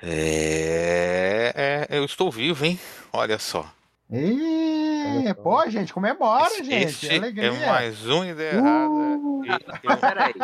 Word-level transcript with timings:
É, 0.00 1.86
é, 1.90 1.96
eu 1.98 2.04
estou 2.04 2.30
vivo, 2.30 2.64
hein? 2.64 2.78
Olha 3.12 3.38
só. 3.38 3.66
Ih, 4.10 5.34
pô, 5.42 5.68
gente, 5.68 5.92
comemora, 5.92 6.46
Esse- 6.46 6.64
gente. 6.64 7.06
esse 7.06 7.14
Alegria. 7.16 7.48
é 7.48 7.66
mais 7.66 8.06
um 8.06 8.24
ideia 8.24 8.52
errada. 8.54 8.94
Eu- 8.94 9.40
Mas 9.84 10.00
peraí. 10.00 10.34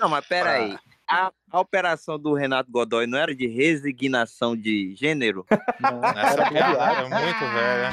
Não, 0.00 0.08
mas 0.08 0.26
peraí. 0.26 0.78
A, 1.08 1.30
a 1.50 1.60
operação 1.60 2.18
do 2.18 2.32
Renato 2.34 2.70
Godoy 2.70 3.06
não 3.06 3.18
era 3.18 3.34
de 3.34 3.46
resignação 3.48 4.56
de 4.56 4.94
gênero? 4.96 5.44
Essa 5.50 6.48
piada 6.48 6.84
é 6.84 7.02
muito 7.02 7.40
velha. 7.52 7.90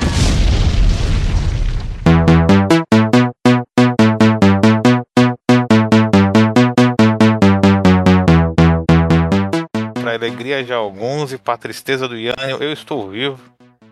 Alegria 10.38 10.64
de 10.64 10.72
alguns 10.72 11.34
e 11.34 11.38
para 11.38 11.58
tristeza 11.58 12.08
do 12.08 12.16
Yânio, 12.16 12.58
eu 12.62 12.72
estou 12.72 13.10
vivo. 13.10 13.40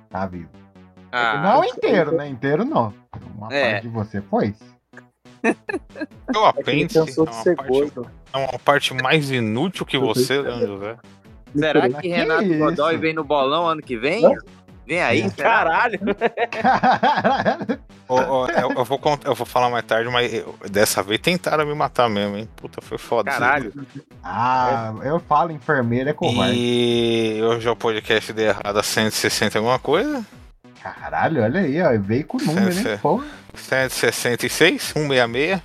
Tá 0.10 0.28
vivo. 0.28 0.50
Ah, 1.12 1.42
não 1.42 1.64
inteiro, 1.64 2.12
né? 2.16 2.28
Inteiro 2.28 2.64
não. 2.64 2.94
Uma 3.36 3.52
É. 3.54 3.72
parte 3.74 3.84
de 3.84 3.90
você 3.90 4.22
foi. 4.22 4.54
Meu 6.32 6.46
apêndice 6.46 6.98
é 6.98 7.02
cansou 7.06 7.26
de 7.26 7.32
uma, 7.32 7.42
ser 7.44 7.56
parte, 7.56 7.94
é 8.34 8.38
uma 8.38 8.60
parte 8.60 8.94
mais 8.94 9.32
inútil 9.32 9.86
que 9.86 9.98
você, 9.98 10.40
Leandro 10.42 10.68
José. 10.80 10.98
será 11.56 11.90
que 11.90 12.02
que 12.02 12.08
Renato? 12.10 12.58
Godoy 12.58 12.98
vem 12.98 13.14
no 13.14 13.24
bolão 13.24 13.68
ano 13.68 13.82
que 13.82 13.98
vem? 13.98 14.26
Hã? 14.26 14.38
Vem 14.88 15.02
aí, 15.02 15.28
será? 15.32 15.50
Caralho! 15.50 16.00
Ô, 18.08 18.16
ô, 18.20 18.48
eu, 18.50 18.72
eu 18.72 18.86
vou, 18.86 19.00
cont- 19.00 19.26
eu 19.26 19.34
vou 19.34 19.48
falar 19.48 19.68
mais 19.72 19.84
tarde, 19.84 20.08
mas 20.12 20.32
eu- 20.32 20.56
dessa 20.70 21.02
vez 21.02 21.20
tentaram 21.20 21.66
me 21.66 21.74
matar 21.74 22.08
mesmo, 22.08 22.38
hein? 22.38 22.48
Puta, 22.56 22.80
foi 22.80 23.00
foda. 23.00 23.32
Caralho. 23.32 23.74
ah, 24.24 24.94
eu 25.04 25.20
falo, 25.20 25.52
enfermeira 25.52 26.12
é 26.12 26.14
covarde. 26.14 26.54
E 26.56 27.42
hoje 27.42 27.68
é 27.68 27.72
o 27.72 27.76
podcast 27.76 28.32
de 28.32 28.44
errada 28.44 28.84
160 28.84 29.56
e 29.56 29.58
alguma 29.58 29.80
coisa. 29.80 30.24
Caralho, 30.84 31.42
olha 31.42 31.62
aí, 31.62 31.82
ó. 31.82 31.98
Veio 32.00 32.28
com 32.28 32.38
o 32.38 32.42
número, 32.46 32.72
Sim, 32.72 32.84
sim. 32.84 32.90
hein? 32.90 33.00
Pô. 33.02 33.24
166, 33.56 34.84
166, 34.84 35.62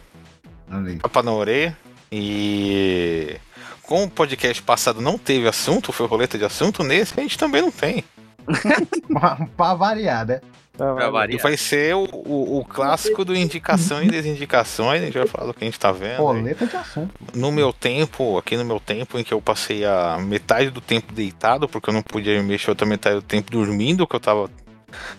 Olha 0.72 0.88
aí. 0.92 0.96
tapa 0.98 1.22
na 1.22 1.32
orelha. 1.32 1.76
E 2.10 3.36
como 3.82 4.04
o 4.04 4.10
podcast 4.10 4.62
passado 4.62 5.02
não 5.02 5.18
teve 5.18 5.46
assunto, 5.46 5.92
foi 5.92 6.06
roleta 6.06 6.38
de 6.38 6.44
assunto, 6.46 6.82
nesse 6.82 7.20
a 7.20 7.22
gente 7.22 7.36
também 7.36 7.60
não 7.60 7.70
tem. 7.70 8.02
pra 9.56 9.74
variar, 9.74 10.26
né? 10.26 10.40
Pra 10.76 11.08
E 11.08 11.10
variar. 11.10 11.42
vai 11.42 11.56
ser 11.58 11.94
o, 11.94 12.04
o, 12.04 12.58
o 12.60 12.64
clássico 12.64 13.22
do 13.24 13.36
indicação 13.36 14.02
e 14.02 14.08
desindicações, 14.08 15.02
a 15.02 15.04
gente 15.04 15.18
vai 15.18 15.26
falar 15.26 15.46
do 15.48 15.54
que 15.54 15.62
a 15.62 15.66
gente 15.66 15.78
tá 15.78 15.92
vendo. 15.92 16.42
De 16.66 16.76
assunto. 16.76 17.12
No 17.34 17.52
meu 17.52 17.72
tempo, 17.72 18.38
aqui 18.38 18.56
no 18.56 18.64
meu 18.64 18.80
tempo, 18.80 19.18
em 19.18 19.24
que 19.24 19.34
eu 19.34 19.42
passei 19.42 19.84
a 19.84 20.16
metade 20.18 20.70
do 20.70 20.80
tempo 20.80 21.12
deitado, 21.12 21.68
porque 21.68 21.90
eu 21.90 21.94
não 21.94 22.02
podia 22.02 22.42
mexer 22.42 22.70
outra 22.70 22.86
metade 22.86 23.16
do 23.16 23.22
tempo 23.22 23.50
dormindo, 23.50 24.06
que 24.06 24.16
eu 24.16 24.20
tava 24.20 24.48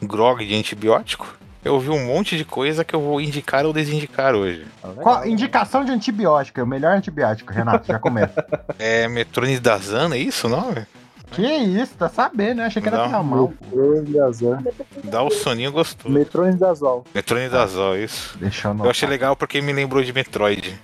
grog 0.02 0.44
de 0.46 0.56
antibiótico, 0.56 1.38
eu 1.64 1.80
vi 1.80 1.90
um 1.92 2.04
monte 2.08 2.36
de 2.36 2.44
coisa 2.44 2.84
que 2.84 2.96
eu 2.96 3.00
vou 3.02 3.22
indicar 3.22 3.64
ou 3.66 3.72
desindicar 3.72 4.34
hoje. 4.34 4.66
Qual- 4.96 5.28
indicação 5.28 5.86
de 5.86 5.92
antibiótico, 5.92 6.60
é 6.60 6.64
o 6.64 6.68
melhor 6.68 6.96
antibiótico, 6.98 7.54
Renato, 7.54 7.86
já 7.88 8.00
começa. 8.00 8.44
É 8.80 9.08
metronidazana, 9.08 10.16
é 10.16 10.20
isso 10.20 10.48
o 10.48 10.50
nome? 10.50 10.88
Que 11.32 11.42
isso, 11.42 11.96
tá 11.96 12.10
sabendo, 12.10 12.58
né? 12.58 12.66
Achei 12.66 12.82
que 12.82 12.88
era. 12.88 13.08
Metrônidazol. 13.24 14.58
Dá 15.04 15.24
o 15.24 15.32
soninho 15.32 15.72
gostoso. 15.72 16.14
Metrônidazol. 16.14 17.06
Metronidazol, 17.14 17.98
isso. 17.98 18.38
Deixa 18.38 18.68
eu 18.68 18.84
Eu 18.84 18.90
achei 18.92 19.08
legal 19.08 19.36
porque 19.36 19.62
me 19.62 19.72
lembrou 19.72 20.04
de 20.04 20.14
Metroid. 20.14 20.78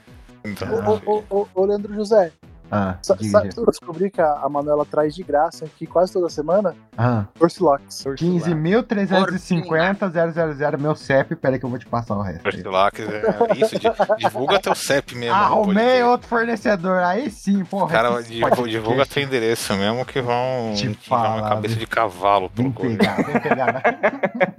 Então, 0.43 0.67
Ô, 1.05 1.11
ô, 1.11 1.23
ô, 1.29 1.41
ô, 1.41 1.47
ô, 1.53 1.65
Leandro 1.65 1.93
José, 1.93 2.31
Ah, 2.71 2.95
sa- 3.01 3.15
diga, 3.15 3.31
sabe 3.31 3.43
diga. 3.49 3.55
que 3.55 3.61
eu 3.61 3.65
descobri 3.65 4.09
que 4.11 4.21
a, 4.21 4.33
a 4.43 4.49
Manuela 4.49 4.85
traz 4.85 5.15
de 5.15 5.23
graça 5.23 5.65
aqui 5.65 5.85
quase 5.87 6.13
toda 6.13 6.29
semana? 6.29 6.75
Ah, 6.97 7.25
Orcilox. 7.39 8.03
15.350 8.05 10.55
000, 10.55 10.77
meu 10.79 10.95
CEP, 10.95 11.35
peraí 11.35 11.59
que 11.59 11.65
eu 11.65 11.69
vou 11.69 11.77
te 11.79 11.85
passar 11.85 12.15
o 12.15 12.21
resto. 12.21 12.47
aí. 12.47 12.63
lá, 12.63 12.89
é 12.89 13.59
isso, 13.59 13.77
di- 13.79 13.87
divulga 14.17 14.59
teu 14.59 14.75
CEP 14.75 15.15
mesmo. 15.15 15.35
no 15.35 15.41
Arrumei 15.43 16.01
outro 16.03 16.27
fornecedor, 16.27 16.99
aí 17.03 17.29
sim, 17.29 17.63
porra. 17.65 17.91
Cara, 17.91 18.21
divulga, 18.23 18.67
divulga 18.69 19.05
teu 19.05 19.23
endereço 19.23 19.73
mesmo 19.75 20.05
que 20.05 20.21
vão 20.21 20.73
Te 20.75 20.87
dar 20.87 20.89
uma 20.89 20.97
falar, 21.37 21.49
cabeça 21.49 21.73
viu? 21.75 21.79
de 21.79 21.87
cavalo 21.87 22.49
pro 22.49 22.63
Vem 22.63 22.71
corpo. 22.71 22.97
pegar, 22.97 23.15
vem 23.23 23.39
pegar. 23.41 23.73
né? 23.73 23.81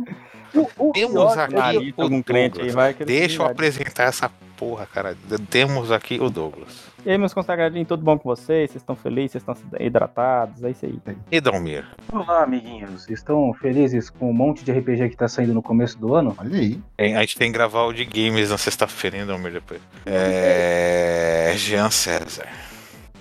O, 0.54 0.88
o 0.88 0.92
Temos 0.92 1.36
aqui 1.36 1.54
é 1.54 1.92
o 2.02 2.08
Douglas. 2.08 2.96
Deixa 3.06 3.42
eu 3.42 3.46
apresentar 3.46 4.04
essa 4.04 4.30
porra, 4.56 4.86
cara. 4.86 5.14
Temos 5.50 5.92
aqui 5.92 6.18
o 6.18 6.30
Douglas. 6.30 6.87
E 7.06 7.10
aí, 7.12 7.16
meus 7.16 7.32
consagradinhos, 7.32 7.86
tudo 7.88 8.02
bom 8.02 8.18
com 8.18 8.28
vocês? 8.28 8.70
Vocês 8.70 8.82
estão 8.82 8.96
felizes? 8.96 9.42
Vocês 9.42 9.58
estão 9.58 9.80
hidratados? 9.86 10.62
É 10.64 10.70
isso 10.70 10.84
aí. 10.84 10.98
E 11.30 11.40
Dalmir. 11.40 11.86
Olá, 12.12 12.42
amiguinhos. 12.42 13.08
Estão 13.08 13.54
felizes 13.54 14.10
com 14.10 14.28
um 14.30 14.32
monte 14.32 14.64
de 14.64 14.72
RPG 14.72 15.10
que 15.10 15.16
tá 15.16 15.28
saindo 15.28 15.54
no 15.54 15.62
começo 15.62 15.96
do 15.98 16.14
ano? 16.14 16.34
Olha 16.36 16.58
aí. 16.58 16.80
Hein, 16.98 17.16
A 17.16 17.20
gente 17.20 17.38
tem 17.38 17.50
que 17.52 17.56
gravar 17.56 17.84
o 17.84 17.92
de 17.92 18.04
games 18.04 18.50
na 18.50 18.58
sexta-feira, 18.58 19.16
hein, 19.16 19.26
Dalmir, 19.26 19.52
depois. 19.52 19.80
É. 20.04 21.52
Jean 21.56 21.88
César. 21.90 22.48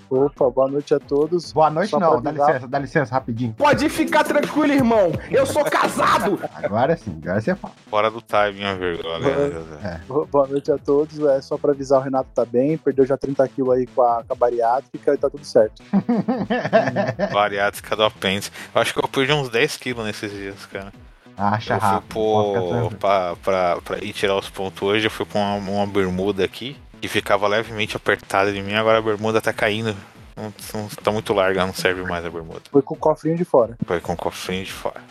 Opa, 0.09 0.50
boa 0.50 0.69
noite 0.69 0.94
a 0.94 1.00
todos. 1.00 1.51
Boa 1.51 1.69
noite, 1.69 1.90
Só 1.90 2.00
não. 2.00 2.22
Dá 2.22 2.31
licença, 2.31 2.68
dá 2.68 2.79
licença, 2.79 3.13
rapidinho. 3.13 3.53
Pode 3.57 3.90
ficar 3.90 4.23
tranquilo, 4.23 4.72
irmão. 4.73 5.12
Eu 5.29 5.45
sou 5.45 5.63
casado. 5.66 6.40
Agora 6.56 6.95
sim, 6.95 7.19
agora 7.22 7.41
você 7.41 7.56
fala. 7.56 7.73
Fora 7.90 8.09
do 8.09 8.22
timing, 8.22 8.63
a 8.63 8.73
vergonha. 8.75 9.19
né, 9.19 9.51
José? 9.51 10.01
Boa 10.31 10.47
noite 10.47 10.72
a 10.72 10.78
todos. 10.78 11.19
É 11.19 11.41
só 11.41 11.57
pra 11.57 11.72
avisar, 11.72 12.00
o 12.00 12.03
Renato 12.03 12.29
tá 12.34 12.45
bem, 12.45 12.78
perdeu 12.78 13.06
já 13.06 13.18
30 13.18 13.45
quilos 13.50 13.75
aí 13.75 13.85
com 13.88 14.01
a, 14.01 14.23
com 14.23 14.34
a 14.34 14.35
bariátrica 14.35 15.13
e 15.13 15.18
tá 15.18 15.29
tudo 15.29 15.44
certo. 15.45 15.84
Variática 17.31 17.95
do 17.95 18.03
apêndice. 18.03 18.51
Eu 18.74 18.81
acho 18.81 18.94
que 18.94 19.00
eu 19.03 19.07
perdi 19.07 19.34
uns 19.34 19.50
10 19.50 19.78
quilos 19.78 20.06
nesses 20.06 20.31
dias, 20.31 20.66
cara. 20.68 20.91
Acha 21.38 21.75
Eu 21.75 21.79
fui 21.79 21.89
rápido. 21.89 22.51
tranquilo. 22.53 22.91
pra, 23.00 23.35
pra, 23.44 23.78
pra 23.84 23.97
ir 24.00 24.12
tirar 24.13 24.35
os 24.38 24.50
pontos 24.50 24.81
hoje, 24.81 25.06
eu 25.06 25.12
fui 25.12 25.25
com 25.25 25.38
uma, 25.39 25.56
uma 25.72 25.85
bermuda 25.85 26.44
aqui, 26.44 26.75
que 27.02 27.08
ficava 27.08 27.47
levemente 27.47 27.96
apertada 27.96 28.52
de 28.52 28.62
mim, 28.62 28.74
agora 28.74 28.97
a 29.00 29.02
bermuda 29.02 29.41
tá 29.41 29.53
caindo. 29.53 29.96
Não, 30.35 30.53
não- 30.74 30.88
tá 30.90 31.12
muito 31.12 31.34
larga, 31.34 31.66
não 31.66 31.74
serve 31.74 32.03
mais 32.03 32.25
a 32.25 32.30
bermuda. 32.30 32.62
Foi 32.72 32.81
com 32.81 32.94
o 32.94 32.97
cofrinho 32.97 33.35
de 33.38 33.44
fora. 33.46 33.75
Foi 33.85 34.00
com 34.00 34.13
o 34.13 34.18
cofrinho 34.18 34.63
de 34.63 34.72
fora. 34.72 35.02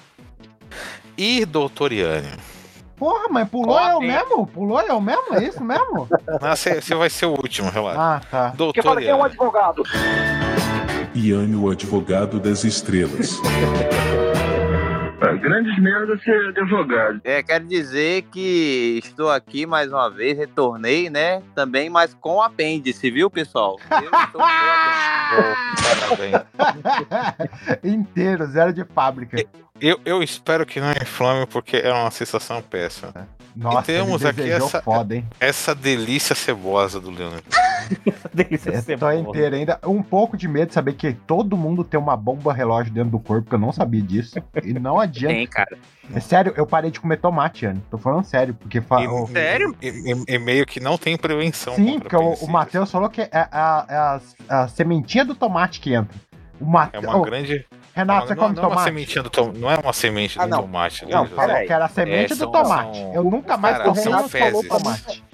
E 1.19 1.45
doutor 1.45 1.93
Iane? 1.93 2.31
Porra, 2.97 3.25
mas 3.31 3.49
pulou 3.49 3.77
Ó, 3.77 3.91
eu 3.91 4.01
mesmo? 4.01 4.47
Pulou 4.47 4.81
eu 4.81 5.01
mesmo? 5.01 5.35
É 5.35 5.45
isso 5.45 5.63
mesmo? 5.63 6.09
Você 6.57 6.95
vai 6.95 7.11
ser 7.11 7.27
o 7.27 7.31
último, 7.33 7.71
relaxa. 7.71 8.01
Ah, 8.01 8.21
tá. 8.31 8.55
Porque 8.57 8.81
fala 8.83 8.95
Doutor 8.97 9.03
que 9.03 9.09
é 9.09 9.15
um 9.15 9.25
advogado. 9.25 9.83
Iane, 11.15 11.57
o 11.57 11.71
advogado 11.71 12.39
das 12.41 12.65
estrelas. 12.65 13.39
Grandes 15.19 15.79
merdas 15.79 16.23
ser 16.23 16.49
advogado. 16.49 17.21
É, 17.25 17.43
quero 17.43 17.65
dizer 17.65 18.23
que 18.31 19.01
estou 19.03 19.31
aqui 19.31 19.65
mais 19.65 19.91
uma 19.91 20.11
vez, 20.11 20.37
retornei, 20.37 21.09
né? 21.09 21.43
Também, 21.55 21.89
mas 21.89 22.13
com 22.15 22.43
apêndice, 22.43 23.11
viu, 23.11 23.31
pessoal? 23.31 23.79
Eu 23.91 23.99
estou 23.99 24.41
com 24.41 24.47
apêndice. 24.47 25.67
Parabéns. 26.01 27.83
Inteiro, 27.83 28.47
zero 28.47 28.73
de 28.73 28.85
fábrica. 28.85 29.43
Eu, 29.81 29.99
eu 30.05 30.23
espero 30.23 30.65
que 30.67 30.81
não 30.81 30.91
inflame, 30.93 31.47
porque 31.47 31.77
é 31.77 31.93
uma 31.93 32.11
sensação 32.11 32.61
péssima. 32.63 33.29
Nossa, 33.57 33.83
temos 33.83 34.23
ele 34.23 34.31
aqui 34.31 34.51
essa- 34.51 34.83
foda, 34.83 35.17
hein? 35.17 35.25
Essa 35.41 35.75
delícia 35.75 36.35
cebosa 36.35 37.01
do 37.01 37.11
Leandro. 37.11 37.43
Delícia 38.35 38.71
Eu 38.71 38.83
ser 38.83 38.99
tô 38.99 39.11
inteiro 39.13 39.55
ainda. 39.55 39.79
Um 39.87 40.03
pouco 40.03 40.37
de 40.37 40.49
medo 40.49 40.69
de 40.69 40.75
saber 40.75 40.95
que 40.95 41.13
todo 41.13 41.57
mundo 41.57 41.85
tem 41.85 41.99
uma 41.99 42.17
bomba 42.17 42.53
relógio 42.53 42.93
dentro 42.93 43.11
do 43.11 43.19
corpo, 43.21 43.49
que 43.49 43.55
eu 43.55 43.59
não 43.61 43.73
sabia 43.73 44.03
disso. 44.03 44.35
E 44.65 44.73
não 44.75 44.99
adianta. 44.99 45.35
Tem, 45.35 45.47
cara. 45.47 45.79
É 46.13 46.21
sério, 46.21 46.53
eu 46.57 46.67
parei 46.67 46.91
de 46.91 47.01
comer 47.01 47.17
tomate, 47.19 47.65
Anne. 47.65 47.81
Tô 47.91 47.97
falando 47.97 48.25
sério, 48.25 48.55
porque 48.55 48.81
fa- 48.81 49.03
E- 49.03 49.07
o- 49.07 49.27
Sério? 49.29 49.77
E, 49.81 49.89
e- 49.89 50.35
e 50.35 50.39
meio 50.39 50.67
que 50.67 50.81
não 50.81 50.99
tem 50.99 51.17
prevenção. 51.17 51.75
Sim, 51.77 51.99
porque 52.01 52.17
o, 52.17 52.33
o. 52.35 52.49
Matheus 52.51 52.91
falou 52.91 53.09
que 53.09 53.21
é 53.23 53.31
a, 53.33 53.87
é 53.89 53.95
a, 53.97 54.21
a 54.63 54.69
sementinha 54.69 55.25
do 55.25 55.35
tomate 55.35 55.81
que 55.81 55.95
entra. 55.95 56.15
O 56.61 56.65
É 56.93 56.99
uma 56.99 57.23
grande. 57.25 57.65
Renato, 57.97 58.29
você 58.29 58.35
não, 58.35 58.43
come 58.43 58.55
não 58.57 58.63
é 58.63 58.67
uma 58.67 58.71
tomate? 58.75 58.85
sementinha 58.91 59.23
do 59.23 59.31
tom... 59.31 59.53
Não 59.57 59.71
é 59.71 59.75
uma 59.77 59.93
semente 59.95 60.39
Ah, 60.39 60.45
do 60.45 60.51
não. 60.51 60.61
tomate. 60.63 61.07
Não, 61.07 61.27
falou 61.27 61.57
que 61.67 61.73
era 61.73 61.85
a 61.87 61.89
semente 61.89 62.33
É, 62.33 62.37
do 62.37 62.37
são- 62.37 62.53
tomate. 62.53 62.99
são- 62.99 63.15
Eu 63.15 63.25
nunca 63.25 63.57
mais 63.57 63.79
Cara, 63.79 63.95
são 63.95 64.21
um 64.25 64.29
fezes. 64.29 64.69
tomate. 64.69 65.25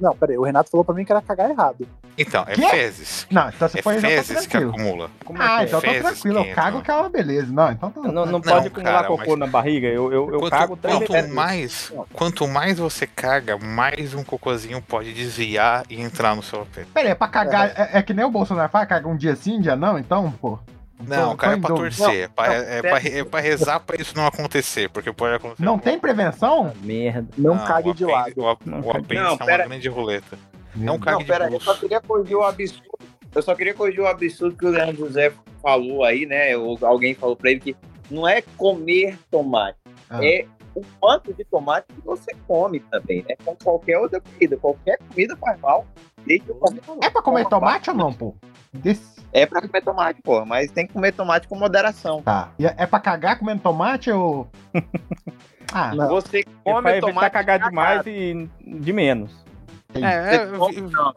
Não, 0.00 0.16
peraí, 0.16 0.38
o 0.38 0.42
Renato 0.42 0.70
falou 0.70 0.82
pra 0.84 0.94
mim 0.94 1.04
que 1.04 1.12
era 1.12 1.20
cagar 1.20 1.50
errado. 1.50 1.86
Então, 2.18 2.42
é 2.48 2.54
Quê? 2.54 2.68
fezes. 2.68 3.26
Não, 3.30 3.48
então 3.50 3.68
você 3.68 3.78
É 3.78 3.82
foi 3.82 3.94
tô 3.96 4.00
fezes 4.00 4.40
que 4.40 4.48
tranquilo. 4.48 4.70
acumula. 4.72 5.10
Como 5.24 5.40
é 5.42 5.44
Ah, 5.44 5.48
que 5.48 5.62
é? 5.62 5.64
então 5.66 5.80
tô 5.80 5.86
Fezes 5.86 6.02
tranquilo. 6.02 6.38
Eu 6.38 6.44
que 6.44 6.54
cago 6.54 6.68
entram. 6.68 6.82
que 6.82 6.90
é 6.90 6.94
uma 6.94 7.08
beleza. 7.10 7.52
Não, 7.52 7.70
então 7.70 7.90
tô... 7.90 8.02
Não, 8.02 8.12
não 8.12 8.26
Não, 8.26 8.40
pode 8.40 8.66
acumular 8.66 8.92
cara, 8.92 9.06
cocô 9.06 9.24
mas- 9.30 9.38
na 9.38 9.46
barriga. 9.46 9.86
Eu, 9.88 10.12
eu, 10.12 10.32
eu 10.32 10.40
Quanto, 10.40 10.50
cago 10.50 10.76
três 10.76 10.96
quanto 10.98 11.12
vezes. 11.12 11.32
mais, 11.32 11.92
quanto 12.14 12.48
mais 12.48 12.78
você 12.78 13.06
caga, 13.06 13.56
mais 13.58 14.14
um 14.14 14.24
cocôzinho 14.24 14.80
pode 14.82 15.12
desviar 15.12 15.84
e 15.88 16.00
entrar 16.00 16.34
no 16.34 16.42
seu 16.42 16.66
pé. 16.74 16.84
Pera 16.92 17.06
aí, 17.08 17.12
é 17.12 17.14
pra 17.14 17.28
cagar. 17.28 17.68
É, 17.76 17.90
é 17.98 18.02
que 18.02 18.12
nem 18.12 18.24
o 18.24 18.30
Bolsonaro 18.30 18.68
faz, 18.70 18.88
caga 18.88 19.06
um 19.06 19.16
dia 19.16 19.36
sim, 19.36 19.58
um 19.58 19.60
dia 19.60 19.76
não, 19.76 19.98
então, 19.98 20.30
pô. 20.32 20.58
Não, 21.06 21.36
cara, 21.36 21.54
é 21.54 21.60
pra 21.60 21.68
dúvida. 21.70 21.96
torcer. 21.96 22.24
é, 22.24 22.28
pra, 22.28 22.46
não, 22.48 22.54
é, 22.54 22.80
pra, 22.82 22.98
é 22.98 23.24
pra 23.24 23.40
rezar 23.40 23.80
pra 23.80 23.96
isso 24.00 24.16
não 24.16 24.26
acontecer, 24.26 24.88
porque 24.90 25.12
pode 25.12 25.34
acontecer. 25.36 25.62
Não 25.62 25.78
tem 25.78 25.98
prevenção? 25.98 26.72
Merda. 26.82 27.28
Não, 27.38 27.54
Não, 27.54 27.64
cague 27.66 27.88
o 27.90 27.94
de 27.94 28.04
lado. 28.04 28.32
O, 28.36 28.56
Não 28.64 28.80
o 28.80 28.82
cague. 28.92 28.98
apêndice 28.98 29.14
Não, 29.14 29.26
é 29.26 29.30
uma 29.32 29.46
pera- 29.46 29.66
grande 29.66 29.88
roleta. 29.88 30.38
Não 30.76 30.94
Deus. 30.94 31.04
cague 31.04 31.12
Não, 31.16 31.18
de 31.22 31.26
pera 31.26 31.46
aí, 31.46 31.52
eu 31.54 31.60
só 31.60 31.74
queria 31.74 32.00
corrigir 32.00 32.36
o 32.36 32.42
absurdo. 32.42 32.98
Eu 33.34 33.42
só 33.42 33.54
queria 33.54 33.74
corrigir 33.74 34.00
o 34.00 34.06
absurdo 34.06 34.56
que 34.56 34.66
o 34.66 34.70
Leandro 34.70 35.06
José 35.06 35.32
falou 35.62 36.04
aí, 36.04 36.26
né? 36.26 36.56
Ou 36.56 36.78
alguém 36.82 37.14
falou 37.14 37.36
pra 37.36 37.50
ele 37.50 37.60
que 37.60 37.76
não 38.10 38.26
é 38.26 38.42
comer 38.56 39.18
tomate, 39.30 39.78
Ah. 40.08 40.24
é 40.24 40.46
o 40.74 40.82
quanto 41.00 41.32
de 41.34 41.44
tomate 41.44 41.86
que 41.92 42.00
você 42.04 42.32
come 42.46 42.80
também, 42.80 43.24
né? 43.28 43.34
Com 43.44 43.54
qualquer 43.56 43.98
outra 43.98 44.20
comida. 44.20 44.56
Qualquer 44.56 44.98
comida 45.08 45.36
faz 45.36 45.60
mal. 45.60 45.86
É 47.02 47.10
pra 47.10 47.22
comer 47.22 47.46
tomate 47.48 47.90
ou 47.90 47.96
não, 47.96 48.12
pô? 48.12 48.34
Desse- 48.72 49.19
É 49.32 49.46
pra 49.46 49.60
comer 49.62 49.80
tomate, 49.82 50.20
pô, 50.22 50.44
mas 50.44 50.70
tem 50.72 50.86
que 50.86 50.92
comer 50.92 51.12
tomate 51.12 51.46
com 51.46 51.56
moderação. 51.56 52.20
Tá. 52.22 52.48
E 52.58 52.66
é 52.66 52.86
pra 52.86 52.98
cagar 52.98 53.38
comendo 53.38 53.60
tomate 53.62 54.10
ou. 54.10 54.48
Ah, 55.72 55.94
Não. 55.94 56.08
Você 56.08 56.40
É 56.40 56.44
come 56.64 56.82
pra 56.82 56.90
evitar 56.96 57.06
tomate 57.06 57.30
cagar 57.32 57.58
cagado. 57.60 57.70
demais 57.70 58.02
e 58.06 58.50
de 58.66 58.92
menos. 58.92 59.30
É, 59.94 60.46
Você 60.46 60.56
come, 60.58 60.80
não. 60.90 61.14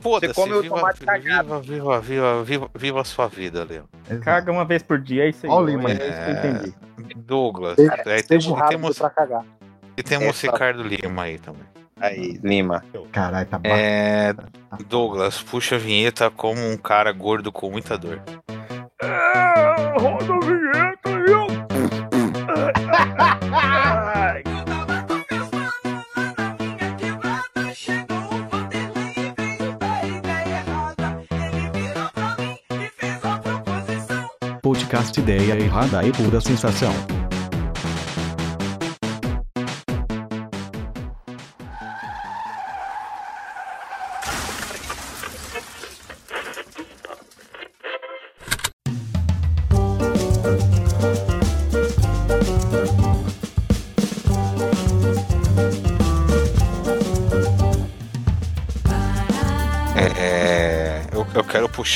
Foda-se, 0.00 0.32
Você 0.32 0.40
come 0.40 0.52
o 0.54 0.62
viva, 0.62 0.76
tomate 0.76 1.00
viva, 1.00 1.12
cagado. 1.12 1.60
viva, 1.60 2.00
viva, 2.00 2.44
viva, 2.44 2.70
viva 2.72 3.00
a 3.00 3.04
sua 3.04 3.26
vida, 3.26 3.66
exato. 3.68 3.88
Caga 4.22 4.52
uma 4.52 4.64
vez 4.64 4.80
por 4.84 5.00
dia, 5.00 5.24
é 5.24 5.30
isso 5.30 5.44
aí. 5.44 5.50
Ó 5.50 5.58
o 5.60 5.64
Lima 5.66 5.90
é 5.90 5.94
isso 5.94 6.00
que 6.22 6.30
eu 6.30 6.52
entendi. 6.52 6.74
Douglas, 7.16 7.74
Seja, 7.74 7.94
é, 8.06 8.22
temos, 8.22 8.68
temos, 8.68 8.98
pra 8.98 9.10
cagar. 9.10 9.44
e 9.96 10.02
temos 10.04 10.44
É, 10.44 10.46
Ricardo 10.46 10.82
Lima 10.84 11.22
aí 11.22 11.38
também. 11.40 11.64
Aí, 11.98 12.38
Lima. 12.42 12.84
Caralho, 13.10 13.46
tá 13.46 13.58
bom. 13.58 13.68
É, 13.68 14.34
Douglas, 14.88 15.42
puxa 15.42 15.76
a 15.76 15.78
vinheta 15.78 16.30
como 16.30 16.60
um 16.60 16.76
cara 16.76 17.10
gordo 17.10 17.50
com 17.50 17.70
muita 17.70 17.96
dor. 17.96 18.20
roda 19.98 20.34
a 20.34 20.40
vinheta 20.40 21.08
aí, 21.08 21.32
Podcast 34.62 35.18
Ideia 35.20 35.54
Errada 35.54 36.04
e 36.06 36.12
Pura 36.12 36.40
Sensação. 36.40 37.25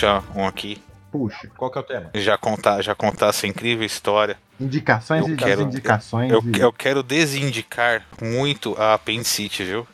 Puxar 0.01 0.25
um 0.35 0.47
aqui, 0.47 0.81
Puxa. 1.13 1.51
Qual 1.57 1.71
que 1.71 1.77
é 1.77 1.81
o 1.81 1.85
tema? 1.85 2.11
já 2.15 2.39
contar, 2.39 2.81
já 2.83 2.95
contar 2.95 3.29
essa 3.29 3.45
incrível 3.47 3.85
história. 3.85 4.39
Indicações 4.61 5.27
Eu 5.27 5.35
e 5.35 5.37
quero- 5.37 5.63
indicações. 5.63 6.31
Eu, 6.31 6.41
e... 6.45 6.61
eu 6.61 6.73
quero 6.73 7.03
desindicar 7.03 8.07
muito 8.23 8.75
a 8.81 8.95
apendicite, 8.95 9.65
viu? 9.65 9.87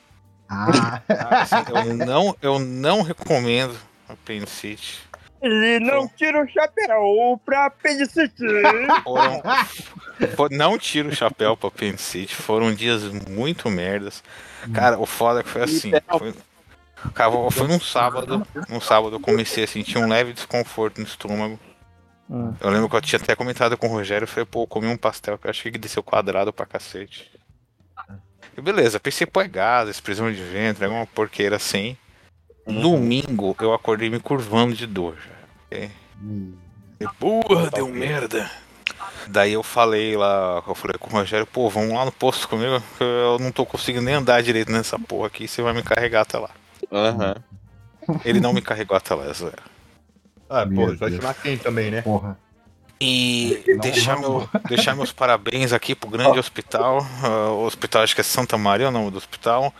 Ah, 0.49 1.00
Assim, 1.08 1.56
eu, 1.75 1.94
não, 1.94 2.37
eu 2.43 2.58
não 2.58 3.00
recomendo 3.03 3.75
apendicite. 4.08 5.00
E 5.43 5.81
não 5.81 6.06
tira 6.06 6.43
o 6.44 6.49
chapéu 6.49 7.41
pra 7.44 7.67
apendicite. 7.67 8.43
Foram, 9.02 9.43
fo- 10.37 10.49
não 10.50 10.79
tiro 10.79 11.09
o 11.09 11.14
chapéu 11.14 11.56
pra 11.56 11.69
apendicite. 11.69 12.35
Foram 12.35 12.75
dias 12.75 13.02
muito 13.29 13.70
merdas. 13.70 14.23
Cara, 14.75 14.99
o 14.99 15.06
foda 15.06 15.41
é 15.41 15.43
que 15.43 15.49
foi 15.49 15.62
assim. 15.62 15.93
Foi, 16.19 16.35
cara, 17.15 17.31
foi 17.51 17.69
num 17.69 17.81
sábado. 17.81 18.47
Num 18.69 18.81
sábado 18.81 19.17
eu 19.17 19.21
comecei 19.21 19.65
a 19.65 19.67
sentir 19.67 19.99
um 19.99 20.09
leve 20.09 20.33
desconforto 20.33 20.99
no 20.99 21.07
estômago. 21.07 21.59
Hum. 22.29 22.53
Eu 22.61 22.71
lembro 22.71 22.89
que 22.89 22.97
eu 22.97 23.01
tinha 23.01 23.21
até 23.21 23.35
comentado 23.37 23.77
com 23.77 23.87
o 23.87 23.91
Rogério. 23.91 24.25
Eu 24.25 24.29
falei, 24.29 24.45
pô, 24.45 24.63
eu 24.63 24.67
comi 24.67 24.87
um 24.89 24.97
pastel 24.97 25.39
que 25.39 25.47
eu 25.47 25.51
achei 25.51 25.71
que 25.71 25.79
desceu 25.79 26.03
quadrado 26.03 26.53
pra 26.53 26.67
cacete. 26.67 27.31
E 28.57 28.61
beleza, 28.61 28.99
pensei, 28.99 29.27
pô, 29.27 29.41
é 29.41 29.49
gás, 29.49 29.89
expressão 29.89 30.33
de 30.33 30.43
ventre, 30.43 30.85
alguma 30.85 31.07
porqueira 31.07 31.57
assim. 31.57 31.97
Domingo 32.67 33.55
eu 33.61 33.73
acordei 33.73 34.11
me 34.11 34.19
curvando 34.19 34.75
de 34.75 34.87
dor. 34.87 35.17
já. 35.17 35.89
hum, 36.21 36.55
E, 36.99 37.07
Porra, 37.19 37.71
deu 37.71 37.89
merda. 37.89 38.51
Daí 39.29 39.53
eu 39.53 39.63
falei 39.63 40.17
lá, 40.17 40.63
eu 40.67 40.75
falei 40.75 40.97
com 40.99 41.09
o 41.09 41.13
Rogério, 41.13 41.47
pô, 41.47 41.69
vamos 41.69 41.93
lá 41.93 42.05
no 42.05 42.13
posto 42.13 42.49
comigo, 42.49 42.83
eu 43.01 43.39
não 43.41 43.51
tô 43.51 43.67
conseguindo 43.67 44.05
nem 44.05 44.15
andar 44.15 44.43
direito 44.43 44.71
nessa 44.71 44.99
porra 44.99 45.27
aqui, 45.27 45.49
você 45.49 45.63
vai 45.63 45.73
me 45.73 45.83
carregar 45.83 46.23
até 46.23 46.39
lá. 46.39 46.51
Aham. 46.93 47.37
Ele 48.25 48.41
não 48.41 48.53
me 48.53 48.62
carregou 48.62 48.97
até 48.97 49.15
lá, 49.15 49.25
é 49.25 49.33
zoeira. 49.33 49.62
Ah, 50.49 50.65
pô, 50.67 50.94
vai 50.94 51.11
chamar 51.11 51.35
quem 51.35 51.59
também, 51.59 51.91
né? 51.91 52.03
porra. 52.03 52.38
E 53.00 53.62
Não, 53.69 53.79
deixar, 53.79 54.15
não. 54.19 54.38
meu, 54.38 54.49
deixar 54.69 54.94
meus 54.97 55.12
parabéns 55.12 55.73
aqui 55.73 55.94
pro 55.94 56.09
grande 56.09 56.38
hospital, 56.38 56.99
ah, 57.23 57.50
o 57.50 57.65
hospital 57.67 58.03
acho 58.03 58.15
que 58.15 58.23
é 58.23 58.25
Santa 58.25 58.56
Maria, 58.56 58.87
é 58.87 58.88
o 58.88 58.93
nome 58.93 59.11
do 59.11 59.19
hospital, 59.19 59.71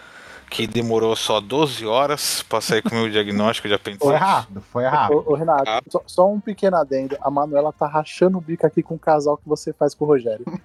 que 0.51 0.67
demorou 0.67 1.17
só 1.17 1.41
12 1.41 1.87
horas 1.87 2.43
pra 2.43 2.61
sair 2.61 2.83
com 2.83 2.91
o 2.91 2.95
meu 2.99 3.11
diagnóstico 3.11 3.69
de 3.69 3.75
apendicite. 3.75 4.07
Foi 4.07 4.17
rápido, 4.17 4.61
foi 4.71 4.85
rápido. 4.85 5.25
Ô, 5.27 5.33
ô, 5.33 5.35
Renato, 5.35 5.65
só, 5.89 6.03
só 6.07 6.31
um 6.31 6.39
pequeno 6.39 6.77
adendo. 6.77 7.17
A 7.23 7.31
Manuela 7.31 7.73
tá 7.73 7.87
rachando 7.87 8.37
o 8.37 8.41
bico 8.41 8.67
aqui 8.67 8.83
com 8.83 8.97
o 8.97 8.99
casal 8.99 9.39
que 9.39 9.49
você 9.49 9.73
faz 9.73 9.95
com 9.95 10.05
o 10.05 10.09
Rogério. 10.09 10.45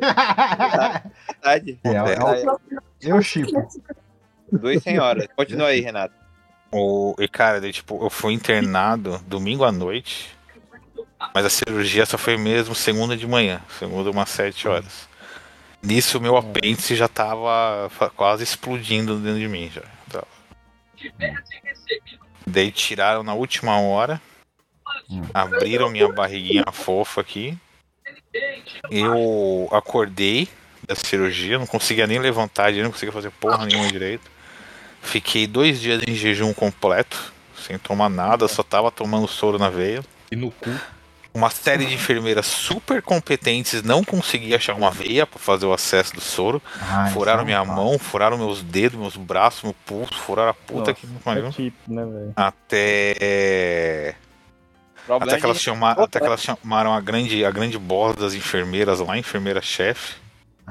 Verdade. 1.41 1.79
É, 1.83 1.89
é 1.93 2.51
o- 2.51 2.59
eu 3.01 3.21
chipo. 3.21 3.51
Duas 4.51 4.83
senhoras. 4.83 5.27
Continua 5.37 5.67
aí, 5.67 5.79
Renato. 5.79 6.13
O, 6.71 7.15
e 7.19 7.27
cara, 7.27 7.59
daí, 7.59 7.73
tipo, 7.73 8.01
eu 8.03 8.09
fui 8.09 8.33
internado 8.33 9.19
domingo 9.27 9.65
à 9.65 9.71
noite, 9.71 10.29
mas 11.35 11.45
a 11.45 11.49
cirurgia 11.49 12.05
só 12.05 12.17
foi 12.17 12.37
mesmo 12.37 12.73
segunda 12.73 13.17
de 13.17 13.27
manhã, 13.27 13.61
segunda 13.77 14.09
umas 14.09 14.29
7 14.29 14.67
horas. 14.67 15.09
Nisso 15.83 16.21
meu 16.21 16.37
apêndice 16.37 16.95
já 16.95 17.07
tava 17.07 17.91
quase 18.15 18.43
explodindo 18.43 19.17
dentro 19.17 19.39
de 19.39 19.47
mim 19.47 19.69
já. 19.69 19.81
Tava. 20.09 20.27
Daí 22.47 22.71
tiraram 22.71 23.23
na 23.23 23.33
última 23.33 23.79
hora, 23.79 24.21
abriram 25.33 25.89
minha 25.89 26.07
barriguinha 26.07 26.63
fofa 26.71 27.19
aqui. 27.19 27.57
Eu 28.89 29.67
acordei 29.71 30.47
da 30.87 30.95
cirurgia, 30.95 31.59
não 31.59 31.67
conseguia 31.67 32.07
nem 32.07 32.19
levantar, 32.19 32.71
não 32.71 32.91
conseguia 32.91 33.11
fazer 33.11 33.31
porra 33.31 33.65
nenhuma 33.65 33.87
direito. 33.89 34.30
Fiquei 35.01 35.47
dois 35.47 35.79
dias 35.81 36.01
em 36.07 36.13
jejum 36.13 36.53
completo, 36.53 37.33
sem 37.65 37.77
tomar 37.77 38.09
nada, 38.09 38.47
só 38.47 38.63
tava 38.63 38.91
tomando 38.91 39.27
soro 39.27 39.57
na 39.59 39.69
veia. 39.69 40.03
E 40.31 40.35
no 40.35 40.51
cu. 40.51 40.69
Uma 41.33 41.49
série 41.49 41.85
de 41.85 41.93
enfermeiras 41.93 42.45
super 42.45 43.01
competentes 43.01 43.81
não 43.83 44.03
conseguia 44.03 44.57
achar 44.57 44.75
uma 44.75 44.91
veia 44.91 45.25
pra 45.25 45.39
fazer 45.39 45.65
o 45.65 45.71
acesso 45.71 46.13
do 46.13 46.19
soro. 46.19 46.61
Ah, 46.81 47.09
furaram 47.13 47.43
é 47.43 47.45
minha 47.45 47.63
mão, 47.63 47.97
furaram 47.97 48.37
meus 48.37 48.61
dedos, 48.61 48.99
meus 48.99 49.15
braços, 49.15 49.63
meu 49.63 49.73
pulso, 49.85 50.13
furaram 50.13 50.49
a 50.49 50.53
puta 50.53 50.79
Nossa, 50.91 50.93
que 50.93 51.07
me 51.07 51.19
pariu. 51.19 51.47
É 51.47 51.51
tipo, 51.51 51.77
né? 51.87 52.33
Até. 52.35 54.15
Até 55.09 55.37
que, 55.37 55.45
elas 55.45 55.57
de- 55.57 55.63
chama, 55.63 55.91
até 55.91 56.19
que 56.19 56.25
elas 56.25 56.41
chamaram 56.41 56.93
a 56.93 56.99
grande, 57.01 57.43
a 57.43 57.51
grande 57.51 57.77
boss 57.77 58.15
das 58.15 58.33
enfermeiras 58.33 58.99
lá, 58.99 59.17
enfermeira-chefe. 59.17 60.15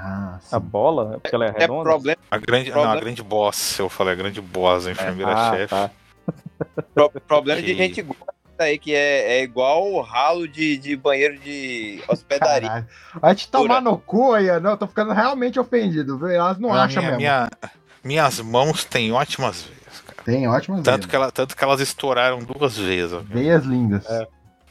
Ah, 0.03 0.39
sim. 0.41 0.57
A 0.57 0.59
bola, 0.59 1.15
é 1.17 1.19
porque 1.19 1.35
ela 1.35 1.47
é 1.47 1.49
É 1.49 1.59
redonda? 1.59 1.83
problema, 1.83 2.19
A 2.31 2.39
grande. 2.39 2.71
Não, 2.71 2.79
a 2.79 2.81
Problema- 2.83 3.01
grande 3.03 3.23
boss, 3.23 3.79
eu 3.79 3.89
falei, 3.89 4.15
a 4.15 4.17
grande 4.17 4.41
boss, 4.41 4.87
a 4.87 4.89
Ah, 4.89 4.93
enfermeira-chefe. 4.93 5.67
tá. 5.69 5.91
pro- 6.95 7.11
problema 7.27 7.61
de 7.61 7.67
Que- 7.69 7.75
gente 7.77 8.03
gorda 8.03 8.33
aí, 8.59 8.79
que 8.79 8.95
é, 8.95 9.39
é 9.39 9.43
igual 9.43 9.91
o 9.91 10.01
ralo 10.01 10.47
de, 10.47 10.77
de 10.79 10.97
banheiro 10.97 11.39
de 11.39 12.03
hospedaria. 12.09 12.69
Caralho. 12.69 12.87
Vai 13.21 13.35
te 13.35 13.49
tomar 13.49 13.81
no 13.81 13.99
cu 13.99 14.33
aí, 14.35 14.47
não. 14.61 14.71
Eu 14.73 14.77
tô 14.77 14.87
ficando 14.87 15.13
realmente 15.13 15.59
ofendido, 15.59 16.19
viu? 16.19 16.29
Elas 16.29 16.59
não 16.59 16.73
Ah, 16.73 16.85
acham 16.85 17.03
minha- 17.03 17.11
mesmo. 17.17 17.19
minha- 17.19 17.51
minhas 18.05 18.41
mãos 18.41 18.85
têm 18.85 19.13
ótimas 19.13 19.63
veias, 19.63 20.01
cara. 20.07 20.23
Tem 20.25 20.47
ótimas 20.49 20.83
Tanto 20.83 20.97
veias. 21.03 21.07
que, 21.11 21.17
ela, 21.17 21.31
tanto 21.33 21.57
que 21.57 21.65
elas 21.65 21.81
estouraram 21.81 22.39
duas 22.41 22.77
vezes. 22.77 23.19
Veias 23.25 23.65
lindas. 23.65 24.05
É. 24.09 24.27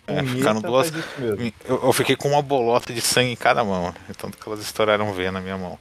É, 0.09 0.23
ficaram 0.23 0.61
duas. 0.61 0.87
isso 0.87 1.07
mesmo. 1.17 1.53
Eu, 1.65 1.83
eu 1.83 1.93
fiquei 1.93 2.15
com 2.15 2.29
uma 2.29 2.41
bolota 2.41 2.93
de 2.93 3.01
sangue 3.01 3.31
em 3.31 3.35
cada 3.35 3.63
mão. 3.63 3.93
Tanto 4.17 4.37
que 4.37 4.47
elas 4.47 4.61
estouraram 4.61 5.13
veia 5.13 5.31
na 5.31 5.41
minha 5.41 5.57
mão. 5.57 5.77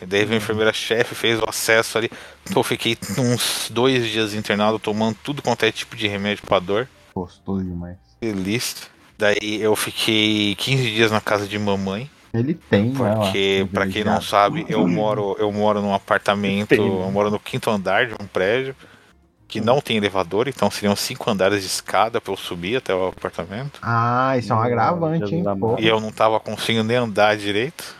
E 0.00 0.06
daí 0.06 0.24
veio 0.24 0.40
a 0.40 0.42
enfermeira-chefe, 0.42 1.14
fez 1.14 1.40
o 1.40 1.48
acesso 1.48 1.98
ali. 1.98 2.10
Então 2.44 2.60
eu 2.60 2.64
fiquei 2.64 2.96
uns 3.18 3.70
dois 3.70 4.06
dias 4.08 4.34
internado, 4.34 4.78
tomando 4.78 5.16
tudo 5.22 5.40
quanto 5.42 5.64
é 5.64 5.70
tipo 5.70 5.94
de 5.94 6.08
remédio 6.08 6.44
pra 6.44 6.58
dor. 6.58 6.88
Gostoso 7.14 7.64
demais. 7.64 7.96
Feliz. 8.18 8.90
Daí 9.16 9.60
eu 9.60 9.76
fiquei 9.76 10.56
15 10.56 10.90
dias 10.90 11.12
na 11.12 11.20
casa 11.20 11.46
de 11.46 11.58
mamãe. 11.58 12.10
Ele 12.34 12.54
tem, 12.54 12.90
né? 12.90 13.14
Porque, 13.14 13.68
pra 13.72 13.86
quem 13.86 14.02
não 14.02 14.20
sabe, 14.20 14.64
eu 14.68 14.88
moro, 14.88 15.36
eu 15.38 15.52
moro 15.52 15.82
num 15.82 15.92
apartamento, 15.92 16.72
eu 16.72 17.10
moro 17.12 17.30
no 17.30 17.38
quinto 17.38 17.70
andar 17.70 18.06
de 18.06 18.14
um 18.14 18.26
prédio 18.26 18.74
que 19.52 19.60
não 19.60 19.80
tem 19.80 19.96
elevador, 19.98 20.48
então 20.48 20.70
seriam 20.70 20.96
cinco 20.96 21.30
andares 21.30 21.60
de 21.60 21.66
escada 21.66 22.20
pra 22.20 22.32
eu 22.32 22.36
subir 22.36 22.76
até 22.76 22.94
o 22.94 23.08
apartamento. 23.08 23.78
Ah, 23.82 24.34
isso 24.38 24.52
é 24.52 24.56
um 24.56 24.60
agravante, 24.62 25.34
hein? 25.34 25.44
Pô. 25.60 25.76
E 25.78 25.86
eu 25.86 26.00
não 26.00 26.10
tava 26.10 26.40
conseguindo 26.40 26.84
nem 26.84 26.96
andar 26.96 27.36
direito. 27.36 27.94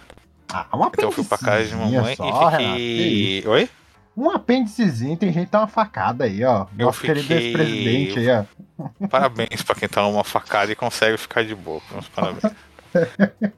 Ah, 0.50 0.66
uma 0.72 0.86
Então 0.88 1.04
eu 1.06 1.12
fui 1.12 1.24
pra 1.24 1.36
casa 1.38 1.64
de 1.66 1.74
mamãe 1.74 2.16
só, 2.16 2.26
e 2.26 2.56
fiquei. 2.56 3.44
Oi? 3.46 3.68
Um 4.16 4.30
apêndicezinho, 4.30 5.16
tem 5.16 5.32
gente 5.32 5.46
que 5.46 5.52
dá 5.52 5.60
uma 5.60 5.68
facada 5.68 6.24
aí, 6.24 6.44
ó. 6.44 6.66
Eu 6.78 6.86
Nosso 6.86 7.00
querido 7.00 7.20
fiquei- 7.26 7.46
ex-presidente 7.48 8.18
aí, 8.18 8.28
ó. 8.30 8.44
Parabéns 9.08 9.62
pra 9.62 9.74
quem 9.74 9.88
toma 9.88 10.08
uma 10.08 10.24
facada 10.24 10.70
e 10.72 10.74
consegue 10.74 11.16
ficar 11.16 11.44
de 11.44 11.54
boa. 11.54 11.80
Meus 11.92 12.08
parabéns. 12.08 12.52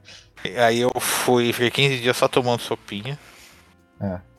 E 0.44 0.58
aí 0.58 0.80
eu 0.80 0.92
fui, 1.00 1.52
fiquei 1.54 1.70
15 1.70 2.00
dias 2.00 2.16
só 2.16 2.28
tomando 2.28 2.60
sopinha, 2.60 3.18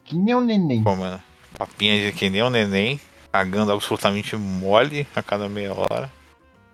Que 0.04 0.16
nem 0.16 0.36
um 0.36 0.42
neném. 0.42 0.84
comendo 0.84 1.20
papinha 1.58 2.06
de 2.06 2.12
que 2.16 2.30
nem 2.30 2.44
um 2.44 2.50
neném, 2.52 3.00
cagando 3.36 3.74
absolutamente 3.74 4.34
mole 4.38 5.06
a 5.14 5.22
cada 5.22 5.50
meia 5.50 5.74
hora. 5.74 6.10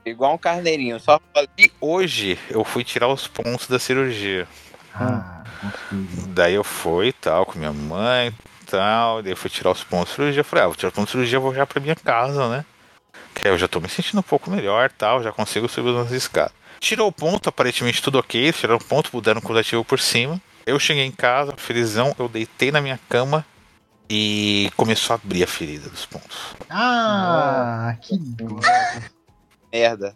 Igual 0.06 0.36
um 0.36 0.38
carneirinho, 0.38 1.00
só 1.00 1.20
E 1.58 1.72
hoje 1.82 2.38
eu 2.52 2.64
fui 2.64 2.84
tirar 2.84 3.08
os 3.08 3.28
pontos 3.28 3.68
da 3.68 3.80
cirurgia. 3.80 4.48
Ah, 4.94 5.44
gostoso. 5.64 6.28
Daí 6.28 6.54
eu 6.54 6.64
fui 6.64 7.14
tal, 7.14 7.48
com 7.48 7.58
minha 7.58 7.74
mãe 7.74 8.28
e 8.28 8.66
tal. 8.66 9.24
Daí 9.24 9.32
eu 9.32 9.38
fui 9.38 9.50
tirar 9.50 9.72
os 9.72 9.84
pontos 9.84 10.10
de 10.10 10.16
cirurgia. 10.18 10.42
Eu 10.42 10.46
falei, 10.46 10.66
ah, 10.66 10.68
vou 10.68 10.76
tirar 10.76 10.90
os 10.90 10.94
pontos 10.94 11.08
de 11.08 11.12
cirurgia, 11.14 11.40
vou 11.40 11.54
já 11.56 11.66
pra 11.66 11.82
minha 11.82 11.96
casa, 11.96 12.48
né? 12.48 12.64
Que 13.34 13.48
aí 13.48 13.54
eu 13.54 13.58
já 13.58 13.68
tô 13.68 13.80
me 13.80 13.90
sentindo 13.90 14.20
um 14.20 14.24
pouco 14.24 14.52
melhor 14.52 14.86
e 14.86 14.94
tal, 14.94 15.24
já 15.24 15.32
consigo 15.32 15.68
subir 15.68 15.92
nas 15.94 16.12
escadas. 16.12 16.54
Tirou 16.80 17.08
o 17.08 17.12
ponto, 17.12 17.50
aparentemente 17.50 18.04
tudo 18.04 18.20
ok. 18.20 18.54
Tiraram 18.54 18.80
o 18.80 18.84
ponto, 18.84 19.10
mudaram 19.12 19.40
o 19.40 19.44
curativo 19.44 19.84
por 19.84 20.00
cima. 20.00 20.40
Eu 20.64 20.78
cheguei 20.78 21.06
em 21.06 21.12
casa, 21.12 21.56
felizão, 21.58 22.16
eu 22.20 22.30
deitei 22.30 22.72
na 22.72 22.82
minha 22.82 23.00
cama 23.10 23.44
e 24.14 24.70
começou 24.76 25.14
a 25.14 25.20
abrir 25.24 25.42
a 25.42 25.48
ferida 25.48 25.88
dos 25.90 26.06
pontos. 26.06 26.38
Ah, 26.70 27.96
que 28.02 28.18
gostoso. 28.18 29.10
merda. 29.72 30.14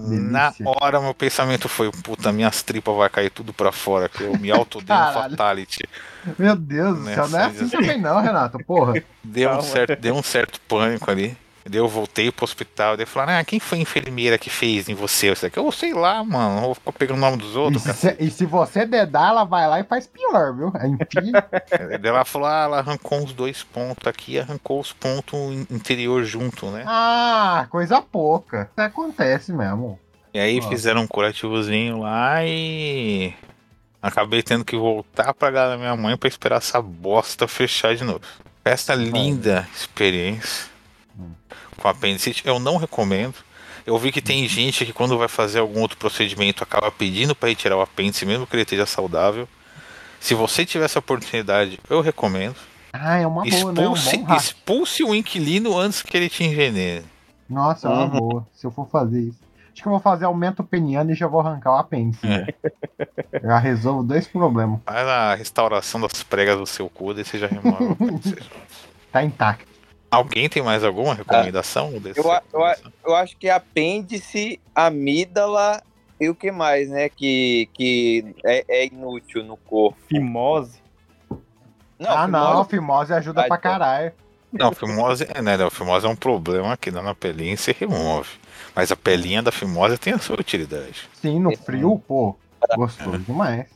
Na 0.00 0.52
hora, 0.64 1.00
meu 1.00 1.14
pensamento 1.14 1.68
foi: 1.68 1.92
puta, 1.92 2.32
minhas 2.32 2.60
tripas 2.62 2.96
vai 2.96 3.08
cair 3.08 3.30
tudo 3.30 3.52
pra 3.52 3.70
fora, 3.70 4.08
que 4.08 4.24
eu 4.24 4.36
me 4.36 4.50
autodei 4.50 4.96
um 4.96 5.12
fatality. 5.12 5.88
Meu 6.36 6.56
Deus 6.56 6.98
do 6.98 7.04
céu, 7.04 7.28
não 7.28 7.38
é 7.38 7.44
assim 7.44 7.68
também 7.68 8.00
não, 8.00 8.20
Renato, 8.20 8.58
porra. 8.64 8.94
Deu 9.22 9.50
um, 9.52 9.62
certo, 9.62 10.00
deu 10.00 10.14
um 10.14 10.22
certo 10.22 10.60
pânico 10.62 11.08
ali. 11.08 11.36
Daí 11.64 11.78
eu 11.78 11.86
voltei 11.86 12.32
pro 12.32 12.44
hospital, 12.44 12.96
daí 12.96 13.04
falaram, 13.04 13.38
ah, 13.38 13.44
quem 13.44 13.60
foi 13.60 13.78
a 13.78 13.82
enfermeira 13.82 14.38
que 14.38 14.48
fez 14.48 14.88
em 14.88 14.94
você? 14.94 15.28
Eu 15.30 15.36
sei 15.36 15.50
eu 15.54 15.70
sei 15.72 15.92
lá, 15.92 16.24
mano, 16.24 16.60
vou 16.62 16.74
ficar 16.74 16.92
pegando 16.92 17.18
o 17.18 17.20
nome 17.20 17.36
dos 17.36 17.54
E 17.54 17.58
outros, 17.58 17.82
se, 17.82 18.08
cara. 18.08 18.16
e 18.18 18.30
se 18.30 18.46
você 18.46 18.86
dedar, 18.86 19.28
ela 19.28 19.44
vai 19.44 19.68
lá 19.68 19.78
e 19.78 19.84
faz 19.84 20.06
pior, 20.06 20.54
viu? 20.56 20.68
Enfia. 20.68 21.44
Daí 22.00 22.10
ela 22.10 22.24
falou, 22.24 22.48
ah, 22.48 22.62
ela 22.64 22.78
arrancou 22.78 23.18
uns 23.22 23.32
dois 23.34 23.62
pontos 23.62 24.06
aqui, 24.06 24.38
arrancou 24.38 24.80
os 24.80 24.92
pontos 24.92 25.38
in- 25.52 25.66
interior 25.70 26.24
junto, 26.24 26.66
né? 26.70 26.82
Ah, 26.86 27.66
coisa 27.68 28.00
pouca. 28.00 28.70
Isso 28.72 28.80
acontece 28.80 29.52
mesmo. 29.52 29.98
E 30.32 30.38
aí 30.40 30.60
Ó. 30.62 30.68
fizeram 30.68 31.02
um 31.02 31.06
curativozinho 31.06 32.00
lá 32.00 32.42
e 32.44 33.34
acabei 34.00 34.42
tendo 34.42 34.64
que 34.64 34.76
voltar 34.76 35.34
pra 35.34 35.52
casa 35.52 35.72
da 35.72 35.76
minha 35.76 35.94
mãe 35.96 36.16
pra 36.16 36.28
esperar 36.28 36.56
essa 36.56 36.80
bosta 36.80 37.46
fechar 37.46 37.94
de 37.94 38.04
novo. 38.04 38.20
Essa 38.64 38.94
linda 38.94 39.68
experiência. 39.74 40.69
Com 41.76 41.88
apendicite 41.88 42.42
eu 42.46 42.58
não 42.58 42.76
recomendo. 42.76 43.34
Eu 43.86 43.96
vi 43.98 44.12
que 44.12 44.20
tem 44.20 44.46
gente 44.46 44.84
que 44.84 44.92
quando 44.92 45.16
vai 45.18 45.26
fazer 45.28 45.58
algum 45.60 45.80
outro 45.80 45.96
procedimento 45.96 46.62
acaba 46.62 46.90
pedindo 46.90 47.34
pra 47.34 47.48
retirar 47.48 47.76
o 47.76 47.80
apêndice 47.80 48.26
mesmo 48.26 48.46
que 48.46 48.54
ele 48.54 48.62
esteja 48.62 48.86
saudável. 48.86 49.48
Se 50.20 50.34
você 50.34 50.66
tiver 50.66 50.84
essa 50.84 50.98
oportunidade, 50.98 51.80
eu 51.88 52.00
recomendo. 52.02 52.56
Ah, 52.92 53.18
é 53.18 53.26
uma 53.26 53.42
boa, 53.44 53.72
né? 53.72 53.88
Um 53.88 53.94
Expulse, 53.94 54.36
expulse 54.36 55.04
o 55.04 55.14
inquilino 55.14 55.78
antes 55.78 56.02
que 56.02 56.14
ele 56.16 56.28
te 56.28 56.44
envenene. 56.44 57.04
Nossa, 57.48 57.88
é 57.88 57.90
uma 57.90 58.02
Uhum. 58.04 58.10
boa. 58.10 58.46
Se 58.54 58.66
eu 58.66 58.70
for 58.70 58.86
fazer 58.90 59.20
isso. 59.20 59.38
Acho 59.72 59.82
que 59.82 59.88
eu 59.88 59.92
vou 59.92 60.00
fazer 60.00 60.24
aumento 60.26 60.62
peniano 60.62 61.10
e 61.10 61.14
já 61.14 61.26
vou 61.26 61.40
arrancar 61.40 61.72
o 61.72 61.76
apêndice. 61.76 62.26
É. 62.26 62.28
né? 62.28 62.46
Já 63.42 63.58
resolvo 63.58 64.02
dois 64.02 64.26
problemas. 64.26 64.80
Faz 64.84 65.06
a 65.08 65.34
restauração 65.34 66.00
das 66.00 66.22
pregas 66.22 66.58
do 66.58 66.66
seu 66.66 66.88
cu, 66.90 67.14
daí 67.14 67.24
você 67.24 67.38
já 67.38 67.46
remove 67.46 67.84
o 67.84 67.92
apêndice. 67.92 68.36
Tá 69.10 69.24
intacto. 69.24 69.69
Alguém 70.10 70.48
tem 70.48 70.62
mais 70.62 70.82
alguma 70.82 71.14
recomendação? 71.14 71.92
desse- 72.00 72.18
Eu 72.18 72.24
eu 72.52 72.60
Eu 73.06 73.14
acho 73.14 73.36
que 73.36 73.48
apêndice, 73.48 74.60
amígdala 74.74 75.80
e 76.20 76.28
o 76.28 76.34
que 76.34 76.50
mais, 76.50 76.88
né? 76.88 77.08
Que, 77.08 77.68
que 77.72 78.34
é, 78.44 78.64
é 78.68 78.86
inútil 78.86 79.44
no 79.44 79.56
corpo. 79.56 79.96
Fimose. 80.08 80.80
Não, 81.98 82.10
ah, 82.10 82.26
não, 82.26 82.64
fimose- 82.64 82.70
fimose 82.70 83.12
ajuda 83.14 83.44
pra 83.44 83.56
caralho. 83.58 84.12
Não, 84.52 84.72
fimose, 84.72 85.26
é, 85.32 85.40
né? 85.40 85.54
A 85.54 85.70
fimose 85.70 86.04
é 86.06 86.08
um 86.08 86.16
problema 86.16 86.76
que 86.76 86.90
dá 86.90 87.00
na 87.00 87.14
pelinha 87.14 87.54
e 87.54 87.56
se 87.56 87.72
remove. 87.72 88.28
Mas 88.74 88.90
a 88.90 88.96
pelinha 88.96 89.42
da 89.42 89.52
fimose 89.52 89.96
tem 89.96 90.12
a 90.12 90.18
sua 90.18 90.40
utilidade. 90.40 91.08
Sim, 91.14 91.38
no 91.38 91.56
frio, 91.56 92.02
pô. 92.06 92.36
Gostoso 92.76 93.18
demais. 93.20 93.66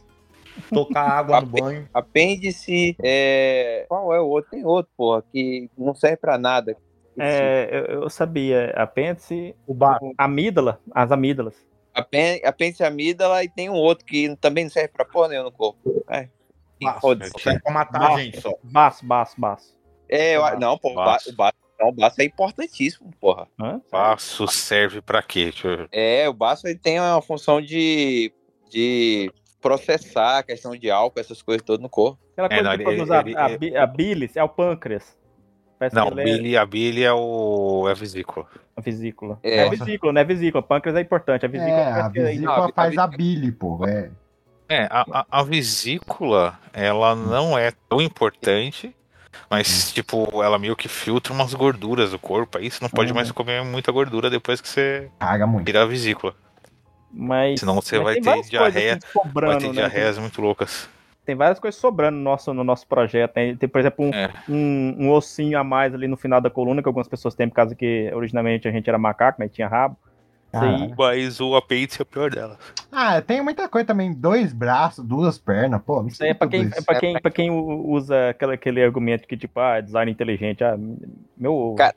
Tocar 0.71 1.09
água 1.19 1.41
no 1.41 1.47
banho. 1.47 1.89
Apêndice, 1.93 2.97
é... 3.03 3.85
qual 3.89 4.13
é 4.15 4.21
o 4.21 4.27
outro? 4.27 4.51
Tem 4.51 4.65
outro, 4.65 4.91
porra, 4.97 5.23
que 5.33 5.69
não 5.77 5.95
serve 5.95 6.17
pra 6.17 6.39
nada. 6.39 6.77
É, 7.19 7.69
eu, 7.71 8.03
eu 8.03 8.11
sabia. 8.11 8.71
Apêndice, 8.77 9.55
O 9.67 9.75
bar. 9.75 9.99
amígdala, 10.19 10.81
as 10.93 11.13
amígdalas. 11.13 11.55
Apê- 11.95 12.43
Apêndice, 12.45 12.83
amígdala 12.83 13.45
e 13.45 13.49
tem 13.49 13.71
um 13.71 13.75
outro 13.75 14.05
que 14.05 14.35
também 14.41 14.65
não 14.65 14.71
serve 14.71 14.89
pra 14.89 15.05
porra 15.05 15.29
nenhuma 15.29 15.49
no 15.51 15.53
corpo. 15.57 16.03
É, 16.11 16.29
Baço. 16.83 17.07
Serve 17.39 17.61
pra 17.61 17.73
matar 17.73 18.13
a 18.15 18.19
gente 18.21 18.41
só. 18.41 18.53
Baço, 18.65 19.07
baço, 19.07 19.41
baço. 19.41 19.77
É, 20.09 20.37
eu- 20.37 20.59
não, 20.59 20.77
pô, 20.77 20.93
Baço. 20.93 21.31
o 21.31 21.35
baço, 21.35 21.55
não, 21.81 21.89
o 21.89 21.93
baço 21.93 22.21
é 22.21 22.25
importantíssimo, 22.25 23.11
porra. 23.21 23.47
Hã? 23.59 23.81
Passo 23.91 24.47
serve 24.49 25.01
pra 25.01 25.23
quê? 25.23 25.45
Deixa 25.45 25.69
eu. 25.69 25.89
É, 25.93 26.29
o 26.29 26.33
baço 26.35 26.67
ele 26.67 26.79
tem 26.79 26.99
uma 26.99 27.23
função 27.23 27.63
de, 27.63 28.33
de 28.69 29.31
processar 29.69 30.39
a 30.39 30.43
questão 30.43 30.77
de 30.77 30.91
álcool, 30.91 31.19
essas 31.21 31.41
coisas 31.41 31.63
todas 31.65 31.81
no 31.83 31.89
corpo. 31.89 32.19
Aquela 32.37 32.49
É, 32.75 32.79
coisa 32.85 33.07
não, 33.17 33.23
que 33.25 33.31
ele- 33.31 33.39
a, 33.39 33.49
ele- 33.49 33.55
a, 33.55 33.59
bi- 33.59 33.77
a 33.79 33.87
bilis 33.87 34.37
é 34.37 34.45
o 34.45 34.49
pâncreas. 34.49 35.17
Parece 35.79 35.97
Não, 35.97 36.11
que 36.11 36.21
ele 36.21 36.31
é 36.31 36.37
bile, 36.37 36.57
a 36.57 36.67
bile 36.67 37.03
é 37.03 37.13
o 37.13 37.85
é 37.89 37.91
a 37.91 37.95
vesícula. 37.95 38.47
a 38.77 38.81
vesícula. 38.81 39.39
É. 39.43 39.57
É, 39.57 39.67
a 39.67 39.71
vesícula, 39.71 40.13
não 40.13 40.21
é 40.21 40.25
vesícula. 40.25 40.63
Pâncreas 40.63 40.97
é 40.97 41.01
importante. 41.01 41.47
A 41.47 41.49
vesícula 41.49 41.77
É, 41.81 41.93
a 41.93 42.07
é- 42.07 42.09
vesícula 42.11 42.57
não, 42.59 42.65
a 42.65 42.73
faz 42.73 42.99
a 42.99 43.07
vesícula- 43.07 43.17
bile, 43.17 43.53
pô. 43.53 43.87
É. 43.87 44.11
É, 44.69 44.83
a, 44.91 45.05
a, 45.11 45.27
a 45.31 45.43
vesícula, 45.43 46.59
ela 46.73 47.15
não 47.17 47.59
é 47.59 47.73
tão 47.89 48.01
importante, 48.01 48.95
mas, 49.51 49.93
tipo, 49.93 50.43
ela 50.43 50.59
meio 50.59 50.77
que 50.77 50.89
filtra 50.89 51.33
umas 51.33 51.53
gorduras 51.55 52.11
do 52.13 52.19
corpo, 52.19 52.57
aí 52.59 52.71
você 52.71 52.79
não 52.83 52.89
pode 52.89 53.11
Uhum. 53.11 53.17
mais 53.17 53.31
comer 53.33 53.63
muita 53.65 53.91
gordura 53.93 54.31
depois 54.31 54.61
que 54.61 54.69
você 54.69 55.11
Caga 55.19 55.47
muito. 55.47 55.77
a 55.77 55.85
vesícula. 55.87 56.35
Mas, 57.17 57.61
Senão 57.61 57.75
você 57.77 57.97
mas 57.97 58.05
vai 58.05 58.15
tem 58.21 58.43
ter 58.43 58.49
diarreia, 58.51 58.93
assim, 58.95 59.13
sobrando, 59.13 59.53
Vai 59.53 59.61
ter 59.61 59.67
né? 59.69 59.73
diarreias 59.73 60.19
muito 60.19 60.41
loucas. 60.43 60.89
Tem 61.25 61.35
várias 61.35 61.59
coisas 61.59 61.81
sobrando 61.81 62.19
no 62.19 62.23
nosso, 62.25 62.53
no 62.53 62.65
nosso 62.65 62.87
projeto. 62.87 63.33
Tem, 63.33 63.57
tem, 63.57 63.69
por 63.69 63.79
exemplo, 63.79 64.05
um, 64.05 64.11
É. 64.13 64.31
um, 64.49 64.97
um 65.07 65.11
ossinho 65.13 65.59
a 65.59 65.65
mais 65.65 65.95
ali 65.95 66.07
no 66.07 66.17
final 66.17 66.41
da 66.41 66.51
coluna, 66.51 66.83
que 66.83 66.89
algumas 66.89 67.09
pessoas 67.09 67.35
têm, 67.35 67.49
por 67.49 67.55
causa 67.55 67.75
que 67.75 68.11
originalmente 68.15 68.69
a 68.69 68.71
gente 68.71 68.89
era 68.89 68.99
macaco, 68.99 69.37
mas 69.39 69.51
tinha 69.53 69.67
rabo. 69.69 69.97
Caralho. 70.53 70.95
Mas 70.97 71.41
o 71.41 71.57
apêndice 71.57 72.01
é 72.01 72.03
o 72.03 72.07
pior 72.07 72.31
dela. 72.31 72.59
Ah, 72.93 73.21
tem 73.21 73.43
muita 73.43 73.69
coisa 73.69 73.87
também. 73.87 74.13
Dois 74.13 74.53
braços, 74.53 75.05
duas 75.05 75.37
pernas, 75.39 75.83
pô. 75.83 76.01
Não 76.03 76.09
isso 76.09 76.23
aí 76.23 76.29
sei 76.29 76.31
é 76.31 76.35
pra 76.35 76.47
quem, 76.47 76.63
é 76.67 76.81
pra 76.83 77.01
quem, 77.01 77.21
pra 77.21 77.31
quem 77.31 77.51
usa 77.51 78.29
aquela, 78.31 78.55
aquele 78.55 78.83
argumento 78.85 79.27
que, 79.27 79.37
tipo, 79.37 79.59
ah, 79.59 79.81
design 79.81 80.13
inteligente. 80.13 80.63
Ah, 80.63 80.77
meu. 81.37 81.75
Cara, 81.77 81.95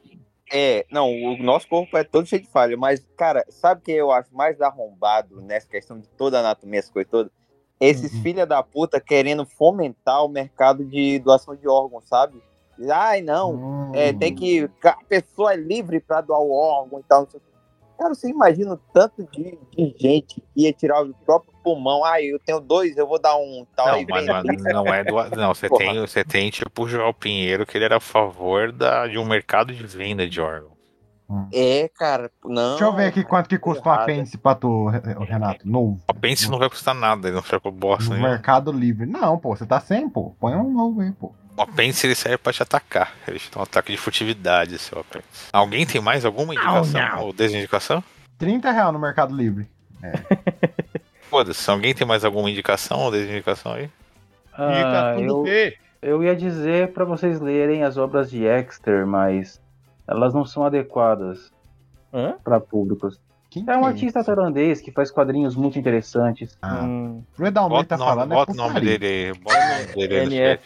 É, 0.51 0.85
não, 0.89 1.11
o 1.11 1.37
nosso 1.43 1.67
corpo 1.67 1.97
é 1.97 2.03
todo 2.03 2.25
cheio 2.25 2.41
de 2.41 2.47
falha, 2.47 2.77
mas, 2.77 3.05
cara, 3.17 3.43
sabe 3.49 3.81
o 3.81 3.83
que 3.83 3.91
eu 3.91 4.11
acho 4.11 4.33
mais 4.33 4.61
arrombado 4.61 5.41
nessa 5.41 5.67
questão 5.67 5.99
de 5.99 6.07
toda 6.09 6.37
a 6.37 6.39
anatomia, 6.39 6.79
essas 6.79 6.91
coisas 6.91 7.11
todas? 7.11 7.31
Esses 7.79 8.13
Uhum. 8.13 8.21
filha 8.21 8.45
da 8.45 8.63
puta 8.63 8.99
querendo 8.99 9.45
fomentar 9.45 10.23
o 10.23 10.29
mercado 10.29 10.83
de 10.85 11.19
doação 11.19 11.55
de 11.55 11.67
órgãos, 11.67 12.07
sabe? 12.07 12.41
Ai, 12.89 13.21
não, 13.21 13.55
Hum. 13.55 13.91
é, 13.93 14.13
tem 14.13 14.33
que. 14.33 14.69
A 14.83 14.97
pessoa 15.07 15.53
é 15.53 15.57
livre 15.57 15.99
pra 15.99 16.21
doar 16.21 16.39
o 16.41 16.51
órgão 16.51 16.99
e 16.99 17.03
tal. 17.03 17.21
Não 17.23 17.29
sei 17.29 17.39
o 17.39 17.43
quê. 17.43 17.49
Cara, 17.97 18.13
você 18.13 18.29
imagina 18.29 18.73
o 18.73 18.77
tanto 18.93 19.27
de, 19.31 19.57
de 19.75 19.95
gente 19.99 20.41
que 20.53 20.63
ia 20.63 20.71
tirar 20.71 21.01
o 21.03 21.13
próprio 21.25 21.51
pulmão. 21.63 22.05
Ah, 22.05 22.21
eu 22.21 22.39
tenho 22.39 22.59
dois, 22.59 22.95
eu 22.95 23.07
vou 23.07 23.19
dar 23.19 23.35
um 23.37 23.65
tal. 23.75 23.87
Não, 23.87 23.93
aí 23.95 24.05
mas, 24.07 24.25
mas 24.25 24.63
não 24.63 24.85
é 24.87 25.03
do. 25.03 25.35
Não, 25.35 25.53
você 25.53 25.67
Porra. 25.67 25.85
tem, 25.85 25.99
você 25.99 26.23
tem 26.23 26.49
tipo 26.49 26.83
o 26.83 26.87
João 26.87 27.13
Pinheiro, 27.13 27.65
que 27.65 27.77
ele 27.77 27.85
era 27.85 27.97
a 27.97 28.01
favor 28.01 28.71
da, 28.71 29.07
de 29.07 29.17
um 29.17 29.25
mercado 29.25 29.73
de 29.73 29.83
venda 29.85 30.27
de 30.27 30.39
órgãos. 30.39 30.77
É, 31.51 31.89
cara, 31.89 32.31
não. 32.45 32.69
Deixa 32.69 32.85
eu 32.85 32.93
ver 32.93 33.05
aqui 33.07 33.23
quanto 33.23 33.49
que 33.49 33.57
custa 33.59 33.89
um 33.89 33.91
errado. 33.91 34.03
apêndice 34.03 34.37
pra 34.37 34.55
tu, 34.55 34.87
Renato. 34.87 35.67
Novo. 35.67 35.99
O 36.07 36.11
apêndice 36.11 36.49
não 36.49 36.57
vai 36.57 36.69
custar 36.69 36.95
nada, 36.95 37.27
ele 37.27 37.35
não 37.35 37.43
serve 37.43 37.63
pra 37.63 37.71
bosta 37.71 38.05
No 38.05 38.11
nenhuma. 38.11 38.29
Mercado 38.29 38.71
Livre. 38.71 39.05
Não, 39.05 39.37
pô, 39.37 39.53
você 39.55 39.65
tá 39.65 39.79
sem, 39.79 40.07
pô. 40.07 40.35
Põe 40.39 40.55
um 40.55 40.71
novo 40.71 41.01
aí, 41.01 41.11
pô. 41.11 41.33
O 41.57 41.61
apêndice 41.63 42.05
ele 42.05 42.13
serve 42.15 42.37
pra 42.37 42.53
te 42.53 42.61
atacar. 42.61 43.13
Ele 43.27 43.39
te 43.39 43.49
dá 43.51 43.59
um 43.59 43.63
ataque 43.63 43.91
de 43.91 43.97
furtividade, 43.97 44.77
seu 44.77 44.99
apêndice. 44.99 45.49
Alguém 45.51 45.85
tem 45.85 45.99
mais 45.99 46.23
alguma 46.23 46.53
indicação 46.53 47.19
ou 47.21 47.33
desindicação? 47.33 48.03
30 48.37 48.71
reais 48.71 48.93
no 48.93 48.99
Mercado 48.99 49.35
Livre. 49.35 49.67
Foda-se, 51.29 51.69
alguém 51.69 51.93
tem 51.93 52.07
mais 52.07 52.23
alguma 52.23 52.49
indicação 52.49 52.99
ou 53.01 53.11
desindicação 53.11 53.73
aí? 53.73 53.89
Ah, 54.53 55.13
tudo 55.15 55.25
eu, 55.27 55.43
bem. 55.43 55.73
eu 56.01 56.23
ia 56.23 56.35
dizer 56.35 56.93
pra 56.93 57.03
vocês 57.05 57.39
lerem 57.41 57.83
as 57.83 57.97
obras 57.97 58.29
de 58.29 58.43
Exter, 58.45 59.05
mas 59.05 59.59
elas 60.07 60.33
não 60.33 60.45
são 60.45 60.63
adequadas 60.63 61.51
Hã? 62.13 62.35
para 62.43 62.59
públicos. 62.59 63.19
Quem 63.49 63.63
É 63.67 63.75
um 63.77 63.81
que 63.81 63.85
artista 63.87 64.23
tailandês 64.23 64.81
que 64.81 64.91
faz 64.91 65.09
quadrinhos 65.11 65.55
muito 65.55 65.77
interessantes. 65.79 66.57
Ah, 66.61 66.81
Hum, 66.83 67.23
o 67.37 67.45
Edalmir 67.45 67.77
Bota 67.77 67.89
tá 67.89 67.95
o 67.95 67.97
nome, 67.99 68.11
falando. 68.11 68.29
bota 68.29 68.51
é 68.51 68.53
o 68.53 68.57
nome 68.57 68.73
putaria. 68.75 68.99
dele 68.99 69.25
aí. 69.27 69.33
Bota 69.39 69.57
o 69.57 69.69
nome 69.95 70.07
dele 70.07 70.41
aí 70.41 70.57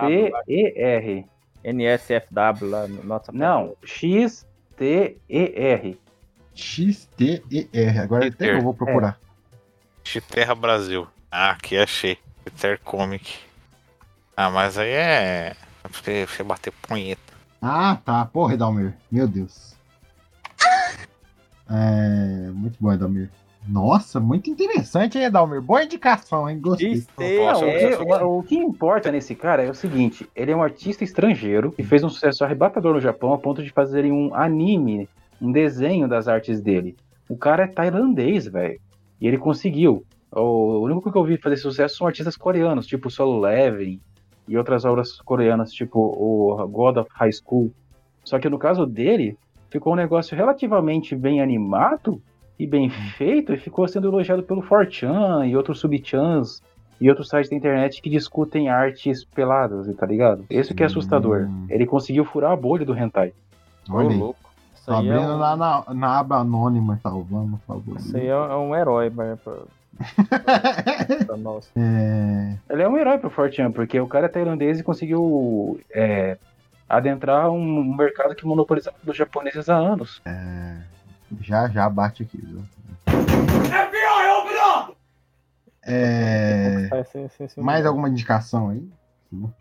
X-T-E-R. 0.00 1.26
NSFW 1.64 2.68
lá 2.68 2.86
no 2.86 3.02
nossa 3.04 3.32
Não, 3.32 3.74
X-T-E-R. 3.84 4.38
X-T-E-R. 6.54 7.98
Agora 7.98 8.26
até 8.28 8.56
eu 8.56 8.60
vou 8.60 8.74
procurar. 8.74 9.18
Chiterra 10.04 10.54
Brasil. 10.54 11.08
Ah, 11.30 11.52
aqui 11.52 11.76
achei. 11.76 12.18
Chiter 12.44 12.78
Comic. 12.80 13.38
Ah, 14.36 14.50
mas 14.50 14.76
aí 14.76 14.90
é. 14.90 15.56
Você, 15.90 16.26
você 16.26 16.42
bater 16.42 16.72
punheta. 16.72 17.32
Ah, 17.60 17.96
tá. 18.04 18.24
Porra, 18.26 18.54
Edalmir. 18.54 18.94
Meu 19.10 19.26
Deus. 19.26 19.74
É. 21.70 22.50
Muito 22.50 22.76
bom, 22.78 22.92
Edalmir. 22.92 23.30
Nossa, 23.66 24.20
muito 24.20 24.50
interessante, 24.50 25.16
hein, 25.16 25.24
Edalmir? 25.24 25.62
Boa 25.62 25.82
indicação, 25.84 26.48
hein? 26.48 26.60
Gostei. 26.60 26.90
Nossa, 27.38 27.64
o, 28.24 28.38
o- 28.38 28.42
que 28.42 28.56
importa 28.56 29.10
nesse 29.10 29.34
cara 29.34 29.62
é 29.62 29.70
o 29.70 29.74
seguinte: 29.74 30.28
ele 30.36 30.52
é 30.52 30.56
um 30.56 30.62
artista 30.62 31.02
estrangeiro 31.02 31.72
que 31.72 31.82
fez 31.82 32.04
um 32.04 32.08
sucesso 32.10 32.44
arrebatador 32.44 32.92
no 32.94 33.00
Japão 33.00 33.32
a 33.32 33.38
ponto 33.38 33.62
de 33.62 33.70
fazerem 33.70 34.12
um 34.12 34.34
anime, 34.34 35.08
um 35.40 35.50
desenho 35.50 36.06
das 36.06 36.28
artes 36.28 36.60
dele. 36.60 36.94
O 37.28 37.36
cara 37.38 37.64
é 37.64 37.66
tailandês, 37.66 38.46
velho. 38.46 38.78
E 39.20 39.26
ele 39.26 39.38
conseguiu. 39.38 40.04
O 40.30 40.80
único 40.84 41.10
que 41.10 41.16
eu 41.16 41.24
vi 41.24 41.38
fazer 41.38 41.56
sucesso 41.56 41.96
são 41.96 42.06
artistas 42.06 42.36
coreanos, 42.36 42.86
tipo 42.86 43.08
Solo 43.10 43.40
Leveling 43.40 44.00
e 44.46 44.58
outras 44.58 44.84
obras 44.84 45.12
coreanas, 45.22 45.72
tipo 45.72 45.98
o 46.00 46.66
God 46.68 46.98
of 46.98 47.08
High 47.14 47.32
School. 47.32 47.70
Só 48.24 48.38
que 48.38 48.48
no 48.50 48.58
caso 48.58 48.84
dele, 48.84 49.38
ficou 49.70 49.92
um 49.94 49.96
negócio 49.96 50.36
relativamente 50.36 51.14
bem 51.16 51.40
animado 51.40 52.20
e 52.58 52.66
bem 52.66 52.88
feito 52.90 53.52
e 53.52 53.58
ficou 53.58 53.86
sendo 53.88 54.08
elogiado 54.08 54.42
pelo 54.42 54.62
4chan 54.62 55.48
e 55.48 55.56
outros 55.56 55.80
subchans 55.80 56.62
e 57.00 57.08
outros 57.08 57.28
sites 57.28 57.50
da 57.50 57.56
internet 57.56 58.00
que 58.00 58.08
discutem 58.08 58.68
artes 58.68 59.24
peladas, 59.24 59.92
tá 59.96 60.06
ligado? 60.06 60.44
Esse 60.48 60.74
que 60.74 60.82
é 60.82 60.86
assustador. 60.86 61.48
Hum. 61.48 61.66
Ele 61.68 61.86
conseguiu 61.86 62.24
furar 62.24 62.52
a 62.52 62.56
bolha 62.56 62.84
do 62.84 62.96
hentai. 62.96 63.32
Olha 63.90 64.10
aí. 64.10 64.16
louco. 64.16 64.38
Isso 64.74 64.92
aí, 64.92 65.08
é 65.08 65.12
abrindo 65.12 65.32
um, 65.32 65.38
na, 65.38 65.56
na, 65.56 65.84
na 65.94 66.18
aba 66.18 66.36
anônima, 66.36 66.98
salvando, 67.02 67.58
por 67.66 67.76
favor. 67.76 67.96
isso 67.96 68.16
aí 68.16 68.26
é, 68.26 68.30
é 68.30 68.56
um 68.56 68.76
herói 68.76 69.10
pra, 69.10 69.36
pra, 69.36 69.54
pra 71.26 71.36
nós. 71.36 71.70
É, 71.76 72.56
Ele 72.70 72.82
é 72.82 72.88
um 72.88 72.96
herói 72.96 73.18
pro 73.18 73.30
4chan, 73.30 73.72
porque 73.72 73.98
o 73.98 74.06
cara 74.06 74.26
é 74.26 74.28
tailandês 74.28 74.78
e 74.78 74.84
conseguiu 74.84 75.80
é, 75.92 76.36
adentrar 76.88 77.50
um 77.50 77.94
mercado 77.96 78.34
que 78.34 78.46
monopolizado 78.46 78.96
dos 79.02 79.16
japoneses 79.16 79.68
há 79.68 79.76
anos. 79.76 80.20
Já, 81.42 81.68
já 81.68 81.88
bate 81.88 82.22
aqui. 82.22 82.38
viu? 82.38 82.64
É, 85.86 86.88
sem- 87.12 87.28
sem- 87.28 87.62
mais 87.62 87.84
alguma 87.84 88.08
indicação 88.08 88.70
aí? 88.70 88.88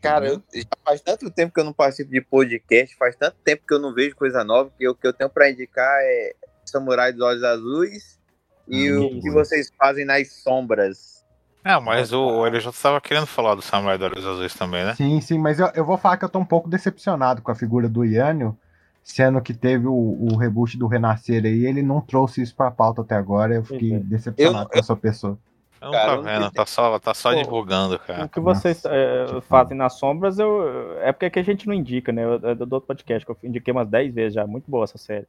Cara, 0.02 0.28
eu, 0.28 0.42
já 0.54 0.64
faz 0.86 1.02
tanto 1.02 1.30
tempo 1.32 1.54
que 1.54 1.60
eu 1.60 1.64
não 1.64 1.74
participo 1.74 2.12
de 2.12 2.22
podcast, 2.22 2.96
faz 2.96 3.16
tanto 3.16 3.36
tempo 3.44 3.64
que 3.68 3.74
eu 3.74 3.80
não 3.80 3.94
vejo 3.94 4.16
coisa 4.16 4.44
nova, 4.44 4.72
que 4.78 4.88
o 4.88 4.94
que 4.94 5.08
eu 5.08 5.14
tenho 5.14 5.30
pra 5.30 5.50
indicar 5.50 5.98
é 6.02 6.34
Samurai 6.64 7.12
dos 7.12 7.22
Olhos 7.22 7.44
Azuis 7.44 8.20
e 8.68 8.88
Ah, 8.90 9.00
o 9.02 9.20
que 9.20 9.32
vocês 9.32 9.72
fazem 9.78 10.06
nas 10.06 10.32
sombras. 10.32 11.26
Ah, 11.64 11.80
mas 11.82 12.14
o, 12.14 12.22
o 12.24 12.46
LJ 12.46 12.72
tava 12.82 13.02
querendo 13.02 13.26
falar 13.26 13.56
do 13.56 13.62
Samurai 13.62 13.98
dos 13.98 14.12
Olhos 14.12 14.26
Azuis 14.26 14.54
também, 14.54 14.86
né? 14.86 14.94
Sim, 14.96 15.20
sim, 15.22 15.40
mas 15.40 15.60
eu, 15.60 15.72
eu 15.74 15.84
vou 15.86 15.98
falar 15.98 16.18
que 16.18 16.26
eu 16.26 16.30
tô 16.30 16.38
um 16.40 16.46
pouco 16.46 16.70
decepcionado 16.70 17.42
com 17.42 17.52
a 17.52 17.56
figura 17.56 17.90
do 17.90 18.04
Yannio, 18.06 18.56
sendo 19.04 19.42
que 19.42 19.54
teve 19.54 19.86
o, 19.88 19.94
o 19.94 20.38
reboot 20.38 20.78
do 20.78 20.88
Renascer 20.88 21.44
aí, 21.46 21.66
ele 21.66 21.84
não 21.84 22.00
trouxe 22.02 22.42
isso 22.42 22.56
pra 22.56 22.72
pauta 22.72 23.02
até 23.02 23.16
agora, 23.16 23.54
eu 23.56 23.64
fiquei 23.64 23.96
é. 23.96 24.00
decepcionado 24.00 24.66
Eu- 24.66 24.70
com 24.70 24.80
essa 24.80 24.96
pessoa. 24.96 25.38
Não 25.82 25.92
Cara, 25.92 26.16
tá 26.16 26.22
vendo, 26.22 26.52
tá 26.52 26.66
só, 26.66 26.98
tá 26.98 27.14
só 27.14 27.32
Pô, 27.34 27.42
divulgando, 27.44 27.96
O 27.96 28.00
cara. 28.00 28.30
que 28.30 28.40
vocês 28.40 28.82
Nossa, 28.84 28.96
é, 28.96 29.42
fazem 29.42 29.76
nas 29.76 30.00
sombras, 30.00 30.40
eu, 30.40 30.98
é 31.02 31.12
porque 31.12 31.26
aqui 31.26 31.40
a 31.40 31.44
gente 31.44 31.68
não 31.68 31.74
indica, 31.74 32.10
né? 32.14 32.24
Eu, 32.24 32.40
eu 32.40 32.56
do 32.56 32.74
outro 32.74 32.88
podcast, 32.88 33.26
que 33.26 33.32
eu 33.32 33.38
indiquei 33.44 33.74
umas 33.74 33.90
10 33.90 34.14
vezes 34.14 34.34
já. 34.36 34.48
Muito 34.48 34.72
boa 34.72 34.86
essa 34.86 34.98
série. 34.98 35.28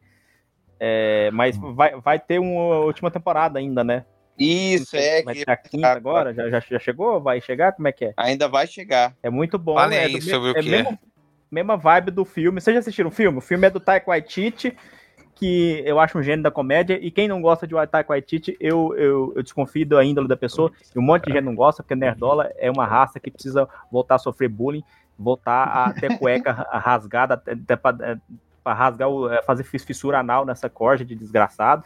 É, 0.78 1.28
mas 1.33 1.57
Hum. 1.59 1.75
vai, 1.75 2.00
vai 2.00 2.21
ter 2.21 2.38
uma 2.38 2.76
última 2.85 3.11
temporada 3.11 3.59
ainda, 3.59 3.83
né? 3.83 4.04
Isso, 4.38 4.97
é, 4.97 5.23
vai 5.25 5.35
que 5.35 5.45
ter 5.45 5.50
a 5.50 5.57
quinta 5.57 5.88
agora? 5.88 6.33
Já, 6.33 6.49
já, 6.49 6.61
já 6.61 6.78
chegou? 6.78 7.21
Vai 7.21 7.40
chegar? 7.40 7.73
Como 7.73 7.88
é 7.88 7.93
que 7.93 8.04
é? 8.07 8.14
ainda 8.16 8.47
vai 8.49 8.66
chegar. 8.69 9.12
É 9.25 9.31
muito 9.31 9.59
bom. 9.59 9.75
Fale 9.75 9.96
é 9.96 10.05
aí 10.05 10.12
do 10.12 10.25
me- 10.25 10.31
sobre 10.31 10.51
o 10.53 10.57
é 10.57 10.62
que 10.62 10.70
mesmo- 10.70 10.99
Mesma 11.55 11.77
vibe 11.77 12.11
do 12.11 12.25
filme. 12.25 12.61
Vocês 12.61 12.75
já 12.75 12.81
assistiram 12.81 13.09
o 13.09 13.12
filme? 13.12 13.38
O 13.38 13.40
filme 13.40 13.67
é 13.67 13.71
do 13.71 13.79
Taika 13.79 14.11
Waititi, 14.11 14.77
que 15.37 15.83
eu 15.87 16.01
acho 16.01 16.19
um 16.19 16.23
gênio 16.23 16.43
da 16.43 16.51
comédia. 16.51 16.99
E 17.01 17.12
quem 17.12 17.29
não 17.29 17.40
gosta 17.40 17.64
de 17.64 17.75
Taika 17.87 18.09
Waititi, 18.09 18.57
eu, 18.59 18.93
eu, 18.97 19.33
eu 19.37 19.43
desconfio 19.43 19.87
da 19.87 20.05
índole 20.05 20.27
da 20.27 20.37
pessoa. 20.37 20.73
E 20.95 20.99
um 20.99 21.03
monte 21.03 21.27
de 21.27 21.33
gente 21.33 21.45
não 21.45 21.55
gosta, 21.55 21.81
porque 21.81 21.95
Nerdola 21.95 22.51
é 22.59 22.69
uma 22.69 22.85
raça 22.85 23.21
que 23.21 23.31
precisa 23.31 23.69
voltar 23.90 24.17
a 24.17 24.19
sofrer 24.19 24.49
bullying, 24.49 24.83
voltar 25.17 25.62
a 25.62 25.93
ter 25.93 26.19
cueca 26.19 26.53
rasgada, 26.73 27.35
até, 27.35 27.77
pra, 27.77 27.97
é, 28.01 28.17
pra 28.64 28.75
rasgar, 28.75 29.09
o, 29.09 29.31
é, 29.31 29.40
fazer 29.43 29.62
fissura 29.62 30.19
anal 30.19 30.45
nessa 30.45 30.69
corja 30.69 31.05
de 31.05 31.14
desgraçado. 31.14 31.85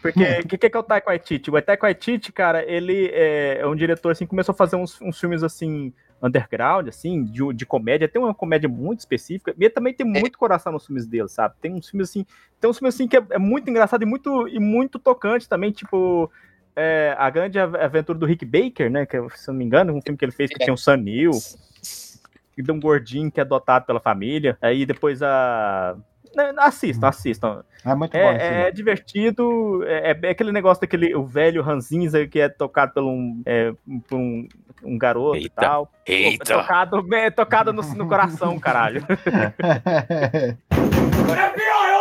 Porque 0.00 0.24
o 0.42 0.48
que, 0.48 0.56
que 0.56 0.74
é 0.74 0.80
o 0.80 0.82
Taika 0.82 1.10
Waititi? 1.10 1.50
O 1.50 1.60
Taika 1.60 1.86
Waititi, 1.86 2.32
cara, 2.32 2.64
ele 2.64 3.10
é, 3.12 3.58
é 3.60 3.66
um 3.66 3.76
diretor 3.76 4.12
assim, 4.12 4.24
que 4.24 4.30
começou 4.30 4.54
a 4.54 4.56
fazer 4.56 4.76
uns, 4.76 4.98
uns 5.02 5.20
filmes 5.20 5.42
assim 5.42 5.92
underground, 6.22 6.88
assim, 6.88 7.24
de, 7.24 7.52
de 7.52 7.66
comédia. 7.66 8.08
Tem 8.08 8.20
uma 8.20 8.34
comédia 8.34 8.68
muito 8.68 9.00
específica. 9.00 9.54
E 9.58 9.70
também 9.70 9.94
tem 9.94 10.06
muito 10.06 10.38
coração 10.38 10.72
nos 10.72 10.86
filmes 10.86 11.06
dele, 11.06 11.28
sabe? 11.28 11.54
Tem 11.60 11.72
uns 11.72 11.88
filmes 11.88 12.10
assim, 12.10 12.26
tem 12.60 12.70
uns 12.70 12.78
filmes 12.78 12.94
assim 12.94 13.06
que 13.06 13.16
é, 13.16 13.24
é 13.30 13.38
muito 13.38 13.68
engraçado 13.68 14.02
e 14.02 14.06
muito 14.06 14.48
e 14.48 14.58
muito 14.58 14.98
tocante 14.98 15.48
também, 15.48 15.70
tipo 15.70 16.30
é, 16.74 17.14
a 17.18 17.30
grande 17.30 17.58
Av- 17.58 17.76
aventura 17.76 18.18
do 18.18 18.26
Rick 18.26 18.44
Baker, 18.44 18.90
né? 18.90 19.06
Que 19.06 19.16
se 19.36 19.48
eu 19.48 19.52
não 19.52 19.58
me 19.58 19.64
engano, 19.64 19.94
um 19.94 20.02
filme 20.02 20.18
que 20.18 20.24
ele 20.24 20.32
fez 20.32 20.50
que 20.50 20.58
tem 20.58 20.72
o 20.72 20.76
Sam 20.76 20.98
Neill, 20.98 21.32
que 22.52 22.62
tem 22.62 22.74
um 22.74 22.80
gordinho 22.80 23.30
que 23.30 23.40
é 23.40 23.42
adotado 23.42 23.86
pela 23.86 24.00
família. 24.00 24.56
Aí 24.60 24.84
depois 24.84 25.22
a 25.22 25.96
Né, 26.34 26.52
Assistam, 26.58 27.08
assistam. 27.08 27.64
É 27.84 27.94
muito 27.94 28.12
bom 28.12 28.32
esse 28.32 28.44
É, 28.44 28.68
é 28.68 28.70
divertido, 28.70 29.82
é, 29.84 30.18
é 30.22 30.30
aquele 30.30 30.52
negócio 30.52 30.80
daquele 30.80 31.14
o 31.14 31.24
velho 31.24 31.62
Ranzinza 31.62 32.26
que 32.26 32.40
é 32.40 32.48
tocado 32.48 32.92
por 32.94 33.02
um, 33.04 33.42
é, 33.46 33.72
por 34.08 34.16
um, 34.16 34.48
um 34.82 34.98
garoto 34.98 35.36
Eita, 35.36 35.46
e 35.46 35.50
tal. 35.50 35.92
Eita. 36.06 36.44
tocado, 36.44 37.14
é, 37.14 37.30
tocado 37.30 37.72
no, 37.72 37.82
no 37.82 38.08
coração, 38.08 38.58
caralho. 38.58 39.04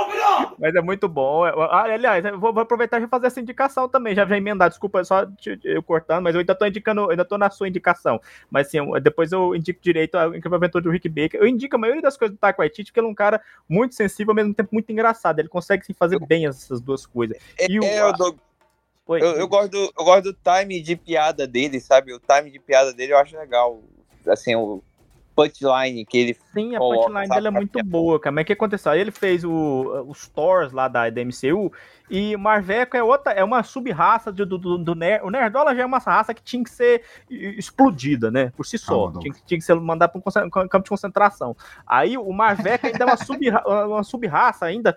Mas 0.58 0.74
é 0.76 0.82
muito 0.82 1.08
bom. 1.08 1.44
Ah, 1.44 1.84
Aliás, 1.84 2.24
eu 2.24 2.40
vou 2.40 2.58
aproveitar 2.60 3.02
e 3.02 3.08
fazer 3.08 3.28
essa 3.28 3.40
indicação 3.40 3.88
também. 3.90 4.16
Já 4.16 4.26
já 4.26 4.38
emendar, 4.38 4.70
desculpa 4.70 5.04
só 5.04 5.26
te- 5.26 5.60
eu 5.64 5.84
cortando, 5.84 6.24
mas 6.24 6.34
eu 6.36 6.40
ainda 6.40 6.56
tô 6.56 6.66
indicando, 6.66 7.02
eu 7.02 7.10
ainda 7.12 7.26
tô 7.26 7.38
na 7.38 7.50
sua 7.50 7.68
indicação. 7.68 8.20
Mas 8.50 8.68
assim, 8.68 8.78
eu- 8.78 9.00
depois 9.00 9.32
eu 9.32 9.56
indico 9.56 9.80
direito 9.82 10.16
a 10.18 10.28
Incrível 10.28 10.56
Aventura 10.56 10.84
do 10.84 10.90
Rick 10.90 11.10
Baker. 11.10 11.40
Eu 11.40 11.48
indico 11.48 11.76
a 11.76 11.80
maioria 11.80 12.02
das 12.02 12.18
coisas 12.18 12.36
do 12.36 12.40
Taika 12.40 12.60
Waititi, 12.62 12.92
porque 12.92 13.00
ele 13.00 13.08
é 13.08 13.10
um 13.10 13.16
cara 13.16 13.42
muito 13.68 13.96
sensível, 13.96 14.32
ao 14.32 14.36
mesmo 14.36 14.54
tempo 14.54 14.70
muito 14.72 14.92
engraçado. 14.92 15.40
Ele 15.40 15.50
consegue 15.50 15.86
sim, 15.86 15.94
fazer 15.94 16.20
bem 16.26 16.48
essas 16.48 16.80
duas 16.82 17.06
coisas. 17.06 17.38
E 17.68 17.80
o- 17.80 17.84
É, 17.84 18.02
eu, 18.02 18.14
dou- 18.14 18.36
Oi. 19.08 19.22
eu, 19.22 19.32
eu 19.38 19.48
gosto 19.48 19.72
do, 19.72 19.92
eu 19.98 20.04
gosto 20.06 20.24
do 20.24 20.34
time 20.34 20.82
de 20.82 20.96
piada 20.96 21.46
dele, 21.46 21.80
sabe? 21.80 22.14
O 22.14 22.20
time 22.20 22.50
de 22.50 22.60
piada 22.60 22.94
dele 22.94 23.14
eu 23.14 23.18
acho 23.18 23.38
legal. 23.38 23.82
Assim, 24.28 24.56
o 24.56 24.82
punchline 25.36 26.06
que 26.06 26.18
ele 26.18 26.38
Sim, 26.54 26.76
a 26.76 26.80
coloca, 26.80 27.08
punchline 27.08 27.28
sabe? 27.28 27.36
dele 27.36 27.48
é 27.48 27.52
muito 27.52 27.84
boa, 27.84 28.20
cara. 28.20 28.34
Mas 28.34 28.44
o 28.44 28.46
que 28.46 28.54
aconteceu? 28.54 28.92
Aí 28.92 29.00
ele 29.00 29.12
fez 29.12 29.44
o, 29.44 30.06
os 30.08 30.28
Thors 30.30 30.72
lá 30.72 30.88
da, 30.88 31.10
da 31.10 31.22
MCU 31.22 31.72
e 32.10 32.36
o 32.36 32.40
Marveco 32.40 32.96
é 32.96 33.04
outra, 33.04 33.34
é 33.34 33.44
uma 33.44 33.62
sub-raça 33.64 34.32
do, 34.32 34.46
do, 34.46 34.58
do, 34.58 34.78
do 34.78 34.96
Ner- 34.96 35.24
O 35.26 35.30
Nerdola 35.30 35.76
já 35.76 35.82
é 35.84 35.86
uma 35.86 35.98
raça 35.98 36.34
que 36.34 36.42
tinha 36.44 36.64
que 36.64 36.70
ser 36.70 37.04
explodida, 37.30 38.32
né? 38.32 38.52
Por 38.56 38.66
si 38.66 38.78
só. 38.78 39.06
Calma, 39.08 39.20
tinha, 39.20 39.34
que- 39.34 39.44
tinha 39.46 39.58
que 39.60 39.66
ser 39.66 39.76
mandado 39.76 40.12
para 40.12 40.48
um 40.64 40.68
campo 40.68 40.84
de 40.84 40.90
concentração. 40.90 41.56
Aí 41.86 42.18
o 42.18 42.32
Marveco 42.32 42.88
ainda 42.88 43.04
é 43.04 43.08
uma 43.08 43.18
sub-ra- 43.18 43.64
uma 43.88 44.04
sub-raça 44.04 44.66
ainda 44.66 44.96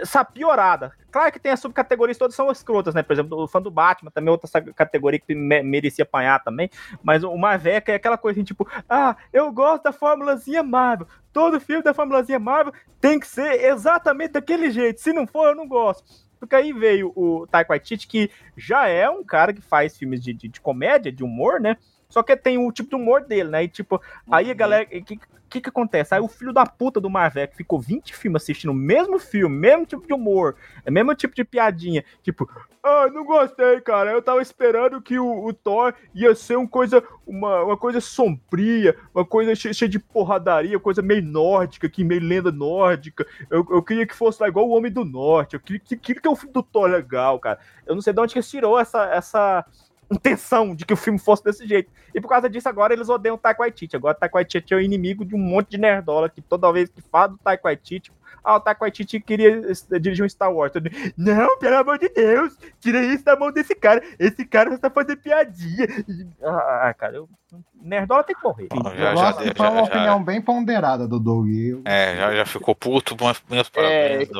essa 0.00 0.24
piorada. 0.24 0.92
Claro 1.10 1.32
que 1.32 1.38
tem 1.38 1.52
as 1.52 1.60
subcategorias, 1.60 2.18
todas 2.18 2.34
são 2.34 2.50
escrotas, 2.50 2.94
né? 2.94 3.02
Por 3.02 3.12
exemplo, 3.12 3.42
o 3.42 3.48
fã 3.48 3.60
do 3.60 3.70
Batman 3.70 4.10
também 4.10 4.28
é 4.28 4.32
outra 4.32 4.60
categoria 4.74 5.18
que 5.18 5.34
me- 5.34 5.62
merecia 5.62 6.02
apanhar 6.02 6.42
também. 6.42 6.70
Mas 7.02 7.24
o 7.24 7.36
Marveca 7.36 7.92
é 7.92 7.94
aquela 7.94 8.18
coisa 8.18 8.38
assim, 8.38 8.44
tipo, 8.44 8.68
ah, 8.88 9.16
eu 9.32 9.50
gosto 9.52 9.84
da 9.84 9.92
formulazinha 9.92 10.62
Marvel. 10.62 11.06
Todo 11.32 11.60
filme 11.60 11.82
da 11.82 11.94
formulazinha 11.94 12.38
Marvel 12.38 12.72
tem 13.00 13.18
que 13.18 13.26
ser 13.26 13.64
exatamente 13.64 14.32
daquele 14.32 14.70
jeito. 14.70 15.00
Se 15.00 15.12
não 15.12 15.26
for, 15.26 15.48
eu 15.48 15.54
não 15.54 15.66
gosto. 15.66 16.04
Porque 16.38 16.54
aí 16.54 16.72
veio 16.72 17.12
o 17.16 17.46
Taika 17.46 17.70
Waititi, 17.72 18.06
que 18.06 18.30
já 18.56 18.86
é 18.88 19.08
um 19.08 19.24
cara 19.24 19.52
que 19.54 19.62
faz 19.62 19.96
filmes 19.96 20.22
de, 20.22 20.34
de, 20.34 20.48
de 20.48 20.60
comédia, 20.60 21.10
de 21.10 21.24
humor, 21.24 21.60
né? 21.60 21.76
Só 22.16 22.22
que 22.22 22.34
tem 22.34 22.56
o 22.56 22.72
tipo 22.72 22.88
de 22.88 22.96
humor 22.96 23.24
dele, 23.24 23.50
né? 23.50 23.64
E 23.64 23.68
tipo, 23.68 24.00
aí 24.30 24.50
a 24.50 24.54
galera. 24.54 24.84
O 24.84 25.04
que, 25.04 25.20
que 25.50 25.60
que 25.60 25.68
acontece? 25.68 26.14
Aí 26.14 26.20
o 26.20 26.26
filho 26.26 26.50
da 26.50 26.64
puta 26.64 26.98
do 26.98 27.10
Marvel 27.10 27.46
que 27.46 27.58
ficou 27.58 27.78
20 27.78 28.16
filmes 28.16 28.42
assistindo 28.42 28.70
o 28.70 28.74
mesmo 28.74 29.18
filme, 29.18 29.54
mesmo 29.54 29.84
tipo 29.84 30.06
de 30.06 30.14
humor, 30.14 30.56
é 30.86 30.90
mesmo 30.90 31.14
tipo 31.14 31.34
de 31.34 31.44
piadinha. 31.44 32.02
Tipo, 32.22 32.48
ah, 32.82 33.08
não 33.12 33.22
gostei, 33.22 33.82
cara. 33.82 34.12
Eu 34.12 34.22
tava 34.22 34.40
esperando 34.40 34.98
que 35.02 35.18
o, 35.18 35.44
o 35.44 35.52
Thor 35.52 35.92
ia 36.14 36.34
ser 36.34 36.56
uma 36.56 36.66
coisa, 36.66 37.04
uma, 37.26 37.64
uma 37.64 37.76
coisa 37.76 38.00
sombria, 38.00 38.96
uma 39.14 39.24
coisa 39.24 39.54
cheia, 39.54 39.74
cheia 39.74 39.88
de 39.90 39.98
porradaria, 39.98 40.80
coisa 40.80 41.02
meio 41.02 41.22
nórdica, 41.22 41.86
que 41.86 42.02
meio 42.02 42.22
lenda 42.22 42.50
nórdica. 42.50 43.26
Eu, 43.50 43.66
eu 43.68 43.82
queria 43.82 44.06
que 44.06 44.16
fosse 44.16 44.40
lá 44.40 44.48
igual 44.48 44.66
o 44.66 44.72
Homem 44.72 44.90
do 44.90 45.04
Norte. 45.04 45.52
Eu 45.52 45.60
queria, 45.60 45.80
que, 45.80 45.98
queria 45.98 46.22
que 46.22 46.28
o 46.28 46.34
filme 46.34 46.54
do 46.54 46.62
Thor 46.62 46.88
legal, 46.88 47.38
cara. 47.38 47.58
Eu 47.86 47.94
não 47.94 48.00
sei 48.00 48.14
de 48.14 48.20
onde 48.20 48.32
que 48.32 48.40
tirou 48.40 48.78
essa, 48.78 49.04
essa 49.04 49.66
intenção 50.10 50.74
de 50.74 50.84
que 50.84 50.94
o 50.94 50.96
filme 50.96 51.18
fosse 51.18 51.42
desse 51.42 51.66
jeito. 51.66 51.90
E 52.14 52.20
por 52.20 52.28
causa 52.28 52.48
disso, 52.48 52.68
agora 52.68 52.92
eles 52.92 53.08
odeiam 53.08 53.34
o 53.34 53.38
Taika. 53.38 53.64
Agora 53.94 54.16
o 54.16 54.20
Taika 54.20 54.46
é 54.70 54.74
o 54.74 54.80
inimigo 54.80 55.24
de 55.24 55.34
um 55.34 55.38
monte 55.38 55.70
de 55.70 55.78
nerdola 55.78 56.28
que 56.28 56.40
toda 56.40 56.72
vez 56.72 56.88
que 56.88 57.02
fala 57.02 57.28
do 57.28 57.38
Waititi, 57.64 58.12
ah, 58.46 58.56
o 58.56 58.60
Taika 58.60 58.84
Waititi 58.84 59.20
queria 59.20 59.60
dirigir 60.00 60.24
um 60.24 60.28
Star 60.28 60.52
Wars. 60.52 60.72
Não, 61.16 61.58
pelo 61.58 61.76
amor 61.76 61.98
de 61.98 62.08
Deus, 62.08 62.56
tira 62.80 63.04
isso 63.04 63.24
da 63.24 63.36
mão 63.36 63.50
desse 63.50 63.74
cara. 63.74 64.02
Esse 64.18 64.44
cara 64.44 64.70
só 64.70 64.78
tá 64.78 64.90
fazendo 64.90 65.18
piadinha. 65.18 65.86
Ah, 66.42 66.94
cara, 66.96 67.16
eu... 67.16 67.28
nerdola 67.74 68.22
tem 68.22 68.36
que 68.36 68.42
morrer. 68.44 68.68
Ah, 68.70 68.94
já, 68.94 69.14
já, 69.14 69.44
já, 69.44 69.54
foi 69.54 69.68
uma 69.68 69.82
opinião 69.82 70.22
bem 70.22 70.40
ponderada 70.40 71.08
do 71.08 71.18
Doug. 71.18 71.48
Eu... 71.48 71.82
É, 71.84 72.16
já, 72.16 72.36
já 72.36 72.46
ficou 72.46 72.74
puto, 72.74 73.16
mas 73.20 73.42
meus 73.50 73.68
parabéns, 73.68 74.28
é, 74.28 74.32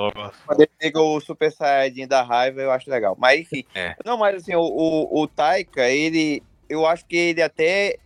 Quando 0.46 0.60
ele 0.60 0.70
pega 0.78 1.00
o 1.00 1.20
Super 1.20 1.50
Saiyajin 1.50 2.06
da 2.06 2.22
raiva, 2.22 2.60
eu 2.60 2.70
acho 2.70 2.88
legal. 2.88 3.16
Mas 3.18 3.40
enfim, 3.40 3.64
é. 3.74 3.96
não, 4.04 4.16
mas 4.16 4.36
assim, 4.36 4.54
o, 4.54 4.62
o, 4.62 5.22
o 5.22 5.26
Taika, 5.26 5.88
ele, 5.88 6.42
eu 6.68 6.86
acho 6.86 7.04
que 7.06 7.16
ele 7.16 7.42
até, 7.42 7.98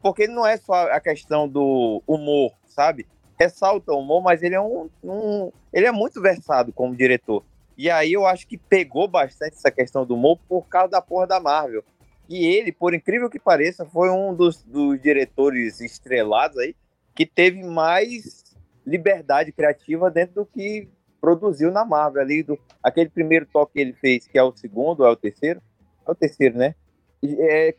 porque 0.00 0.22
ele 0.22 0.32
não 0.32 0.46
é 0.46 0.56
só 0.56 0.90
a 0.90 1.00
questão 1.00 1.46
do 1.46 2.02
humor, 2.06 2.52
sabe? 2.66 3.06
Ressalta 3.38 3.92
o 3.92 3.98
humor, 3.98 4.22
mas 4.22 4.42
ele 4.42 4.54
é 4.54 4.60
um, 4.60 4.88
um, 5.02 5.52
ele 5.72 5.86
é 5.86 5.92
muito 5.92 6.20
versado 6.20 6.72
como 6.72 6.96
diretor. 6.96 7.44
E 7.76 7.90
aí 7.90 8.12
eu 8.12 8.26
acho 8.26 8.46
que 8.46 8.56
pegou 8.56 9.08
bastante 9.08 9.56
essa 9.56 9.70
questão 9.70 10.06
do 10.06 10.14
humor 10.14 10.38
por 10.48 10.62
causa 10.68 10.90
da 10.90 11.02
porra 11.02 11.26
da 11.26 11.40
Marvel. 11.40 11.84
E 12.28 12.46
ele, 12.46 12.72
por 12.72 12.94
incrível 12.94 13.28
que 13.28 13.38
pareça, 13.38 13.84
foi 13.84 14.10
um 14.10 14.34
dos, 14.34 14.62
dos 14.62 15.00
diretores 15.00 15.80
estrelados 15.80 16.56
aí 16.58 16.74
que 17.14 17.26
teve 17.26 17.62
mais 17.62 18.56
liberdade 18.86 19.52
criativa 19.52 20.10
dentro 20.10 20.36
do 20.36 20.46
que 20.46 20.88
produziu 21.20 21.70
na 21.70 21.84
Marvel 21.84 22.22
ali 22.22 22.42
do 22.42 22.58
aquele 22.82 23.08
primeiro 23.08 23.46
toque 23.46 23.74
que 23.74 23.80
ele 23.80 23.92
fez, 23.94 24.26
que 24.26 24.38
é 24.38 24.42
o 24.42 24.54
segundo, 24.54 25.04
é 25.04 25.10
o 25.10 25.16
terceiro, 25.16 25.60
é 26.06 26.10
o 26.10 26.14
terceiro, 26.14 26.58
né? 26.58 26.74
É, 27.38 27.74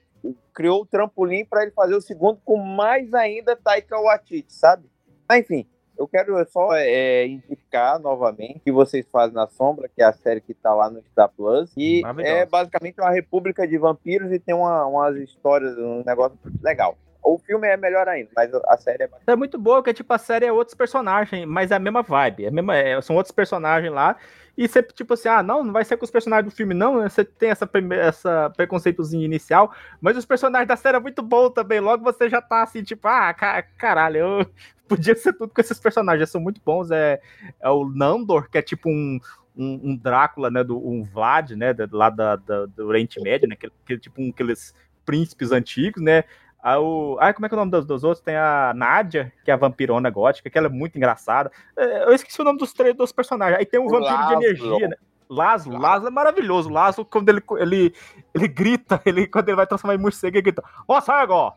criou 0.53 0.81
o 0.81 0.85
trampolim 0.85 1.45
para 1.45 1.63
ele 1.63 1.71
fazer 1.71 1.95
o 1.95 2.01
segundo 2.01 2.39
com 2.43 2.57
mais 2.57 3.13
ainda 3.13 3.55
Taika 3.55 3.99
Waititi, 3.99 4.51
sabe? 4.53 4.89
Ah, 5.27 5.37
enfim, 5.37 5.65
eu 5.97 6.07
quero 6.07 6.35
só 6.49 6.73
é, 6.73 7.25
indicar 7.25 7.99
novamente 7.99 8.59
que 8.59 8.71
vocês 8.71 9.05
fazem 9.11 9.35
na 9.35 9.47
sombra, 9.47 9.89
que 9.93 10.01
é 10.01 10.05
a 10.05 10.13
série 10.13 10.41
que 10.41 10.53
tá 10.53 10.73
lá 10.73 10.89
no 10.89 11.01
Star 11.11 11.29
Plus. 11.29 11.71
E 11.77 12.03
é 12.19 12.45
basicamente 12.45 12.99
uma 12.99 13.11
república 13.11 13.67
de 13.67 13.77
vampiros 13.77 14.31
e 14.31 14.39
tem 14.39 14.53
uma, 14.53 14.85
umas 14.85 15.15
histórias, 15.17 15.77
um 15.77 16.03
negócio 16.05 16.37
legal. 16.61 16.97
O 17.23 17.39
filme 17.39 17.67
é 17.67 17.75
melhor 17.75 18.07
ainda, 18.07 18.29
mas 18.35 18.53
a 18.53 18.77
série 18.77 19.03
é 19.03 19.09
É 19.25 19.35
muito 19.35 19.57
boa, 19.57 19.77
porque 19.77 19.95
tipo, 19.95 20.13
a 20.13 20.17
série 20.17 20.45
é 20.45 20.51
outros 20.51 20.75
personagens, 20.75 21.43
mas 21.47 21.71
é 21.71 21.75
a 21.75 21.79
mesma 21.79 22.03
vibe. 22.03 22.45
É 22.45 22.47
a 22.49 22.51
mesma, 22.51 22.75
é, 22.75 23.01
são 23.01 23.15
outros 23.15 23.33
personagens 23.33 23.91
lá. 23.91 24.15
E 24.57 24.67
você, 24.67 24.81
tipo 24.83 25.15
assim, 25.15 25.27
ah, 25.27 25.41
não, 25.41 25.63
não 25.63 25.73
vai 25.73 25.83
ser 25.83 25.97
com 25.97 26.05
os 26.05 26.11
personagens 26.11 26.53
do 26.53 26.55
filme, 26.55 26.73
não. 26.73 26.99
Né? 27.01 27.09
Você 27.09 27.25
tem 27.25 27.49
essa, 27.49 27.69
essa 27.99 28.53
preconceitozinho 28.55 29.23
inicial, 29.23 29.73
mas 29.99 30.15
os 30.15 30.25
personagens 30.25 30.67
da 30.67 30.77
série 30.77 30.97
é 30.97 30.99
muito 30.99 31.23
bom 31.23 31.49
também. 31.49 31.79
Logo 31.79 32.03
você 32.03 32.29
já 32.29 32.41
tá 32.41 32.61
assim, 32.61 32.83
tipo, 32.83 33.07
ah, 33.07 33.33
caralho, 33.77 34.17
eu 34.17 34.45
podia 34.87 35.15
ser 35.15 35.33
tudo 35.33 35.53
com 35.53 35.61
esses 35.61 35.79
personagens. 35.79 36.29
São 36.29 36.41
muito 36.41 36.61
bons. 36.63 36.91
É, 36.91 37.19
é 37.59 37.69
o 37.69 37.87
Nandor, 37.87 38.49
que 38.49 38.57
é 38.57 38.61
tipo 38.61 38.89
um, 38.89 39.19
um, 39.55 39.91
um 39.91 39.97
Drácula, 39.97 40.49
né? 40.49 40.63
Do, 40.63 40.77
um 40.77 41.03
Vlad, 41.03 41.51
né? 41.51 41.75
Lá 41.91 42.09
da, 42.09 42.35
da, 42.35 42.65
do 42.65 42.87
Oriente 42.87 43.21
Médio, 43.21 43.47
né? 43.47 43.55
Que, 43.55 43.71
que, 43.85 43.97
tipo 43.97 44.21
um, 44.21 44.29
aqueles 44.29 44.73
príncipes 45.05 45.51
antigos, 45.51 46.01
né? 46.01 46.23
Aí 46.63 46.77
o... 46.77 47.17
Ah, 47.19 47.31
como 47.31 47.45
é 47.45 47.49
que 47.49 47.53
é 47.53 47.57
o 47.57 47.59
nome 47.59 47.71
dos, 47.71 47.85
dos, 47.85 48.03
outros? 48.03 48.23
Tem 48.23 48.35
a 48.35 48.73
Nádia, 48.75 49.31
que 49.43 49.51
é 49.51 49.53
a 49.53 49.57
vampirona 49.57 50.09
gótica, 50.09 50.49
que 50.49 50.57
ela 50.57 50.67
é 50.67 50.69
muito 50.69 50.97
engraçada. 50.97 51.51
É, 51.77 52.05
eu 52.05 52.13
esqueci 52.13 52.41
o 52.41 52.43
nome 52.43 52.57
dos 52.57 52.73
três 52.73 52.95
dos 52.95 53.11
personagens. 53.11 53.59
Aí 53.59 53.65
tem 53.65 53.79
o, 53.79 53.85
o 53.85 53.89
vampiro 53.89 54.13
Lázaro. 54.13 54.39
de 54.39 54.45
energia, 54.45 54.87
né? 54.87 54.95
Lázaro, 55.29 55.77
Lázaro 55.77 56.07
é 56.07 56.11
maravilhoso. 56.11 56.69
Lázaro, 56.69 57.05
quando 57.05 57.29
ele, 57.29 57.41
ele, 57.59 57.93
ele 58.33 58.47
grita, 58.47 59.01
ele, 59.05 59.27
quando 59.27 59.49
ele 59.49 59.55
vai 59.55 59.67
transformar 59.67 59.95
em 59.95 59.99
morcego, 59.99 60.35
ele 60.35 60.41
grita, 60.41 60.63
ó, 60.87 61.01
cego! 61.01 61.53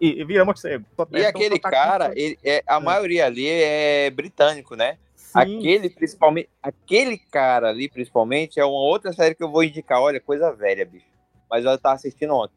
e, 0.00 0.20
e 0.20 0.24
vira 0.24 0.44
morcego. 0.44 0.84
E 1.12 1.18
então, 1.18 1.28
aquele 1.28 1.58
cara, 1.58 2.12
ele, 2.14 2.38
é, 2.44 2.62
a 2.66 2.76
é. 2.76 2.80
maioria 2.80 3.26
ali 3.26 3.48
é 3.48 4.10
britânico, 4.10 4.76
né? 4.76 4.98
Sim. 5.14 5.38
Aquele, 5.38 5.90
principalmente, 5.90 6.48
aquele 6.62 7.18
cara 7.18 7.70
ali, 7.70 7.88
principalmente, 7.88 8.60
é 8.60 8.64
uma 8.64 8.80
outra 8.80 9.12
série 9.12 9.34
que 9.34 9.42
eu 9.42 9.50
vou 9.50 9.64
indicar. 9.64 10.00
Olha, 10.00 10.20
coisa 10.20 10.52
velha, 10.52 10.84
bicho. 10.84 11.06
Mas 11.50 11.64
eu 11.64 11.78
tava 11.78 11.94
assistindo 11.94 12.34
ontem. 12.34 12.54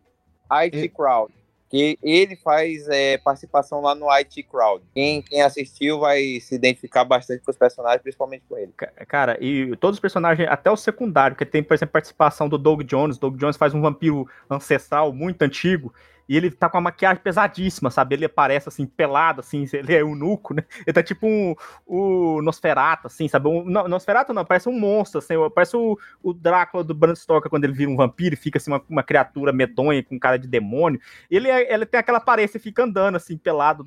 IT 0.51 0.89
Crowd 0.89 1.33
que 1.69 1.99
ele 2.01 2.35
faz 2.35 2.87
é, 2.89 3.17
participação 3.17 3.81
lá 3.81 3.93
no 3.93 4.09
IT 4.09 4.43
Crowd. 4.43 4.83
Quem, 4.93 5.21
quem 5.21 5.41
assistiu 5.41 5.99
vai 5.99 6.39
se 6.41 6.55
identificar 6.55 7.03
bastante 7.05 7.43
com 7.43 7.51
os 7.51 7.57
personagens, 7.57 8.01
principalmente 8.01 8.43
com 8.49 8.57
ele. 8.57 8.73
Cara, 9.07 9.37
e 9.39 9.75
todos 9.77 9.97
os 9.97 10.01
personagens, 10.01 10.49
até 10.49 10.71
o 10.71 10.75
secundário, 10.75 11.37
que 11.37 11.45
tem, 11.45 11.61
por 11.61 11.75
exemplo, 11.75 11.93
participação 11.93 12.49
do 12.49 12.57
Doug 12.57 12.81
Jones. 12.81 13.17
Doug 13.17 13.37
Jones 13.37 13.55
faz 13.55 13.73
um 13.73 13.81
vampiro 13.81 14.27
ancestral 14.49 15.13
muito 15.13 15.43
antigo. 15.43 15.93
E 16.29 16.37
ele 16.37 16.51
tá 16.51 16.69
com 16.69 16.77
uma 16.77 16.83
maquiagem 16.83 17.23
pesadíssima, 17.23 17.89
sabe? 17.89 18.13
Ele 18.13 18.25
aparece 18.25 18.69
assim, 18.69 18.85
pelado, 18.85 19.39
assim, 19.39 19.65
ele 19.73 19.95
é 19.95 20.01
eunuco, 20.01 20.53
né? 20.53 20.63
Ele 20.85 20.93
tá 20.93 21.01
tipo 21.01 21.25
um, 21.25 21.55
o 21.87 22.39
Nosferatu, 22.43 23.07
assim, 23.07 23.27
sabe? 23.27 23.47
Um, 23.49 23.65
não, 23.65 23.87
Nosferatu 23.87 24.31
não, 24.31 24.45
parece 24.45 24.69
um 24.69 24.79
monstro, 24.79 25.17
assim, 25.17 25.33
parece 25.55 25.75
o, 25.75 25.97
o 26.21 26.31
Drácula 26.31 26.83
do 26.83 26.93
Bram 26.93 27.15
Stoker 27.15 27.49
quando 27.49 27.63
ele 27.63 27.73
vira 27.73 27.89
um 27.89 27.95
vampiro 27.95 28.35
e 28.35 28.37
fica 28.37 28.59
assim, 28.59 28.69
uma, 28.69 28.83
uma 28.87 29.01
criatura 29.01 29.51
medonha 29.51 30.03
com 30.03 30.19
cara 30.19 30.37
de 30.37 30.47
demônio. 30.47 31.01
Ele, 31.31 31.49
é, 31.49 31.73
ele 31.73 31.87
tem 31.87 31.99
aquela 31.99 32.19
aparência 32.19 32.57
e 32.57 32.61
fica 32.61 32.83
andando, 32.83 33.15
assim, 33.15 33.35
pelado, 33.35 33.83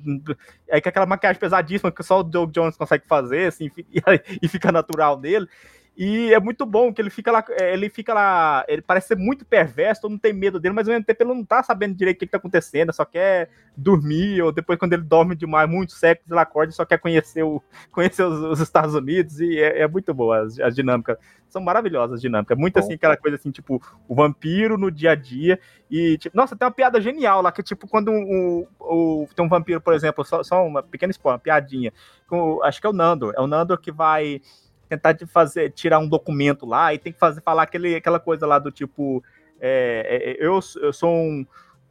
aí 0.69 0.81
com 0.81 0.89
aquela 0.89 1.05
maquiagem 1.05 1.39
pesadíssima 1.39 1.93
que 1.93 2.03
só 2.03 2.19
o 2.19 2.23
Doug 2.23 2.51
Jones 2.51 2.75
consegue 2.75 3.07
fazer, 3.07 3.47
assim, 3.47 3.71
e, 3.77 4.01
e 4.41 4.47
fica 4.49 4.69
natural 4.69 5.17
nele. 5.17 5.47
E 5.95 6.33
é 6.33 6.39
muito 6.39 6.65
bom 6.65 6.91
que 6.91 6.99
ele 6.99 7.11
fica 7.11 7.31
lá, 7.31 7.45
é, 7.51 7.71
ele 7.71 7.87
fica 7.87 8.15
lá, 8.15 8.65
ele 8.67 8.81
parece 8.81 9.09
ser 9.09 9.17
muito 9.17 9.45
perverso, 9.45 10.01
todo 10.01 10.11
mundo 10.11 10.21
tem 10.21 10.33
medo 10.33 10.59
dele, 10.59 10.73
mas 10.73 10.87
ao 10.87 10.93
mesmo 10.93 11.05
tempo 11.05 11.21
ele 11.21 11.33
não 11.33 11.45
tá 11.45 11.61
sabendo 11.61 11.93
direito 11.93 12.17
o 12.17 12.19
que, 12.19 12.25
que 12.25 12.31
tá 12.31 12.39
acontecendo, 12.39 12.91
só 12.91 13.05
quer 13.05 13.49
dormir, 13.77 14.41
ou 14.41 14.51
depois 14.51 14.79
quando 14.79 14.93
ele 14.93 15.03
dorme 15.03 15.35
demais, 15.35 15.69
muitos 15.69 15.95
séculos, 15.95 16.31
ele 16.31 16.39
acorda 16.39 16.71
e 16.71 16.75
só 16.75 16.83
quer 16.83 16.97
conhecer, 16.97 17.43
o, 17.43 17.61
conhecer 17.91 18.23
os, 18.23 18.39
os 18.39 18.59
Estados 18.59 18.95
Unidos, 18.95 19.39
e 19.39 19.59
é, 19.59 19.81
é 19.81 19.87
muito 19.87 20.11
boa 20.15 20.41
as, 20.41 20.59
as, 20.59 20.73
dinâmicas, 20.73 21.15
são 21.47 21.61
maravilhosas 21.61 22.15
as 22.15 22.21
dinâmicas, 22.21 22.57
muito 22.57 22.79
assim, 22.79 22.93
aquela 22.93 23.15
coisa 23.15 23.37
assim, 23.37 23.51
tipo, 23.51 23.79
o 24.07 24.15
vampiro 24.15 24.79
no 24.79 24.89
dia 24.89 25.11
a 25.11 25.15
dia, 25.15 25.59
e, 25.91 26.17
tipo, 26.17 26.35
nossa, 26.35 26.55
tem 26.55 26.65
uma 26.65 26.73
piada 26.73 26.99
genial 26.99 27.43
lá, 27.43 27.51
que 27.51 27.61
é 27.61 27.63
tipo, 27.63 27.87
quando 27.87 28.09
um, 28.09 28.65
um, 28.81 29.27
tem 29.35 29.45
um 29.45 29.49
vampiro, 29.49 29.79
por 29.79 29.93
exemplo, 29.93 30.25
só, 30.25 30.41
só 30.41 30.65
uma 30.65 30.81
pequena 30.81 31.11
spoiler, 31.11 31.35
uma 31.35 31.43
piadinha, 31.43 31.93
com, 32.25 32.63
acho 32.63 32.81
que 32.81 32.87
é 32.87 32.89
o 32.89 32.93
Nando, 32.93 33.31
é 33.37 33.39
o 33.39 33.45
Nando 33.45 33.77
que 33.77 33.91
vai 33.91 34.41
tentar 34.89 35.13
de 35.13 35.25
fazer, 35.25 35.71
tirar 35.71 35.99
um 35.99 36.07
documento 36.07 36.65
lá 36.65 36.93
e 36.93 36.99
tem 36.99 37.13
que 37.13 37.19
fazer, 37.19 37.41
falar 37.41 37.63
aquele, 37.63 37.95
aquela 37.95 38.19
coisa 38.19 38.45
lá 38.45 38.59
do 38.59 38.71
tipo, 38.71 39.23
é, 39.59 40.35
é, 40.39 40.45
eu, 40.45 40.59
eu 40.81 40.93
sou 40.93 41.09
um, 41.09 41.45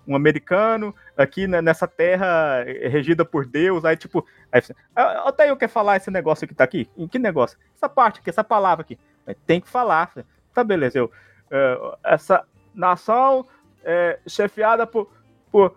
um 0.06 0.16
americano 0.16 0.94
aqui 1.16 1.46
né, 1.46 1.60
nessa 1.62 1.86
terra 1.86 2.64
regida 2.64 3.24
por 3.24 3.46
Deus, 3.46 3.84
aí 3.84 3.96
tipo, 3.96 4.26
aí, 4.50 4.62
ah, 4.94 5.28
até 5.28 5.50
eu 5.50 5.56
quer 5.56 5.68
falar 5.68 5.96
esse 5.96 6.10
negócio 6.10 6.46
que 6.46 6.54
tá 6.54 6.64
aqui, 6.64 6.88
em 6.96 7.08
que 7.08 7.18
negócio? 7.18 7.58
Essa 7.74 7.88
parte 7.88 8.20
aqui, 8.20 8.30
essa 8.30 8.44
palavra 8.44 8.82
aqui, 8.82 8.98
tem 9.46 9.60
que 9.60 9.68
falar, 9.68 10.12
tá 10.52 10.64
beleza, 10.64 10.98
eu, 10.98 11.10
é, 11.50 11.96
essa 12.04 12.44
nação 12.74 13.46
é, 13.84 14.18
chefiada 14.26 14.86
por, 14.86 15.10
por 15.50 15.76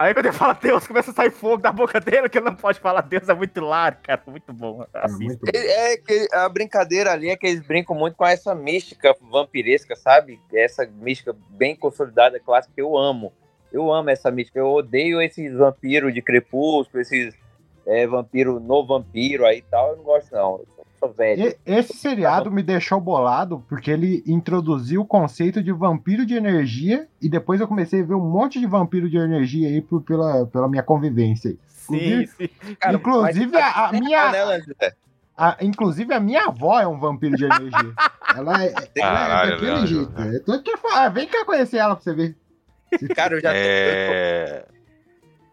Aí 0.00 0.14
quando 0.14 0.24
ele 0.24 0.32
fala 0.32 0.54
Deus, 0.54 0.86
começa 0.86 1.10
a 1.10 1.14
sair 1.14 1.30
fogo 1.30 1.58
da 1.58 1.70
boca 1.70 2.00
dele, 2.00 2.26
que 2.26 2.38
ele 2.38 2.46
não 2.46 2.54
pode 2.54 2.80
falar 2.80 3.02
Deus, 3.02 3.28
é 3.28 3.34
muito 3.34 3.60
hilário, 3.60 3.98
cara, 4.02 4.22
muito 4.26 4.50
bom. 4.50 4.82
É, 4.94 5.08
muito 5.08 5.40
bom. 5.40 5.52
é 5.54 5.94
que 5.98 6.26
a 6.32 6.48
brincadeira 6.48 7.12
ali 7.12 7.28
é 7.28 7.36
que 7.36 7.46
eles 7.46 7.60
brincam 7.60 7.94
muito 7.94 8.16
com 8.16 8.24
essa 8.24 8.54
mística 8.54 9.14
vampiresca, 9.30 9.94
sabe? 9.94 10.40
Essa 10.54 10.86
mística 10.86 11.36
bem 11.50 11.76
consolidada, 11.76 12.40
clássica, 12.40 12.72
que 12.74 12.80
eu 12.80 12.96
amo. 12.96 13.30
Eu 13.70 13.92
amo 13.92 14.08
essa 14.08 14.30
mística, 14.30 14.58
eu 14.58 14.68
odeio 14.68 15.20
esses 15.20 15.52
vampiros 15.52 16.14
de 16.14 16.22
crepúsculo, 16.22 17.02
esses 17.02 17.34
é, 17.86 18.06
vampiro 18.06 18.58
no 18.58 18.86
vampiro 18.86 19.44
aí 19.44 19.58
e 19.58 19.62
tal, 19.62 19.90
eu 19.90 19.96
não 19.98 20.04
gosto 20.04 20.34
não 20.34 20.64
velho. 21.08 21.54
esse 21.64 21.94
seriado 21.94 22.50
me 22.50 22.62
deixou 22.62 23.00
bolado 23.00 23.64
porque 23.68 23.90
ele 23.90 24.22
introduziu 24.26 25.02
o 25.02 25.06
conceito 25.06 25.62
de 25.62 25.72
vampiro 25.72 26.26
de 26.26 26.34
energia 26.34 27.08
e 27.20 27.28
depois 27.28 27.60
eu 27.60 27.68
comecei 27.68 28.02
a 28.02 28.04
ver 28.04 28.14
um 28.14 28.28
monte 28.28 28.60
de 28.60 28.66
vampiro 28.66 29.08
de 29.08 29.16
energia 29.16 29.68
aí 29.68 29.80
por, 29.80 30.02
pela, 30.02 30.46
pela 30.46 30.68
minha 30.68 30.82
convivência. 30.82 31.56
Sim, 31.68 32.26
sim. 32.26 32.48
Cara, 32.78 32.96
inclusive 32.96 33.56
a, 33.56 33.88
a 33.88 33.92
minha. 33.92 34.32
A, 35.36 35.56
inclusive 35.62 36.12
a 36.12 36.20
minha 36.20 36.48
avó 36.48 36.78
é 36.78 36.86
um 36.86 36.98
vampiro 36.98 37.34
de 37.36 37.44
energia. 37.44 37.94
ela 38.36 38.64
é, 38.64 38.74
ela 38.96 39.46
é 39.46 39.50
daquele 39.50 39.86
jeito. 39.86 40.12
Eu 40.20 40.44
tô 40.44 40.52
aqui, 40.52 40.70
ah, 40.94 41.08
vem 41.08 41.26
cá 41.26 41.44
conhecer 41.44 41.78
ela 41.78 41.96
pra 41.96 42.04
você 42.04 42.12
ver. 42.12 42.36
Cara, 43.14 43.34
eu 43.34 43.40
já 43.40 43.50
tô. 43.50 43.56
É... 43.56 44.64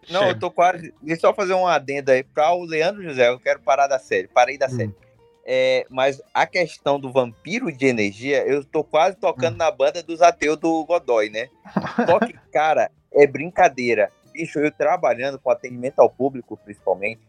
Não, 0.10 0.28
eu 0.28 0.40
tô 0.40 0.50
quase. 0.50 0.94
Deixa 1.02 1.26
eu 1.26 1.30
só 1.30 1.34
fazer 1.34 1.54
um 1.54 1.68
adendo 1.68 2.12
aí 2.12 2.24
pra 2.24 2.52
o 2.54 2.66
Leandro 2.66 3.04
José. 3.04 3.30
Eu 3.30 3.40
quero 3.40 3.60
parar 3.60 3.88
da 3.88 4.00
série. 4.00 4.28
Parei 4.28 4.58
da 4.58 4.70
série. 4.70 4.94
É, 5.50 5.86
mas 5.90 6.22
a 6.34 6.46
questão 6.46 7.00
do 7.00 7.10
vampiro 7.10 7.72
de 7.72 7.86
energia, 7.86 8.46
eu 8.46 8.66
tô 8.66 8.84
quase 8.84 9.16
tocando 9.16 9.56
na 9.56 9.72
banda 9.72 10.04
dos 10.04 10.22
ateus 10.22 10.58
do 10.58 10.84
Godoy, 10.84 11.30
né? 11.30 11.48
Só 12.06 12.20
que, 12.20 12.34
cara, 12.52 12.92
é 13.14 13.26
brincadeira. 13.26 14.12
Bicho, 14.34 14.60
eu 14.60 14.70
trabalhando 14.70 15.40
com 15.40 15.50
atendimento 15.50 16.00
ao 16.00 16.10
público, 16.10 16.60
principalmente, 16.66 17.22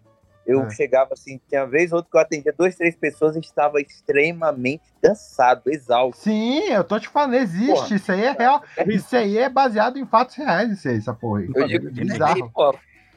eu 0.45 0.63
É. 0.65 0.71
chegava 0.71 1.11
assim, 1.13 1.39
tinha 1.49 1.65
vez 1.65 1.93
ou 1.93 1.99
outra 1.99 2.11
que 2.11 2.17
eu 2.17 2.21
atendia 2.21 2.55
duas, 2.59 2.75
três 2.75 2.97
pessoas 2.97 3.37
e 3.37 3.39
estava 3.39 3.81
extremamente 3.81 4.83
cansado, 5.01 5.63
exausto. 5.67 6.21
Sim, 6.21 6.61
eu 6.71 6.83
tô 6.83 6.99
te 6.99 7.07
falando, 7.09 7.35
existe. 7.35 7.73
Porra. 7.73 7.95
Isso 7.97 8.13
aí 8.13 8.25
é 8.25 8.33
real. 8.33 8.63
Isso 8.89 9.17
aí 9.17 9.39
é 9.39 9.49
baseado 9.49 9.97
em 9.97 10.07
fatos 10.07 10.35
reais, 10.35 10.73
isso 10.73 10.89
aí, 10.89 10.97
essa 10.97 11.15
porra 11.15 11.41
aí. 11.41 11.51
Eu 11.55 11.69
digo, 11.69 11.87
aí, 11.87 11.93
bizarro. 11.93 12.51
pô, 12.53 12.73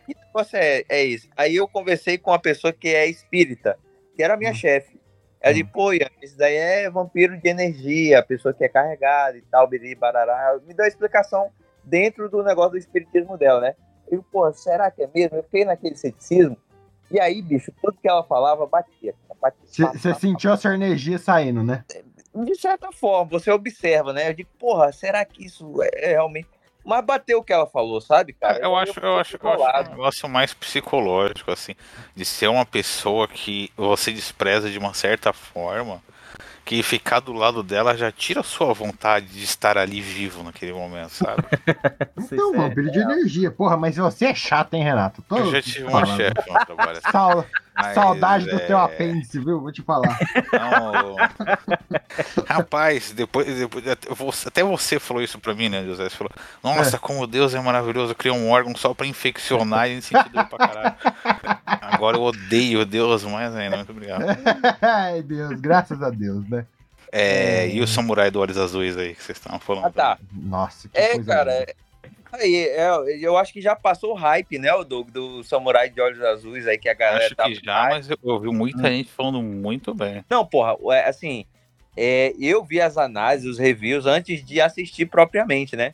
que 0.05 0.15
negócio 0.27 0.57
é, 0.57 0.83
é 0.89 1.03
isso? 1.03 1.27
Aí 1.35 1.55
eu 1.55 1.67
conversei 1.67 2.17
com 2.19 2.29
uma 2.31 2.39
pessoa 2.39 2.71
que 2.71 2.89
é 2.89 3.07
espírita, 3.07 3.79
que 4.21 4.23
era 4.23 4.35
Hum. 4.35 4.37
minha 4.37 4.53
chefe. 4.53 5.01
Ela 5.41 5.53
disse, 5.55 5.65
pô, 5.65 5.91
Ian, 5.91 6.07
isso 6.21 6.37
daí 6.37 6.55
é 6.55 6.89
vampiro 6.91 7.35
de 7.35 7.49
energia, 7.49 8.19
a 8.19 8.23
pessoa 8.23 8.53
que 8.53 8.63
é 8.63 8.69
carregada 8.69 9.35
e 9.35 9.41
tal, 9.41 9.67
biri, 9.67 9.95
barará. 9.95 10.59
Me 10.67 10.73
deu 10.75 10.85
a 10.85 10.87
explicação 10.87 11.49
dentro 11.83 12.29
do 12.29 12.43
negócio 12.43 12.73
do 12.73 12.77
espiritismo 12.77 13.35
dela, 13.39 13.59
né? 13.59 13.75
Eu, 14.07 14.23
pô, 14.31 14.51
será 14.53 14.91
que 14.91 15.01
é 15.01 15.09
mesmo? 15.11 15.37
Eu 15.37 15.43
fiquei 15.43 15.65
naquele 15.65 15.95
ceticismo. 15.95 16.55
E 17.09 17.19
aí, 17.19 17.41
bicho, 17.41 17.73
tudo 17.81 17.97
que 17.99 18.07
ela 18.07 18.23
falava 18.23 18.67
batia. 18.67 19.15
batia 19.41 19.87
Você 19.87 20.13
sentiu 20.13 20.53
a 20.53 20.57
sua 20.57 20.75
energia 20.75 21.17
saindo, 21.17 21.63
né? 21.63 21.83
de 22.33 22.55
certa 22.55 22.91
forma, 22.93 23.31
você 23.31 23.51
observa, 23.51 24.13
né? 24.13 24.29
Eu 24.29 24.33
digo, 24.33 24.49
porra, 24.57 24.91
será 24.91 25.25
que 25.25 25.43
isso 25.45 25.73
é 25.83 26.11
realmente. 26.11 26.47
Mas 26.83 27.05
bateu 27.05 27.39
o 27.39 27.43
que 27.43 27.53
ela 27.53 27.67
falou, 27.67 28.01
sabe, 28.01 28.33
cara? 28.33 28.59
Eu 28.59 28.75
acho, 28.75 28.99
eu 28.99 29.19
acho, 29.19 29.37
eu 29.41 29.49
acho 29.51 29.89
um 29.89 29.91
negócio 29.91 30.29
mais 30.29 30.53
psicológico, 30.53 31.51
assim, 31.51 31.75
de 32.15 32.25
ser 32.25 32.47
uma 32.47 32.65
pessoa 32.65 33.27
que 33.27 33.71
você 33.77 34.11
despreza 34.11 34.69
de 34.69 34.79
uma 34.79 34.93
certa 34.93 35.31
forma, 35.31 36.01
que 36.65 36.81
ficar 36.81 37.19
do 37.19 37.33
lado 37.33 37.61
dela 37.63 37.95
já 37.97 38.11
tira 38.11 38.39
a 38.39 38.43
sua 38.43 38.73
vontade 38.73 39.27
de 39.27 39.43
estar 39.43 39.77
ali 39.77 40.01
vivo 40.01 40.43
naquele 40.43 40.73
momento, 40.73 41.11
sabe? 41.11 41.43
Então, 42.17 42.53
vampiro 42.53 42.91
de 42.91 42.99
energia. 42.99 43.51
Porra, 43.51 43.75
mas 43.77 43.97
você 43.97 44.25
é 44.25 44.35
chato, 44.35 44.73
hein, 44.73 44.83
Renato? 44.83 45.21
Tô 45.23 45.37
Eu 45.37 45.51
já 45.51 45.61
tive 45.61 45.83
uma 45.83 46.05
chefe 46.05 46.49
no 46.49 46.65
trabalho. 46.65 46.99
assim. 47.03 47.47
Mas, 47.75 47.95
Saudade 47.95 48.45
do 48.49 48.55
é, 48.57 48.59
teu 48.59 48.77
apêndice, 48.77 49.39
viu? 49.39 49.61
Vou 49.61 49.71
te 49.71 49.81
falar. 49.81 50.17
Não, 50.51 51.15
rapaz, 52.45 53.11
depois, 53.11 53.47
depois 53.57 53.83
até 53.87 54.63
você- 54.63 54.99
falou 54.99 55.23
isso 55.23 55.39
pra 55.39 55.53
mim, 55.53 55.69
né, 55.69 55.83
José? 55.83 56.03
Você 56.09 56.15
falou, 56.17 56.31
nossa, 56.63 56.97
É. 56.97 56.99
como 56.99 57.25
Deus 57.25 57.53
é 57.55 57.59
maravilhoso, 57.61 58.13
criou 58.15 58.35
um 58.37 58.49
órgão 58.51 58.75
só 58.75 58.93
pra 58.93 59.05
infeccionar 59.07 59.89
e 59.89 60.01
sentir 60.01 60.29
dor 60.29 60.45
pra 60.47 60.57
caralho. 60.67 60.95
Agora 61.65 62.17
eu 62.17 62.23
odeio 62.23 62.85
Deus 62.85 63.23
mais 63.23 63.55
ainda, 63.55 63.77
muito 63.77 63.91
obrigado. 63.91 64.23
Ai, 64.81 65.21
Deus, 65.23 65.59
graças 65.59 66.01
a 66.03 66.09
Deus, 66.09 66.47
né? 66.49 66.65
É, 67.11 67.67
e 67.69 67.81
o 67.81 67.87
samurai 67.87 68.31
do 68.31 68.39
olhos 68.39 68.57
azuis 68.57 68.95
aí 68.97 69.13
que 69.15 69.21
vocês 69.23 69.37
estavam 69.37 69.59
falando? 69.59 69.85
Ah, 69.85 69.91
tá. 69.91 70.17
Nossa, 70.31 70.87
que 70.87 70.97
É, 70.97 71.13
coisa 71.15 71.33
cara, 71.33 71.59
linda. 71.59 71.73
Aí, 72.31 72.55
é, 72.55 72.89
eu 73.19 73.37
acho 73.37 73.51
que 73.53 73.61
já 73.61 73.75
passou 73.75 74.11
o 74.11 74.15
hype, 74.15 74.57
né, 74.57 74.73
o 74.73 74.83
Doug, 74.83 75.09
do 75.09 75.43
Samurai 75.43 75.89
de 75.89 75.99
Olhos 76.01 76.21
Azuis 76.21 76.67
aí 76.67 76.77
que 76.77 76.89
a 76.89 76.93
galera 76.93 77.25
Acho 77.25 77.35
tá. 77.35 77.43
que 77.45 77.55
já, 77.55 77.89
mas 77.89 78.09
eu 78.09 78.17
ouvi 78.23 78.47
muita 78.49 78.89
gente 78.89 79.11
falando 79.11 79.41
muito 79.41 79.93
bem. 79.93 80.23
Não, 80.29 80.45
porra, 80.45 80.75
é, 80.95 81.07
assim, 81.07 81.45
é, 81.95 82.33
eu 82.39 82.63
vi 82.63 82.79
as 82.79 82.97
análises, 82.97 83.49
os 83.49 83.59
reviews 83.59 84.05
antes 84.05 84.43
de 84.43 84.61
assistir 84.61 85.05
propriamente, 85.05 85.75
né? 85.75 85.93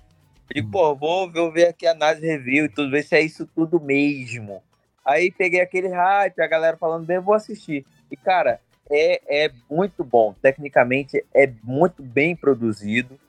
Eu 0.50 0.62
digo, 0.62 0.72
pô, 0.72 0.96
vou, 0.96 1.30
vou 1.32 1.52
ver 1.52 1.68
aqui 1.68 1.86
a 1.86 1.92
análise 1.92 2.26
review 2.26 2.66
e 2.66 2.70
tudo, 2.70 2.92
ver 2.92 3.04
se 3.04 3.16
é 3.16 3.22
isso 3.22 3.46
tudo 3.54 3.80
mesmo. 3.80 4.64
Aí 5.04 5.32
peguei 5.32 5.62
aquele 5.62 5.90
hype, 5.90 6.42
a 6.42 6.48
galera 6.48 6.78
falando 6.78 7.06
bem, 7.06 7.18
eu 7.18 7.22
vou 7.22 7.34
assistir. 7.34 7.86
E, 8.12 8.16
cara, 8.16 8.60
é, 8.90 9.46
é 9.46 9.52
muito 9.70 10.04
bom. 10.04 10.34
Tecnicamente, 10.42 11.24
é 11.34 11.50
muito 11.64 12.02
bem 12.02 12.36
produzido. 12.36 13.20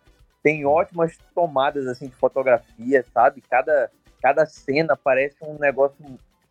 Tem 0.49 0.65
ótimas 0.65 1.19
tomadas, 1.35 1.87
assim, 1.87 2.09
de 2.09 2.15
fotografia, 2.15 3.05
sabe? 3.13 3.43
Cada, 3.51 3.91
cada 4.19 4.47
cena 4.47 4.97
parece 4.97 5.37
um 5.43 5.59
negócio 5.59 6.03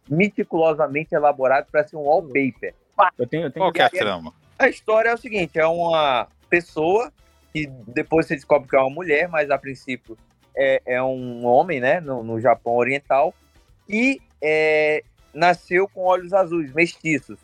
meticulosamente 0.07 1.15
elaborado 1.15 1.65
para 1.71 1.83
ser 1.87 1.95
um 1.95 2.01
wallpaper. 2.01 2.75
Eu 3.17 3.25
tenho, 3.25 3.45
eu 3.45 3.51
tenho 3.51 3.65
Qual 3.65 3.73
que 3.73 3.81
é 3.81 3.85
a 3.85 3.89
trama? 3.89 4.31
a 4.59 4.69
história 4.69 5.09
é 5.09 5.13
o 5.15 5.17
seguinte: 5.17 5.57
é 5.57 5.65
uma 5.65 6.27
pessoa 6.47 7.11
que 7.51 7.65
depois 7.87 8.27
você 8.27 8.35
descobre 8.35 8.69
que 8.69 8.75
é 8.75 8.79
uma 8.79 8.91
mulher, 8.91 9.27
mas 9.29 9.49
a 9.49 9.57
princípio 9.57 10.15
é, 10.55 10.79
é 10.85 11.01
um 11.01 11.43
homem, 11.43 11.79
né? 11.79 11.99
No, 11.99 12.21
no 12.21 12.39
Japão 12.39 12.75
Oriental, 12.75 13.33
e 13.89 14.21
é, 14.39 15.03
nasceu 15.33 15.87
com 15.87 16.01
olhos 16.01 16.33
azuis, 16.33 16.71
mestiços. 16.71 17.39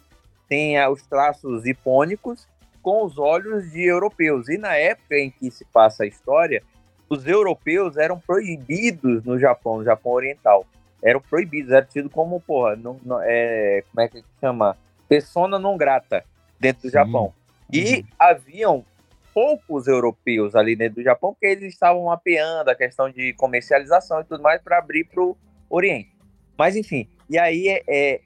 Tem 0.48 0.78
ah, 0.78 0.88
os 0.88 1.02
traços 1.02 1.66
hipônicos 1.66 2.48
com 2.84 3.04
os 3.06 3.18
olhos 3.18 3.72
de 3.72 3.82
europeus. 3.84 4.50
E 4.50 4.58
na 4.58 4.76
época 4.76 5.18
em 5.18 5.32
que 5.32 5.50
se 5.50 5.66
passa 5.66 6.04
a 6.04 6.08
história, 6.08 6.62
os 7.10 7.26
europeus 7.26 7.98
eram 7.98 8.20
proibidos 8.20 9.24
no 9.24 9.40
Japão, 9.40 9.78
no 9.78 9.84
Japão 9.84 10.12
Oriental. 10.12 10.66
Eram 11.02 11.22
proibidos, 11.22 11.72
era 11.72 11.86
tido 11.86 12.10
como, 12.10 12.40
porra, 12.42 12.76
não, 12.76 13.00
não- 13.04 13.22
é, 13.22 13.84
como 13.90 14.02
é 14.06 14.08
que 14.10 14.24
chama? 14.40 14.78
Persona 15.08 15.58
não 15.58 15.78
grata 15.78 16.24
dentro 16.60 16.84
do 16.84 16.90
Japão. 16.92 17.34
E 17.72 18.06
haviam 18.20 18.86
poucos 19.34 19.88
europeus 19.88 20.54
ali 20.56 20.76
dentro 20.76 20.96
do 20.96 21.04
Japão, 21.04 21.34
porque 21.34 21.48
eles 21.48 21.74
estavam 21.74 22.06
mapeando 22.06 22.70
a 22.70 22.76
questão 22.76 23.10
de 23.10 23.34
comercialização 23.34 24.22
e 24.22 24.24
tudo 24.26 24.44
mais 24.44 24.62
para 24.62 24.78
abrir 24.78 25.06
para 25.06 25.24
o 25.24 25.36
Oriente. 25.70 26.12
Mas 26.58 26.76
enfim, 26.76 27.08
e 27.30 27.38
aí 27.38 27.68
é, 27.68 27.82
é- 27.88 28.22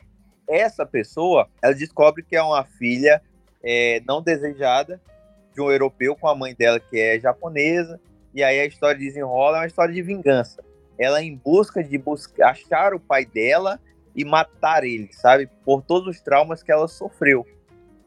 essa 0.50 0.86
pessoa, 0.86 1.48
ela 1.62 1.74
descobre 1.74 2.24
que 2.24 2.36
é 2.36 2.42
uma 2.44 2.64
filha 2.64 3.22
é, 3.64 4.02
não 4.08 4.22
desejada 4.22 5.02
de 5.54 5.62
um 5.62 5.72
europeu 5.72 6.16
com 6.16 6.28
a 6.28 6.36
mãe 6.36 6.54
dela 6.54 6.80
que 6.80 7.00
é 7.00 7.20
japonesa, 7.20 8.00
e 8.34 8.44
aí 8.44 8.60
a 8.60 8.66
história 8.66 9.00
desenrola, 9.00 9.58
é 9.58 9.60
uma 9.62 9.68
história 9.68 9.94
de 9.94 10.02
vingança. 10.02 10.64
Ela 10.98 11.22
em 11.22 11.36
busca 11.36 11.84
de 11.84 11.98
buscar 11.98 12.50
achar 12.50 12.94
o 12.94 13.00
pai 13.00 13.26
dela 13.26 13.80
e 14.16 14.26
matar 14.26 14.84
ele, 14.84 15.10
sabe? 15.14 15.48
Por 15.64 15.82
todos 15.82 16.08
os 16.08 16.22
traumas 16.22 16.64
que 16.64 16.72
ela 16.72 16.88
sofreu. 16.88 17.46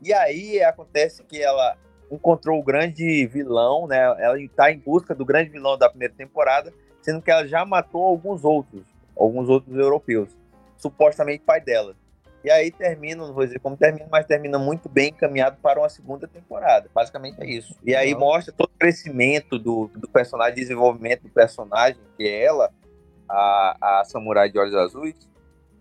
E 0.02 0.12
aí 0.12 0.62
acontece 0.62 1.22
que 1.24 1.40
ela 1.40 1.76
encontrou 2.10 2.58
o 2.58 2.62
grande 2.62 3.26
vilão, 3.26 3.86
né? 3.86 3.98
Ela 3.98 4.40
está 4.40 4.72
em 4.72 4.78
busca 4.78 5.14
do 5.14 5.24
grande 5.24 5.50
vilão 5.50 5.78
da 5.78 5.88
primeira 5.88 6.14
temporada, 6.14 6.72
sendo 7.00 7.22
que 7.22 7.30
ela 7.30 7.46
já 7.46 7.64
matou 7.64 8.02
alguns 8.02 8.44
outros, 8.44 8.82
alguns 9.16 9.48
outros 9.48 9.76
europeus, 9.76 10.36
supostamente 10.76 11.44
pai 11.44 11.60
dela. 11.60 11.94
E 12.42 12.50
aí 12.50 12.70
termina, 12.70 13.26
não 13.26 13.34
vou 13.34 13.44
dizer 13.44 13.58
como 13.58 13.76
termina, 13.76 14.06
mas 14.10 14.26
termina 14.26 14.58
muito 14.58 14.88
bem 14.88 15.08
encaminhado 15.10 15.58
para 15.62 15.78
uma 15.78 15.88
segunda 15.88 16.26
temporada. 16.26 16.88
Basicamente 16.94 17.40
é 17.42 17.46
isso. 17.46 17.76
E 17.84 17.94
aí 17.94 18.14
mostra 18.14 18.52
todo 18.52 18.70
o 18.70 18.78
crescimento 18.78 19.58
do, 19.58 19.90
do 19.94 20.08
personagem, 20.08 20.54
desenvolvimento 20.54 21.22
do 21.22 21.28
personagem, 21.28 22.00
que 22.16 22.26
é 22.26 22.44
ela, 22.44 22.72
a, 23.28 24.00
a 24.00 24.04
Samurai 24.04 24.50
de 24.50 24.58
Olhos 24.58 24.74
Azuis, 24.74 25.28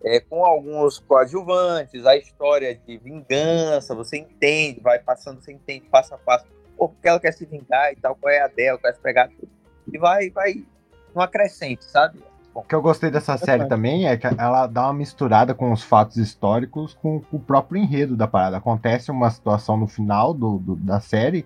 é, 0.03 0.19
com 0.19 0.45
alguns 0.45 0.99
coadjuvantes, 0.99 2.05
a 2.05 2.15
história 2.15 2.75
de 2.75 2.97
vingança, 2.97 3.95
você 3.95 4.17
entende, 4.17 4.79
vai 4.79 4.99
passando, 4.99 5.41
você 5.41 5.51
entende 5.51 5.85
passo 5.89 6.13
a 6.13 6.17
passo, 6.17 6.45
pô, 6.77 6.89
porque 6.89 7.07
ela 7.07 7.19
quer 7.19 7.33
se 7.33 7.45
vingar 7.45 7.91
e 7.91 7.95
tal, 7.95 8.15
qual 8.15 8.33
é 8.33 8.41
a 8.41 8.47
dela, 8.47 8.77
quer 8.77 8.93
se 8.93 8.99
pegar 8.99 9.27
tudo. 9.27 9.49
E 9.91 9.97
vai, 9.97 10.29
vai 10.29 10.65
numa 11.13 11.27
crescente, 11.27 11.83
sabe? 11.85 12.19
O 12.53 12.61
que 12.61 12.73
eu 12.75 12.81
gostei 12.81 13.09
dessa 13.11 13.37
série 13.37 13.65
também 13.67 14.07
é 14.07 14.17
que 14.17 14.27
ela 14.27 14.67
dá 14.67 14.85
uma 14.87 14.93
misturada 14.93 15.53
com 15.53 15.71
os 15.71 15.83
fatos 15.83 16.17
históricos 16.17 16.93
com 17.01 17.21
o 17.31 17.39
próprio 17.39 17.81
enredo 17.81 18.17
da 18.17 18.27
parada. 18.27 18.57
Acontece 18.57 19.11
uma 19.11 19.29
situação 19.29 19.77
no 19.77 19.87
final 19.87 20.33
do, 20.33 20.57
do- 20.57 20.75
da 20.75 20.99
série 20.99 21.45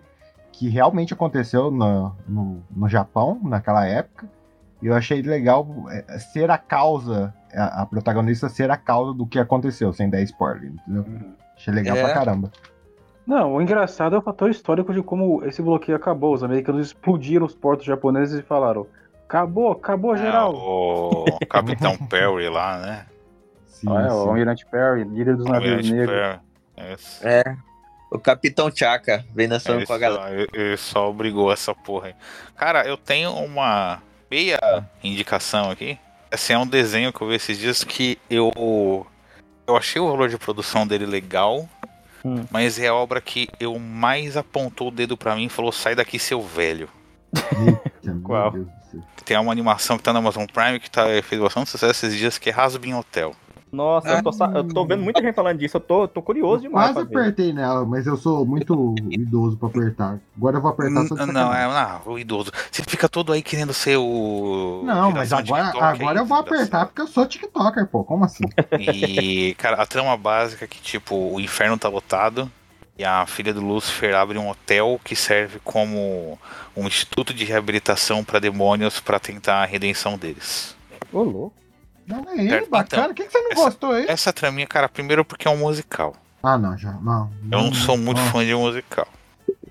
que 0.51 0.69
realmente 0.69 1.13
aconteceu 1.13 1.69
no, 1.69 2.15
no, 2.27 2.63
no 2.71 2.87
Japão, 2.87 3.39
naquela 3.43 3.85
época. 3.85 4.27
E 4.81 4.87
eu 4.87 4.93
achei 4.95 5.21
legal 5.21 5.67
é, 5.89 6.17
ser 6.19 6.49
a 6.49 6.57
causa, 6.57 7.33
a, 7.53 7.81
a 7.81 7.85
protagonista 7.85 8.49
ser 8.49 8.71
a 8.71 8.77
causa 8.77 9.13
do 9.13 9.25
que 9.25 9.39
aconteceu, 9.39 9.93
sem 9.93 10.09
dar 10.09 10.21
spoiler, 10.21 10.71
entendeu? 10.71 11.05
Achei 11.55 11.73
legal 11.73 11.95
É. 11.97 12.03
pra 12.03 12.13
caramba. 12.13 12.51
Não, 13.25 13.53
o 13.55 13.61
engraçado 13.61 14.15
é 14.15 14.19
o 14.19 14.21
fator 14.21 14.49
histórico 14.49 14.93
de 14.93 15.01
como 15.01 15.43
esse 15.45 15.61
bloqueio 15.61 15.95
acabou. 15.95 16.33
Os 16.33 16.43
americanos 16.43 16.87
explodiram 16.87 17.45
os 17.45 17.55
portos 17.55 17.85
japoneses 17.85 18.37
e 18.39 18.43
falaram: 18.43 18.85
acabou, 19.27 19.71
acabou 19.71 20.15
geral. 20.17 20.53
O 20.55 21.45
Capitão 21.49 21.97
Perry 22.07 22.49
lá, 22.49 22.77
né? 22.79 23.05
Sim, 23.67 23.87
Ah, 23.89 24.01
é, 24.03 24.11
o 24.11 24.23
sim. 24.23 24.27
Almirante 24.29 24.65
Perry, 24.65 25.03
líder 25.03 25.35
dos 25.37 25.45
navios 25.45 25.71
Almirante 25.71 25.91
negros. 25.93 26.15
Perry. 26.75 26.93
Isso. 26.93 27.27
É. 27.27 27.57
O 28.11 28.19
Capitão 28.19 28.69
Chaka 28.73 29.25
vem 29.33 29.47
dançando 29.47 29.79
Ele 29.79 29.85
com 29.87 29.93
a 29.93 29.95
só, 29.95 29.99
galera. 29.99 30.31
ele- 30.35 30.47
ele 30.53 30.77
só 30.77 31.09
obrigou 31.09 31.51
essa 31.51 31.73
porra 31.73 32.07
aí. 32.09 32.15
Cara, 32.55 32.85
eu 32.87 32.95
tenho 32.95 33.31
uma 33.31 34.01
meia 34.29 34.59
indicação 35.03 35.71
aqui. 35.71 35.97
Esse 36.31 36.53
é 36.53 36.57
um 36.57 36.67
desenho 36.67 37.11
que 37.11 37.21
eu 37.21 37.27
vi 37.27 37.35
esses 37.35 37.57
dias 37.57 37.83
que 37.83 38.17
eu. 38.29 39.05
Eu 39.65 39.75
achei 39.77 39.99
o 40.01 40.07
valor 40.09 40.29
de 40.29 40.37
produção 40.37 40.85
dele 40.85 41.05
legal, 41.05 41.67
Hum. 42.25 42.45
mas 42.51 42.79
é 42.79 42.87
a 42.87 42.93
obra 42.93 43.19
que 43.21 43.49
eu 43.59 43.77
mais 43.79 44.35
apontou 44.37 44.87
o 44.89 44.91
dedo 44.91 45.15
pra 45.17 45.35
mim 45.35 45.45
e 45.45 45.49
falou: 45.49 45.71
sai 45.71 45.95
daqui, 45.95 46.17
seu 46.19 46.41
velho. 46.41 46.89
Qual? 48.23 48.53
Tem 49.23 49.37
uma 49.37 49.51
animação 49.51 49.97
que 49.97 50.03
tá 50.03 50.13
na 50.13 50.19
Amazon 50.19 50.45
Prime 50.45 50.79
que 50.79 50.89
tá, 50.89 51.05
fez 51.23 51.41
bastante 51.41 51.69
sucesso 51.69 52.05
esses 52.05 52.17
dias, 52.17 52.37
que 52.37 52.49
é 52.49 52.53
Rasbin 52.53 52.93
Hotel. 52.93 53.35
Nossa, 53.73 54.07
eu, 54.07 54.23
tô, 54.23 54.45
eu 54.53 54.67
tô 54.67 54.85
vendo 54.85 55.01
muita 55.01 55.19
gente 55.19 55.33
falando 55.33 55.57
disso, 55.57 55.77
eu 55.77 55.81
tô, 55.81 56.07
tô 56.07 56.21
curioso 56.21 56.61
demais. 56.61 56.93
Quase 56.93 57.07
apertei 57.07 57.51
nela, 57.51 57.83
mas 57.83 58.05
eu 58.05 58.15
sou 58.15 58.45
muito 58.45 58.93
idoso 59.09 59.57
pra 59.57 59.67
apertar. 59.67 60.19
Agora 60.37 60.57
eu 60.57 60.61
vou 60.61 60.69
apertar 60.69 61.07
só 61.07 61.15
de 61.15 61.33
Não, 61.33 61.51
é 61.51 61.67
não, 61.67 62.13
o 62.13 62.19
idoso. 62.19 62.51
Você 62.71 62.83
fica 62.83 63.09
todo 63.09 63.33
aí 63.33 63.41
querendo 63.41 63.73
ser 63.73 63.97
o. 63.97 64.83
Não, 64.85 65.11
mas 65.11 65.33
agora, 65.33 65.65
TikTok 65.65 65.83
agora 65.83 66.19
aí, 66.19 66.23
eu 66.23 66.25
vou 66.25 66.37
apertar 66.37 66.85
porque 66.85 67.01
eu 67.01 67.07
sou 67.07 67.25
TikToker, 67.25 67.87
pô. 67.87 68.03
Como 68.03 68.23
assim? 68.23 68.43
E, 68.79 69.55
cara, 69.55 69.81
a 69.81 69.87
trama 69.87 70.15
básica 70.15 70.65
é 70.65 70.67
que, 70.67 70.79
tipo, 70.79 71.15
o 71.15 71.41
inferno 71.41 71.75
tá 71.75 71.89
lotado 71.89 72.51
e 72.97 73.03
a 73.03 73.25
filha 73.25 73.53
do 73.53 73.61
Lúcifer 73.61 74.15
abre 74.15 74.37
um 74.37 74.49
hotel 74.49 74.99
que 75.03 75.15
serve 75.15 75.59
como 75.63 76.37
um 76.75 76.85
instituto 76.87 77.33
de 77.33 77.43
reabilitação 77.43 78.23
pra 78.23 78.39
demônios 78.39 78.99
pra 78.99 79.19
tentar 79.19 79.63
a 79.63 79.65
redenção 79.65 80.17
deles. 80.17 80.75
Ô, 81.11 81.23
louco. 81.23 81.53
Não 82.05 82.25
é 82.29 82.37
ele, 82.37 82.65
bacana. 82.67 83.03
então, 83.03 83.05
Por 83.05 83.15
que, 83.15 83.23
que 83.23 83.31
você 83.31 83.39
não 83.41 83.51
essa- 83.51 83.63
gostou 83.63 83.91
aí? 83.93 84.05
Essa 84.07 84.33
traminha, 84.33 84.67
cara, 84.67 84.89
primeiro 84.89 85.23
porque 85.23 85.47
é 85.47 85.51
um 85.51 85.57
musical. 85.57 86.15
Ah, 86.43 86.57
não, 86.57 86.77
já. 86.77 86.91
Não. 86.91 87.31
Eu 87.51 87.61
não 87.63 87.73
sou 87.73 87.97
muito 87.97 88.19
ah, 88.19 88.25
fã 88.25 88.45
de 88.45 88.53
musical. 88.53 89.07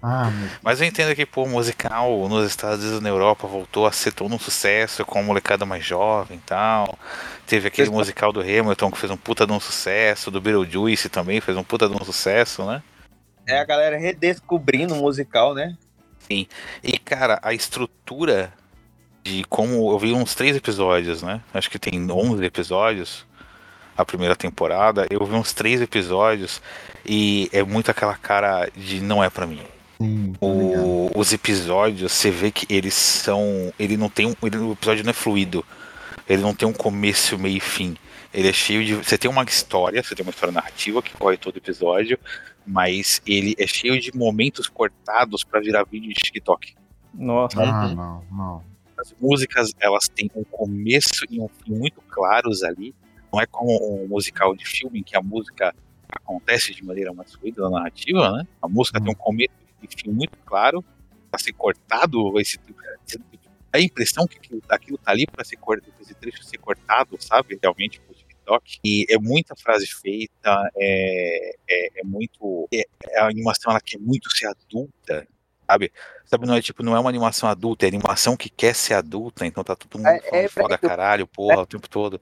Ah, 0.02 0.30
meu. 0.30 0.48
Mas 0.62 0.80
eu 0.80 0.86
entendo 0.86 1.14
que, 1.14 1.26
pô, 1.26 1.44
o 1.44 1.48
musical 1.48 2.26
nos 2.28 2.46
Estados 2.46 2.80
Unidos 2.80 3.00
e 3.00 3.02
na 3.02 3.10
Europa 3.10 3.46
voltou 3.46 3.86
a 3.86 3.92
ser 3.92 4.12
todo 4.12 4.34
um 4.34 4.38
sucesso 4.38 5.04
com 5.04 5.18
a 5.18 5.22
molecada 5.22 5.66
mais 5.66 5.84
jovem 5.84 6.38
e 6.38 6.40
tal. 6.40 6.98
Teve 7.46 7.68
aquele 7.68 7.90
musical 7.90 8.32
do 8.32 8.40
Hamilton 8.40 8.90
que 8.90 8.98
fez 8.98 9.12
um 9.12 9.16
puta 9.16 9.46
de 9.46 9.52
um 9.52 9.60
sucesso, 9.60 10.30
do 10.30 10.40
Beetlejuice 10.40 11.08
também 11.10 11.40
fez 11.40 11.56
um 11.56 11.62
puta 11.62 11.86
de 11.88 11.94
um 11.94 12.04
sucesso, 12.04 12.64
né? 12.64 12.82
É 13.46 13.58
a 13.58 13.64
galera 13.64 13.98
redescobrindo 13.98 14.94
o 14.94 14.98
musical, 14.98 15.54
né? 15.54 15.76
Sim. 16.20 16.46
E, 16.82 16.96
cara, 16.98 17.38
a 17.42 17.52
estrutura 17.52 18.52
de 19.24 19.44
como. 19.48 19.90
Eu 19.92 19.98
vi 19.98 20.12
uns 20.12 20.34
três 20.34 20.56
episódios, 20.56 21.22
né? 21.22 21.40
Acho 21.52 21.70
que 21.70 21.78
tem 21.78 22.10
11 22.10 22.44
episódios 22.44 23.26
a 23.96 24.04
primeira 24.04 24.34
temporada. 24.36 25.06
Eu 25.10 25.24
vi 25.26 25.34
uns 25.34 25.52
três 25.52 25.80
episódios 25.80 26.62
e 27.04 27.48
é 27.52 27.62
muito 27.62 27.90
aquela 27.90 28.14
cara 28.16 28.68
de 28.76 29.00
não 29.00 29.22
é 29.22 29.28
pra 29.28 29.46
mim. 29.46 29.62
Sim. 30.00 30.32
O- 30.40 31.10
os 31.14 31.32
episódios, 31.32 32.12
você 32.12 32.30
vê 32.30 32.50
que 32.50 32.72
eles 32.72 32.94
são. 32.94 33.72
Ele 33.78 33.96
não 33.96 34.08
tem 34.08 34.26
um. 34.26 34.34
ele- 34.42 34.58
o 34.58 34.72
episódio 34.72 35.04
não 35.04 35.10
é 35.10 35.14
fluido. 35.14 35.64
Ele 36.28 36.42
não 36.42 36.54
tem 36.54 36.66
um 36.68 36.72
começo, 36.72 37.36
meio 37.38 37.56
e 37.56 37.60
fim. 37.60 37.96
Ele 38.32 38.48
é 38.48 38.52
cheio 38.52 38.84
de. 38.84 38.94
Você 38.94 39.18
tem 39.18 39.30
uma 39.30 39.42
história, 39.44 40.02
você 40.02 40.14
tem 40.14 40.24
uma 40.24 40.30
história 40.30 40.52
narrativa 40.52 41.02
que 41.02 41.12
corre 41.12 41.36
todo 41.36 41.56
episódio, 41.58 42.18
mas 42.66 43.20
ele 43.26 43.54
é 43.58 43.66
cheio 43.66 44.00
de 44.00 44.14
momentos 44.16 44.68
cortados 44.68 45.44
pra 45.44 45.60
virar 45.60 45.84
vídeo 45.84 46.08
de 46.08 46.14
TikTok. 46.14 46.74
Nossa. 47.14 47.62
Ah, 47.62 47.88
não, 47.88 48.24
não. 48.30 48.64
As 48.96 49.14
músicas, 49.20 49.72
elas 49.80 50.08
têm 50.08 50.30
um 50.34 50.44
começo 50.44 51.24
e 51.28 51.40
um 51.40 51.48
fim 51.48 51.72
muito 51.72 52.00
claros 52.02 52.62
ali. 52.62 52.94
Não 53.32 53.40
é 53.40 53.46
como 53.46 54.04
um 54.04 54.06
musical 54.06 54.54
de 54.54 54.64
filme 54.64 55.00
em 55.00 55.02
que 55.02 55.16
a 55.16 55.22
música 55.22 55.74
acontece 56.08 56.74
de 56.74 56.84
maneira 56.84 57.12
mais 57.12 57.34
fluida 57.34 57.62
na 57.62 57.70
narrativa, 57.70 58.30
né? 58.32 58.46
A 58.60 58.68
música 58.68 59.00
tem 59.00 59.10
um 59.10 59.16
começo 59.16 59.50
e 59.82 59.88
fim 59.88 60.10
muito 60.10 60.36
claro. 60.44 60.84
Pra 61.30 61.38
ser 61.40 61.54
cortado, 61.54 62.38
esse, 62.38 62.58
a 63.72 63.80
impressão 63.80 64.26
que 64.26 64.36
aquilo, 64.36 64.62
aquilo 64.68 64.98
tá 64.98 65.12
ali 65.12 65.26
cortado, 65.58 65.94
esse 66.00 66.14
trecho 66.14 66.44
ser 66.44 66.58
cortado, 66.58 67.16
sabe? 67.18 67.58
Realmente 67.60 68.00
TikTok. 68.60 68.78
E 68.84 69.06
é 69.08 69.18
muita 69.18 69.54
frase 69.56 69.86
feita, 69.86 70.70
é, 70.76 71.54
é, 71.68 72.00
é 72.00 72.04
muito. 72.04 72.68
É, 72.72 72.84
a 73.20 73.26
animação 73.26 73.70
ela 73.70 73.80
quer 73.80 73.98
muito 73.98 74.30
ser 74.36 74.46
adulta, 74.46 75.26
sabe? 75.66 75.92
Sabe, 76.26 76.46
não 76.46 76.54
é 76.54 76.62
tipo, 76.62 76.82
não 76.82 76.96
é 76.96 77.00
uma 77.00 77.10
animação 77.10 77.48
adulta, 77.48 77.84
é 77.86 77.88
animação 77.88 78.36
que 78.36 78.48
quer 78.48 78.74
ser 78.74 78.94
adulta, 78.94 79.46
então 79.46 79.62
tá 79.62 79.76
todo 79.76 79.98
mundo 79.98 80.08
É- 80.08 80.20
falando 80.20 80.44
é 80.44 80.48
foda 80.48 80.78
caralho, 80.78 81.26
porra, 81.26 81.60
o 81.62 81.66
tempo 81.66 81.88
todo. 81.88 82.20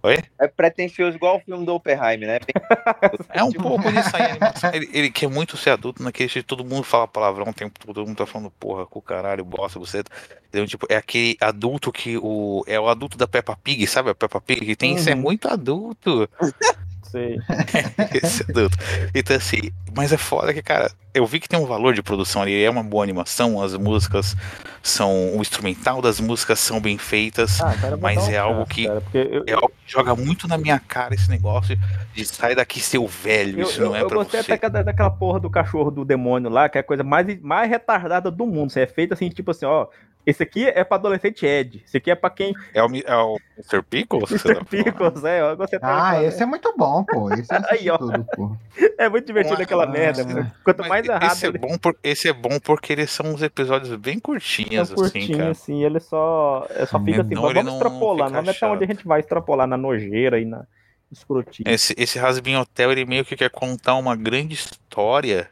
Oi? 0.00 0.16
É 0.38 0.46
pretencioso 0.46 1.16
igual 1.16 1.36
o 1.38 1.40
filme 1.40 1.66
do 1.66 1.74
Oppenheimer, 1.74 2.28
né? 2.28 2.38
É 3.30 3.42
um 3.42 3.50
pouco 3.52 3.90
disso 3.90 4.10
aí, 4.16 4.30
animação. 4.30 4.70
Ele, 4.74 4.88
ele 4.92 5.10
quer 5.10 5.28
muito 5.28 5.56
ser 5.56 5.70
adulto 5.70 6.02
naquele 6.02 6.28
jeito, 6.28 6.46
todo 6.46 6.64
mundo 6.64 6.84
fala 6.84 7.08
palavrão 7.08 7.48
o 7.48 7.52
tempo 7.52 7.78
todo, 7.78 7.94
todo 7.94 8.06
mundo 8.06 8.16
tá 8.16 8.26
falando 8.26 8.50
porra, 8.52 8.86
com 8.86 9.00
caralho, 9.00 9.44
bosta, 9.44 9.78
você. 9.78 10.02
Então, 10.48 10.64
tipo, 10.66 10.86
é 10.88 10.96
aquele 10.96 11.36
adulto 11.40 11.90
que 11.92 12.16
o. 12.16 12.62
É 12.66 12.78
o 12.78 12.88
adulto 12.88 13.18
da 13.18 13.26
Peppa 13.26 13.56
Pig, 13.62 13.86
sabe? 13.86 14.10
A 14.10 14.14
Peppa 14.14 14.40
Pig 14.40 14.64
que 14.64 14.76
tem, 14.76 14.94
isso 14.94 15.10
é 15.10 15.14
Uhum. 15.14 15.20
muito 15.20 15.48
adulto. 15.48 16.28
Sei. 17.10 17.38
Esse 18.22 18.42
adulto. 18.48 18.76
Então, 19.14 19.36
assim, 19.36 19.70
mas 19.94 20.12
é 20.12 20.16
foda 20.16 20.52
que, 20.52 20.62
cara, 20.62 20.90
eu 21.14 21.26
vi 21.26 21.40
que 21.40 21.48
tem 21.48 21.58
um 21.58 21.66
valor 21.66 21.94
de 21.94 22.02
produção 22.02 22.42
ali, 22.42 22.62
é 22.62 22.70
uma 22.70 22.82
boa 22.82 23.02
animação, 23.02 23.60
as 23.62 23.74
músicas 23.74 24.36
são. 24.82 25.36
O 25.36 25.40
instrumental 25.40 26.00
das 26.00 26.20
músicas 26.20 26.58
são 26.60 26.80
bem 26.80 26.96
feitas, 26.98 27.60
Ah, 27.60 27.74
eu 27.82 27.90
vou 27.90 27.98
mas 27.98 28.28
é 28.28 28.38
algo 28.38 28.66
que. 28.66 28.86
cara, 28.86 29.02
eu, 29.14 29.44
É 29.46 29.52
algo 29.54 29.68
que 29.84 29.92
joga 29.92 30.14
muito 30.14 30.46
na 30.46 30.56
minha 30.58 30.78
cara 30.78 31.14
esse 31.14 31.28
negócio 31.30 31.78
de 32.14 32.24
sai 32.24 32.54
daqui 32.54 32.80
seu 32.80 33.06
velho, 33.06 33.60
eu, 33.60 33.68
isso 33.68 33.80
eu, 33.80 33.86
não 33.88 33.96
é 33.96 34.02
eu 34.02 34.06
pra 34.06 34.18
gostei 34.18 34.42
você. 34.42 34.52
até 34.52 34.68
da- 34.68 34.82
daquela 34.82 35.10
porra 35.10 35.40
do 35.40 35.50
cachorro 35.50 35.90
do 35.90 36.04
demônio 36.04 36.50
lá, 36.50 36.68
que 36.68 36.78
é 36.78 36.80
a 36.80 36.84
coisa 36.84 37.02
mais, 37.02 37.40
mais 37.40 37.68
retardada 37.68 38.30
do 38.30 38.46
mundo. 38.46 38.70
Você 38.70 38.80
é 38.80 38.86
feito 38.86 39.14
assim, 39.14 39.28
tipo 39.28 39.50
assim, 39.50 39.66
ó. 39.66 39.86
Esse 40.26 40.42
aqui 40.42 40.66
é 40.66 40.84
pra 40.84 40.96
adolescente 40.98 41.46
Ed. 41.46 41.82
Esse 41.86 41.96
aqui 41.96 42.10
é 42.10 42.14
pra 42.14 42.28
quem. 42.28 42.52
É 42.74 42.82
o, 42.82 42.86
é 42.94 43.16
o 43.16 43.38
Mr. 43.56 43.82
Pickles? 43.82 44.30
Mr. 44.30 44.62
Pickles, 44.64 45.24
é. 45.24 45.40
Eu 45.40 45.56
gostei 45.56 45.78
Ah, 45.82 46.12
tanto, 46.16 46.24
esse 46.26 46.42
é 46.42 46.46
muito 46.46 46.74
bom, 46.76 47.02
pô. 47.04 47.32
Esse 47.32 47.52
é 47.54 47.60
Aí, 47.70 47.88
ó. 47.88 47.96
tudo, 47.96 48.24
pô. 48.36 48.54
É 48.98 49.08
muito 49.08 49.26
divertido 49.26 49.62
aquela 49.62 49.84
Ah, 49.84 49.86
merda. 49.86 50.22
sim. 50.22 50.34
mano. 50.34 50.52
Quanto 50.64 50.86
mais 50.86 51.06
errado 51.06 51.32
esse, 51.32 51.46
é 51.46 51.48
ele 51.48 51.58
bom 51.58 51.78
por, 51.78 51.96
esse 52.02 52.28
é 52.28 52.32
bom 52.32 52.58
porque 52.60 52.92
eles 52.92 53.10
são 53.10 53.26
uns 53.26 53.42
episódios 53.42 53.94
bem 53.96 54.18
curtinhos, 54.18 54.74
é 54.74 54.80
assim, 54.80 54.94
curtinho, 54.94 55.38
cara. 55.38 55.50
assim, 55.50 55.82
ele 55.84 56.00
só, 56.00 56.66
é 56.70 56.84
só 56.84 56.98
fica 57.02 57.22
assim, 57.22 57.34
vamos 57.34 57.54
não 57.64 57.72
extrapolar, 57.74 58.28
fica 58.28 58.40
vamos 58.42 58.56
até 58.56 58.66
onde 58.66 58.84
a 58.84 58.86
gente 58.86 59.06
vai 59.06 59.20
extrapolar, 59.20 59.66
na 59.66 59.76
nojeira 59.76 60.38
e 60.40 60.44
na 60.44 60.64
escrotinha. 61.10 61.72
Esse, 61.72 61.94
esse 61.96 62.18
Rasbin 62.18 62.56
Hotel, 62.56 62.92
ele 62.92 63.04
meio 63.06 63.24
que 63.24 63.36
quer 63.36 63.50
contar 63.50 63.94
uma 63.94 64.14
grande 64.14 64.54
história, 64.54 65.48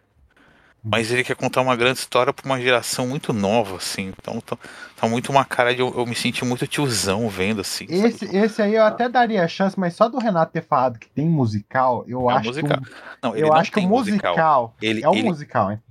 mas 0.89 1.11
ele 1.11 1.25
quer 1.25 1.35
contar 1.35 1.61
uma 1.63 1.75
grande 1.75 1.99
história 1.99 2.33
pra 2.33 2.47
uma 2.47 2.61
geração 2.61 3.09
muito 3.09 3.33
nova, 3.33 3.77
assim. 3.77 4.13
Então 4.19 4.41
tá, 4.41 4.57
tá 4.97 5.09
muito 5.09 5.31
uma 5.31 5.45
cara 5.45 5.75
de 5.75 5.81
eu, 5.81 5.93
eu 5.97 6.07
me 6.07 6.15
senti 6.15 6.45
muito 6.45 6.67
tiozão 6.67 7.29
vendo, 7.29 7.61
assim. 7.61 7.87
sabe? 7.89 8.09
Esse, 8.09 8.37
esse 8.37 8.63
aí 8.63 8.75
eu 8.77 8.85
até 8.85 9.09
daria 9.09 9.47
chance, 9.49 9.79
mas 9.79 9.95
só 9.95 10.09
do 10.09 10.19
Renato 10.19 10.53
ter 10.53 10.63
falado 10.63 10.99
que 10.99 11.09
tem 11.11 11.29
musical, 11.29 12.05
eu 12.07 12.31
É 12.31 12.35
acho 12.35 12.47
musical. 12.49 12.81
que. 12.81 12.91
Não, 13.23 13.35
eu 13.37 13.49
não 13.49 13.55
acho 13.55 13.73
que 13.73 13.79
o 13.79 13.83
tem 13.83 13.89
musical, 13.89 14.75
Ele, 14.81 15.03
é 15.03 15.09
um 15.11 15.15
ele, 15.15 15.23
musical, 15.25 15.73
hein? 15.73 15.83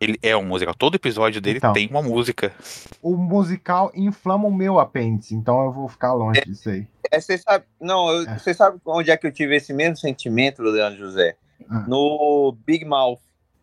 ele 0.00 0.18
é 0.22 0.36
um 0.36 0.44
musical. 0.44 0.74
Todo 0.74 0.96
episódio 0.96 1.40
dele 1.40 1.58
Então. 1.58 1.72
tem 1.72 1.88
uma 1.88 2.02
música. 2.02 2.52
O 3.00 3.16
musical 3.16 3.90
inflama 3.94 4.46
o 4.48 4.52
meu 4.54 4.78
apêndice, 4.78 5.34
então 5.34 5.64
eu 5.64 5.72
vou 5.72 5.88
ficar 5.88 6.12
longe 6.12 6.40
disso 6.44 6.68
aí. 6.68 6.86
É, 7.10 7.20
você 7.20 7.38
sabe, 7.38 7.64
não, 7.80 8.10
eu- 8.10 8.28
É. 8.28 8.38
você 8.38 8.52
sabe 8.52 8.78
onde 8.84 9.10
é 9.10 9.16
que 9.16 9.26
eu 9.26 9.32
tive 9.32 9.56
esse 9.56 9.72
mesmo 9.72 9.96
sentimento, 9.96 10.60
Leandro 10.62 10.98
José? 10.98 11.36
Ah. 11.70 11.84
No 11.88 12.54
Big 12.66 12.84
Mouth. 12.84 13.20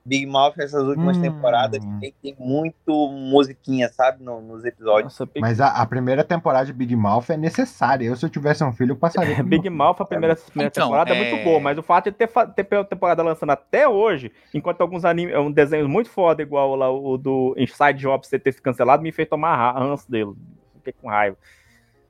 Big 0.09 0.25
Mouth, 0.25 0.55
essas 0.57 0.83
últimas 0.83 1.17
Hum. 1.17 1.21
temporadas, 1.21 1.79
tem, 1.99 2.13
tem 2.21 2.35
muito 2.39 3.07
musiquinha, 3.11 3.87
sabe, 3.89 4.23
no- 4.23 4.41
nos 4.41 4.65
episódios. 4.65 5.03
Nossa, 5.13 5.25
Big, 5.25 5.39
Mas 5.39 5.61
a, 5.61 5.67
a 5.67 5.85
primeira 5.85 6.23
temporada 6.23 6.65
de 6.65 6.73
Big 6.73 6.95
Mouth 6.95 7.29
é 7.29 7.37
necessária. 7.37 8.05
Eu, 8.07 8.15
se 8.15 8.25
eu 8.25 8.29
tivesse 8.29 8.63
um 8.63 8.73
filho, 8.73 8.93
eu 8.93 8.95
passaria. 8.95 9.35
por 9.37 9.43
Big 9.43 9.69
Mouth, 9.69 9.97
a 10.01 10.05
primeira, 10.05 10.35
primeira 10.35 10.71
Então, 10.71 10.87
temporada 10.87 11.13
é... 11.13 11.15
é- 11.15 11.31
muito 11.31 11.43
boa, 11.43 11.59
mas 11.59 11.77
o 11.77 11.83
fato 11.83 12.05
de 12.09 12.17
ter, 12.17 12.27
ter 12.55 12.63
pela 12.63 12.83
temporada 12.83 13.21
lançando 13.21 13.51
até 13.51 13.87
hoje, 13.87 14.31
enquanto 14.53 14.81
alguns 14.81 15.05
animes, 15.05 15.35
um 15.37 15.51
desenho 15.51 15.87
muito 15.87 16.09
foda, 16.09 16.41
igual 16.41 16.75
lá 16.75 16.89
o 16.91 17.15
do 17.17 17.53
Inside 17.57 17.99
Job 17.99 18.27
ter 18.27 18.51
sido 18.51 18.63
cancelado, 18.63 19.03
me 19.03 19.11
fez 19.11 19.29
tomar 19.29 19.55
ra- 19.55 19.79
ranço 19.79 20.09
dele. 20.09 20.33
Fiquei 20.77 20.93
com 21.01 21.07
raiva. 21.09 21.37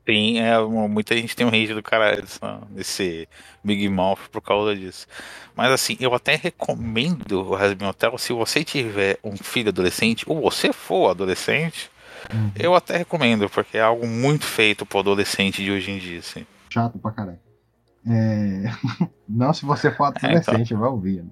Tem, 0.09 0.39
é, 0.41 0.59
muita 0.87 1.15
gente 1.15 1.35
tem 1.35 1.45
um 1.45 1.51
rage 1.51 1.71
do 1.71 1.83
caralho 1.83 2.23
desse 2.71 3.29
Big 3.63 3.87
Mouth 3.89 4.17
por 4.31 4.41
causa 4.41 4.75
disso. 4.75 5.05
Mas 5.55 5.71
assim, 5.71 5.95
eu 5.99 6.15
até 6.15 6.33
recomendo 6.35 7.41
o 7.43 7.53
Rasmin 7.53 7.85
Hotel 7.85 8.17
se 8.17 8.33
você 8.33 8.63
tiver 8.63 9.19
um 9.23 9.37
filho 9.37 9.69
adolescente, 9.69 10.23
ou 10.27 10.41
você 10.41 10.73
for 10.73 11.11
adolescente, 11.11 11.91
Uhum. 12.33 12.51
eu 12.55 12.73
até 12.75 12.97
recomendo, 12.97 13.47
porque 13.49 13.77
é 13.77 13.81
algo 13.81 14.07
muito 14.07 14.45
feito 14.45 14.83
pro 14.83 14.97
adolescente 14.99 15.63
de 15.63 15.71
hoje 15.71 15.91
em 15.91 15.99
dia, 15.99 16.19
assim. 16.19 16.43
Chato 16.69 16.97
pra 16.97 17.11
caralho. 17.11 17.39
É... 18.07 18.63
Não, 19.29 19.53
se 19.53 19.63
você 19.63 19.91
for 19.91 20.09
então. 20.17 20.27
adolescente, 20.29 20.73
vai 20.73 20.89
ouvir. 20.89 21.21
né? 21.21 21.29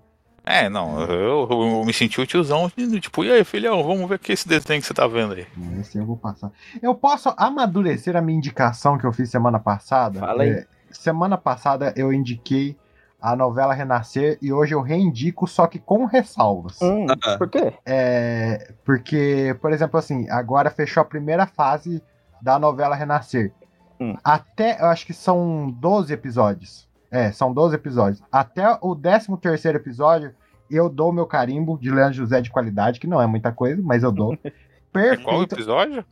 É, 0.48 0.70
não, 0.70 1.02
eu, 1.02 1.48
eu 1.50 1.84
me 1.86 1.94
senti 1.94 2.22
o 2.22 2.26
tiozão, 2.26 2.70
tipo, 3.02 3.24
e 3.24 3.32
aí, 3.32 3.44
filhão, 3.44 3.84
vamos 3.84 4.08
ver 4.08 4.18
que 4.20 4.32
esse 4.32 4.48
desenho 4.48 4.80
que 4.82 4.88
você 4.88 4.94
tá 4.94 5.06
vendo 5.08 5.34
aí. 5.34 5.46
Esse 5.80 5.98
eu 5.98 6.06
vou 6.06 6.16
passar. 6.18 6.52
Eu 6.82 6.96
posso 6.96 7.34
amadurecer 7.38 8.16
a 8.16 8.22
minha 8.22 8.38
indicação 8.38 8.98
que 8.98 9.06
eu 9.06 9.12
fiz 9.12 9.30
semana 9.30 9.60
passada? 9.60 10.20
Fala 10.20 10.44
aí. 10.44 10.50
É, 10.52 10.68
semana 10.92 11.38
passada 11.38 11.94
eu 11.98 12.14
indiquei 12.14 12.78
a 13.22 13.36
novela 13.36 13.74
Renascer 13.74 14.38
e 14.42 14.54
hoje 14.54 14.74
eu 14.74 14.82
reindico, 14.82 15.48
só 15.48 15.68
que 15.68 15.80
com 15.80 16.06
ressalvas. 16.06 16.80
Hum, 16.82 17.08
Ah. 17.26 17.38
por 17.38 17.50
quê? 17.50 17.74
É, 17.86 18.72
porque, 18.86 19.56
por 19.60 19.74
exemplo, 19.74 20.00
assim, 20.00 20.30
agora 20.30 20.70
fechou 20.70 21.02
a 21.02 21.06
primeira 21.06 21.46
fase 21.46 22.02
da 22.42 22.58
novela 22.60 22.96
Renascer. 22.96 23.52
Hum. 24.00 24.16
Até, 24.24 24.80
eu 24.80 24.86
acho 24.86 25.06
que 25.06 25.14
são 25.14 25.70
12 25.72 26.14
episódios. 26.14 26.88
É, 27.10 27.32
são 27.32 27.52
12 27.54 27.74
episódios. 27.76 28.22
Até 28.32 28.78
o 28.82 28.96
13 28.96 29.36
terceiro 29.38 29.78
episódio, 29.78 30.34
eu 30.70 30.90
dou 30.90 31.12
meu 31.14 31.26
carimbo 31.26 31.78
de 31.80 31.90
Leandro 31.92 32.14
José 32.14 32.42
de 32.42 32.50
qualidade, 32.50 33.00
que 33.00 33.08
não 33.08 33.22
é 33.22 33.28
muita 33.28 33.52
coisa, 33.52 33.82
mas 33.84 34.04
eu 34.04 34.12
dou. 34.12 34.38
perfeito. 34.92 35.24
Qual 35.24 35.44
episódio? 35.44 36.06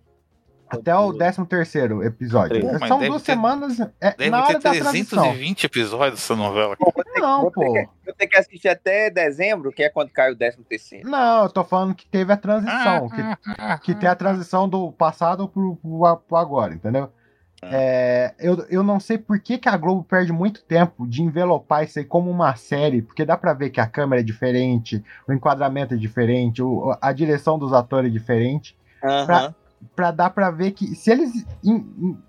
Até 0.68 0.96
o 0.96 1.14
13 1.14 1.46
terceiro 1.46 2.04
episódio. 2.04 2.60
Pô, 2.60 2.88
São 2.88 3.00
duas 3.00 3.22
ter- 3.22 3.34
semanas 3.34 3.80
é, 4.02 4.16
Deve 4.18 4.30
na 4.32 4.40
hora 4.44 4.48
ter 4.48 4.54
da 4.64 4.72
transição. 4.72 5.24
320 5.24 5.64
episódios 5.66 6.20
essa 6.20 6.36
novela. 6.36 6.76
Não, 7.18 7.42
Vou 7.44 7.52
ter, 7.52 7.66
pô. 7.66 7.74
que, 7.74 7.88
vou 8.04 8.14
ter 8.16 8.28
que 8.28 8.36
assistir 8.38 8.68
até 8.70 9.10
dezembro, 9.12 9.72
que 9.72 9.84
é 9.84 9.90
quando 9.90 10.10
cai 10.10 10.32
o 10.32 10.36
13 10.36 10.58
terceiro. 10.64 11.08
Não, 11.08 11.44
eu 11.44 11.50
tô 11.50 11.64
falando 11.64 11.94
que 11.94 12.08
teve 12.08 12.34
a 12.34 12.38
transição. 12.38 13.10
Ah, 13.60 13.78
que, 13.78 13.94
que 13.94 14.00
tem 14.00 14.10
a 14.10 14.16
transição 14.16 14.68
do 14.68 14.92
passado 14.92 15.48
pro, 15.48 15.76
pro, 15.76 16.18
pro 16.18 16.38
agora, 16.38 16.74
entendeu? 16.74 17.12
É, 17.72 18.34
eu, 18.40 18.66
eu 18.70 18.84
não 18.84 19.00
sei 19.00 19.18
por 19.18 19.40
que, 19.40 19.58
que 19.58 19.70
a 19.70 19.78
Globo 19.78 20.04
perde 20.04 20.32
muito 20.32 20.64
tempo 20.64 21.08
de 21.08 21.22
envelopar 21.24 21.84
isso 21.84 22.00
aí 22.00 22.06
como 22.06 22.30
uma 22.30 22.56
série, 22.56 23.02
porque 23.02 23.26
dá 23.26 23.36
pra 23.38 23.54
ver 23.54 23.70
que 23.70 23.80
a 23.82 23.88
câmera 23.88 24.22
é 24.22 24.24
diferente, 24.24 25.04
o 25.28 25.34
enquadramento 25.34 25.94
é 25.94 25.98
diferente, 25.98 26.62
o- 26.62 26.96
a 27.02 27.12
direção 27.12 27.58
dos 27.60 27.74
atores 27.74 28.10
é 28.10 28.14
diferente. 28.14 28.78
Pra, 29.26 29.54
pra 29.96 30.12
dar 30.12 30.30
pra 30.32 30.50
ver 30.52 30.72
que 30.72 30.96
se 30.96 31.12
eles 31.12 31.46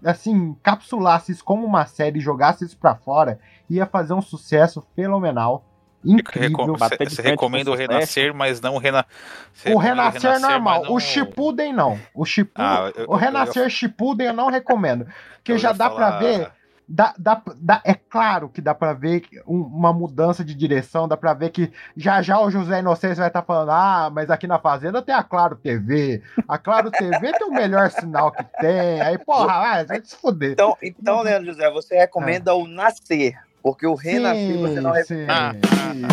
assim 0.05 0.33
encapsulassem 0.33 1.33
isso 1.35 1.45
como 1.45 1.67
uma 1.67 1.87
série 1.87 2.19
e 2.19 2.23
jogassem 2.23 2.67
isso 2.67 2.77
pra 2.79 2.95
fora, 2.95 3.39
ia 3.69 3.87
fazer 3.87 4.13
um 4.15 4.23
sucesso 4.23 4.85
fenomenal. 4.95 5.65
Incrível. 6.07 6.77
Você 6.77 7.23
recomenda 7.23 7.71
o 7.71 7.75
Renascer, 7.75 8.35
mas 8.35 8.61
não 8.61 8.75
o 8.75 8.79
Rena... 8.79 9.05
você 9.53 9.73
O 9.73 9.77
Renascer 9.79 10.33
é 10.35 10.39
normal, 10.39 10.85
não 10.85 10.93
o 10.95 11.01
Shippuden 11.01 11.73
não. 11.73 11.99
O 12.15 12.25
Shippuden, 12.25 12.67
Ah, 12.67 12.93
eu- 12.95 13.05
o 13.09 13.13
eu- 13.15 13.17
Renascer 13.19 13.69
Shippuden 13.69 14.29
eu 14.29 14.33
não 14.35 14.49
recomendo. 14.51 15.07
Porque 15.37 15.59
já 15.59 15.73
dá 15.73 15.91
pra 15.91 16.07
falar- 16.13 16.19
ver. 16.19 16.51
Dá, 16.89 17.13
dá, 17.19 17.43
dá- 17.57 17.83
é 17.85 17.95
claro 17.95 18.49
que 18.49 18.61
dá 18.61 18.73
pra 18.73 18.93
ver 18.93 19.25
um- 19.45 19.61
uma 19.63 19.93
mudança 19.93 20.45
de 20.45 20.55
direção, 20.55 21.09
dá 21.09 21.17
pra 21.17 21.35
ver 21.35 21.51
que 21.51 21.73
já 21.97 22.23
já 22.23 22.39
o 22.39 22.49
José 22.49 22.79
Inocêncio 22.79 23.17
vai 23.17 23.27
estar 23.27 23.43
falando: 23.43 23.73
ah, 23.73 24.09
mas 24.13 24.31
aqui 24.31 24.47
na 24.47 24.57
Fazenda 24.61 25.03
tem 25.03 25.13
a 25.13 25.25
Claro 25.25 25.57
TV. 25.57 26.23
A 26.47 26.57
Claro 26.57 26.89
TV 26.93 27.33
tem 27.33 27.45
o 27.49 27.53
melhor 27.53 27.91
sinal 27.91 28.31
que 28.31 28.45
tem. 28.61 29.01
Aí, 29.01 29.19
porra, 29.19 29.53
ah, 29.81 29.83
vai 29.85 30.01
se 30.05 30.15
fuder. 30.15 30.53
Então, 30.53 30.77
então, 30.81 31.23
Leandro 31.23 31.51
José, 31.53 31.69
você 31.73 31.97
recomenda 31.97 32.55
o 32.55 32.69
Nascer, 32.69 33.37
porque 33.67 33.85
o 33.85 33.95
Renascer 33.97 34.59
você 34.59 34.81
não 34.81 34.95
sim. 34.95 35.27
recomenda. 35.27 36.09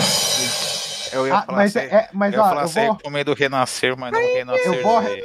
Eu 1.12 1.28
ia 1.28 1.36
Ah, 1.38 1.42
falar 1.44 1.58
mas 1.60 1.78
assim, 1.78 1.86
é- 1.86 2.10
mas, 2.12 2.34
eu 2.34 2.40
ia 2.40 2.44
ó, 2.44 2.50
falar 2.50 2.62
eu 2.62 2.66
assim, 2.66 2.86
vou- 2.88 2.94
recomendo 2.96 3.28
o 3.30 3.34
Renascer, 3.36 3.96
mas 3.96 4.12
não 4.12 4.20
o 4.20 4.34
Renascer. 4.34 4.66
Eu 4.74 4.82
vou- 4.84 5.02
Z. 5.04 5.24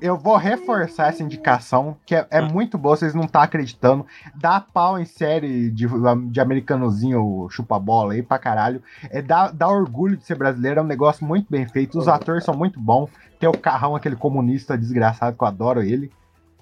Eu 0.00 0.16
vou 0.16 0.36
reforçar 0.38 1.08
essa 1.08 1.22
indicação, 1.22 1.94
que 2.06 2.14
é, 2.14 2.26
é 2.30 2.40
muito 2.40 2.78
boa, 2.78 2.96
vocês 2.96 3.12
não 3.14 3.24
estão 3.24 3.42
acreditando. 3.42 4.06
Dá 4.34 4.60
pau 4.60 4.98
em 4.98 5.04
série 5.04 5.70
de, 5.70 5.86
de 6.30 6.40
americanozinho 6.40 7.46
chupa-bola 7.50 8.14
aí 8.14 8.22
pra 8.22 8.38
caralho. 8.38 8.82
É, 9.10 9.20
dá, 9.20 9.50
dá 9.50 9.68
orgulho 9.68 10.16
de 10.16 10.24
ser 10.24 10.36
brasileiro, 10.36 10.80
é 10.80 10.82
um 10.82 10.86
negócio 10.86 11.26
muito 11.26 11.46
bem 11.50 11.68
feito. 11.68 11.98
Os 11.98 12.08
atores 12.08 12.44
são 12.44 12.54
muito 12.54 12.80
bons. 12.80 13.10
Tem 13.38 13.48
o 13.48 13.52
Carrão, 13.52 13.94
aquele 13.94 14.16
comunista 14.16 14.76
desgraçado 14.78 15.36
que 15.36 15.44
eu 15.44 15.48
adoro 15.48 15.82
ele. 15.82 16.10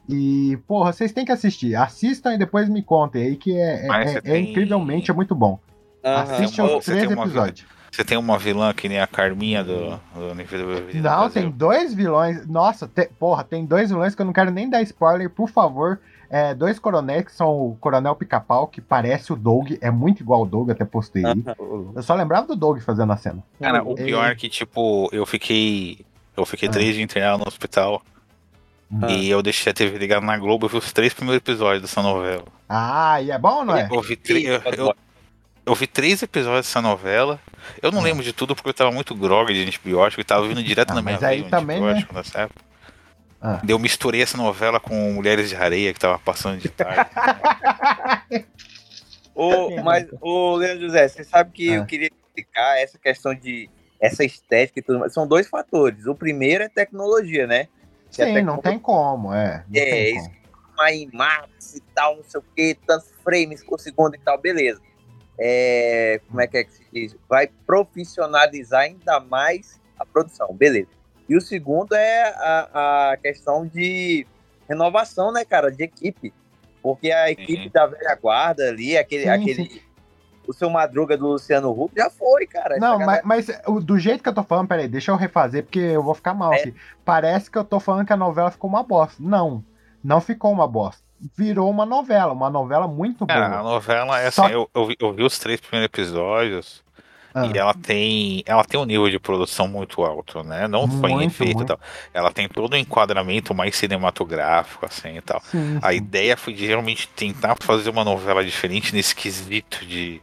E, 0.09 0.57
porra, 0.67 0.93
vocês 0.93 1.13
têm 1.13 1.25
que 1.25 1.33
assistir. 1.33 1.75
Assistam 1.77 2.35
e 2.35 2.39
depois 2.39 2.69
me 2.69 2.83
contem 2.83 3.23
aí, 3.25 3.37
que 3.37 3.53
é, 3.55 3.87
é- 3.87 4.07
você 4.07 4.19
é 4.19 4.21
tem- 4.21 4.51
incrivelmente 4.51 5.11
é 5.11 5.15
muito 5.15 5.35
bom. 5.35 5.59
Assiste 6.03 6.61
uma- 6.61 6.77
os 6.79 6.85
você 6.85 6.93
três 6.93 7.07
tem 7.09 7.17
uma 7.17 7.27
vilã- 7.27 7.43
episódios. 7.43 7.67
Você 7.91 8.05
tem 8.05 8.19
uma 8.19 8.39
vilã 8.39 8.73
que 8.73 8.89
nem 8.89 9.01
a 9.01 9.07
Carminha 9.07 9.65
do, 9.65 9.99
do 10.15 10.35
Nível 10.35 10.77
do 10.81 10.87
Vida 10.87 11.11
Não, 11.11 11.29
tem 11.31 11.51
dois 11.51 11.93
vilões. 11.95 12.47
Nossa, 12.47 12.87
te- 12.87 13.11
porra, 13.19 13.43
tem 13.43 13.65
dois 13.65 13.91
vilões 13.91 14.15
que 14.15 14.23
eu 14.23 14.27
não 14.27 14.33
quero 14.33 14.51
nem 14.51 14.69
dar 14.69 14.81
spoiler, 14.83 15.29
por 15.29 15.49
favor. 15.49 15.99
É, 16.31 16.55
dois 16.55 16.79
coronéis 16.79 17.25
que 17.25 17.33
são 17.33 17.49
o 17.49 17.77
Coronel 17.81 18.15
Pica-Pau, 18.15 18.67
que 18.67 18.83
parece 18.83 19.33
o 19.33 19.37
Doug, 19.37 19.73
é 19.81 19.91
muito 19.91 20.23
igual 20.23 20.41
ao 20.41 20.47
Doug, 20.47 20.71
até 20.71 20.85
postei 20.85 21.25
aí. 21.25 21.43
Eu 21.97 22.03
só 22.03 22.15
lembrava 22.15 22.47
do 22.47 22.55
Doug 22.55 22.79
fazendo 22.81 23.11
a 23.13 23.17
cena. 23.17 23.43
Cara, 23.59 23.83
o 23.83 23.93
É, 23.99 24.05
pior 24.05 24.31
é 24.31 24.35
que, 24.35 24.49
tipo, 24.49 25.09
eu 25.11 25.25
fiquei. 25.25 26.05
Eu 26.37 26.45
fiquei 26.45 26.69
Ah. 26.69 26.73
três 26.73 26.95
dias 26.95 27.03
internado 27.05 27.39
no 27.43 27.49
hospital. 27.49 28.03
E 29.11 29.29
eu 29.29 29.43
deixei 29.43 29.71
a 29.71 29.75
TV 29.75 29.99
ligada 29.99 30.25
na 30.25 30.37
Globo, 30.39 30.65
eu 30.67 30.71
vi 30.71 30.77
os 30.79 30.93
três 30.93 31.13
primeiros 31.13 31.39
episódios 31.43 31.83
dessa 31.83 32.01
novela. 32.03 32.45
Ah, 32.69 33.21
e 33.21 33.31
é 33.31 33.39
bom 33.39 33.57
ou 33.59 33.65
não 33.65 33.77
é? 33.77 33.87
Eu 33.91 34.01
vi, 34.01 34.17
tre- 34.17 34.45
eu, 34.47 34.63
eu- 34.77 34.95
eu 35.67 35.75
vi 35.75 35.87
três 35.87 36.23
episódios 36.23 36.67
dessa 36.67 36.81
novela. 36.81 37.39
Eu 37.83 37.93
não 37.93 38.01
lembro 38.01 38.25
de 38.25 38.33
tudo 38.33 38.55
porque 38.57 38.71
eu 38.71 38.75
tava 38.75 38.91
muito 38.91 39.15
grog 39.15 39.53
de 39.53 39.63
antibiótico 39.63 40.21
e 40.23 40.25
tava 40.25 40.49
vindo 40.49 40.63
direto 40.63 40.93
Ah, 40.93 40.95
na 40.95 41.03
minha 41.03 41.15
mas 41.17 41.23
aí 41.25 41.37
veia 41.39 41.47
o 41.47 41.51
também, 41.51 41.79
né? 41.81 41.87
antibiótico 41.89 42.15
nessa 42.15 42.41
época. 42.43 42.61
Ah. 43.43 43.61
Eu 43.69 43.79
misturei 43.79 44.23
essa 44.23 44.37
novela 44.39 44.81
com 44.81 45.13
Mulheres 45.13 45.51
de 45.51 45.57
Areia, 45.57 45.93
que 45.93 46.01
tava 46.01 46.19
passando 46.19 46.59
de 46.59 46.69
tarde. 46.71 47.11
Ô, 49.35 49.81
mas, 49.83 50.07
o 50.21 50.57
Leandro 50.57 50.87
José, 50.87 51.07
você 51.09 51.23
sabe 51.25 51.53
que 51.53 51.71
Ah. 51.71 51.75
eu 51.77 51.87
queria 51.87 52.09
explicar 52.09 52.79
essa 52.79 52.99
questão 52.99 53.35
de 53.35 53.69
essa 54.01 54.25
estética 54.25 54.81
e 54.81 54.83
tudo 54.83 54.99
mais. 55.01 55.13
São 55.13 55.27
dois 55.27 55.49
fatores. 55.49 56.07
O 56.07 56.15
primeiro 56.15 56.65
é 56.65 56.69
tecnologia, 56.69 57.47
né? 57.47 57.69
Sim, 58.11 58.43
não 58.43 58.59
tem 58.59 58.79
como, 58.79 59.33
é. 59.33 59.65
Não 59.69 59.81
É, 59.81 60.11
isso 60.11 60.39
uma 60.79 60.93
IMAX 60.93 61.75
e 61.75 61.81
tal, 61.93 62.17
não 62.17 62.25
sei 62.25 62.41
o 62.41 62.45
que, 62.55 62.79
tantos 62.87 63.11
frames 63.25 63.65
por 63.65 63.81
segundo 63.81 64.15
e 64.15 64.19
tal, 64.19 64.39
beleza. 64.39 64.81
É, 65.37 66.21
como 66.29 66.41
é 66.41 66.47
que 66.47 66.59
é 66.59 66.65
que 66.65 66.73
se 66.73 66.85
diz? 66.93 67.17
Vai 67.29 67.49
profissionalizar 67.67 68.83
ainda 68.83 69.21
mais 69.21 69.81
a 69.99 70.07
produção, 70.07 70.55
beleza. 70.55 70.89
E 71.29 71.37
o 71.37 71.41
segundo 71.41 71.95
é 71.95 72.23
a, 72.23 73.11
a 73.13 73.17
questão 73.17 73.67
de 73.67 74.27
renovação, 74.69 75.33
né, 75.33 75.45
cara, 75.45 75.71
de 75.71 75.83
equipe. 75.83 76.33
Porque 76.81 77.11
a 77.11 77.31
equipe 77.31 77.69
da 77.71 77.87
velha 77.87 78.15
guarda 78.15 78.69
ali, 78.69 78.97
aquele, 78.97 79.25
Sim, 79.25 79.29
aquele 79.29 79.83
o 80.49 80.53
seu 80.53 80.69
Madruga 80.71 81.17
do 81.17 81.29
Luciano 81.29 81.71
Huck 81.71 81.93
já 81.97 82.09
foi, 82.11 82.47
cara. 82.47 82.79
Não, 82.79 82.99
galera- 82.99 83.23
mas, 83.25 83.47
mas 83.49 83.61
o- 83.67 83.81
do 83.81 83.99
jeito 83.99 84.23
que 84.23 84.29
eu 84.29 84.35
tô 84.35 84.43
falando, 84.43 84.67
peraí, 84.67 84.89
deixa 84.89 85.11
eu 85.13 85.17
refazer, 85.17 85.63
porque 85.65 85.79
eu 85.79 86.03
vou 86.03 86.15
ficar 86.15 86.31
É. 86.31 86.35
mal 86.35 86.53
aqui. 86.53 86.75
Parece 87.05 87.51
que 87.51 87.59
eu 87.59 87.65
tô 87.65 87.79
falando 87.79 88.07
que 88.07 88.13
a 88.13 88.17
novela 88.17 88.51
ficou 88.51 88.69
uma 88.71 88.83
bosta. 88.83 89.23
Não, 89.23 89.63
não 90.03 90.21
ficou 90.21 90.51
uma 90.51 90.67
bosta. 90.67 91.03
Virou 91.37 91.69
uma 91.71 91.85
novela, 91.85 92.33
uma 92.33 92.49
novela 92.49 92.87
muito 92.89 93.27
boa. 93.27 93.39
Cara, 93.39 93.59
a 93.59 93.63
novela 93.63 94.21
é 94.21 94.31
Só- 94.31 94.45
assim, 94.45 94.55
eu, 94.55 94.71
eu, 94.75 94.87
vi, 94.87 94.97
eu 95.01 95.13
vi 95.13 95.23
os 95.25 95.39
três 95.39 95.61
primeiros 95.61 95.87
episódios 95.93 96.83
Ah. 97.45 97.51
e 97.55 97.59
ela 97.59 97.75
tem, 97.75 98.43
ela 98.47 98.65
tem 98.65 98.81
um 98.81 98.85
nível 98.85 99.09
de 99.11 99.19
produção 99.19 99.69
muito 99.69 100.03
alto, 100.03 100.43
né? 100.43 100.67
Não 100.69 100.91
só 100.91 101.07
em 101.09 101.15
Muito, 101.15 101.33
efeito 101.33 101.63
e 101.63 101.67
tal. 101.67 101.81
Ela 102.13 102.31
tem 102.33 102.49
todo 102.49 102.75
um 102.75 102.77
enquadramento 102.77 103.55
mais 103.55 103.77
cinematográfico, 103.77 104.85
assim 104.87 105.17
e 105.17 105.21
tal. 105.21 105.43
Sim, 105.51 105.79
A 105.83 105.93
ideia 105.93 106.37
foi 106.37 106.53
de 106.53 106.67
realmente 106.67 107.09
tentar 107.09 107.57
fazer 107.61 107.91
uma 107.91 108.05
novela 108.05 108.45
diferente 108.45 108.95
nesse 108.95 109.15
quesito 109.15 109.85
de, 109.85 110.21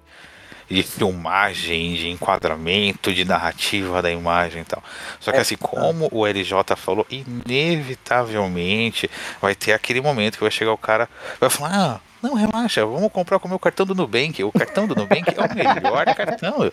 de 0.70 0.84
filmagem, 0.84 1.96
de 1.96 2.10
enquadramento, 2.10 3.14
de 3.14 3.26
narrativa 3.26 4.02
da 4.02 4.12
imagem 4.12 4.62
e 4.62 4.66
tal. 4.66 4.84
Só 5.20 5.32
que 5.32 5.38
É, 5.38 5.42
assim, 5.42 5.58
como 5.58 6.08
o 6.12 6.26
LJ 6.26 6.76
falou, 6.76 7.06
inevitavelmente 7.10 9.10
vai 9.42 9.56
ter 9.56 9.74
aquele 9.74 10.02
momento 10.02 10.36
que 10.38 10.44
vai 10.44 10.52
chegar 10.52 10.72
o 10.72 10.78
cara, 10.78 11.10
vai 11.40 11.50
falar, 11.50 11.72
ah, 11.74 12.00
não, 12.26 12.34
relaxa, 12.34 12.86
vamos 12.86 13.12
comprar 13.12 13.38
com 13.40 13.48
o 13.48 13.50
meu 13.50 13.60
cartão 13.60 13.86
do 13.86 13.94
Nubank. 13.94 14.44
O 14.44 14.52
cartão 14.52 14.88
do 14.88 14.96
Nubank 14.96 15.30
é 15.30 15.42
o 15.42 15.56
melhor 15.56 16.06
cartão. 16.16 16.72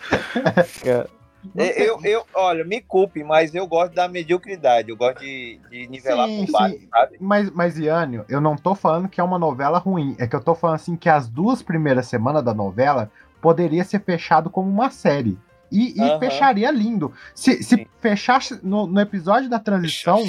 É, 0.83 1.87
Eu, 1.87 1.99
eu, 2.03 2.25
olha, 2.33 2.63
me 2.63 2.79
culpe, 2.81 3.23
mas 3.23 3.53
eu 3.53 3.67
gosto 3.67 3.93
da 3.93 4.07
mediocridade, 4.07 4.89
eu 4.89 4.95
gosto 4.95 5.19
de, 5.19 5.59
de 5.69 5.87
nivelar 5.87 6.27
Sim, 6.27 6.45
por 6.45 6.51
baixo, 6.53 6.75
sim. 6.75 6.87
sabe? 6.89 7.17
Mas, 7.19 7.51
mas, 7.51 7.77
Iânio, 7.77 8.25
eu 8.29 8.39
não 8.39 8.55
tô 8.55 8.73
falando 8.73 9.09
que 9.09 9.19
é 9.19 9.23
uma 9.23 9.37
novela 9.37 9.77
ruim. 9.77 10.15
É 10.17 10.25
que 10.25 10.35
eu 10.35 10.41
tô 10.41 10.55
falando 10.55 10.75
assim 10.75 10.95
que 10.95 11.09
as 11.09 11.27
duas 11.27 11.61
primeiras 11.61 12.07
semanas 12.07 12.43
da 12.43 12.53
novela 12.53 13.11
poderia 13.41 13.83
ser 13.83 14.01
fechado 14.01 14.49
como 14.49 14.69
uma 14.69 14.89
série. 14.89 15.37
E, 15.69 15.99
e 15.99 16.01
Aham. 16.01 16.19
fecharia 16.19 16.71
lindo. 16.71 17.11
Se, 17.35 17.61
se 17.61 17.87
fechasse 17.99 18.59
no, 18.63 18.87
no 18.87 19.01
episódio 19.01 19.49
da 19.49 19.59
transição, 19.59 20.23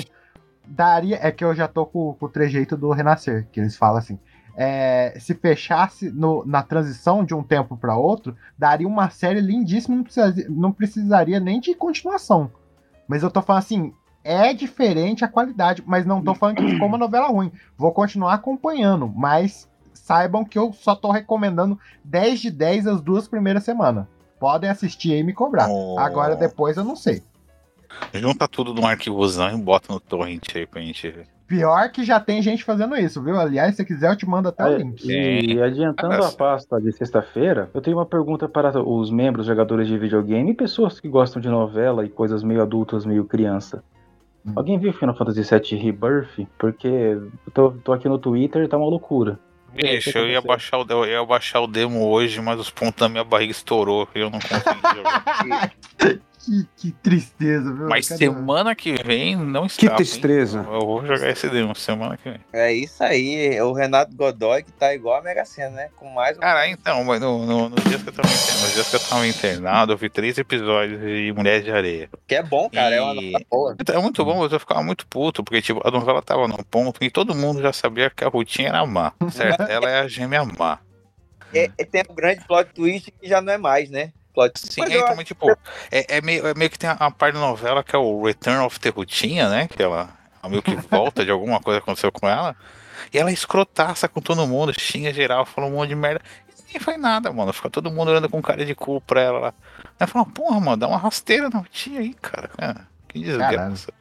daria. 0.66 1.18
É 1.22 1.30
que 1.30 1.44
eu 1.44 1.54
já 1.54 1.68
tô 1.68 1.86
com, 1.86 2.14
com 2.14 2.26
o 2.26 2.28
trejeito 2.28 2.76
do 2.76 2.90
Renascer, 2.90 3.46
que 3.52 3.60
eles 3.60 3.76
falam 3.76 3.98
assim. 3.98 4.18
É, 4.57 5.16
se 5.18 5.34
fechasse 5.34 6.11
no- 6.11 6.44
na 6.46 6.62
transição 6.62 7.24
de 7.24 7.34
um 7.34 7.42
tempo 7.42 7.76
para 7.76 7.96
outro, 7.96 8.36
daria 8.57 8.86
uma 8.86 9.11
série 9.11 9.40
lindíssima, 9.40 9.96
não 9.96 10.02
precisaria, 10.05 10.46
não 10.48 10.72
precisaria 10.72 11.40
nem 11.40 11.61
de 11.61 11.74
continuação. 11.74 12.50
Mas 13.09 13.22
eu 13.22 13.30
tô 13.30 13.42
falando 13.42 13.62
assim, 13.62 13.92
é 14.22 14.55
diferente 14.55 15.24
a 15.24 15.28
qualidade, 15.28 15.82
mas 15.86 16.07
não 16.07 16.22
tô 16.22 16.34
falando 16.34 16.57
que 16.57 16.68
ficou 16.68 16.86
uma 16.88 16.96
novela 16.98 17.26
ruim. 17.28 17.50
Vou 17.76 17.92
continuar 17.92 18.34
acompanhando, 18.34 19.12
mas 19.14 19.68
saibam 19.92 20.44
que 20.44 20.59
eu 20.59 20.72
só 20.72 20.94
tô 20.94 21.11
recomendando 21.11 21.78
10 22.05 22.40
de 22.40 22.50
10 22.50 22.86
as 22.86 23.00
duas 23.00 23.26
primeiras 23.28 23.64
semanas. 23.64 24.07
Podem 24.38 24.70
assistir 24.70 25.12
aí 25.12 25.20
e 25.20 25.24
me 25.24 25.32
cobrar. 25.32 25.68
Oh. 25.68 25.98
Agora 25.98 26.36
depois 26.36 26.76
eu 26.76 26.84
não 26.84 26.96
sei. 26.96 27.22
Junta 28.12 28.46
tudo 28.48 28.74
num 28.74 28.86
arquivozão 28.86 29.50
e 29.57 29.61
bota 29.61 29.92
no 29.92 30.00
torrent 30.00 30.44
aí 30.55 30.66
pra 30.66 30.80
gente 30.80 31.09
ver. 31.11 31.26
Pior 31.47 31.90
que 31.90 32.05
já 32.05 32.18
tem 32.18 32.40
gente 32.40 32.64
fazendo 32.64 32.97
isso, 32.97 33.22
viu? 33.22 33.38
Aliás, 33.38 33.76
se 33.76 33.84
quiser 33.84 34.11
eu 34.11 34.16
te 34.16 34.26
mando 34.26 34.49
até 34.49 34.64
o 34.64 34.76
link. 34.78 35.05
E 35.05 35.61
adiantando 35.61 36.24
a 36.24 36.32
pasta 36.32 36.80
de 36.80 36.90
sexta-feira, 36.92 37.70
eu 37.74 37.82
tenho 37.82 37.99
uma 37.99 38.07
pergunta 38.07 38.49
para 38.49 38.82
os 38.82 39.11
membros 39.11 39.47
jogadores 39.47 39.86
de 39.86 39.99
videogame 39.99 40.51
e 40.51 40.55
pessoas 40.55 40.99
que 40.99 41.09
gostam 41.09 41.42
de 41.42 41.49
novela 41.49 42.05
e 42.05 42.09
coisas 42.09 42.42
meio 42.42 42.62
adultas, 42.62 43.05
meio 43.05 43.24
criança. 43.24 43.84
Hum. 44.45 44.53
Alguém 44.57 44.78
viu 44.78 44.92
Final 44.92 45.14
Fantasy 45.14 45.42
VII 45.42 45.78
Rebirth? 45.78 46.47
Porque 46.59 46.88
eu 46.88 47.53
tô, 47.53 47.70
tô 47.72 47.92
aqui 47.92 48.09
no 48.09 48.18
Twitter 48.18 48.64
e 48.64 48.68
tá 48.68 48.78
uma 48.78 48.88
loucura. 48.88 49.38
Bicho, 49.74 50.16
eu 50.16 50.28
ia, 50.28 50.40
baixar 50.40 50.78
o, 50.78 50.86
eu 50.88 51.05
ia 51.05 51.24
baixar 51.24 51.61
o 51.61 51.66
demo 51.66 52.09
hoje, 52.09 52.40
mas 52.40 52.61
os 52.61 52.70
pontos 52.70 53.01
da 53.01 53.09
minha 53.09 53.24
barriga 53.24 53.51
estourou 53.51 54.09
e 54.14 54.20
eu 54.20 54.30
não 54.30 54.38
consegui 54.38 54.80
jogar. 54.95 55.72
Que, 56.45 56.66
que 56.76 56.90
tristeza, 56.92 57.72
viu? 57.72 57.88
Mas 57.88 58.09
Cadê? 58.09 58.26
semana 58.26 58.74
que 58.74 58.92
vem 59.03 59.34
não 59.36 59.62
Que 59.62 59.72
escapa, 59.86 59.92
hein? 59.92 59.97
tristeza. 59.97 60.59
Eu 60.70 60.80
vou 60.80 61.07
jogar 61.07 61.30
esse 61.30 61.49
demo 61.49 61.74
semana 61.74 62.16
que 62.16 62.28
vem. 62.30 62.40
É 62.53 62.72
isso 62.72 63.03
aí, 63.03 63.61
o 63.62 63.72
Renato 63.72 64.14
Godoy 64.14 64.62
que 64.62 64.72
tá 64.72 64.95
igual 64.95 65.18
a 65.18 65.22
Mega 65.22 65.45
Sena, 65.45 65.70
né? 65.70 65.88
Com 65.97 66.11
mais 66.11 66.36
um. 66.36 66.40
Cara, 66.40 66.68
então, 66.68 67.03
mas 67.05 67.20
no, 67.20 67.47
no, 67.47 67.68
nos 67.70 67.84
dias 67.84 68.03
que 68.03 68.09
eu 68.09 68.12
tava 68.12 68.28
internado, 68.28 68.61
nos 68.62 68.74
dias 68.74 68.88
que 68.90 68.97
eu 68.97 69.01
tava 69.01 69.26
internado, 69.26 69.92
eu 69.92 69.97
vi 69.97 70.09
três 70.11 70.36
episódios 70.36 71.01
de 71.01 71.32
Mulheres 71.34 71.64
de 71.64 71.70
Areia. 71.72 72.11
Que 72.26 72.34
é 72.34 72.42
bom, 72.42 72.68
cara, 72.68 72.95
é 72.95 73.01
uma 73.01 73.14
E- 73.14 73.30
nota 73.32 73.45
boa. 73.51 73.76
É 73.95 73.99
muito 73.99 74.24
bom, 74.24 74.40
mas 74.40 74.53
eu 74.53 74.61
ficava 74.61 74.82
muito 74.82 75.07
puto, 75.07 75.42
porque 75.42 75.62
tipo, 75.62 75.80
a 75.86 75.90
novela 75.90 76.20
tava 76.20 76.47
num 76.47 76.62
ponto 76.70 77.03
e 77.03 77.11
todo 77.11 77.34
mundo 77.34 77.62
já 77.62 77.72
sabia 77.72 78.11
que 78.11 78.22
a 78.24 78.28
Rutinha 78.28 78.68
era 78.68 78.84
má, 78.84 79.12
certo? 79.30 79.62
Ela 79.70 79.88
é 79.90 80.01
a 80.01 80.09
gêmea 80.09 80.45
má. 80.45 80.78
É, 81.55 81.70
é- 81.78 81.84
tem 81.84 82.03
um 82.11 82.14
grande 82.14 82.45
plot 82.47 82.70
twist 82.74 83.11
que 83.12 83.28
já 83.28 83.40
não 83.40 83.53
é 83.53 83.57
mais, 83.59 83.88
né? 83.88 84.12
Plot 84.35 84.53
Sim, 84.59 84.82
é, 84.82 84.99
então, 84.99 85.14
mas, 85.16 85.24
tipo, 85.24 85.51
é, 85.91 86.16
é 86.16 86.20
meio, 86.20 86.47
é 86.47 86.55
meio 86.55 86.70
que 86.70 86.78
tem 86.78 86.91
a, 86.91 86.95
a 86.95 87.11
parte 87.11 87.35
da 87.35 87.41
novela 87.41 87.85
que 87.85 87.95
é 87.95 87.99
o 87.99 88.24
Return 88.24 88.66
of 88.66 88.80
the 88.80 88.91
Rutinha, 88.91 89.49
né? 89.49 89.68
Que 89.68 89.82
ela 89.82 90.11
ela 90.45 90.51
meio 90.51 90.62
que 90.62 90.74
volta 90.91 91.24
de 91.24 91.30
alguma 91.30 91.61
coisa 91.61 91.80
que 91.80 91.85
aconteceu 91.85 92.12
com 92.12 92.28
ela. 92.28 92.55
E 93.12 93.18
ela 93.18 93.30
é 93.30 93.32
escrotaça 93.32 94.09
com 94.09 94.20
todo 94.20 94.47
mundo, 94.47 94.78
xinga 94.78 95.12
geral, 95.12 95.47
fala 95.47 95.66
um 95.66 95.72
monte 95.72 95.89
de 95.89 95.95
merda. 95.95 96.20
E 96.49 96.62
ninguém 96.66 96.80
faz 96.80 97.01
nada, 97.01 97.32
mano. 97.32 97.53
Fica 97.53 97.70
todo 97.70 97.91
mundo 97.91 98.11
olhando 98.11 98.28
com 98.28 98.43
cara 98.43 98.64
de 98.64 98.74
cu 98.74 99.01
pra 99.01 99.20
ela 99.20 99.39
lá. 99.39 99.55
Ela 99.99 100.07
fala, 100.07 100.26
porra, 100.26 100.61
mano, 100.61 100.76
dá 100.76 100.89
uma 100.89 100.99
rasteira 100.99 101.49
na 101.49 101.61
Rutinha 101.61 102.01
aí, 102.01 102.14
cara. 102.14 102.51
Ah, 102.59 102.82
que 103.09 103.20
desgraça. 103.20 103.93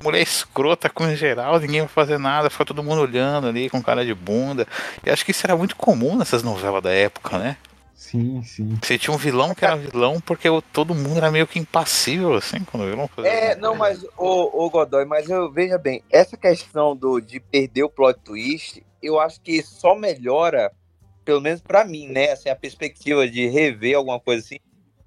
Mulher 0.00 0.20
escrota 0.20 0.88
com 0.88 1.12
geral, 1.16 1.58
ninguém 1.58 1.80
vai 1.80 1.88
fazer 1.88 2.18
nada, 2.18 2.48
fica 2.48 2.64
todo 2.64 2.84
mundo 2.84 3.02
olhando 3.02 3.48
ali 3.48 3.68
com 3.68 3.82
cara 3.82 4.04
de 4.04 4.14
bunda. 4.14 4.64
E 5.04 5.10
acho 5.10 5.24
que 5.24 5.32
isso 5.32 5.44
era 5.44 5.56
muito 5.56 5.74
comum 5.74 6.16
nessas 6.16 6.42
novelas 6.42 6.82
da 6.82 6.92
época, 6.92 7.36
né? 7.36 7.56
Sim, 7.98 8.44
sim. 8.44 8.78
Você 8.80 8.96
tinha 8.96 9.12
um 9.12 9.18
vilão 9.18 9.52
que 9.52 9.64
era 9.64 9.74
vilão 9.74 10.20
porque 10.20 10.48
todo 10.72 10.94
mundo 10.94 11.16
era 11.16 11.32
meio 11.32 11.48
que 11.48 11.58
impassível, 11.58 12.32
assim, 12.34 12.62
quando 12.62 12.84
o 12.84 12.90
vilão 12.90 13.08
fazia. 13.08 13.28
É, 13.28 13.56
não, 13.56 13.74
mas 13.74 14.04
o, 14.16 14.64
o 14.66 14.70
Godoy, 14.70 15.04
mas 15.04 15.28
eu 15.28 15.50
veja 15.50 15.76
bem, 15.76 16.00
essa 16.08 16.36
questão 16.36 16.94
do, 16.94 17.18
de 17.18 17.40
perder 17.40 17.82
o 17.82 17.90
plot 17.90 18.20
twist, 18.20 18.86
eu 19.02 19.18
acho 19.18 19.40
que 19.40 19.60
só 19.64 19.96
melhora, 19.96 20.72
pelo 21.24 21.40
menos 21.40 21.60
pra 21.60 21.84
mim, 21.84 22.06
né? 22.06 22.30
Assim, 22.30 22.48
a 22.48 22.54
perspectiva 22.54 23.28
de 23.28 23.48
rever 23.48 23.96
alguma 23.96 24.20
coisa 24.20 24.44
assim, 24.44 24.60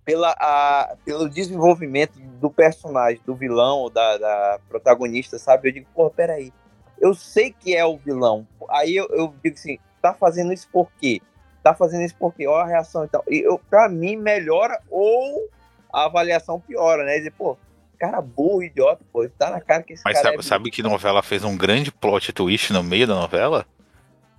pela, 0.04 0.36
a, 0.38 0.94
pelo 1.06 1.30
desenvolvimento 1.30 2.20
do 2.20 2.52
personagem, 2.52 3.22
do 3.26 3.34
vilão 3.34 3.80
ou 3.80 3.90
da, 3.90 4.18
da 4.18 4.60
protagonista, 4.68 5.40
sabe? 5.40 5.70
Eu 5.70 5.74
digo, 5.74 5.88
pô, 5.96 6.10
peraí, 6.10 6.52
eu 7.00 7.14
sei 7.14 7.56
que 7.58 7.74
é 7.74 7.86
o 7.86 7.98
vilão. 7.98 8.46
Aí 8.70 8.98
eu, 8.98 9.08
eu 9.12 9.34
digo 9.42 9.56
assim, 9.56 9.80
tá 10.02 10.14
fazendo 10.14 10.52
isso 10.52 10.68
por 10.70 10.92
quê? 11.00 11.22
Tá 11.64 11.74
fazendo 11.74 12.04
isso 12.04 12.16
por 12.16 12.34
quê? 12.34 12.48
Olha 12.48 12.64
a 12.64 12.68
reação 12.68 13.06
e 13.06 13.08
tal. 13.08 13.24
E 13.30 13.40
eu, 13.40 13.60
pra 13.70 13.88
mim, 13.88 14.16
melhora 14.16 14.80
ou 14.90 15.50
a 15.94 16.06
avaliação 16.06 16.60
piora, 16.60 17.04
né? 17.04 17.18
Dizer, 17.18 17.32
pô, 17.32 17.58
cara 18.00 18.20
burro, 18.20 18.64
idiota, 18.64 19.04
pô, 19.14 19.28
tá 19.30 19.52
na 19.52 19.62
cara 19.62 19.84
que 19.84 19.94
esse 19.94 20.02
Mas 20.04 20.16
cara 20.16 20.30
sabe, 20.30 20.40
é 20.40 20.42
sabe 20.42 20.72
que 20.72 20.82
novela 20.82 21.22
fez 21.22 21.44
um 21.44 21.56
grande 21.56 21.92
plot 21.92 22.34
twist 22.34 22.74
no 22.74 22.82
meio 22.84 23.06
da 23.06 23.14
novela? 23.14 23.66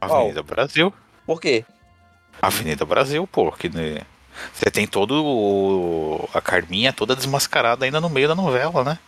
Avenida 0.00 0.42
Brasil. 0.42 0.92
Por 1.24 1.40
quê? 1.40 1.64
Avenida 2.40 2.84
Brasil, 2.84 3.24
pô, 3.24 3.52
que 3.52 3.68
né, 3.68 4.00
você 4.52 4.68
tem 4.68 4.86
todo 4.86 5.24
o, 5.24 6.28
a 6.34 6.40
Carminha 6.40 6.92
toda 6.92 7.14
desmascarada 7.14 7.84
ainda 7.84 8.00
no 8.00 8.10
meio 8.10 8.26
da 8.26 8.34
novela, 8.34 8.82
né? 8.82 8.98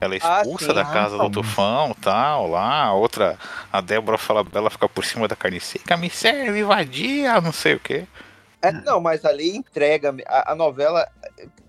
Ela 0.00 0.14
é 0.16 0.18
Ah, 0.22 0.42
expulsa 0.42 0.66
sim. 0.66 0.74
da 0.74 0.82
Ah, 0.82 0.92
casa 0.92 1.16
do 1.16 1.30
Tufão, 1.30 1.94
tal, 2.00 2.48
lá, 2.48 2.84
a 2.84 2.94
outra, 2.94 3.38
a 3.72 3.80
Débora 3.80 4.18
fala 4.18 4.44
ela 4.52 4.70
fica 4.70 4.88
por 4.88 5.04
cima 5.04 5.28
da 5.28 5.36
carne 5.36 5.60
seca, 5.60 5.96
me 5.96 6.10
serve, 6.10 6.62
vadia, 6.64 7.40
não 7.40 7.52
sei 7.52 7.74
o 7.74 7.80
quê. 7.80 8.06
É, 8.60 8.72
não, 8.72 8.98
mas 8.98 9.24
ali 9.24 9.54
entrega 9.54 10.14
a, 10.26 10.52
a 10.52 10.54
novela, 10.54 11.06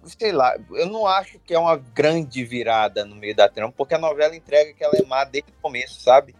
sei 0.06 0.32
lá, 0.32 0.56
eu 0.72 0.88
não 0.88 1.06
acho 1.06 1.38
que 1.40 1.54
é 1.54 1.60
uma 1.60 1.76
grande 1.76 2.44
virada 2.46 3.04
no 3.04 3.16
meio 3.16 3.36
da 3.36 3.50
trama, 3.50 3.74
porque 3.76 3.94
a 3.94 4.00
novela 4.00 4.36
entrega 4.36 4.74
que 4.74 4.84
ela 4.84 4.96
é 4.98 5.04
má 5.04 5.26
desde 5.26 5.52
o 5.52 5.62
começo, 5.62 6.02
sabe? 6.02 6.34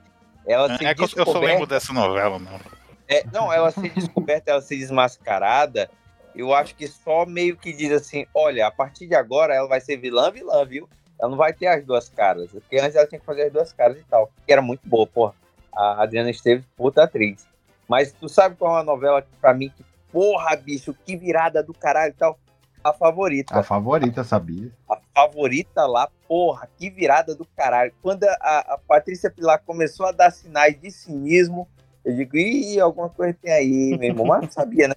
Ela 0.48 0.76
se 0.78 0.86
É 0.86 0.94
que 0.96 1.04
eu, 1.04 1.26
só 1.26 1.40
lembro 1.40 1.66
dessa 1.66 1.92
novela, 1.92 2.40
não. 2.40 2.60
É, 3.08 3.26
não, 3.34 3.52
ela 3.52 3.70
ser 3.70 3.90
descoberta, 3.90 4.52
ela 4.52 4.62
ser 4.62 4.78
desmascarada, 4.78 5.90
eu 6.34 6.54
acho 6.54 6.74
que 6.76 6.88
só 6.88 7.26
meio 7.26 7.58
que 7.58 7.74
diz 7.74 7.92
assim, 7.92 8.26
olha, 8.34 8.66
a 8.68 8.72
partir 8.72 9.08
de 9.08 9.16
agora 9.16 9.54
ela 9.54 9.68
vai 9.68 9.82
ser 9.82 9.98
vilã, 9.98 10.32
vilã, 10.32 10.66
viu? 10.66 10.90
Ela 11.20 11.30
não 11.30 11.38
vai 11.38 11.54
ter 11.54 11.68
as 11.68 11.84
duas 11.84 12.10
caras, 12.10 12.52
porque 12.52 12.78
antes 12.78 12.96
ela 12.96 13.08
tinha 13.08 13.20
que 13.20 13.26
fazer 13.26 13.44
as 13.44 13.54
duas 13.54 13.72
caras 13.72 13.98
e 13.98 14.04
tal, 14.04 14.32
que 14.46 14.52
era 14.52 14.62
muito 14.62 14.88
boa, 14.88 15.08
porra. 15.08 15.34
A 15.74 16.04
Adriana 16.04 16.30
Esteves, 16.30 16.66
puta 16.76 17.04
atriz. 17.04 17.48
Mas 17.88 18.12
tu 18.12 18.28
sabe 18.28 18.56
qual 18.56 18.72
é 18.74 18.78
uma 18.78 18.84
novela 18.84 19.22
que 19.22 19.36
pra 19.40 19.54
mim, 19.54 19.70
que 19.70 19.84
porra, 20.12 20.56
bicho, 20.56 20.96
que 21.06 21.16
virada 21.16 21.62
do 21.62 21.74
caralho 21.74 22.12
e 22.12 22.16
tal? 22.16 22.40
A 22.84 22.94
favorita. 22.94 23.58
A 23.58 23.64
favorita, 23.64 24.24
sabia? 24.24 24.72
A 24.90 24.98
favorita 25.14 25.86
lá, 25.86 26.08
porra, 26.28 26.70
que 26.78 26.90
virada 26.90 27.34
do 27.36 27.44
caralho. 27.44 27.92
Quando 28.02 28.24
a, 28.24 28.60
a 28.74 28.78
Patrícia 28.78 29.30
Pilar 29.30 29.62
começou 29.66 30.06
a 30.06 30.12
dar 30.12 30.32
sinais 30.32 30.80
de 30.80 30.92
cinismo, 30.92 31.68
eu 32.06 32.16
digo, 32.16 32.38
ih, 32.38 32.80
alguma 32.80 33.10
coisa 33.10 33.36
tem 33.42 33.52
aí, 33.52 33.98
meu 33.98 34.10
irmão. 34.10 34.28
Mas 34.28 34.44
não 34.44 34.52
sabia, 34.52 34.88
né? 34.88 34.96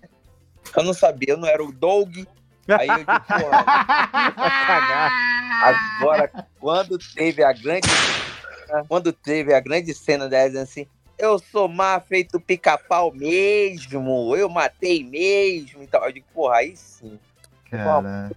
Eu 0.76 0.84
não 0.84 0.92
sabia, 0.92 1.30
eu 1.30 1.38
não 1.38 1.48
era 1.48 1.64
o 1.64 1.72
Doug. 1.72 2.18
Aí 2.68 2.88
eu 2.88 2.96
digo, 2.96 3.06
porra. 3.06 3.64
Agora, 5.62 6.30
quando 6.60 6.98
teve 6.98 7.42
a 7.42 7.52
grande. 7.52 7.88
Quando 8.88 9.12
teve 9.12 9.54
a 9.54 9.60
grande 9.60 9.94
cena 9.94 10.28
dela 10.28 10.48
dizendo 10.48 10.62
assim. 10.64 10.86
Eu 11.18 11.38
sou 11.40 11.66
má 11.66 11.98
feito 11.98 12.38
pica-pau 12.38 13.12
mesmo, 13.12 14.36
eu 14.36 14.48
matei 14.48 15.02
mesmo 15.02 15.82
e 15.82 15.86
tal. 15.88 16.04
Eu 16.04 16.12
digo, 16.12 16.26
porra, 16.32 16.58
aí 16.58 16.76
sim. 16.76 17.18
Cara. 17.68 18.30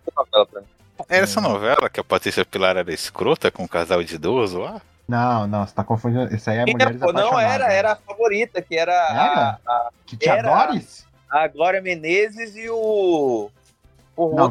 É 1.08 1.20
essa 1.20 1.40
novela 1.40 1.90
que 1.90 2.00
a 2.00 2.04
Patrícia 2.04 2.44
Pilar 2.44 2.78
era 2.78 2.92
escrota 2.92 3.52
com 3.52 3.64
um 3.64 3.68
casal 3.68 4.04
de 4.04 4.16
idoso 4.16 4.60
lá? 4.60 4.82
Não, 5.08 5.46
não, 5.46 5.66
você 5.68 5.76
tá 5.76 5.84
confundindo. 5.84 6.34
Isso 6.34 6.50
aí 6.50 6.58
é 6.58 6.62
Era, 6.62 6.72
Mulheres 6.72 7.00
pô, 7.00 7.12
não, 7.14 7.28
Apaixonadas. 7.28 7.54
era, 7.54 7.74
era 7.74 7.92
a 7.92 7.96
favorita, 7.98 8.62
que 8.62 8.76
era 8.76 8.94
a, 8.94 9.50
a, 9.68 9.90
Que 10.06 10.18
tinha 10.18 10.36
era 10.36 10.66
Doris? 10.66 11.06
a 11.30 11.48
Glória 11.48 11.82
Menezes 11.82 12.56
e 12.56 12.68
o. 12.70 13.52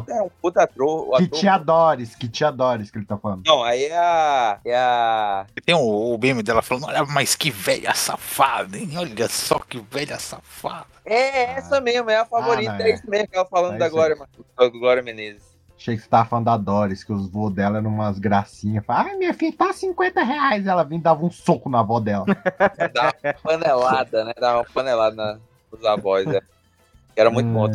É 0.09 0.21
um 0.21 0.29
puta 0.41 0.63
ator. 0.63 1.09
O 1.09 1.17
Que 1.17 1.23
ator- 1.25 1.39
tinha 1.39 1.57
Doris, 1.57 2.15
que 2.15 2.27
tinha 2.27 2.51
Doris 2.51 2.89
que 2.91 2.97
ele 2.97 3.05
tá 3.05 3.17
falando. 3.17 3.43
Não, 3.45 3.63
aí 3.63 3.85
é 3.85 3.97
a. 3.97 4.59
É 4.65 4.75
a. 4.75 5.45
Tem 5.65 5.75
o, 5.75 6.13
o 6.15 6.17
meme 6.17 6.43
dela 6.43 6.61
falando, 6.61 6.87
olha, 6.87 7.05
mas 7.05 7.35
que 7.35 7.49
velha 7.51 7.93
safada, 7.93 8.77
hein? 8.77 8.91
Olha 8.97 9.27
só 9.29 9.59
que 9.59 9.79
velha 9.79 10.17
safada. 10.19 10.85
É 11.05 11.53
essa 11.53 11.79
mesmo, 11.81 12.09
é 12.09 12.17
a 12.17 12.25
favorita, 12.25 12.71
Ah, 12.73 12.77
não, 12.77 12.85
é 12.85 12.89
é. 12.91 12.93
isso 12.93 13.09
mesmo 13.09 13.27
que 13.27 13.35
ela 13.35 13.45
falando 13.45 13.75
É 13.75 13.77
da 13.79 13.89
Glória, 13.89 14.15
Glória 14.71 15.01
Menezes. 15.01 15.49
Achei 15.75 15.95
que 15.95 16.03
você 16.03 16.09
tava 16.09 16.29
falando 16.29 16.45
da 16.45 16.57
Doris, 16.57 17.03
que 17.03 17.11
os 17.11 17.27
voos 17.27 17.51
dela 17.51 17.79
eram 17.79 17.89
umas 17.89 18.19
gracinhas. 18.19 18.85
Fala, 18.85 19.09
Ai, 19.09 19.15
minha 19.17 19.33
filha, 19.33 19.51
tá 19.57 19.73
50 19.73 20.21
reais. 20.23 20.67
Ela 20.67 20.83
vinha 20.83 20.99
e 20.99 21.03
dava 21.03 21.25
um 21.25 21.31
soco 21.31 21.69
na 21.69 21.79
avó 21.79 21.99
dela. 21.99 22.25
Dá 22.93 23.11
uma 23.23 23.33
panelada, 23.33 24.23
né? 24.25 24.33
Dá 24.39 24.57
uma 24.57 24.63
panelada 24.65 25.15
na, 25.15 25.39
nos 25.71 25.83
avós, 25.83 26.27
é. 26.27 26.39
Era 27.15 27.31
muito 27.31 27.49
bom. 27.51 27.67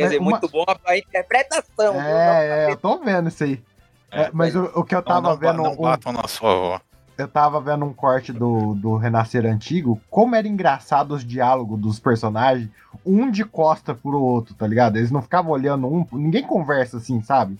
Quer 0.00 0.04
dizer, 0.04 0.18
Mas 0.20 0.26
uma- 0.28 0.38
muito 0.40 0.48
bom 0.50 0.64
a 0.86 0.96
interpretação. 0.96 2.00
É, 2.00 2.66
é, 2.68 2.72
eu 2.72 2.76
tô 2.76 2.98
vendo 2.98 3.28
isso 3.28 3.44
aí. 3.44 3.62
É, 4.10 4.30
mas 4.32 4.56
o, 4.56 4.64
o 4.74 4.82
que 4.84 4.94
eu 4.94 5.02
tava 5.02 5.28
não, 5.30 5.36
ba- 5.38 5.52
vendo. 5.52 5.62
não 5.62 5.72
um- 5.72 5.76
batam 5.76 6.12
na 6.12 6.26
sua 6.26 6.52
avó. 6.52 6.80
eu 7.18 7.28
tava 7.28 7.60
vendo 7.60 7.84
um 7.84 7.92
corte 7.92 8.32
do, 8.32 8.74
do 8.74 8.96
Renascer 8.96 9.44
Antigo, 9.44 10.00
como 10.10 10.34
era 10.34 10.48
engraçado 10.48 11.12
os 11.12 11.22
diálogos 11.24 11.78
dos 11.78 12.00
personagens, 12.00 12.68
um 13.04 13.30
de 13.30 13.44
costa 13.44 13.94
pro 13.94 14.20
outro, 14.20 14.54
tá 14.54 14.66
ligado? 14.66 14.96
Eles 14.96 15.10
não 15.10 15.20
ficavam 15.20 15.52
olhando 15.52 15.86
um, 15.86 16.04
ninguém 16.12 16.42
conversa 16.42 16.96
assim, 16.96 17.22
sabe? 17.22 17.58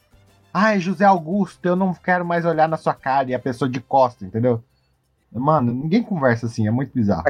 Ai, 0.53 0.81
José 0.81 1.05
Augusto, 1.05 1.65
eu 1.67 1.77
não 1.77 1.93
quero 1.95 2.25
mais 2.25 2.45
olhar 2.47 2.69
na 2.69 2.77
sua 2.79 2.95
cara 2.95 3.31
e 3.31 3.35
a 3.35 3.39
pessoa 3.39 3.69
de 3.69 3.79
costa, 3.81 4.25
entendeu? 4.25 4.65
Mano, 5.31 5.73
ninguém 5.73 6.03
conversa 6.03 6.47
assim, 6.47 6.67
é 6.67 6.71
muito 6.73 6.93
bizarro. 6.93 7.23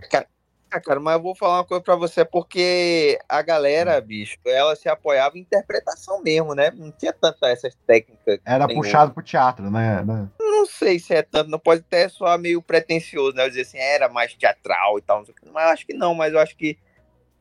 Ah, 0.72 0.80
cara, 0.80 1.00
mas 1.00 1.14
eu 1.16 1.22
vou 1.22 1.34
falar 1.34 1.58
uma 1.58 1.64
coisa 1.64 1.82
pra 1.82 1.96
você, 1.96 2.24
porque 2.24 3.18
a 3.28 3.40
Hum. 3.40 3.44
galera, 3.44 4.00
bicho, 4.00 4.38
ela 4.46 4.76
se 4.76 4.88
apoiava 4.88 5.36
em 5.36 5.40
interpretação 5.40 6.22
mesmo, 6.22 6.54
né? 6.54 6.70
Não 6.70 6.92
tinha 6.92 7.12
tanta 7.12 7.48
essas 7.48 7.74
técnicas. 7.86 8.38
Era 8.44 8.68
tem 8.68 8.76
puxado 8.76 9.12
pro 9.12 9.22
teatro, 9.22 9.68
né? 9.68 10.04
né? 10.04 10.28
Não 10.38 10.66
sei 10.66 11.00
se 11.00 11.12
é 11.12 11.22
tanto, 11.22 11.50
não 11.50 11.58
pode 11.58 11.80
até 11.80 12.08
soar 12.08 12.38
meio 12.38 12.62
pretencioso, 12.62 13.36
né? 13.36 13.44
Eu 13.44 13.48
dizer 13.48 13.62
assim, 13.62 13.78
era 13.78 14.08
mais 14.08 14.32
teatral 14.34 14.98
e 14.98 15.02
tal, 15.02 15.18
não 15.18 15.24
sei 15.24 15.34
o 15.34 15.36
quê. 15.36 15.48
mas 15.52 15.64
eu 15.64 15.70
acho 15.70 15.86
que 15.86 15.94
não, 15.94 16.14
mas 16.14 16.32
eu 16.32 16.38
acho 16.38 16.56
que, 16.56 16.78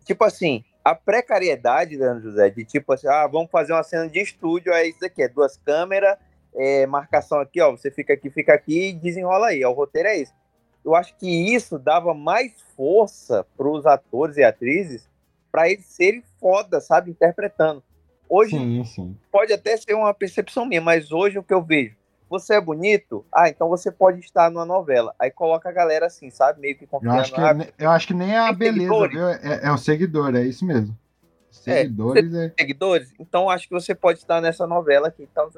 tipo 0.04 0.24
assim, 0.24 0.64
a 0.84 0.96
precariedade, 0.96 1.96
Leandro 1.98 2.24
José, 2.24 2.50
de 2.50 2.66
tipo 2.66 2.92
assim, 2.94 3.08
ah, 3.08 3.28
vamos 3.28 3.52
fazer 3.52 3.74
uma 3.74 3.84
cena 3.84 4.10
de 4.10 4.20
estúdio, 4.20 4.74
é 4.74 4.88
isso 4.88 5.06
aqui, 5.06 5.22
é 5.22 5.28
duas 5.28 5.56
câmeras, 5.58 6.18
é, 6.56 6.88
marcação 6.88 7.40
aqui, 7.40 7.62
ó, 7.62 7.72
você 7.72 7.92
fica 7.92 8.14
aqui, 8.14 8.30
fica 8.32 8.54
aqui 8.54 8.90
e 8.90 8.94
desenrola 8.94 9.48
aí, 9.50 9.64
ó, 9.64 9.70
o 9.70 9.74
roteiro 9.74 10.08
é 10.08 10.18
isso. 10.18 10.34
Eu 10.84 10.96
acho 10.96 11.16
que 11.18 11.28
isso 11.54 11.78
dava 11.78 12.14
mais 12.14 12.54
força 12.76 13.46
pros 13.58 13.86
atores 13.86 14.38
e 14.38 14.44
atrizes 14.44 15.08
para 15.52 15.70
eles 15.70 15.86
serem 15.86 16.24
foda, 16.40 16.80
sabe, 16.80 17.12
interpretando. 17.12 17.84
Hoje 18.28 18.52
Sim, 18.52 18.84
sim. 18.84 19.18
pode 19.32 19.52
até 19.52 19.76
ser 19.76 19.94
uma 19.96 20.14
percepção 20.14 20.66
minha, 20.66 20.82
mas 20.82 21.12
hoje 21.12 21.40
o 21.40 21.44
que 21.44 21.54
eu 21.54 21.64
vejo, 21.64 21.96
você 22.30 22.54
é 22.56 22.62
bonito, 22.62 23.26
ah, 23.34 23.50
então 23.50 23.68
você 23.68 23.92
pode 23.92 24.20
estar 24.20 24.52
numa 24.52 24.66
novela. 24.66 25.16
Aí 25.18 25.32
coloca 25.32 25.68
a 25.68 25.72
galera 25.72 26.06
assim, 26.06 26.30
sabe, 26.30 26.62
meio 26.62 26.78
que 26.78 26.84
Eu 26.84 26.88
confiando. 26.88 27.20
acho 27.20 27.34
que, 27.34 27.42
ah, 27.42 27.68
eu 27.80 27.90
acho 27.90 28.08
que 28.08 28.14
nem 28.14 28.36
é 28.36 28.38
a 28.38 28.54
beleza? 28.54 28.94
É, 29.42 29.68
é 29.68 29.72
o 29.72 29.78
seguidor, 29.78 30.36
é 30.36 30.44
isso 30.44 30.64
mesmo. 30.64 30.96
Seguidores 31.50 32.34
é. 32.34 32.54
seguidores, 32.58 33.12
então 33.20 33.50
acho 33.50 33.68
que 33.68 33.74
você 33.74 33.96
pode 33.96 34.20
estar 34.20 34.40
nessa 34.40 34.68
novela 34.68 35.08
aqui. 35.08 35.28
Então, 35.30 35.50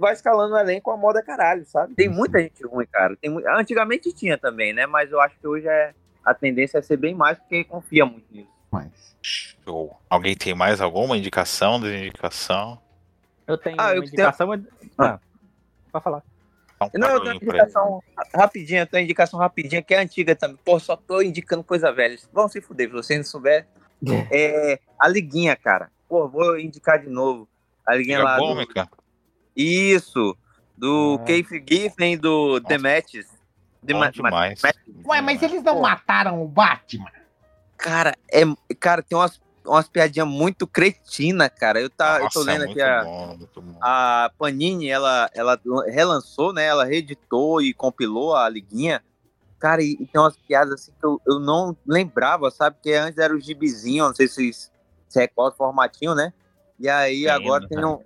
vai 0.00 0.12
escalando 0.14 0.54
o 0.54 0.58
elenco 0.58 0.90
a 0.90 0.96
moda 0.96 1.22
caralho, 1.22 1.64
sabe? 1.66 1.94
Tem 1.94 2.08
muita 2.08 2.40
gente 2.40 2.64
ruim, 2.66 2.86
cara. 2.86 3.14
Tem 3.16 3.30
Antigamente 3.48 4.12
tinha 4.12 4.36
também, 4.38 4.72
né? 4.72 4.86
Mas 4.86 5.12
eu 5.12 5.20
acho 5.20 5.38
que 5.38 5.46
hoje 5.46 5.68
é... 5.68 5.92
a 6.24 6.34
tendência 6.34 6.78
é 6.78 6.82
ser 6.82 6.96
bem 6.96 7.14
mais 7.14 7.38
porque 7.38 7.62
confia 7.64 8.04
muito 8.06 8.26
nisso. 8.32 8.48
Mas. 8.70 9.14
Show. 9.22 9.96
Alguém 10.08 10.34
tem 10.34 10.54
mais 10.54 10.80
alguma 10.80 11.16
indicação, 11.16 11.78
desindicação? 11.78 12.80
Eu 13.46 13.58
tenho 13.58 13.76
Ah, 13.78 13.84
uma 13.88 13.94
eu 13.96 14.02
indicação. 14.02 14.46
mas- 14.46 14.62
Ah, 14.98 15.20
pode 15.92 16.04
falar. 16.04 16.22
Então, 16.82 17.00
Não, 17.00 17.08
eu 17.10 17.20
tenho 17.20 17.32
uma 17.34 17.42
indicação 17.42 18.02
rapidinha, 18.34 18.80
eu 18.82 18.86
tenho 18.86 19.00
uma 19.02 19.04
indicação 19.04 19.38
rapidinha 19.38 19.82
que 19.82 19.92
é 19.92 19.98
antiga 19.98 20.34
também. 20.34 20.58
Pô, 20.64 20.78
só 20.80 20.96
tô 20.96 21.20
indicando 21.20 21.62
coisa 21.62 21.92
velha. 21.92 22.16
Vão 22.32 22.48
se 22.48 22.60
fuder, 22.62 22.88
se 22.88 22.94
vocês 22.94 23.18
não 23.18 23.24
souberem. 23.26 23.66
É, 24.30 24.78
a 24.98 25.06
Liguinha, 25.06 25.54
cara. 25.54 25.90
Pô, 26.08 26.26
vou 26.26 26.58
indicar 26.58 26.98
de 26.98 27.08
novo. 27.10 27.46
A 27.86 27.94
Liguinha 27.94 28.18
Liga 28.18 28.30
lá. 28.30 28.36
do- 28.38 28.42
Cômica? 28.44 28.88
Isso. 29.60 30.36
Do 30.76 31.18
Ah. 31.20 31.24
Keith 31.24 31.48
Giffen 31.68 32.16
do 32.16 32.60
The 32.60 32.78
Matches. 32.78 33.26
The 33.84 33.94
Ma- 33.94 34.10
demais. 34.10 34.62
Ma- 34.62 34.72
Ué, 35.06 35.20
mas 35.20 35.42
eles 35.42 35.62
não 35.62 35.80
mataram 35.80 36.42
o 36.42 36.48
Batman? 36.48 37.10
Cara, 37.76 38.14
é, 38.30 38.42
cara, 38.78 39.02
tem 39.02 39.16
umas, 39.16 39.40
umas 39.64 39.88
piadinhas 39.88 40.28
muito 40.28 40.66
cretina, 40.66 41.48
cara. 41.48 41.80
Eu, 41.80 41.88
tá, 41.88 42.20
eu 42.20 42.28
tô 42.30 42.40
Nossa, 42.40 42.40
é 42.40 42.44
lendo 42.44 42.66
muito 42.66 42.80
aqui 42.80 42.82
a, 42.82 43.04
bom, 43.04 43.38
a 43.80 44.30
Panini, 44.38 44.88
ela, 44.88 45.30
ela 45.34 45.58
relançou, 45.86 46.52
né? 46.52 46.64
Ela 46.66 46.84
reeditou 46.84 47.62
e 47.62 47.72
compilou 47.72 48.36
a 48.36 48.48
liguinha. 48.48 49.02
Cara, 49.58 49.82
e, 49.82 49.92
e 50.00 50.06
tem 50.06 50.20
umas 50.20 50.36
piadas 50.36 50.74
assim 50.74 50.92
que 50.98 51.04
eu, 51.06 51.20
eu 51.26 51.38
não 51.38 51.76
lembrava, 51.86 52.50
sabe? 52.50 52.76
Porque 52.76 52.92
antes 52.92 53.18
era 53.18 53.34
o 53.34 53.40
gibizinho, 53.40 54.06
não 54.06 54.14
sei 54.14 54.28
se 54.28 54.34
vocês 54.34 54.72
se 55.08 55.20
recordam, 55.20 55.56
formatinho, 55.56 56.14
né? 56.14 56.32
E 56.78 56.88
aí 56.88 57.24
Tem, 57.24 57.30
agora 57.30 57.62
né? 57.62 57.68
tem 57.68 57.84
um, 57.84 57.98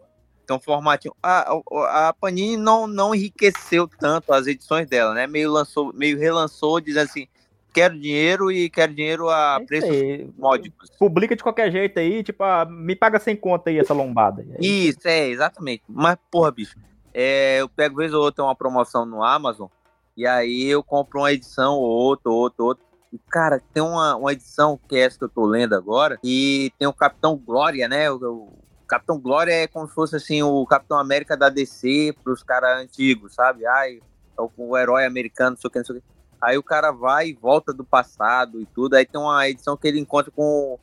um 0.52 0.60
formatinho. 0.60 1.14
A, 1.22 1.52
a, 1.72 2.08
a 2.08 2.12
Panini 2.12 2.56
não, 2.56 2.86
não 2.86 3.14
enriqueceu 3.14 3.88
tanto 3.88 4.32
as 4.32 4.46
edições 4.46 4.86
dela, 4.86 5.14
né? 5.14 5.26
Meio, 5.26 5.50
lançou, 5.50 5.92
meio 5.94 6.18
relançou, 6.18 6.80
dizendo 6.80 7.04
assim: 7.04 7.26
quero 7.72 7.98
dinheiro 7.98 8.52
e 8.52 8.70
quero 8.70 8.94
dinheiro 8.94 9.28
a 9.28 9.58
É 9.60 9.64
preços 9.64 9.90
aí. 9.90 10.30
módicos. 10.38 10.90
Publica 10.98 11.34
de 11.34 11.42
qualquer 11.42 11.72
jeito 11.72 11.98
aí, 11.98 12.22
tipo, 12.22 12.42
ah, 12.44 12.64
me 12.64 12.94
paga 12.94 13.18
sem 13.18 13.34
conta 13.34 13.70
aí 13.70 13.78
essa 13.78 13.92
lombada. 13.92 14.42
Aí, 14.42 14.88
Isso, 14.88 15.00
é, 15.04 15.28
exatamente. 15.28 15.82
Mas, 15.88 16.16
porra, 16.30 16.52
bicho, 16.52 16.76
é, 17.12 17.60
eu 17.60 17.68
pego 17.68 17.96
vez 17.96 18.12
ou 18.14 18.22
outra 18.22 18.44
uma 18.44 18.54
promoção 18.54 19.04
no 19.04 19.22
Amazon, 19.24 19.68
e 20.16 20.26
aí 20.26 20.66
eu 20.66 20.82
compro 20.82 21.20
uma 21.20 21.32
edição 21.32 21.74
ou 21.74 21.88
outra, 21.90 22.30
ou 22.30 22.38
outra, 22.38 22.62
ou 22.62 22.68
outra. 22.68 22.84
E, 23.12 23.18
cara, 23.30 23.60
tem 23.72 23.82
uma, 23.82 24.16
uma 24.16 24.32
edição 24.32 24.78
que 24.88 24.96
é 24.96 25.00
essa 25.00 25.18
que 25.18 25.24
eu 25.24 25.28
tô 25.28 25.44
lendo 25.44 25.74
agora, 25.74 26.18
e 26.22 26.72
tem 26.78 26.86
o 26.86 26.92
Capitão 26.92 27.36
Glória, 27.36 27.88
né? 27.88 28.10
O 28.10 28.52
Capitão 28.86 29.18
Glória 29.18 29.52
é 29.52 29.66
como 29.66 29.88
se 29.88 29.94
fosse 29.94 30.16
assim, 30.16 30.42
o 30.42 30.64
Capitão 30.66 30.98
América 30.98 31.36
da 31.36 31.48
DC 31.48 32.14
pros 32.22 32.42
caras 32.42 32.82
antigos, 32.82 33.34
sabe? 33.34 33.66
Ai, 33.66 34.00
é 34.38 34.40
o, 34.40 34.50
o 34.56 34.76
herói 34.76 35.04
americano, 35.04 35.50
não 35.50 35.56
sei 35.56 35.68
o 35.68 35.70
que, 35.70 35.78
não 35.78 35.84
sei 35.84 35.96
o 35.96 36.00
que. 36.00 36.06
Aí 36.40 36.58
o 36.58 36.62
cara 36.62 36.92
vai 36.92 37.28
e 37.28 37.34
volta 37.34 37.72
do 37.72 37.84
passado 37.84 38.60
e 38.60 38.66
tudo. 38.66 38.94
Aí 38.94 39.06
tem 39.06 39.20
uma 39.20 39.48
edição 39.48 39.76
que 39.76 39.88
ele 39.88 39.98
encontra 39.98 40.30
com 40.30 40.78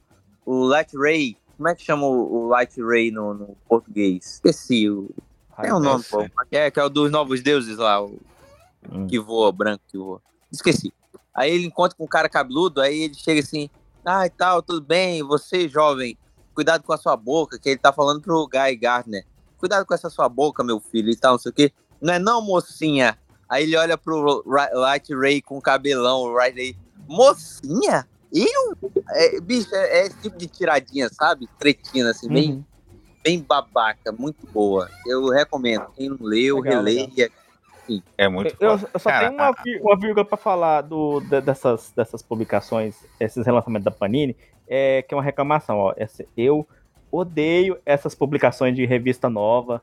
o 0.45 0.63
Light 0.65 0.97
Ray. 0.97 1.37
Como 1.55 1.69
é 1.69 1.75
que 1.75 1.83
chama 1.83 2.07
o 2.07 2.45
o 2.45 2.47
Light 2.47 2.81
Ray 2.81 3.11
no, 3.11 3.33
no 3.33 3.57
português? 3.67 4.25
Esqueci. 4.35 4.89
O... 4.89 5.09
Tem 5.61 5.71
um 5.71 5.79
nome, 5.79 6.03
pô. 6.03 6.25
É, 6.51 6.71
que 6.71 6.79
é 6.79 6.83
o 6.83 6.89
dos 6.89 7.11
novos 7.11 7.41
deuses 7.43 7.77
lá, 7.77 8.03
o 8.03 8.19
Hum. 8.89 9.07
que 9.07 9.19
voa, 9.19 9.51
branco 9.51 9.83
que 9.87 9.97
voa. 9.97 10.21
Esqueci. 10.51 10.93
Aí 11.33 11.51
ele 11.51 11.65
encontra 11.65 11.95
com 11.97 12.03
um 12.03 12.07
cara 12.07 12.27
cabeludo, 12.27 12.81
aí 12.81 13.03
ele 13.03 13.13
chega 13.13 13.39
assim, 13.39 13.69
ah, 14.05 14.25
e 14.25 14.29
tal, 14.29 14.61
tudo 14.61 14.81
bem, 14.81 15.23
você 15.23 15.67
jovem, 15.67 16.17
cuidado 16.53 16.83
com 16.83 16.93
a 16.93 16.97
sua 16.97 17.15
boca, 17.15 17.57
que 17.59 17.69
ele 17.69 17.79
tá 17.79 17.91
falando 17.93 18.21
pro 18.21 18.47
Guy 18.47 18.75
Gardner. 18.75 19.25
Cuidado 19.57 19.85
com 19.85 19.93
essa 19.93 20.09
sua 20.09 20.27
boca, 20.27 20.63
meu 20.63 20.79
filho, 20.79 21.09
e 21.09 21.15
tal, 21.15 21.33
não 21.33 21.39
sei 21.39 21.51
o 21.51 21.53
quê. 21.55 21.71
Não 22.01 22.13
é 22.13 22.19
não, 22.19 22.41
mocinha? 22.41 23.17
Aí 23.47 23.63
ele 23.63 23.75
olha 23.77 23.97
pro 23.97 24.43
Light 24.45 25.13
Ray 25.13 25.41
com 25.41 25.61
cabelão, 25.61 26.21
o 26.21 26.31
Light 26.33 26.55
Ray, 26.55 26.75
mocinha? 27.07 28.07
Eu? 28.33 28.75
É, 29.09 29.39
bicho, 29.41 29.73
é, 29.75 29.99
é 29.99 30.07
esse 30.07 30.17
tipo 30.21 30.37
de 30.37 30.47
tiradinha, 30.47 31.09
sabe? 31.09 31.47
Tretina, 31.59 32.11
assim, 32.11 32.29
bem, 32.29 32.51
Uhum. 32.53 32.63
bem 33.23 33.39
babaca, 33.41 34.11
muito 34.11 34.47
boa. 34.47 34.89
Eu 35.05 35.27
recomendo. 35.29 35.85
Quem 35.95 36.09
não 36.09 36.17
leu, 36.21 36.59
Legal, 36.61 36.77
releia. 36.83 37.29
É 38.17 38.29
muito 38.29 38.55
Eu, 38.59 38.79
eu 38.93 38.99
só 38.99 39.09
Cara, 39.09 39.27
tenho 39.29 39.33
uma, 39.41 39.53
uma 39.81 39.99
vírgula 39.99 40.23
pra 40.23 40.37
falar 40.37 40.81
do, 40.81 41.19
de- 41.19 41.41
dessas, 41.41 41.91
dessas 41.93 42.21
publicações, 42.21 42.95
esses 43.19 43.45
relançamentos 43.45 43.83
da 43.83 43.91
Panini, 43.91 44.35
é, 44.73 45.01
que 45.01 45.13
é 45.13 45.17
uma 45.17 45.23
reclamação. 45.23 45.77
Ó, 45.77 45.93
essa- 45.97 46.25
eu 46.37 46.65
odeio 47.11 47.77
essas 47.85 48.15
publicações 48.15 48.73
de 48.73 48.85
revista 48.85 49.29
nova 49.29 49.81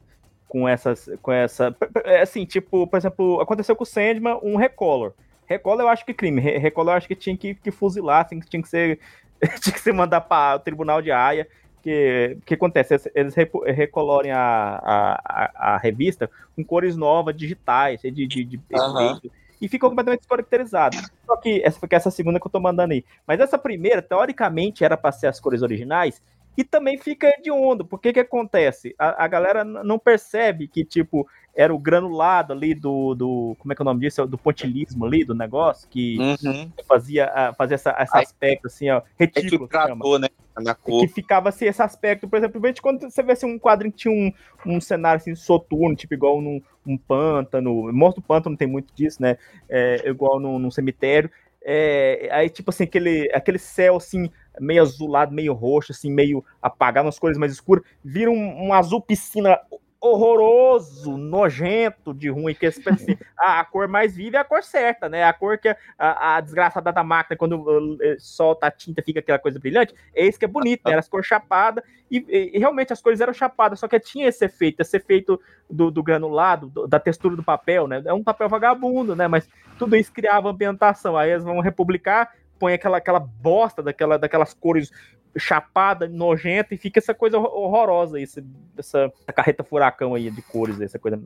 com 0.48 0.66
essas. 0.66 1.10
com 1.20 1.30
essa. 1.30 1.76
é 2.04 2.22
Assim, 2.22 2.46
tipo, 2.46 2.86
por 2.86 2.96
exemplo, 2.96 3.38
aconteceu 3.40 3.76
com 3.76 3.82
o 3.84 3.86
Sandman 3.86 4.40
um 4.42 4.56
recolor. 4.56 5.12
Recolor 5.46 5.82
eu 5.82 5.88
acho 5.88 6.06
que 6.06 6.14
crime. 6.14 6.40
Re- 6.40 6.56
Recolor 6.58 6.92
eu 6.94 6.96
acho 6.96 7.06
que 7.08 7.14
tinha 7.14 7.36
que, 7.36 7.54
que 7.54 7.70
fuzilar, 7.70 8.24
assim, 8.24 8.40
tinha 8.40 8.62
que 8.62 8.68
ser. 8.68 8.98
tinha 9.62 9.72
que 9.74 9.80
ser 9.80 9.92
mandar 9.92 10.22
para 10.22 10.56
o 10.56 10.60
tribunal 10.60 11.02
de 11.02 11.12
Haia. 11.12 11.46
Que, 11.82 12.36
que 12.44 12.54
acontece? 12.54 12.94
Eles- 13.14 13.34
recolorem 13.66 14.32
a, 14.32 14.80
a, 14.82 15.20
a, 15.24 15.74
a 15.74 15.78
revista 15.78 16.28
com 16.56 16.64
cores 16.64 16.96
novas, 16.96 17.36
digitais, 17.36 18.00
de, 18.02 18.10
de, 18.26 18.44
de 18.44 18.60
Aham. 18.74 19.04
efeito, 19.12 19.30
e 19.60 19.68
ficou 19.68 19.90
completamente 19.90 20.20
descaracterizado. 20.20 20.96
Só 21.26 21.36
que 21.36 21.62
essa, 21.64 21.86
que 21.86 21.94
essa 21.94 22.10
segunda 22.10 22.40
que 22.40 22.46
eu 22.46 22.50
tô 22.50 22.60
mandando 22.60 22.92
aí. 22.92 23.04
Mas 23.26 23.40
essa 23.40 23.58
primeira, 23.58 24.02
teoricamente, 24.02 24.84
era 24.84 24.96
para 24.96 25.12
ser 25.12 25.26
as 25.26 25.40
cores 25.40 25.62
originais, 25.62 26.22
e 26.58 26.64
também 26.64 26.98
fica 26.98 27.28
hediondo. 27.28 27.84
Porque 27.86 28.12
que 28.12 28.18
acontece? 28.20 28.92
A, 28.98 29.24
a 29.24 29.28
galera 29.28 29.62
não 29.64 29.96
percebe 29.98 30.66
que, 30.66 30.84
tipo, 30.84 31.24
era 31.54 31.72
o 31.72 31.78
granulado 31.78 32.52
ali 32.52 32.74
do, 32.74 33.14
do. 33.14 33.56
Como 33.60 33.72
é 33.72 33.76
que 33.76 33.80
é 33.80 33.84
o 33.84 33.86
nome 33.86 34.00
disso? 34.00 34.26
Do 34.26 34.36
pontilismo 34.36 35.04
ali, 35.06 35.24
do 35.24 35.34
negócio, 35.34 35.88
que 35.88 36.18
Uhum. 36.18 36.70
fazia, 36.86 37.26
a- 37.26 37.54
fazia 37.54 37.76
essa, 37.76 37.96
esse 38.00 38.16
Aí- 38.16 38.22
aspecto, 38.24 38.66
assim, 38.66 38.90
ó, 38.90 38.98
É 39.18 39.26
que 39.26 39.40
retículo. 39.40 39.68
que 39.68 39.74
chama 39.74 39.86
tratou, 39.86 40.18
né? 40.18 40.28
Na 40.60 40.74
cor. 40.74 41.00
que 41.02 41.06
ficava 41.06 41.50
assim, 41.50 41.66
esse 41.66 41.80
aspecto, 41.80 42.26
por 42.28 42.36
exemplo, 42.36 42.60
quando 42.82 43.08
você 43.08 43.22
vê 43.22 43.30
assim, 43.30 43.46
um 43.46 43.60
quadrinho 43.60 43.92
que 43.92 43.98
tinha 43.98 44.12
um, 44.12 44.32
um 44.66 44.80
cenário 44.80 45.18
assim, 45.18 45.32
soturno, 45.36 45.94
tipo 45.94 46.12
igual 46.14 46.40
num 46.42 46.60
um 46.84 46.98
pântano, 46.98 47.92
Morto 47.92 48.16
do 48.16 48.22
Pântano 48.22 48.56
tem 48.56 48.66
muito 48.66 48.92
disso, 48.92 49.22
né? 49.22 49.36
É, 49.68 50.08
igual 50.08 50.40
num, 50.40 50.58
num 50.58 50.70
cemitério. 50.70 51.30
É, 51.64 52.28
aí, 52.32 52.48
tipo 52.48 52.70
assim, 52.70 52.84
aquele, 52.84 53.30
aquele 53.34 53.58
céu 53.58 53.96
assim, 53.96 54.30
meio 54.60 54.82
azulado, 54.82 55.32
meio 55.34 55.52
roxo, 55.52 55.92
assim, 55.92 56.10
meio 56.10 56.44
apagado, 56.62 57.06
umas 57.06 57.18
cores 57.18 57.36
mais 57.36 57.52
escuras, 57.52 57.84
vira 58.04 58.30
um, 58.30 58.68
um 58.68 58.72
azul 58.72 59.00
piscina 59.00 59.58
horroroso, 60.00 61.16
nojento 61.16 62.14
de 62.14 62.28
ruim, 62.28 62.54
que 62.54 62.66
assim, 62.66 62.78
a, 63.38 63.60
a 63.60 63.64
cor 63.64 63.88
mais 63.88 64.14
viva 64.14 64.36
é 64.36 64.40
a 64.40 64.44
cor 64.44 64.62
certa, 64.62 65.08
né? 65.08 65.24
A 65.24 65.32
cor 65.32 65.58
que 65.58 65.68
a, 65.98 66.36
a, 66.36 66.40
desgraçada 66.40 66.92
da 66.92 67.02
máquina, 67.02 67.36
quando 67.36 67.60
uh, 67.60 67.98
eh, 68.00 68.16
solta 68.18 68.66
a 68.66 68.70
tinta, 68.70 69.02
fica 69.02 69.20
aquela 69.20 69.38
coisa 69.38 69.58
brilhante, 69.58 69.94
é 70.14 70.26
isso 70.26 70.38
que 70.38 70.44
é 70.44 70.48
bonito, 70.48 70.82
né? 70.84 70.92
Era 70.92 71.00
as 71.00 71.08
cores 71.08 71.26
chapadas, 71.26 71.82
e, 72.10 72.24
e- 72.28 72.56
e 72.56 72.58
realmente 72.58 72.92
as 72.92 73.02
cores 73.02 73.20
eram 73.20 73.32
chapadas, 73.32 73.80
só 73.80 73.88
que 73.88 73.98
tinha 73.98 74.28
esse 74.28 74.44
efeito, 74.44 74.80
esse 74.80 74.96
efeito 74.96 75.40
do, 75.68 75.90
do 75.90 76.02
granulado, 76.02 76.68
do- 76.68 76.86
da 76.86 77.00
textura 77.00 77.34
do 77.34 77.42
papel, 77.42 77.88
né? 77.88 78.00
É 78.04 78.12
um 78.12 78.22
papel 78.22 78.48
vagabundo, 78.48 79.16
né? 79.16 79.26
Mas 79.26 79.48
tudo 79.78 79.96
isso 79.96 80.12
criava 80.12 80.48
ambientação. 80.48 81.16
Aí 81.16 81.30
eles 81.30 81.44
vão 81.44 81.60
republicar, 81.60 82.32
põe 82.58 82.74
aquela, 82.74 82.98
aquela 82.98 83.20
bosta 83.20 83.82
daquela, 83.82 84.18
daquelas 84.18 84.52
cores 84.54 84.90
chapada, 85.36 86.08
nojenta, 86.08 86.74
e 86.74 86.78
fica 86.78 86.98
essa 86.98 87.14
coisa 87.14 87.38
hor- 87.38 87.54
horrorosa 87.54 88.16
aí, 88.16 88.22
esse- 88.24 88.44
essa, 88.76 89.12
essa 89.22 89.32
carreta 89.32 89.62
furacão 89.62 90.14
aí 90.14 90.30
de 90.30 90.42
cores, 90.42 90.80
essa 90.80 90.98
coisa. 90.98 91.16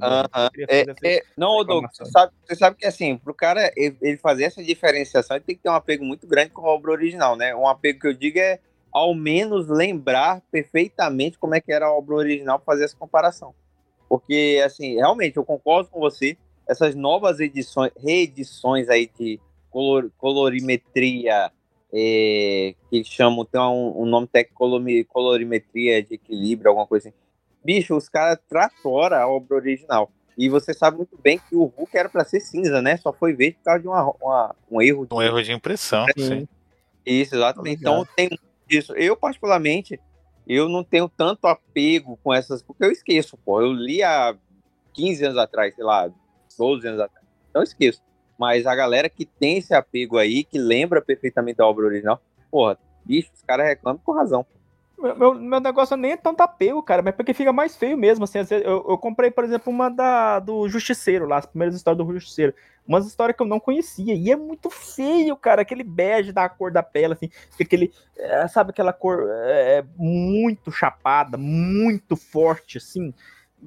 Eu 0.44 0.50
queria 0.50 0.66
É, 0.68 0.80
essa- 0.80 0.94
é, 1.04 1.22
não, 1.36 1.64
Douglas, 1.64 1.96
você 1.96 2.06
sabe, 2.06 2.32
você 2.44 2.54
sabe 2.56 2.76
que 2.76 2.86
assim, 2.86 3.16
pro 3.16 3.32
cara 3.32 3.72
ele 3.76 3.96
ele 4.02 4.16
fazer 4.18 4.44
essa 4.44 4.62
diferenciação, 4.62 5.36
ele 5.36 5.44
tem 5.44 5.56
que 5.56 5.62
ter 5.62 5.70
um 5.70 5.74
apego 5.74 6.04
muito 6.04 6.26
grande 6.26 6.50
com 6.50 6.66
a 6.66 6.70
obra 6.70 6.90
original, 6.90 7.36
né? 7.36 7.54
Um 7.54 7.66
apego 7.66 8.00
que 8.00 8.08
eu 8.08 8.12
digo 8.12 8.38
é 8.38 8.58
ao 8.90 9.14
menos 9.14 9.68
lembrar 9.68 10.42
perfeitamente 10.50 11.38
como 11.38 11.54
é 11.54 11.60
que 11.60 11.72
era 11.72 11.86
a 11.86 11.92
obra 11.92 12.16
original 12.16 12.58
para 12.58 12.66
fazer 12.66 12.84
essa 12.84 12.96
comparação. 12.96 13.54
Porque, 14.08 14.60
assim, 14.64 14.96
realmente, 14.96 15.38
eu 15.38 15.44
concordo 15.44 15.88
com 15.88 15.98
você, 15.98 16.36
essas 16.68 16.94
novas 16.94 17.40
edições, 17.40 17.92
reedições 17.96 18.90
aí 18.90 19.10
de 19.18 19.40
color, 19.72 20.10
colorimetria, 20.18 21.50
é, 21.92 22.74
que 22.88 22.96
eles 22.96 23.08
chamam, 23.08 23.44
tem 23.44 23.60
um, 23.60 24.02
um 24.02 24.06
nome 24.06 24.26
técnico, 24.26 24.58
colorimetria 25.08 26.02
de 26.02 26.14
equilíbrio, 26.14 26.68
alguma 26.68 26.86
coisa 26.86 27.08
assim. 27.08 27.16
Bicho, 27.64 27.96
os 27.96 28.08
caras 28.08 28.38
tratoram 28.48 29.16
a 29.16 29.26
obra 29.26 29.56
original. 29.56 30.10
E 30.36 30.48
você 30.48 30.72
sabe 30.72 30.96
muito 30.96 31.16
bem 31.22 31.38
que 31.38 31.54
o 31.54 31.64
Hulk 31.64 31.96
era 31.96 32.08
para 32.08 32.24
ser 32.24 32.40
cinza, 32.40 32.80
né? 32.80 32.96
Só 32.96 33.12
foi 33.12 33.34
verde 33.34 33.58
por 33.58 33.64
causa 33.64 33.80
de 33.82 33.88
uma, 33.88 34.12
uma- 34.20 34.56
um 34.70 34.80
erro. 34.80 35.06
Um 35.12 35.22
erro 35.22 35.42
de 35.42 35.52
impressão, 35.52 36.06
sim. 36.16 36.48
Isso, 37.04 37.34
exatamente. 37.34 37.80
Então 37.80 38.06
tem 38.16 38.28
muito 38.28 38.42
disso. 38.66 38.94
Eu, 38.94 39.16
particularmente, 39.16 40.00
eu 40.46 40.68
não 40.68 40.82
tenho 40.82 41.08
tanto 41.08 41.46
apego 41.46 42.18
com 42.24 42.32
essas, 42.32 42.62
porque 42.62 42.84
eu 42.84 42.90
esqueço, 42.90 43.36
pô. 43.36 43.60
Eu 43.60 43.72
li 43.72 44.02
há 44.02 44.34
15 44.94 45.24
anos 45.24 45.38
atrás, 45.38 45.74
sei 45.74 45.84
lá, 45.84 46.10
12 46.58 46.86
anos 46.88 47.00
atrás. 47.00 47.26
Então 47.50 47.60
eu 47.60 47.64
esqueço. 47.64 48.00
Mas 48.38 48.66
a 48.66 48.74
galera 48.74 49.08
que 49.08 49.24
tem 49.24 49.58
esse 49.58 49.74
apego 49.74 50.18
aí, 50.18 50.44
que 50.44 50.58
lembra 50.58 51.00
perfeitamente 51.00 51.58
da 51.58 51.66
obra 51.66 51.86
original, 51.86 52.20
porra, 52.50 52.78
bicho, 53.04 53.30
os 53.34 53.42
caras 53.42 53.66
reclamam 53.66 54.00
com 54.04 54.12
razão. 54.12 54.46
Meu, 55.02 55.16
meu, 55.16 55.34
meu 55.34 55.60
negócio 55.60 55.96
nem 55.96 56.12
é 56.12 56.16
tanto 56.16 56.42
apego, 56.42 56.80
cara, 56.80 57.02
mas 57.02 57.14
porque 57.16 57.34
fica 57.34 57.52
mais 57.52 57.76
feio 57.76 57.98
mesmo. 57.98 58.22
Assim, 58.22 58.38
eu, 58.50 58.86
eu 58.88 58.98
comprei, 58.98 59.32
por 59.32 59.42
exemplo, 59.42 59.72
uma 59.72 59.88
da, 59.88 60.38
do 60.38 60.68
Justiceiro 60.68 61.26
lá, 61.26 61.38
as 61.38 61.46
primeiras 61.46 61.74
histórias 61.74 62.06
do 62.06 62.12
Justiceiro. 62.12 62.54
Umas 62.86 63.06
histórias 63.06 63.36
que 63.36 63.42
eu 63.42 63.46
não 63.46 63.58
conhecia. 63.58 64.14
E 64.14 64.30
é 64.30 64.36
muito 64.36 64.70
feio, 64.70 65.36
cara. 65.36 65.62
Aquele 65.62 65.82
bege 65.82 66.30
da 66.32 66.48
cor 66.48 66.70
da 66.70 66.82
pele, 66.82 67.14
assim. 67.14 67.30
Aquele. 67.60 67.92
É, 68.16 68.46
sabe 68.46 68.70
aquela 68.70 68.92
cor 68.92 69.28
é, 69.28 69.84
muito 69.96 70.70
chapada, 70.70 71.36
muito 71.36 72.16
forte, 72.16 72.78
assim. 72.78 73.12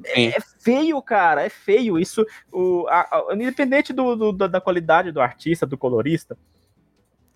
É, 0.03 0.25
é, 0.25 0.37
feio, 0.59 1.01
cara. 1.01 1.43
É 1.43 1.49
feio. 1.49 1.97
Isso. 1.97 2.25
O, 2.51 2.85
a, 2.87 3.01
a, 3.01 3.33
independente 3.33 3.93
do, 3.93 4.15
do, 4.15 4.47
da 4.47 4.59
qualidade 4.59 5.11
do 5.11 5.21
artista, 5.21 5.65
do 5.65 5.77
colorista 5.77 6.37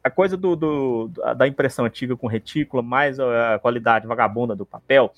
a 0.03 0.09
coisa 0.09 0.37
do, 0.37 0.55
do, 0.55 1.11
da 1.37 1.47
impressão 1.47 1.85
antiga 1.85 2.15
com 2.15 2.27
retícula, 2.27 2.81
mais 2.81 3.19
a 3.19 3.59
qualidade 3.59 4.07
vagabunda 4.07 4.55
do 4.55 4.65
papel, 4.65 5.13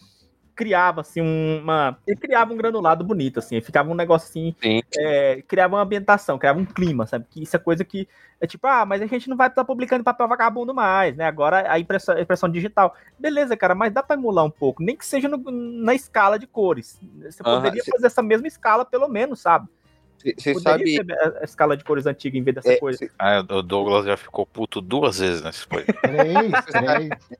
criava 0.56 1.02
assim 1.02 1.22
uma. 1.22 1.98
Ele 2.06 2.18
criava 2.18 2.54
um 2.54 2.58
granulado 2.58 3.04
bonito, 3.04 3.40
assim, 3.40 3.60
ficava 3.62 3.90
um 3.90 3.96
negócio 3.96 4.30
assim. 4.30 4.56
É, 4.98 5.42
criava 5.48 5.76
uma 5.76 5.84
ambientação, 5.84 6.38
criava 6.38 6.60
um 6.60 6.66
clima, 6.66 7.06
sabe? 7.06 7.26
Que 7.30 7.44
isso 7.44 7.56
é 7.56 7.60
coisa 7.60 7.84
que 7.84 8.08
é 8.40 8.48
tipo, 8.48 8.66
ah, 8.68 8.86
mas 8.86 9.02
a 9.02 9.06
gente 9.06 9.30
não 9.30 9.38
vai 9.38 9.48
estar 9.48 9.64
publicando 9.64 10.04
papel 10.04 10.28
vagabundo 10.28 10.74
mais, 10.74 11.16
né? 11.16 11.26
Agora 11.26 11.72
a 11.72 11.80
impressão, 11.80 12.16
a 12.16 12.22
impressão 12.22 12.50
digital. 12.50 12.96
Beleza, 13.20 13.56
cara, 13.56 13.76
mas 13.76 13.94
dá 13.94 14.02
para 14.02 14.16
emular 14.16 14.46
um 14.46 14.52
pouco, 14.52 14.84
nem 14.84 14.96
que 14.96 15.06
seja 15.06 15.28
no, 15.28 15.38
na 15.50 15.94
escala 15.94 16.40
de 16.40 16.48
cores. 16.48 17.00
Você 17.24 17.44
poderia 17.44 17.84
fazer 17.84 18.08
essa 18.08 18.22
mesma 18.22 18.48
escala, 18.48 18.84
pelo 18.84 19.08
menos, 19.08 19.42
sabe? 19.42 19.68
Você 20.38 20.54
sabe. 20.60 20.98
A 21.40 21.44
escala 21.44 21.76
de 21.76 21.84
cores 21.84 22.06
antiga 22.06 22.38
em 22.38 22.44
vez 22.44 22.56
dessa 22.56 22.74
é, 22.74 22.78
coisa. 22.78 23.00
Cê... 23.00 23.12
Ah, 23.18 23.44
o 23.50 23.62
Douglas 23.62 24.06
já 24.06 24.18
ficou 24.18 24.46
puto 24.46 24.82
duas 24.82 25.20
vezes 25.20 25.42
nesse 25.42 25.66
foi. 25.66 25.84
três, 25.84 26.66
três. 26.66 27.40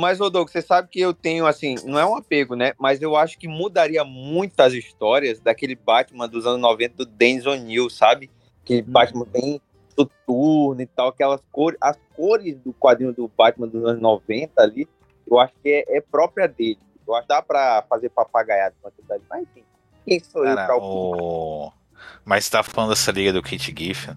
Mas, 0.00 0.18
Douglas, 0.18 0.50
você 0.50 0.62
sabe 0.62 0.88
que 0.88 0.98
eu 0.98 1.12
tenho, 1.12 1.46
assim, 1.46 1.76
não 1.84 1.98
é 1.98 2.06
um 2.06 2.16
apego, 2.16 2.56
né? 2.56 2.72
Mas 2.78 3.02
eu 3.02 3.14
acho 3.14 3.38
que 3.38 3.46
mudaria 3.46 4.02
muitas 4.02 4.72
histórias 4.72 5.38
daquele 5.38 5.76
Batman 5.76 6.26
dos 6.26 6.46
anos 6.46 6.60
90 6.60 6.96
do 6.96 7.04
Dennis 7.04 7.44
O'Neill, 7.44 7.90
sabe? 7.90 8.30
Aquele 8.62 8.82
hum. 8.82 8.90
Batman 8.92 9.26
bem 9.26 9.60
soturno 9.94 10.80
e 10.80 10.86
tal, 10.86 11.08
aquelas 11.08 11.42
cores, 11.52 11.78
as 11.80 11.98
cores 12.16 12.56
do 12.56 12.72
quadrinho 12.72 13.12
do 13.12 13.28
Batman 13.28 13.68
dos 13.68 13.84
anos 13.84 14.00
90 14.00 14.62
ali, 14.62 14.88
eu 15.30 15.38
acho 15.38 15.52
que 15.62 15.68
é, 15.68 15.98
é 15.98 16.00
própria 16.00 16.48
dele. 16.48 16.78
Eu 17.06 17.14
acho 17.14 17.22
que 17.22 17.28
dá 17.28 17.42
pra 17.42 17.84
fazer 17.88 18.08
papagaiado 18.08 18.74
com 18.80 18.88
a 18.88 18.90
cidade. 18.92 19.22
Mas 19.28 19.42
enfim, 19.42 19.64
quem 20.06 20.20
sou 20.20 20.44
Cara, 20.44 20.62
eu 20.62 20.66
pra 20.66 20.76
o... 20.78 21.72
Mas 22.24 22.48
tá 22.48 22.62
falando 22.62 22.90
dessa 22.90 23.12
liga 23.12 23.32
do 23.32 23.42
Kit 23.42 23.74
Giffen. 23.76 24.16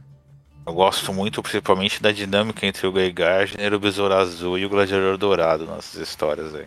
Eu 0.65 0.73
gosto 0.73 1.13
muito, 1.13 1.43
principalmente, 1.43 2.01
da 2.01 2.11
dinâmica 2.11 2.65
entre 2.65 2.87
o 2.87 2.91
Guy 2.91 3.11
Gardner, 3.11 3.73
o 3.73 3.79
Besouro 3.79 4.13
Azul 4.13 4.57
e 4.57 4.65
o 4.65 4.69
Gladiador 4.69 5.17
Dourado 5.17 5.65
nessas 5.65 6.01
histórias 6.01 6.55
aí. 6.55 6.65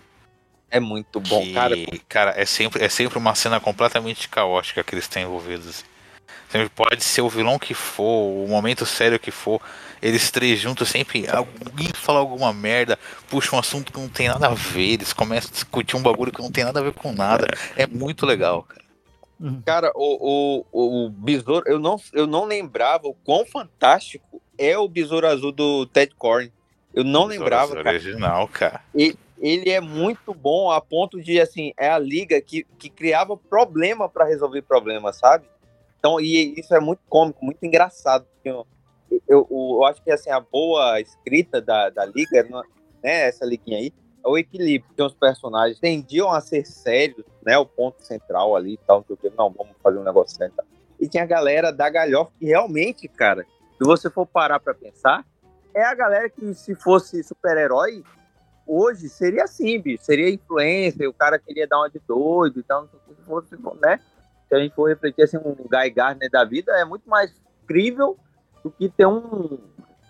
É 0.70 0.78
muito 0.78 1.20
bom, 1.20 1.42
que, 1.42 1.54
cara. 1.54 1.74
Cara, 2.08 2.34
é 2.36 2.44
sempre, 2.44 2.84
é 2.84 2.88
sempre 2.88 3.16
uma 3.16 3.34
cena 3.34 3.58
completamente 3.58 4.28
caótica 4.28 4.84
que 4.84 4.94
eles 4.94 5.08
têm 5.08 5.22
envolvidos. 5.22 5.68
Assim. 5.68 5.84
Sempre 6.50 6.68
pode 6.68 7.02
ser 7.02 7.22
o 7.22 7.28
vilão 7.28 7.58
que 7.58 7.72
for, 7.72 8.44
o 8.44 8.46
momento 8.48 8.84
sério 8.84 9.18
que 9.18 9.30
for, 9.30 9.60
eles 10.02 10.30
três 10.30 10.60
juntos 10.60 10.88
sempre 10.88 11.26
alguém 11.28 11.88
fala 11.94 12.20
alguma 12.20 12.52
merda, 12.52 12.98
puxa 13.28 13.56
um 13.56 13.58
assunto 13.58 13.92
que 13.92 13.98
não 13.98 14.08
tem 14.08 14.28
nada 14.28 14.46
a 14.46 14.54
ver, 14.54 14.92
eles 14.92 15.12
começam 15.12 15.50
a 15.50 15.52
discutir 15.52 15.96
um 15.96 16.02
bagulho 16.02 16.30
que 16.30 16.40
não 16.40 16.52
tem 16.52 16.64
nada 16.64 16.80
a 16.80 16.82
ver 16.82 16.92
com 16.92 17.12
nada. 17.12 17.46
É 17.76 17.86
muito 17.86 18.24
legal, 18.26 18.62
cara. 18.62 18.85
Uhum. 19.38 19.60
Cara, 19.62 19.92
o, 19.94 20.64
o, 20.72 21.06
o 21.06 21.10
besouro, 21.10 21.64
eu 21.68 21.78
não, 21.78 21.96
eu 22.12 22.26
não 22.26 22.44
lembrava 22.44 23.06
o 23.06 23.14
quão 23.14 23.44
fantástico 23.44 24.40
é 24.58 24.78
o 24.78 24.88
besouro 24.88 25.26
azul 25.26 25.52
do 25.52 25.86
Ted 25.86 26.14
Corn. 26.14 26.50
Eu 26.94 27.04
não 27.04 27.24
lembrava. 27.24 27.74
Cara. 27.74 27.90
original, 27.90 28.48
cara. 28.48 28.82
E, 28.94 29.16
ele 29.38 29.70
é 29.70 29.80
muito 29.80 30.32
bom 30.32 30.70
a 30.70 30.80
ponto 30.80 31.20
de, 31.20 31.40
assim, 31.40 31.72
é 31.78 31.90
a 31.90 31.98
liga 31.98 32.40
que, 32.40 32.64
que 32.78 32.88
criava 32.88 33.36
problema 33.36 34.08
para 34.08 34.24
resolver 34.24 34.62
problemas, 34.62 35.18
sabe? 35.18 35.46
Então, 35.98 36.20
e 36.20 36.58
isso 36.58 36.74
é 36.74 36.80
muito 36.80 37.00
cômico, 37.08 37.44
muito 37.44 37.64
engraçado. 37.64 38.26
Eu, 38.44 38.66
eu, 39.28 39.46
eu, 39.50 39.84
acho 39.84 40.02
que, 40.02 40.10
assim, 40.10 40.30
a 40.30 40.40
boa 40.40 41.00
escrita 41.00 41.60
da, 41.60 41.90
da 41.90 42.06
liga, 42.06 42.42
né, 43.02 43.28
essa 43.28 43.44
liguinha 43.44 43.78
aí, 43.78 43.92
o 44.26 44.36
equilíbrio, 44.36 44.88
porque 44.88 45.02
os 45.02 45.14
personagens 45.14 45.78
tendiam 45.78 46.30
a 46.32 46.40
ser 46.40 46.66
sérios, 46.66 47.24
né? 47.44 47.56
O 47.56 47.64
ponto 47.64 48.02
central 48.02 48.56
ali 48.56 48.74
e 48.74 48.78
tal, 48.78 49.04
não, 49.08 49.30
não, 49.36 49.50
vamos 49.50 49.76
fazer 49.82 49.98
um 49.98 50.04
negócio 50.04 50.36
sério. 50.36 50.54
E 50.98 51.08
tinha 51.08 51.22
a 51.22 51.26
galera 51.26 51.72
da 51.72 51.88
galhofa 51.88 52.32
que 52.38 52.46
realmente, 52.46 53.06
cara, 53.06 53.44
se 53.78 53.84
você 53.84 54.10
for 54.10 54.26
parar 54.26 54.58
para 54.58 54.74
pensar, 54.74 55.24
é 55.74 55.84
a 55.84 55.94
galera 55.94 56.28
que 56.28 56.54
se 56.54 56.74
fosse 56.74 57.22
super-herói, 57.22 58.02
hoje 58.66 59.08
seria 59.08 59.44
assim, 59.44 59.78
bicho, 59.80 60.04
seria 60.04 60.30
influência, 60.30 61.08
o 61.08 61.14
cara 61.14 61.38
queria 61.38 61.66
dar 61.66 61.78
uma 61.78 61.90
de 61.90 62.00
doido 62.00 62.60
e 62.60 62.62
tal, 62.62 62.88
se 62.88 63.24
fosse, 63.24 63.56
né? 63.80 64.00
Se 64.48 64.54
a 64.54 64.58
gente 64.58 64.74
for 64.74 64.88
refletir 64.88 65.22
assim, 65.22 65.36
um 65.36 65.54
Guy 65.54 65.90
Gardner 65.90 66.30
da 66.30 66.44
vida, 66.44 66.72
é 66.72 66.84
muito 66.84 67.08
mais 67.08 67.32
crível 67.66 68.16
do 68.64 68.70
que 68.70 68.88
ter 68.88 69.06
um, 69.06 69.58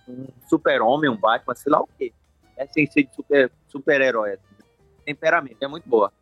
um 0.09 0.27
super-homem, 0.49 1.11
um 1.11 1.17
Batman, 1.17 1.55
sei 1.55 1.73
lá 1.73 1.81
o 1.81 1.89
quê 1.99 2.13
é 2.57 2.67
sem 2.67 2.87
ser 2.87 3.05
de 3.05 3.15
super, 3.15 3.51
super-herói. 3.69 4.33
Assim. 4.33 4.43
Temperamento, 5.05 5.57
é 5.61 5.69
muito 5.69 5.89
boa. 5.89 6.13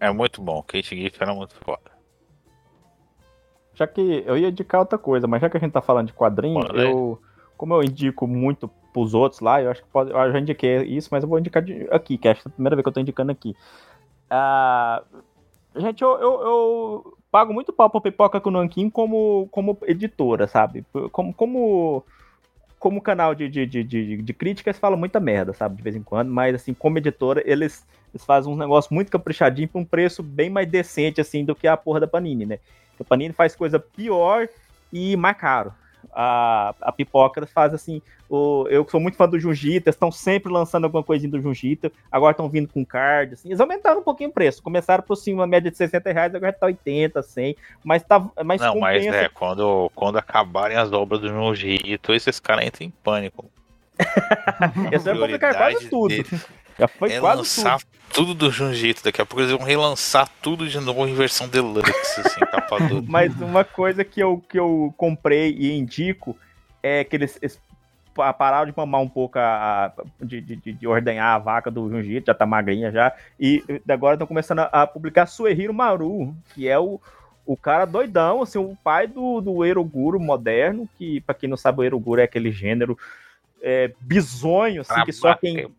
É 0.00 0.10
muito 0.10 0.40
bom, 0.40 0.62
Kate 0.62 0.96
Giff 0.96 1.16
era 1.20 1.34
muito 1.34 1.54
foda. 1.56 1.90
Já 3.74 3.86
que 3.86 4.24
eu 4.26 4.36
ia 4.36 4.48
indicar 4.48 4.80
outra 4.80 4.98
coisa, 4.98 5.26
mas 5.26 5.40
já 5.40 5.48
que 5.48 5.56
a 5.56 5.60
gente 5.60 5.72
tá 5.72 5.80
falando 5.80 6.08
de 6.08 6.12
quadrinho, 6.12 6.60
eu. 6.74 7.20
Como 7.56 7.74
eu 7.74 7.82
indico 7.82 8.26
muito 8.26 8.68
pros 8.92 9.14
outros 9.14 9.40
lá, 9.40 9.60
eu 9.60 9.70
acho 9.70 9.82
que 9.82 9.88
pode. 9.88 10.10
Eu 10.10 10.32
já 10.32 10.38
indiquei 10.38 10.82
isso, 10.82 11.08
mas 11.10 11.22
eu 11.22 11.28
vou 11.28 11.38
indicar 11.38 11.62
de, 11.62 11.88
aqui, 11.90 12.16
que 12.16 12.28
é 12.28 12.32
a 12.32 12.50
primeira 12.50 12.74
vez 12.76 12.82
que 12.84 12.88
eu 12.88 12.92
tô 12.92 13.00
indicando 13.00 13.32
aqui. 13.32 13.54
Ah, 14.30 15.02
gente, 15.76 16.02
eu, 16.02 16.10
eu, 16.18 16.40
eu, 16.42 17.18
pago 17.30 17.52
muito 17.52 17.72
pau 17.72 17.88
pra 17.90 18.00
Pipoca 18.00 18.40
com 18.40 18.50
o 18.50 18.52
Nankin 18.52 18.90
como, 18.90 19.48
como 19.50 19.78
editora, 19.82 20.46
sabe? 20.46 20.84
Como, 21.12 21.32
como 21.34 22.04
como 22.78 23.00
canal 23.02 23.34
de, 23.34 23.48
de, 23.48 23.66
de, 23.66 23.84
de, 23.84 24.22
de 24.22 24.32
críticas, 24.32 24.78
fala 24.78 24.96
muita 24.96 25.18
merda, 25.18 25.52
sabe, 25.52 25.76
de 25.76 25.82
vez 25.82 25.96
em 25.96 26.02
quando, 26.02 26.30
mas 26.30 26.54
assim, 26.54 26.72
como 26.72 26.98
editora, 26.98 27.42
eles, 27.44 27.86
eles 28.12 28.24
fazem 28.24 28.52
um 28.52 28.56
negócio 28.56 28.94
muito 28.94 29.10
caprichadinho 29.10 29.68
por 29.68 29.78
um 29.80 29.84
preço 29.84 30.22
bem 30.22 30.48
mais 30.48 30.68
decente, 30.68 31.20
assim, 31.20 31.44
do 31.44 31.54
que 31.54 31.66
a 31.66 31.76
porra 31.76 32.00
da 32.00 32.06
Panini, 32.06 32.46
né? 32.46 32.58
A 32.98 33.04
Panini 33.04 33.32
faz 33.32 33.54
coisa 33.54 33.78
pior 33.78 34.48
e 34.92 35.16
mais 35.16 35.36
caro 35.36 35.72
a, 36.12 36.74
a 36.80 36.92
pipoca 36.92 37.46
faz 37.46 37.72
assim. 37.74 38.02
O, 38.28 38.66
eu 38.68 38.86
sou 38.88 39.00
muito 39.00 39.16
fã 39.16 39.28
do 39.28 39.38
Jujita, 39.38 39.88
estão 39.88 40.12
sempre 40.12 40.52
lançando 40.52 40.84
alguma 40.84 41.02
coisinha 41.02 41.30
do 41.30 41.40
Jujita, 41.40 41.90
agora 42.12 42.32
estão 42.32 42.48
vindo 42.48 42.68
com 42.68 42.84
card. 42.84 43.34
Assim, 43.34 43.48
eles 43.48 43.60
aumentaram 43.60 44.00
um 44.00 44.02
pouquinho 44.02 44.30
o 44.30 44.32
preço, 44.32 44.62
começaram 44.62 45.02
por 45.02 45.16
cima, 45.16 45.40
uma 45.40 45.46
média 45.46 45.70
de 45.70 45.76
60 45.76 46.12
reais, 46.12 46.34
agora 46.34 46.52
está 46.52 46.66
80, 46.66 47.22
100. 47.22 47.56
Mas 47.82 48.02
tá. 48.02 48.28
Mas 48.44 48.60
Não, 48.60 48.74
compensa. 48.74 49.06
mas 49.10 49.14
é, 49.14 49.28
quando, 49.28 49.90
quando 49.94 50.18
acabarem 50.18 50.76
as 50.76 50.92
obras 50.92 51.20
do 51.20 51.28
Jujita, 51.28 52.14
esses 52.14 52.38
caras 52.38 52.66
entram 52.66 52.86
em 52.86 52.90
pânico. 52.90 53.46
Esse 54.92 55.08
é 55.10 55.14
publicar 55.14 55.54
quase 55.56 55.88
tudo. 55.88 56.14
Já 56.78 56.86
foi 56.86 57.12
é 57.12 57.20
quase 57.20 57.38
lançar 57.38 57.78
tudo. 57.80 58.14
tudo 58.14 58.34
do 58.34 58.50
Jujito. 58.50 59.02
Daqui 59.02 59.20
a 59.20 59.26
pouco 59.26 59.40
eles 59.40 59.52
vão 59.52 59.66
relançar 59.66 60.28
tudo 60.40 60.68
de 60.68 60.78
novo 60.78 61.06
em 61.08 61.14
versão 61.14 61.48
deluxe, 61.48 62.20
assim, 62.20 62.40
capa 62.40 62.78
dura. 62.78 63.04
Mas 63.08 63.34
uma 63.40 63.64
coisa 63.64 64.04
que 64.04 64.20
eu, 64.20 64.42
que 64.48 64.58
eu 64.58 64.94
comprei 64.96 65.54
e 65.58 65.76
indico 65.76 66.36
é 66.82 67.02
que 67.02 67.16
eles, 67.16 67.38
eles 67.42 67.60
pararam 68.14 68.66
de 68.66 68.76
mamar 68.76 69.00
um 69.00 69.08
pouco 69.08 69.38
a, 69.38 69.92
de, 70.20 70.40
de, 70.40 70.72
de, 70.72 70.86
ordenhar 70.86 71.34
a 71.34 71.38
vaca 71.38 71.70
do 71.70 71.88
Jujito, 71.88 72.26
já 72.26 72.34
tá 72.34 72.44
magrinha 72.44 72.90
já, 72.90 73.12
e 73.38 73.62
agora 73.88 74.14
estão 74.14 74.26
começando 74.26 74.60
a, 74.60 74.64
a, 74.64 74.86
publicar 74.86 75.26
Suehiro 75.26 75.72
Maru, 75.72 76.34
que 76.52 76.68
é 76.68 76.78
o, 76.78 77.00
o 77.46 77.56
cara 77.56 77.84
doidão, 77.84 78.42
assim, 78.42 78.58
o 78.58 78.76
pai 78.82 79.06
do, 79.06 79.40
do 79.40 79.64
Eroguro 79.64 80.18
moderno, 80.18 80.88
que 80.98 81.20
para 81.20 81.34
quem 81.34 81.48
não 81.48 81.56
sabe 81.56 81.80
o 81.80 81.84
Eroguro 81.84 82.20
é 82.20 82.24
aquele 82.24 82.50
gênero 82.50 82.98
é, 83.62 83.92
bizonho, 84.00 84.82
assim, 84.82 85.04
que 85.04 85.12
só 85.12 85.34
quem, 85.34 85.70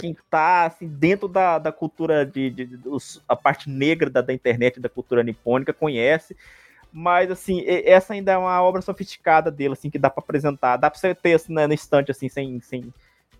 quem 0.00 0.16
tá 0.30 0.66
assim, 0.66 0.86
dentro 0.86 1.28
da, 1.28 1.58
da 1.58 1.72
cultura 1.72 2.24
de, 2.24 2.50
de, 2.50 2.64
de 2.66 2.78
a 3.28 3.36
parte 3.36 3.68
negra 3.68 4.08
da, 4.08 4.20
da 4.20 4.32
internet 4.32 4.80
da 4.80 4.88
cultura 4.88 5.22
nipônica 5.22 5.72
conhece. 5.72 6.36
Mas 6.92 7.30
assim, 7.30 7.64
essa 7.66 8.12
ainda 8.12 8.32
é 8.32 8.38
uma 8.38 8.62
obra 8.62 8.80
sofisticada 8.80 9.50
dele, 9.50 9.72
assim, 9.72 9.90
que 9.90 9.98
dá 9.98 10.08
para 10.08 10.22
apresentar, 10.22 10.76
dá 10.76 10.88
para 10.88 10.98
você 10.98 11.12
ter 11.12 11.34
assim, 11.34 11.52
né, 11.52 11.66
no 11.66 11.74
instante, 11.74 12.12
assim, 12.12 12.28
sem, 12.28 12.60
sem, 12.60 12.94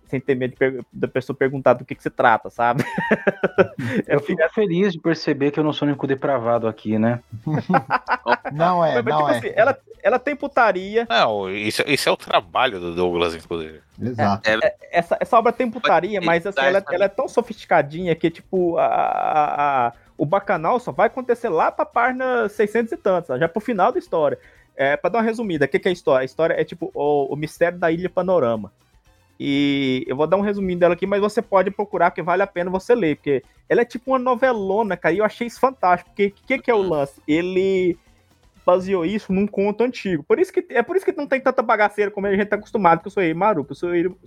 sem 0.07 0.19
ter 0.19 0.35
medo 0.35 0.55
da 0.91 1.07
pessoa 1.07 1.35
perguntar 1.35 1.73
do 1.73 1.85
que, 1.85 1.95
que 1.95 2.03
se 2.03 2.09
trata, 2.09 2.49
sabe? 2.49 2.83
eu 4.07 4.19
fico 4.19 4.41
feliz 4.53 4.93
de 4.93 4.99
perceber 4.99 5.51
que 5.51 5.59
eu 5.59 5.63
não 5.63 5.73
sou 5.73 5.87
único 5.87 6.07
depravado 6.07 6.67
aqui, 6.67 6.97
né? 6.97 7.21
não 8.53 8.85
é, 8.85 9.01
Mas, 9.01 9.05
não 9.05 9.17
tipo 9.17 9.29
é. 9.29 9.37
Assim, 9.37 9.51
ela, 9.55 9.77
ela 10.03 10.19
tem 10.19 10.35
putaria. 10.35 11.07
Não, 11.09 11.49
isso, 11.49 11.83
isso 11.87 12.07
é 12.07 12.11
o 12.11 12.17
trabalho 12.17 12.79
do 12.79 12.93
Douglas, 12.93 13.35
inclusive. 13.35 13.81
Exato. 14.01 14.49
É, 14.49 14.53
é, 14.63 14.75
essa, 14.91 15.17
essa 15.19 15.37
obra 15.37 15.51
tem 15.51 15.69
putaria, 15.69 16.21
mas 16.21 16.45
assim, 16.45 16.61
ela, 16.61 16.83
ela, 16.91 17.05
é 17.05 17.09
tão 17.09 17.27
sofisticadinha 17.27 18.15
que, 18.15 18.29
tipo, 18.29 18.77
a, 18.77 18.85
a, 18.85 19.87
a, 19.87 19.93
o 20.17 20.25
bacanal 20.25 20.79
só 20.79 20.91
vai 20.91 21.07
acontecer 21.07 21.49
lá 21.49 21.71
pra 21.71 21.85
página 21.85 22.47
600 22.47 22.91
e 22.91 22.97
tantos, 22.97 23.39
já 23.39 23.49
pro 23.49 23.59
final 23.59 23.91
da 23.91 23.99
história. 23.99 24.37
É, 24.77 24.97
pra 24.97 25.09
dar 25.09 25.19
uma 25.19 25.23
resumida, 25.23 25.65
o 25.65 25.67
que, 25.67 25.79
que 25.79 25.87
é 25.87 25.91
a 25.91 25.93
história? 25.93 26.21
A 26.21 26.25
história 26.25 26.53
é 26.53 26.63
tipo 26.63 26.91
o, 26.93 27.33
o 27.33 27.35
mistério 27.35 27.79
da 27.79 27.89
Ilha 27.89 28.09
Panorama 28.09 28.71
E 29.39 30.03
eu 30.07 30.15
vou 30.15 30.27
dar 30.27 30.37
um 30.37 30.41
resuminho 30.41 30.79
dela 30.79 30.93
aqui, 30.93 31.05
mas 31.05 31.21
você 31.21 31.41
pode 31.41 31.69
procurar, 31.71 32.11
porque 32.11 32.21
vale 32.21 32.41
a 32.41 32.47
pena 32.47 32.69
você 32.69 32.95
ler, 32.95 33.17
porque 33.17 33.43
ela 33.67 33.81
é 33.81 33.85
tipo 33.85 34.11
uma 34.11 34.19
novelona, 34.19 34.95
cara, 34.95 35.13
e 35.13 35.17
eu 35.17 35.25
achei 35.25 35.47
isso 35.47 35.59
fantástico. 35.59 36.09
Porque 36.11 36.27
o 36.27 36.47
que, 36.47 36.59
que 36.59 36.71
é 36.71 36.75
o 36.75 36.81
lance? 36.81 37.21
Ele 37.27 37.97
baseou 38.65 39.05
isso 39.05 39.31
num 39.31 39.45
conto 39.45 39.83
antigo. 39.83 40.23
Por 40.23 40.39
isso 40.39 40.51
que, 40.51 40.65
é 40.69 40.81
por 40.81 40.95
isso 40.95 41.05
que 41.05 41.11
não 41.11 41.27
tem 41.27 41.39
tanta 41.39 41.61
bagaceira 41.61 42.09
como 42.09 42.27
a 42.27 42.31
gente 42.35 42.47
tá 42.47 42.55
acostumado 42.55 43.01
com 43.01 43.09
o 43.09 43.11
Suehiro 43.11 43.37
Maru. 43.37 43.67
O 43.69 43.75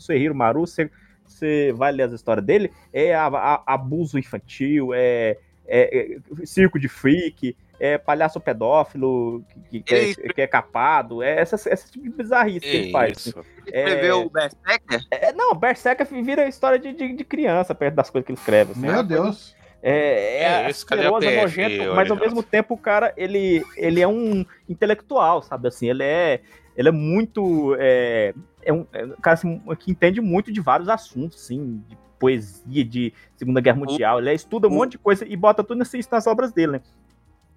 Suehiro 0.00 0.34
Maru, 0.34 0.61
você, 0.66 0.90
você 1.26 1.72
vai 1.76 1.90
ler 1.90 2.04
as 2.04 2.12
histórias 2.12 2.44
dele, 2.44 2.70
é 2.92 3.14
a, 3.14 3.26
a, 3.26 3.74
abuso 3.74 4.18
infantil, 4.18 4.92
é, 4.94 5.38
é, 5.69 6.14
é 6.14 6.47
circo 6.47 6.79
de 6.79 6.89
freak, 6.89 7.55
é 7.79 7.97
palhaço 7.97 8.41
pedófilo 8.41 9.45
que, 9.71 9.81
que, 9.81 9.95
é, 9.95 10.14
que 10.14 10.41
é, 10.43 10.47
capado, 10.47 11.23
é 11.23 11.41
essa, 11.41 11.55
essa 11.55 11.89
tipo 11.91 12.05
de 12.05 12.11
bizarrice 12.11 12.61
que 12.61 12.77
ele 12.77 12.91
faz. 12.91 13.19
Assim. 13.19 13.33
Escreveu 13.66 14.23
o 14.23 14.31
Berserker? 14.31 15.01
É, 15.11 15.33
não, 15.33 15.55
Berserker 15.55 16.07
vira 16.07 16.49
história 16.49 16.79
de, 16.79 16.93
de, 16.93 17.12
de, 17.12 17.25
criança 17.25 17.75
perto 17.75 17.95
das 17.95 18.11
coisas 18.11 18.27
que 18.27 18.33
ele 18.33 18.39
escreve. 18.39 18.73
Assim, 18.73 18.81
Meu 18.81 19.03
Deus. 19.03 19.57
É, 19.81 19.93
é, 19.93 20.43
é 20.43 20.66
asqueroso, 20.66 21.29
é 21.29 21.41
nojento, 21.41 21.95
mas 21.95 22.11
ao 22.11 22.16
mesmo 22.16 22.43
tempo 22.43 22.75
o 22.75 22.79
cara, 22.79 23.12
ele, 23.16 23.64
ele 23.77 24.01
é 24.01 24.09
um 24.09 24.45
intelectual, 24.69 25.41
sabe 25.41 25.69
assim, 25.69 25.89
ele 25.89 26.03
é, 26.03 26.41
ele 26.77 26.89
é 26.89 26.93
muito, 26.93 27.77
é, 27.79 28.35
é 28.61 28.73
um, 28.73 28.85
é 28.93 29.05
um 29.05 29.11
cara 29.23 29.35
assim, 29.35 29.61
que 29.79 29.93
entende 29.93 30.21
muito 30.21 30.51
de 30.51 30.61
vários 30.61 30.89
assuntos, 30.89 31.45
assim, 31.45 31.81
de 31.87 31.97
poesia, 32.19 32.85
de 32.85 33.12
Segunda 33.37 33.61
Guerra 33.61 33.79
Mundial, 33.79 34.19
ele 34.19 34.33
estuda 34.33 34.69
um 34.69 34.73
monte 34.73 34.93
de 34.93 34.99
coisa 34.99 35.25
e 35.27 35.37
bota 35.37 35.62
tudo 35.62 35.79
nas, 35.79 35.93
nas 36.11 36.27
obras 36.27 36.53
dele, 36.53 36.73
né? 36.73 36.81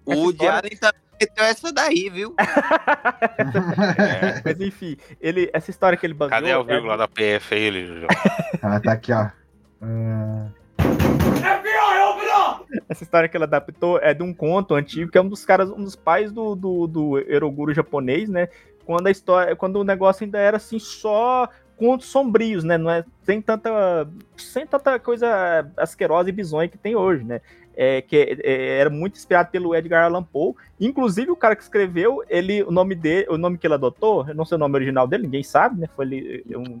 O 0.04 0.14
Woody 0.14 0.32
história... 0.32 0.58
Allen 0.58 0.76
também 0.76 1.00
meteu 1.20 1.44
essa 1.44 1.72
daí, 1.72 2.10
viu? 2.10 2.34
é. 3.98 4.42
Mas 4.44 4.60
enfim, 4.60 4.96
ele, 5.20 5.48
essa 5.52 5.70
história 5.70 5.96
que 5.96 6.04
ele 6.04 6.14
baseou... 6.14 6.40
Cadê 6.40 6.54
o 6.54 6.64
vírgula 6.64 6.94
é... 6.94 6.96
da 6.96 7.08
PF 7.08 7.54
aí, 7.54 7.62
ele? 7.66 8.06
ah, 8.62 8.80
tá 8.80 8.92
aqui, 8.92 9.12
ó. 9.12 9.28
Uh... 9.82 10.62
Essa 12.88 13.04
história 13.04 13.28
que 13.28 13.36
ele 13.36 13.44
adaptou 13.44 13.98
é 13.98 14.12
de 14.12 14.22
um 14.22 14.34
conto 14.34 14.74
antigo, 14.74 15.10
que 15.10 15.18
é 15.18 15.20
um 15.20 15.28
dos 15.28 15.44
caras, 15.44 15.70
um 15.70 15.82
dos 15.82 15.96
pais 15.96 16.32
do, 16.32 16.54
do, 16.54 16.86
do 16.86 17.18
Eroguro 17.18 17.72
japonês, 17.72 18.28
né? 18.28 18.48
Quando 18.84 19.06
a 19.06 19.10
história, 19.10 19.56
quando 19.56 19.76
o 19.76 19.84
negócio 19.84 20.24
ainda 20.24 20.38
era 20.38 20.56
assim, 20.56 20.78
só 20.78 21.48
contos 21.82 22.06
sombrios, 22.06 22.62
né? 22.62 22.78
Não 22.78 22.88
é 22.88 23.04
sem 23.24 23.42
tanta, 23.42 24.08
sem 24.36 24.64
tanta 24.64 25.00
coisa 25.00 25.68
asquerosa 25.76 26.28
e 26.28 26.32
bizonha 26.32 26.68
que 26.68 26.78
tem 26.78 26.94
hoje, 26.94 27.24
né? 27.24 27.40
É, 27.74 28.00
que 28.00 28.16
é, 28.16 28.78
era 28.78 28.88
muito 28.88 29.16
inspirado 29.16 29.50
pelo 29.50 29.74
Edgar 29.74 30.04
Allan 30.04 30.22
Poe. 30.22 30.54
Inclusive, 30.80 31.32
o 31.32 31.36
cara 31.36 31.56
que 31.56 31.62
escreveu, 31.64 32.22
ele, 32.28 32.62
o 32.62 32.70
nome 32.70 32.94
dele, 32.94 33.26
o 33.28 33.36
nome 33.36 33.58
que 33.58 33.66
ele 33.66 33.74
adotou, 33.74 34.28
eu 34.28 34.34
não 34.34 34.44
sei 34.44 34.54
o 34.54 34.58
nome 34.60 34.76
original 34.76 35.08
dele, 35.08 35.24
ninguém 35.24 35.42
sabe, 35.42 35.80
né? 35.80 35.88
Foi 35.96 36.04
ali, 36.04 36.44
um, 36.56 36.80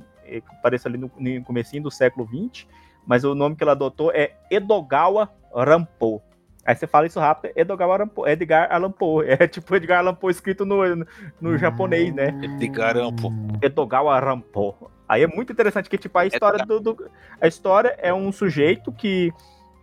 aparece 0.52 0.86
ali 0.86 0.98
no, 0.98 1.10
no 1.18 1.42
comecinho 1.42 1.82
do 1.82 1.90
século 1.90 2.28
XX, 2.28 2.68
mas 3.04 3.24
o 3.24 3.34
nome 3.34 3.56
que 3.56 3.64
ele 3.64 3.72
adotou 3.72 4.12
é 4.12 4.34
Edogawa 4.48 5.28
Rampo. 5.52 6.22
Aí 6.64 6.76
você 6.76 6.86
fala 6.86 7.06
isso 7.06 7.18
rápido, 7.18 7.52
Edogawa 7.56 7.98
Rampo, 7.98 8.26
Edgar 8.26 8.68
Allan 8.72 8.92
Poe. 8.92 9.26
É 9.28 9.46
tipo 9.48 9.74
Edgar 9.74 9.98
Allan 9.98 10.14
Poe 10.14 10.30
escrito 10.30 10.64
no, 10.64 10.96
no, 10.96 11.06
no 11.40 11.50
hum. 11.50 11.58
japonês, 11.58 12.14
né? 12.14 12.28
Edgar 12.42 12.96
Allan 12.96 13.14
Poe. 13.16 13.32
Edogawa 13.60 14.18
Rampo. 14.20 14.90
Aí 15.08 15.22
é 15.22 15.26
muito 15.26 15.52
interessante 15.52 15.90
que 15.90 15.98
tipo 15.98 16.16
a 16.16 16.26
história 16.26 16.64
do, 16.64 16.80
do, 16.80 17.10
a 17.40 17.46
história 17.46 17.96
é 17.98 18.14
um 18.14 18.30
sujeito 18.32 18.92
que 18.92 19.32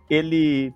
ele 0.08 0.74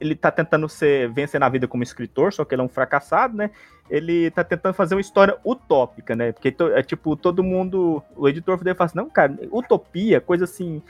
ele 0.00 0.16
tá 0.16 0.32
tentando 0.32 0.68
ser 0.68 1.08
vencer 1.10 1.38
na 1.38 1.48
vida 1.48 1.68
como 1.68 1.84
escritor, 1.84 2.32
só 2.32 2.44
que 2.44 2.54
ele 2.54 2.62
é 2.62 2.64
um 2.64 2.68
fracassado, 2.68 3.36
né? 3.36 3.50
Ele 3.88 4.32
tá 4.32 4.42
tentando 4.42 4.74
fazer 4.74 4.96
uma 4.96 5.00
história 5.00 5.38
utópica, 5.44 6.16
né? 6.16 6.32
Porque 6.32 6.52
é 6.74 6.82
tipo 6.82 7.14
todo 7.14 7.44
mundo, 7.44 8.02
o 8.16 8.28
editor 8.28 8.62
dele 8.64 8.74
fala 8.74 8.86
assim, 8.86 8.98
não, 8.98 9.08
cara, 9.08 9.38
utopia, 9.52 10.20
coisa 10.20 10.44
assim, 10.44 10.82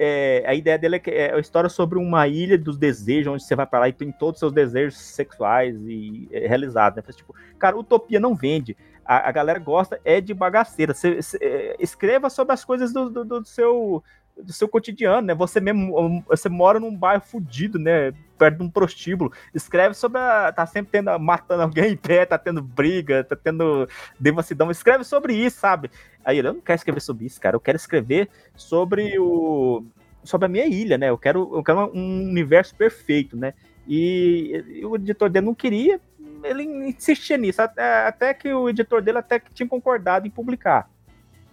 é, 0.00 0.44
a 0.46 0.54
ideia 0.54 0.78
dele 0.78 0.94
é, 0.94 0.98
que 1.00 1.10
é 1.10 1.34
uma 1.34 1.40
história 1.40 1.68
sobre 1.68 1.98
uma 1.98 2.28
ilha 2.28 2.56
dos 2.56 2.78
desejos, 2.78 3.32
onde 3.32 3.42
você 3.42 3.56
vai 3.56 3.66
para 3.66 3.80
lá 3.80 3.88
e 3.88 3.92
tem 3.92 4.12
todos 4.12 4.36
os 4.36 4.38
seus 4.38 4.52
desejos 4.52 4.96
sexuais 4.96 5.76
e 5.84 6.28
é, 6.30 6.46
realizados. 6.46 7.04
Né? 7.04 7.12
Tipo, 7.12 7.34
cara, 7.58 7.76
utopia 7.76 8.20
não 8.20 8.32
vende. 8.32 8.76
A, 9.04 9.28
a 9.28 9.32
galera 9.32 9.58
gosta 9.58 10.00
é 10.04 10.20
de 10.20 10.32
bagaceira. 10.32 10.94
É, 11.40 11.76
escreva 11.80 12.30
sobre 12.30 12.54
as 12.54 12.64
coisas 12.64 12.92
do, 12.92 13.10
do, 13.10 13.24
do 13.24 13.44
seu 13.44 14.04
do 14.42 14.52
seu 14.52 14.68
cotidiano, 14.68 15.26
né? 15.26 15.34
Você 15.34 15.60
mesmo, 15.60 16.22
você 16.26 16.48
mora 16.48 16.78
num 16.78 16.94
bairro 16.94 17.22
fudido, 17.22 17.78
né? 17.78 18.12
Perto 18.38 18.58
de 18.58 18.62
um 18.62 18.70
prostíbulo. 18.70 19.32
Escreve 19.54 19.94
sobre 19.94 20.18
a, 20.18 20.52
tá 20.52 20.64
sempre 20.66 20.92
tendo, 20.92 21.18
matando 21.18 21.62
alguém 21.62 21.92
em 21.92 21.96
pé, 21.96 22.24
tá 22.24 22.38
tendo 22.38 22.62
briga, 22.62 23.24
tá 23.24 23.36
tendo 23.36 23.88
devassidão. 24.18 24.70
Escreve 24.70 25.04
sobre 25.04 25.34
isso, 25.34 25.58
sabe? 25.58 25.90
Aí 26.24 26.38
ele, 26.38 26.48
eu 26.48 26.54
não 26.54 26.60
quero 26.60 26.76
escrever 26.76 27.00
sobre 27.00 27.26
isso, 27.26 27.40
cara. 27.40 27.56
Eu 27.56 27.60
quero 27.60 27.76
escrever 27.76 28.28
sobre 28.54 29.18
o 29.18 29.84
sobre 30.22 30.46
a 30.46 30.48
minha 30.48 30.66
ilha, 30.66 30.98
né? 30.98 31.08
Eu 31.08 31.16
quero, 31.16 31.50
eu 31.54 31.62
quero 31.62 31.90
um 31.94 32.28
universo 32.28 32.74
perfeito, 32.74 33.36
né? 33.36 33.54
E, 33.86 34.62
e 34.68 34.84
o 34.84 34.96
editor 34.96 35.30
dele 35.30 35.46
não 35.46 35.54
queria, 35.54 35.98
ele 36.44 36.64
insistia 36.64 37.38
nisso, 37.38 37.62
até, 37.62 38.06
até 38.06 38.34
que 38.34 38.52
o 38.52 38.68
editor 38.68 39.00
dele 39.00 39.18
até 39.18 39.38
que 39.38 39.52
tinha 39.52 39.68
concordado 39.68 40.26
em 40.26 40.30
publicar. 40.30 40.90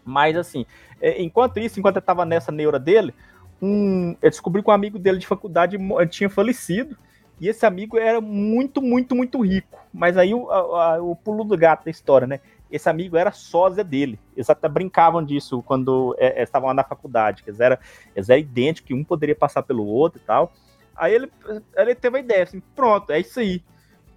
Mas 0.04 0.36
assim, 0.38 0.66
enquanto 1.02 1.60
isso, 1.60 1.80
enquanto 1.80 1.98
eu 1.98 2.02
tava 2.02 2.26
nessa 2.26 2.52
neura 2.52 2.80
dele, 2.80 3.14
um, 3.62 4.16
eu 4.22 4.30
descobri 4.30 4.62
que 4.62 4.70
um 4.70 4.74
amigo 4.74 5.00
dele 5.00 5.20
de 5.20 5.28
faculdade 5.28 5.78
tinha 6.10 6.30
falecido. 6.30 6.98
E 7.40 7.50
esse 7.50 7.66
amigo 7.66 7.98
era 7.98 8.22
muito, 8.22 8.82
muito, 8.82 9.16
muito 9.16 9.42
rico. 9.44 9.78
Mas 9.94 10.18
aí 10.18 10.34
o, 10.34 10.50
a, 10.50 11.02
o 11.02 11.16
pulo 11.16 11.44
do 11.44 11.58
gato 11.58 11.86
da 11.86 11.92
história, 11.92 12.26
né? 12.26 12.40
Esse 12.72 12.90
amigo 12.90 13.18
era 13.18 13.32
sósia 13.32 13.84
dele. 13.84 14.20
Eles 14.36 14.50
até 14.50 14.68
brincavam 14.70 15.24
disso 15.24 15.62
quando 15.64 16.16
é, 16.18 16.42
é, 16.42 16.44
estavam 16.44 16.68
lá 16.68 16.74
na 16.74 16.84
faculdade. 16.84 17.44
Eles 17.46 17.60
eram, 17.60 17.78
eles 18.16 18.30
eram 18.30 18.40
idênticos, 18.40 18.88
que 18.88 18.94
um 18.94 19.04
poderia 19.04 19.36
passar 19.36 19.64
pelo 19.64 19.86
outro 19.86 20.20
e 20.22 20.26
tal. 20.26 20.52
Aí 20.96 21.14
ele, 21.14 21.30
ele 21.76 21.94
teve 21.94 22.18
a 22.18 22.22
ideia 22.22 22.44
assim: 22.44 22.62
pronto, 22.74 23.12
é 23.12 23.20
isso 23.20 23.40
aí. 23.40 23.62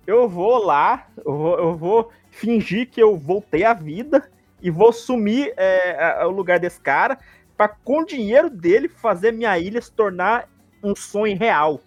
Eu 0.07 0.29
vou 0.29 0.65
lá, 0.65 1.09
eu 1.25 1.37
vou, 1.37 1.59
eu 1.59 1.77
vou 1.77 2.11
fingir 2.31 2.89
que 2.89 3.03
eu 3.03 3.17
voltei 3.17 3.65
à 3.65 3.75
vida 3.75 4.31
e 4.61 4.71
vou 4.71 4.93
sumir 4.93 5.53
é, 5.57 6.25
o 6.25 6.31
lugar 6.31 6.59
desse 6.59 6.81
cara 6.81 7.19
para 7.57 7.69
com 7.69 8.03
o 8.03 8.07
dinheiro 8.07 8.49
dele 8.49 8.89
fazer 8.89 9.33
minha 9.33 9.59
ilha 9.59 9.83
se 9.83 9.91
tornar 9.91 10.49
um 10.83 10.95
sonho 10.95 11.37
real. 11.37 11.81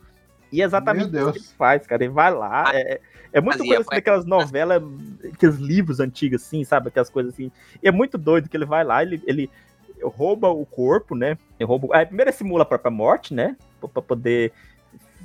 E 0.51 0.61
é 0.61 0.65
exatamente 0.65 1.15
isso 1.15 1.31
que 1.31 1.39
ele 1.39 1.47
faz, 1.57 1.87
cara. 1.87 2.03
Ele 2.03 2.11
vai 2.11 2.33
lá. 2.33 2.65
Ah, 2.67 2.71
é, 2.75 2.99
é 3.31 3.39
muito 3.39 3.59
coisa 3.59 3.79
assim, 3.79 3.89
daquelas 3.89 4.25
novelas, 4.25 4.83
aqueles 5.33 5.55
livros 5.55 6.01
antigos, 6.01 6.43
assim, 6.43 6.63
sabe? 6.65 6.89
Aquelas 6.89 7.09
coisas 7.09 7.33
assim. 7.33 7.49
E 7.81 7.87
é 7.87 7.91
muito 7.91 8.17
doido 8.17 8.49
que 8.49 8.57
ele 8.57 8.65
vai 8.65 8.83
lá, 8.83 9.01
ele, 9.01 9.21
ele 9.25 9.49
rouba 10.03 10.49
o 10.49 10.65
corpo, 10.65 11.15
né? 11.15 11.37
Ele 11.57 11.67
rouba. 11.67 11.87
Aí, 11.95 12.05
primeiro 12.05 12.29
ele 12.29 12.37
simula 12.37 12.63
a 12.63 12.65
própria 12.65 12.91
morte, 12.91 13.33
né? 13.33 13.55
Pra 13.79 14.01
poder 14.01 14.51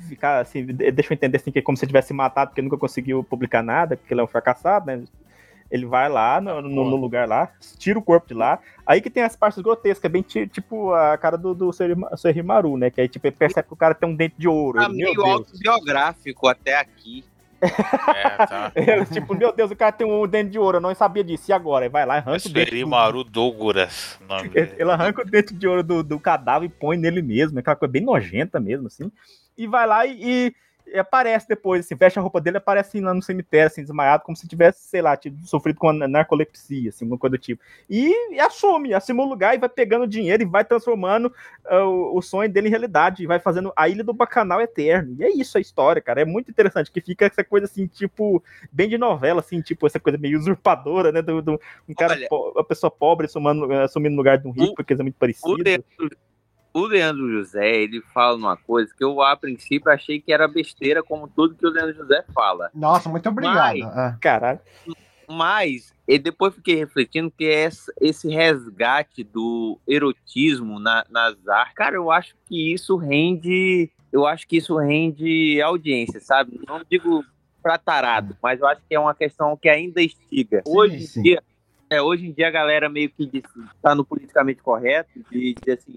ficar 0.07 0.39
assim. 0.39 0.65
Deixa 0.65 1.11
eu 1.11 1.15
entender 1.15 1.37
assim, 1.37 1.51
que 1.51 1.59
é 1.59 1.61
como 1.61 1.75
se 1.75 1.83
ele 1.83 1.89
tivesse 1.89 2.13
matado, 2.13 2.51
porque 2.51 2.61
nunca 2.61 2.77
conseguiu 2.77 3.21
publicar 3.21 3.61
nada, 3.61 3.97
porque 3.97 4.13
ele 4.13 4.21
é 4.21 4.23
um 4.23 4.27
fracassado, 4.27 4.85
né? 4.85 5.03
Ele 5.69 5.85
vai 5.85 6.09
lá 6.09 6.39
no, 6.39 6.61
no, 6.61 6.89
no, 6.89 6.95
lugar 6.95 7.27
lá, 7.27 7.51
tira 7.77 7.99
o 7.99 8.01
corpo 8.01 8.27
de 8.27 8.33
lá. 8.33 8.59
Aí 8.85 9.01
que 9.01 9.09
tem 9.09 9.23
as 9.23 9.35
partes 9.35 9.61
grotescas, 9.61 10.11
bem 10.11 10.21
tipo 10.21 10.93
a 10.93 11.17
cara 11.17 11.37
do, 11.37 11.53
do 11.53 11.71
Serimaru, 12.15 12.77
né? 12.77 12.89
Que 12.89 13.01
aí 13.01 13.07
tipo, 13.07 13.31
percebe 13.31 13.67
que 13.67 13.73
o 13.73 13.77
cara 13.77 13.93
tem 13.93 14.07
um 14.07 14.15
dente 14.15 14.35
de 14.37 14.47
ouro. 14.47 14.79
Tá 14.79 14.89
meio 14.89 15.21
autobiográfico 15.21 16.47
até 16.47 16.79
aqui. 16.79 17.23
É, 17.59 18.45
tá. 18.45 18.71
é, 18.75 19.05
tipo, 19.05 19.33
meu 19.35 19.51
Deus, 19.51 19.71
o 19.71 19.75
cara 19.75 19.91
tem 19.91 20.05
um 20.05 20.27
dente 20.27 20.51
de 20.51 20.59
ouro, 20.59 20.77
eu 20.77 20.81
não 20.81 20.93
sabia 20.93 21.23
disso. 21.23 21.49
E 21.49 21.53
agora? 21.53 21.85
Ele 21.85 21.91
vai 21.91 22.05
lá 22.05 22.15
e 22.15 22.17
arranca 22.19 22.47
o 22.47 22.51
dente. 22.51 22.69
Serimaru 22.69 23.23
Doguras. 23.23 24.19
Ele, 24.53 24.73
ele 24.77 24.91
arranca 24.91 25.21
o 25.21 25.25
dente 25.25 25.53
de 25.53 25.67
ouro 25.67 25.83
do, 25.83 26.03
do 26.03 26.19
cadáver 26.19 26.67
e 26.67 26.69
põe 26.69 26.97
nele 26.97 27.21
mesmo. 27.21 27.59
Aquela 27.59 27.75
coisa 27.75 27.91
bem 27.91 28.03
nojenta 28.03 28.59
mesmo, 28.59 28.87
assim. 28.87 29.11
E 29.57 29.65
vai 29.65 29.87
lá 29.87 30.05
e, 30.05 30.17
e 30.21 30.55
aparece 30.95 31.47
depois, 31.47 31.85
assim, 31.85 31.95
veste 31.95 32.19
a 32.19 32.21
roupa 32.21 32.39
dele, 32.39 32.57
aparece 32.57 32.99
lá 32.99 33.13
no 33.13 33.21
cemitério, 33.21 33.67
assim, 33.67 33.81
desmaiado, 33.81 34.23
como 34.23 34.35
se 34.35 34.47
tivesse, 34.47 34.87
sei 34.87 35.01
lá, 35.01 35.15
tido, 35.17 35.45
sofrido 35.45 35.79
com 35.79 35.91
narcolepsia, 35.91 36.89
assim, 36.89 37.05
alguma 37.05 37.17
coisa 37.17 37.37
do 37.37 37.41
tipo. 37.41 37.61
E, 37.89 38.33
e 38.33 38.39
assume, 38.39 38.93
assume 38.93 39.21
o 39.21 39.25
lugar 39.25 39.55
e 39.55 39.57
vai 39.57 39.69
pegando 39.69 40.07
dinheiro 40.07 40.43
e 40.43 40.45
vai 40.45 40.63
transformando 40.63 41.33
uh, 41.65 42.15
o, 42.17 42.21
sonho 42.21 42.49
dele 42.49 42.67
em 42.67 42.71
realidade, 42.71 43.23
e 43.23 43.27
vai 43.27 43.39
fazendo 43.39 43.73
a 43.75 43.89
Ilha 43.89 44.03
do 44.03 44.13
Bacanal 44.13 44.61
eterno. 44.61 45.15
E 45.19 45.23
é 45.23 45.29
isso 45.29 45.57
a 45.57 45.61
história, 45.61 46.01
cara, 46.01 46.21
é 46.21 46.25
muito 46.25 46.49
interessante, 46.49 46.91
que 46.91 47.01
fica 47.01 47.25
essa 47.25 47.43
coisa, 47.43 47.65
assim, 47.65 47.87
tipo, 47.87 48.43
bem 48.71 48.87
de 48.87 48.97
novela, 48.97 49.41
assim, 49.41 49.61
tipo, 49.61 49.85
essa 49.87 49.99
coisa 49.99 50.17
meio 50.17 50.39
usurpadora, 50.39 51.11
né, 51.11 51.21
do, 51.21 51.41
do 51.41 51.61
um 51.87 51.93
cara, 51.93 52.13
Olha, 52.13 52.27
uma 52.31 52.63
pessoa 52.63 52.91
pobre 52.91 53.25
assumindo, 53.25 53.73
assumindo 53.73 54.13
o 54.13 54.17
lugar 54.17 54.37
de 54.37 54.47
um 54.47 54.51
rico, 54.51 54.75
porque 54.75 54.93
é 54.93 54.97
muito 54.97 55.15
parecido. 55.15 55.53
O, 55.53 56.09
o 56.77 56.85
Leandro 56.85 57.29
José, 57.31 57.75
ele 57.81 58.01
fala 58.13 58.37
uma 58.37 58.55
coisa 58.57 58.93
que 58.95 59.03
eu, 59.03 59.21
a 59.21 59.35
princípio, 59.35 59.91
achei 59.91 60.19
que 60.21 60.31
era 60.31 60.47
besteira, 60.47 61.01
como 61.01 61.27
tudo 61.27 61.55
que 61.55 61.65
o 61.65 61.69
Leandro 61.69 61.95
José 61.95 62.23
fala. 62.33 62.69
Nossa, 62.73 63.09
muito 63.09 63.27
obrigado. 63.29 63.77
Mas, 63.79 63.97
ah. 63.97 64.17
Caralho. 64.21 64.59
Mas, 65.29 65.93
e 66.07 66.17
depois 66.17 66.53
fiquei 66.55 66.75
refletindo 66.75 67.29
que 67.29 67.45
essa, 67.45 67.91
esse 67.99 68.29
resgate 68.29 69.23
do 69.23 69.77
erotismo 69.87 70.79
na, 70.79 71.03
nas 71.09 71.35
artes, 71.47 71.73
cara, 71.75 71.95
eu 71.95 72.09
acho 72.11 72.35
que 72.45 72.73
isso 72.73 72.95
rende. 72.95 73.91
Eu 74.11 74.25
acho 74.25 74.47
que 74.47 74.55
isso 74.57 74.77
rende 74.77 75.61
audiência, 75.61 76.21
sabe? 76.21 76.61
Não 76.65 76.81
digo 76.89 77.25
pra 77.61 77.77
tarado, 77.77 78.37
mas 78.41 78.61
eu 78.61 78.67
acho 78.67 78.81
que 78.87 78.95
é 78.95 78.99
uma 78.99 79.13
questão 79.13 79.57
que 79.57 79.67
ainda 79.67 80.01
estiga. 80.01 80.61
Sim, 80.65 80.73
Hoje 80.73 81.19
em 81.19 81.21
dia 81.23 81.43
É, 81.89 82.01
hoje 82.01 82.27
em 82.27 82.31
dia 82.33 82.47
a 82.47 82.51
galera 82.51 82.89
meio 82.89 83.09
que 83.09 83.25
diz- 83.25 83.43
tá 83.81 83.95
no 83.95 84.03
politicamente 84.05 84.61
correto 84.61 85.09
de 85.31 85.53
dizer 85.53 85.77
assim, 85.79 85.95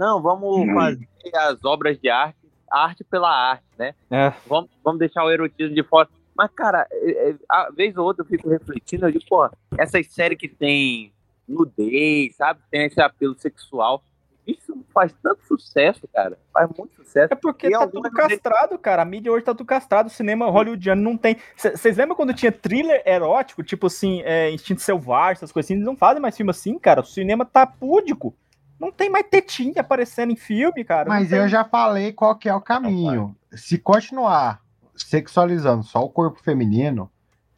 não, 0.00 0.20
vamos 0.22 0.56
Hum. 0.66 0.74
fazer 0.74 1.06
as 1.34 1.62
obras 1.64 1.98
de 2.00 2.08
arte, 2.08 2.38
arte 2.70 3.04
pela 3.04 3.30
arte, 3.30 3.64
né? 3.78 3.94
É. 4.10 4.32
Vamos, 4.46 4.70
vamos 4.82 4.98
deixar 4.98 5.22
o 5.24 5.30
erotismo 5.30 5.74
de 5.74 5.82
fora. 5.82 6.08
Mas, 6.34 6.50
cara, 6.56 6.86
é, 6.90 7.30
é, 7.30 7.34
a 7.46 7.70
vez 7.70 7.94
ou 7.98 8.06
outra 8.06 8.22
eu 8.22 8.26
fico 8.26 8.48
refletindo, 8.48 9.06
eu 9.06 9.12
digo, 9.12 9.24
pô, 9.28 9.48
essas 9.76 10.06
séries 10.06 10.38
que 10.38 10.48
tem 10.48 11.12
nudez, 11.46 12.34
sabe? 12.36 12.60
Tem 12.70 12.86
esse 12.86 12.98
apelo 13.00 13.38
sexual. 13.38 14.02
Isso 14.46 14.74
faz 14.92 15.14
tanto 15.22 15.44
sucesso, 15.46 16.08
cara. 16.12 16.38
Faz 16.52 16.68
muito 16.76 16.94
sucesso. 16.96 17.32
É 17.32 17.36
porque 17.36 17.66
E 17.66 17.70
tá 17.72 17.86
tudo 17.86 18.10
castrado, 18.10 18.78
cara. 18.78 19.02
A 19.02 19.04
mídia 19.04 19.30
hoje 19.30 19.44
tá 19.44 19.54
tudo 19.54 19.66
castrado. 19.66 20.06
O 20.06 20.10
cinema 20.10 20.50
hollywoodiano 20.50 21.02
não 21.02 21.16
tem. 21.16 21.36
Vocês 21.54 21.96
lembram 21.98 22.16
quando 22.16 22.32
tinha 22.32 22.50
thriller 22.50 23.02
erótico, 23.04 23.62
tipo 23.62 23.86
assim, 23.88 24.22
é, 24.24 24.50
Instinto 24.50 24.80
Selvagem, 24.80 25.32
essas 25.32 25.52
coisas 25.52 25.66
assim? 25.66 25.74
Eles 25.74 25.84
não 25.84 25.94
fazem 25.96 26.22
mais 26.22 26.36
filme 26.36 26.50
assim, 26.50 26.78
cara. 26.78 27.02
O 27.02 27.04
cinema 27.04 27.44
tá 27.44 27.66
púdico. 27.66 28.34
Não 28.80 28.90
tem 28.90 29.10
mais 29.10 29.26
tetinha 29.28 29.74
aparecendo 29.78 30.32
em 30.32 30.36
filme, 30.36 30.82
cara. 30.84 31.08
Não 31.08 31.14
Mas 31.16 31.28
tem- 31.28 31.38
eu 31.38 31.48
já 31.48 31.62
falei 31.64 32.12
qual 32.14 32.34
que 32.34 32.48
é 32.48 32.54
o 32.54 32.60
caminho. 32.62 33.36
Se 33.52 33.76
continuar 33.76 34.62
sexualizando 34.96 35.84
só 35.84 36.02
o 36.02 36.08
corpo 36.08 36.40
feminino, 36.42 37.10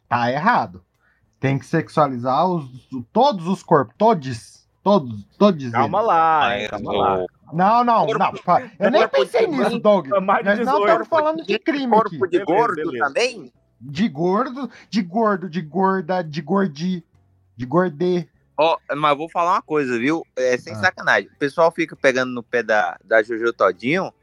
tá 0.09 0.29
errado. 0.31 0.83
Tem 1.39 1.57
que 1.57 1.65
sexualizar 1.65 2.45
os, 2.47 2.65
todos 3.11 3.47
os 3.47 3.63
corpos, 3.63 3.95
todos, 3.97 4.67
todos, 4.83 5.25
todos. 5.37 5.69
Calma 5.71 5.99
eles. 5.99 6.07
lá, 6.07 6.59
hein, 6.59 6.67
calma 6.69 6.91
lá. 6.93 7.25
Não, 7.53 7.83
não, 7.83 8.05
não. 8.07 8.33
Eu 8.79 8.91
nem 8.91 9.07
pensei 9.07 9.47
nisso, 9.47 9.79
Doug. 9.79 10.05
de 10.05 10.09
Nós 10.09 10.43
não 10.45 10.55
18. 10.55 10.85
estamos 10.85 11.07
falando 11.07 11.43
de 11.45 11.59
crime 11.59 11.95
aqui. 11.97 12.17
Corpo 12.17 12.27
de 12.27 12.43
gordo 12.43 12.91
também? 12.97 13.53
De 13.79 14.07
gordo, 14.07 14.69
de 14.89 15.01
gordo, 15.01 15.49
de 15.49 15.61
gorda, 15.61 16.23
de 16.23 16.41
gordi, 16.41 17.03
de 17.55 17.65
gordê. 17.65 18.27
Ó, 18.57 18.77
mas 18.95 19.17
vou 19.17 19.29
falar 19.29 19.53
uma 19.53 19.61
coisa, 19.61 19.97
viu? 19.97 20.23
É 20.35 20.53
Ah. 20.53 20.57
sem 20.57 20.75
sacanagem. 20.75 21.29
O 21.33 21.37
pessoal 21.37 21.71
fica 21.71 21.95
pegando 21.95 22.31
no 22.31 22.43
pé 22.43 22.61
da, 22.61 22.97
da 23.03 23.23
Jojo 23.23 23.51
Todinho. 23.53 24.13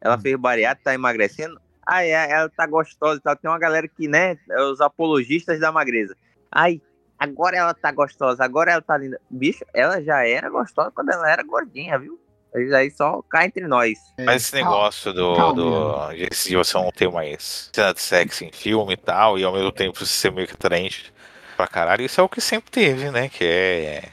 Ela 0.00 0.16
Hum. 0.16 0.20
fez 0.20 0.36
bariátrica, 0.36 0.90
tá 0.90 0.94
emagrecendo. 0.94 1.60
Ai, 1.86 2.10
é, 2.12 2.30
ela 2.30 2.48
tá 2.48 2.66
gostosa 2.66 3.18
e 3.18 3.20
tal. 3.20 3.36
Tem 3.36 3.50
uma 3.50 3.58
galera 3.58 3.88
que, 3.88 4.06
né, 4.06 4.36
é 4.50 4.62
os 4.62 4.80
apologistas 4.80 5.58
da 5.58 5.72
magreza. 5.72 6.16
Ai, 6.52 6.80
agora 7.18 7.56
ela 7.56 7.74
tá 7.74 7.90
gostosa, 7.90 8.44
agora 8.44 8.70
ela 8.72 8.80
tá 8.82 8.96
linda. 8.96 9.20
Bicho, 9.28 9.64
ela 9.74 10.00
já 10.00 10.24
era 10.26 10.48
gostosa 10.48 10.92
quando 10.94 11.10
ela 11.10 11.28
era 11.30 11.42
gordinha, 11.42 11.98
viu? 11.98 12.18
Aí 12.54 12.90
só 12.90 13.22
cá 13.28 13.44
entre 13.44 13.66
nós. 13.68 13.98
Mas 14.18 14.42
esse 14.42 14.54
negócio 14.56 15.12
do, 15.12 15.34
calma. 15.36 15.54
do 15.54 16.12
de, 16.14 16.28
de 16.30 16.56
você 16.56 16.76
não 16.76 16.90
ter 16.90 17.08
mais 17.10 17.70
cena 17.72 17.92
de 17.94 18.00
sexo 18.00 18.44
em 18.44 18.50
filme 18.50 18.94
e 18.94 18.96
tal, 18.96 19.38
e 19.38 19.44
ao 19.44 19.52
mesmo 19.52 19.70
tempo 19.70 19.98
você 19.98 20.06
ser 20.06 20.32
meio 20.32 20.48
que 20.48 20.54
atraente 20.54 21.12
pra 21.60 21.66
caralho, 21.66 22.02
isso 22.04 22.18
é 22.20 22.24
o 22.24 22.28
que 22.28 22.40
sempre 22.40 22.70
teve, 22.70 23.10
né? 23.10 23.28
Que 23.28 23.44
é. 23.44 24.08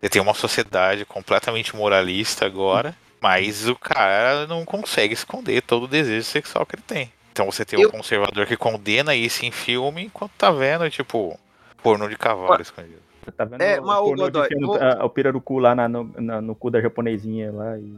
Você 0.00 0.08
tem 0.08 0.22
uma 0.22 0.32
sociedade 0.34 1.04
completamente 1.04 1.76
moralista 1.76 2.46
agora, 2.46 2.96
mas 3.20 3.68
o 3.68 3.76
cara 3.76 4.46
não 4.46 4.64
consegue 4.64 5.12
esconder 5.14 5.62
todo 5.62 5.84
o 5.84 5.88
desejo 5.88 6.24
sexual 6.26 6.64
que 6.66 6.76
ele 6.76 6.82
tem. 6.86 7.12
Então 7.30 7.46
você 7.50 7.64
tem 7.64 7.84
um 7.86 7.90
conservador 7.90 8.46
que 8.46 8.56
condena 8.56 9.14
isso 9.14 9.44
em 9.44 9.50
filme, 9.50 10.04
enquanto 10.04 10.32
tá 10.32 10.50
vendo, 10.50 10.88
tipo, 10.90 11.38
porno 11.82 12.08
de 12.08 12.16
cavalo 12.16 12.60
escondido. 12.60 13.00
Tá 13.36 13.44
vendo 13.44 13.60
É, 13.62 13.78
o 13.78 13.84
mas, 13.86 13.98
pornô 13.98 14.24
Godoy, 14.24 14.48
a- 14.80 15.04
o 15.04 15.10
pirarucu 15.10 15.58
lá 15.58 15.74
na- 15.74 15.88
no, 15.88 16.12
na- 16.18 16.40
no 16.40 16.54
cu 16.54 16.70
da 16.70 16.80
japonesinha 16.80 17.52
lá 17.52 17.78
e 17.78 17.94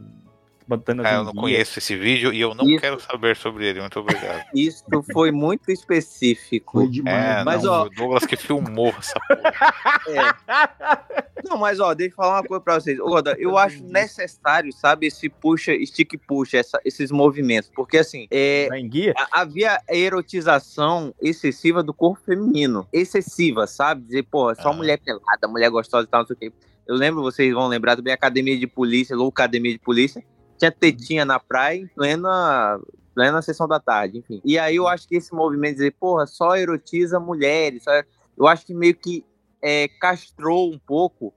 Ah, 1.03 1.13
eu 1.15 1.23
não 1.25 1.33
conheço 1.33 1.77
esse 1.79 1.95
vídeo 1.95 2.33
e 2.33 2.41
eu 2.41 2.55
não 2.55 2.65
quero 2.77 2.99
saber 2.99 3.35
sobre 3.35 3.67
ele, 3.67 3.79
muito 3.81 3.99
obrigado. 3.99 4.43
Isso 4.53 4.83
foi 5.13 5.31
muito 5.31 5.71
específico. 5.71 6.79
Foi 6.79 6.89
demais. 6.89 7.39
É, 7.39 7.43
Mas, 7.43 7.63
não, 7.63 7.71
ó- 7.71 7.83
o 7.85 7.89
Douglas 7.89 8.25
que 8.25 8.35
filmou 8.35 8.93
essa 8.97 9.19
porra. 9.19 10.35
Não, 11.47 11.57
mas 11.57 11.79
ó, 11.79 11.93
deixa 11.93 12.13
eu 12.13 12.15
falar 12.15 12.37
uma 12.41 12.43
coisa 12.47 12.63
pra 12.63 12.79
vocês. 12.79 12.99
Ô, 12.99 13.05
Godoy, 13.05 13.35
eu 13.37 13.55
acho 13.55 13.83
necessário, 13.83 14.73
sabe, 14.73 15.05
esse 15.05 15.29
puxa, 15.29 15.73
stick 15.85 16.17
puxa, 16.27 16.57
essa- 16.57 16.79
esses 16.83 17.11
movimentos. 17.11 17.69
Porque 17.75 17.97
assim, 17.99 18.27
é, 18.31 18.67
a- 19.15 19.41
havia 19.41 19.79
erotização 19.87 21.13
excessiva 21.21 21.83
do 21.83 21.93
corpo 21.93 22.19
feminino. 22.25 22.87
Excessiva, 22.91 23.67
sabe? 23.67 24.01
Dizer, 24.05 24.23
pô, 24.23 24.49
é 24.49 24.55
só 24.55 24.73
mulher 24.73 24.97
pelada, 24.99 25.47
mulher 25.47 25.69
gostosa 25.69 26.07
e 26.07 26.09
tal, 26.09 26.21
não 26.21 26.27
sei 26.27 26.35
o 26.35 26.39
quê. 26.39 26.51
Eu 26.87 26.95
lembro, 26.95 27.21
vocês 27.21 27.53
vão 27.53 27.67
lembrar 27.67 27.95
também, 27.95 28.13
academia 28.13 28.57
de 28.57 28.65
polícia, 28.67 29.15
louca 29.15 29.43
academia 29.43 29.71
de 29.71 29.79
polícia. 29.79 30.23
Tinha 30.57 30.71
tetinha 30.71 31.25
na 31.25 31.39
praia 31.39 31.77
em 31.77 31.87
plena, 31.87 32.79
plena 33.13 33.41
sessão 33.41 33.67
da 33.67 33.79
tarde, 33.79 34.19
enfim. 34.19 34.41
E 34.43 34.57
aí 34.57 34.75
eu 34.75 34.87
acho 34.87 35.07
que 35.07 35.15
esse 35.15 35.33
movimento 35.33 35.71
de 35.71 35.77
dizer, 35.77 35.95
porra, 35.99 36.25
só 36.25 36.55
erotiza 36.55 37.19
mulheres, 37.19 37.83
só... 37.83 37.91
eu 38.37 38.47
acho 38.47 38.65
que 38.65 38.73
meio 38.73 38.95
que 38.95 39.25
é, 39.61 39.87
castrou 39.99 40.71
um 40.71 40.79
pouco 40.79 41.33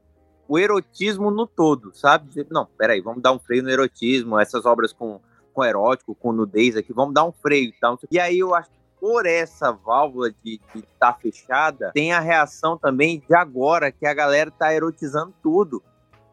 o 0.46 0.58
erotismo 0.58 1.30
no 1.30 1.46
todo, 1.46 1.94
sabe? 1.94 2.46
Não, 2.50 2.66
peraí, 2.78 3.00
vamos 3.00 3.22
dar 3.22 3.32
um 3.32 3.38
freio 3.38 3.62
no 3.62 3.70
erotismo, 3.70 4.38
essas 4.38 4.64
obras 4.64 4.92
com, 4.92 5.20
com 5.52 5.64
erótico, 5.64 6.14
com 6.14 6.32
nudez 6.32 6.76
aqui, 6.76 6.92
vamos 6.92 7.14
dar 7.14 7.24
um 7.24 7.32
freio 7.32 7.68
e 7.68 7.74
tal. 7.78 7.98
E 8.10 8.18
aí 8.18 8.38
eu 8.38 8.54
acho 8.54 8.70
que 8.70 8.78
por 9.00 9.26
essa 9.26 9.70
válvula 9.72 10.30
de 10.42 10.60
estar 10.74 11.14
fechada, 11.14 11.92
tem 11.92 12.12
a 12.12 12.20
reação 12.20 12.76
também 12.76 13.22
de 13.26 13.34
agora, 13.34 13.92
que 13.92 14.06
a 14.06 14.14
galera 14.14 14.50
tá 14.50 14.74
erotizando 14.74 15.34
tudo. 15.42 15.82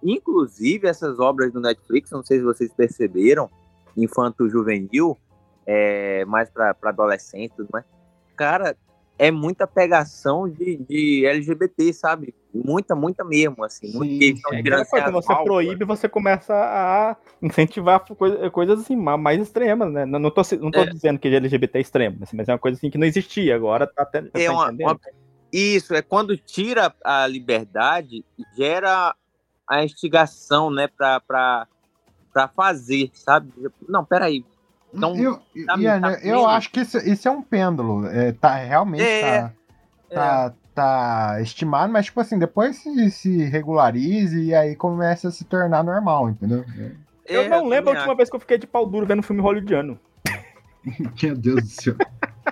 Inclusive 0.08 0.88
essas 0.88 1.20
obras 1.20 1.52
do 1.52 1.60
Netflix, 1.60 2.12
não 2.12 2.24
sei 2.24 2.38
se 2.38 2.44
vocês 2.44 2.72
perceberam, 2.72 3.50
infanto-juvenil, 3.98 5.18
é, 5.66 6.24
mais 6.26 6.50
para 6.50 6.76
adolescente 6.84 7.52
e 7.52 7.56
tudo 7.56 7.70
mais. 7.74 7.86
Cara, 8.36 8.76
é 9.18 9.32
muita 9.32 9.66
pegação 9.66 10.48
de, 10.48 10.78
de 10.78 11.26
LGBT, 11.26 11.94
sabe? 11.94 12.36
Muita, 12.54 12.96
muita 12.96 13.24
mesmo, 13.24 13.64
assim. 13.64 13.92
Muita 13.94 14.20
questão 14.20 14.54
É 14.54 14.62
de 14.62 14.68
aquela 14.70 14.86
coisa, 14.86 15.12
você 15.12 15.36
proíbe, 15.44 15.86
você 15.86 16.10
começa 16.10 16.54
a 16.54 17.16
incentivar 17.42 18.06
coisa- 18.16 18.50
coisas 18.50 18.82
assim, 18.82 18.96
ma- 18.96 19.18
mais 19.18 19.42
extremas, 19.42 19.92
né? 19.92 20.06
Não, 20.06 20.20
não 20.20 20.30
tô, 20.32 20.42
não 20.60 20.70
tô 20.72 20.82
É. 20.82 20.86
dizendo 20.86 21.18
que 21.18 21.28
LGBT 21.30 21.78
é 21.78 21.82
extremo, 21.82 22.18
mas 22.34 22.48
é 22.48 22.52
uma 22.54 22.60
coisa 22.60 22.78
assim 22.78 22.90
que 22.90 22.98
não 22.98 23.08
existia, 23.08 23.56
agora 23.56 23.88
tá 23.88 24.04
até. 24.04 24.20
É 24.34 24.46
tá 24.46 24.52
uma- 24.54 24.68
entendendo? 24.68 24.88
uma- 24.88 25.00
Isso, 25.52 25.94
é 25.96 26.02
quando 26.02 26.36
tira 26.38 26.94
a 27.04 27.26
liberdade, 27.26 28.26
gera 28.58 29.16
a 29.68 29.84
instigação, 29.84 30.70
né, 30.70 30.88
pra, 30.88 31.20
pra, 31.20 31.68
pra 32.34 32.48
fazer, 32.48 33.10
sabe? 33.14 33.52
Não, 33.88 34.04
peraí. 34.06 34.46
Então, 34.94 35.16
eu, 35.18 35.38
tá- 35.66 35.78
Ian, 35.78 36.02
tá 36.02 36.14
eu 36.24 36.48
acho 36.48 36.70
que 36.72 36.80
isso, 36.82 36.98
isso 37.00 37.28
é 37.28 37.32
um 37.32 37.42
pêndulo. 37.42 38.08
É, 38.08 38.32
tá, 38.32 38.56
realmente 38.56 39.04
É, 39.04 39.42
tá, 39.42 39.54
tá, 40.10 40.54
tá 40.74 41.42
estimado, 41.42 41.92
mas 41.92 42.06
tipo 42.06 42.22
assim, 42.22 42.40
depois 42.40 42.78
se, 42.78 43.12
se 43.12 43.44
regularize 43.44 44.42
e 44.42 44.56
aí 44.56 44.76
começa 44.76 45.28
a 45.28 45.32
se 45.32 45.44
tornar 45.44 45.84
normal, 45.84 46.30
entendeu? 46.30 46.64
Eu 47.26 47.42
É, 47.42 47.50
não 47.50 47.68
lembro 47.68 47.92
a 47.92 47.96
última 47.96 48.16
vez 48.16 48.30
que 48.30 48.36
eu 48.36 48.40
fiquei 48.40 48.58
de 48.58 48.68
pau 48.68 48.86
duro 48.86 49.06
vendo 49.06 49.20
um 49.20 49.24
filme 49.24 49.42
hollywoodiano. 49.42 50.00
Meu 51.22 51.36
Deus 51.36 51.62
do 51.64 51.68
céu. 51.70 51.96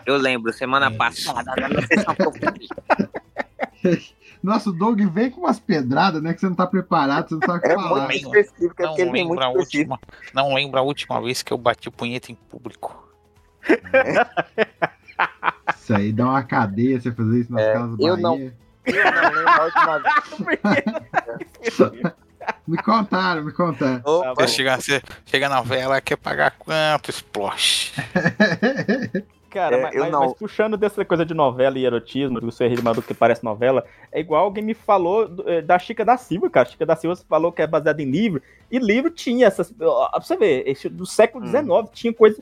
eu 0.06 0.18
lembro, 0.18 0.52
semana 0.52 0.90
passada, 0.92 1.54
na 1.56 1.82
sessão 1.88 2.16
que 2.16 2.26
eu 2.26 2.32
fui. 2.32 4.00
Nossa, 4.44 4.70
o 4.70 4.74
Doug 4.74 5.00
vem 5.02 5.32
com 5.32 5.42
umas 5.42 5.60
pedradas, 5.60 6.22
né? 6.22 6.34
Que 6.34 6.40
você 6.42 6.48
não 6.50 6.56
tá 6.56 6.68
preparado, 6.68 7.30
você 7.30 7.36
não 7.36 7.42
sabe 7.42 7.60
o 7.60 7.62
que 7.62 7.68
É 7.70 7.76
falar. 7.76 8.06
muito 8.08 8.36
específico, 8.36 8.82
é 8.82 8.86
Não 8.86 8.96
muito 8.98 9.12
lembro, 9.14 9.42
a 9.44 9.50
última, 9.50 10.00
não 10.34 10.54
lembro 10.54 10.78
a 10.80 10.84
última 10.84 11.22
vez 11.22 11.42
que 11.42 11.52
eu 11.54 11.58
bati 11.58 11.90
punheta 11.90 12.30
em 12.32 12.36
público. 12.36 13.02
Isso 15.78 15.96
aí 15.96 16.12
dá 16.12 16.26
uma 16.26 16.44
cadeia 16.44 17.00
você 17.00 17.10
fazer 17.12 17.40
isso 17.40 17.54
nas 17.54 17.62
É, 17.62 17.74
casas 17.74 17.98
eu 18.00 18.18
não- 18.18 18.36
Bahia. 18.38 18.54
Eu 18.86 19.06
não 19.06 19.32
lembro 19.32 19.50
a 19.50 19.64
última 19.64 20.00
vez. 20.00 20.14
Me 22.68 22.76
contaram, 22.78 23.42
me 23.42 23.54
contaram. 23.54 24.02
Você 24.36 24.48
chega, 24.50 24.76
você 24.76 25.02
chega 25.26 25.48
na 25.48 25.62
vela, 25.62 26.02
quer 26.02 26.18
pagar 26.18 26.52
quanto? 26.52 27.10
Exploche. 27.10 27.94
Cara, 29.54 29.76
É, 29.78 29.82
mas, 29.84 29.96
eu 29.96 30.10
mas- 30.10 30.34
puxando 30.34 30.76
dessa 30.76 31.06
coisa 31.06 31.24
de 31.24 31.34
novela 31.36 31.78
e 31.78 31.86
erotismo, 31.86 32.42
do 32.42 32.52
seu 32.52 32.68
ritmo 32.68 33.02
que 33.04 33.14
parece 33.14 33.44
novela, 33.44 33.86
é 34.12 34.20
igual 34.20 34.46
alguém 34.46 34.64
me 34.64 34.74
falou 34.74 35.30
eh, 35.46 35.62
da 35.62 35.78
Chica 35.78 36.04
da 36.04 36.18
Silva, 36.18 36.50
cara. 36.50 36.68
Chica 36.68 36.86
da 36.88 36.96
Silva 36.96 37.16
falou 37.30 37.52
que 37.52 37.62
é 37.62 37.68
baseada 37.68 38.02
em 38.02 38.10
livro, 38.10 38.42
e 38.72 38.80
livro 38.80 39.12
tinha 39.12 39.46
essas. 39.46 39.72
Pra 39.72 40.20
você 40.20 40.36
ver, 40.36 40.64
esse 40.68 40.90
do 40.90 41.06
século 41.06 41.46
XIX 41.46 41.68
tinha 41.94 42.12
coisa 42.12 42.42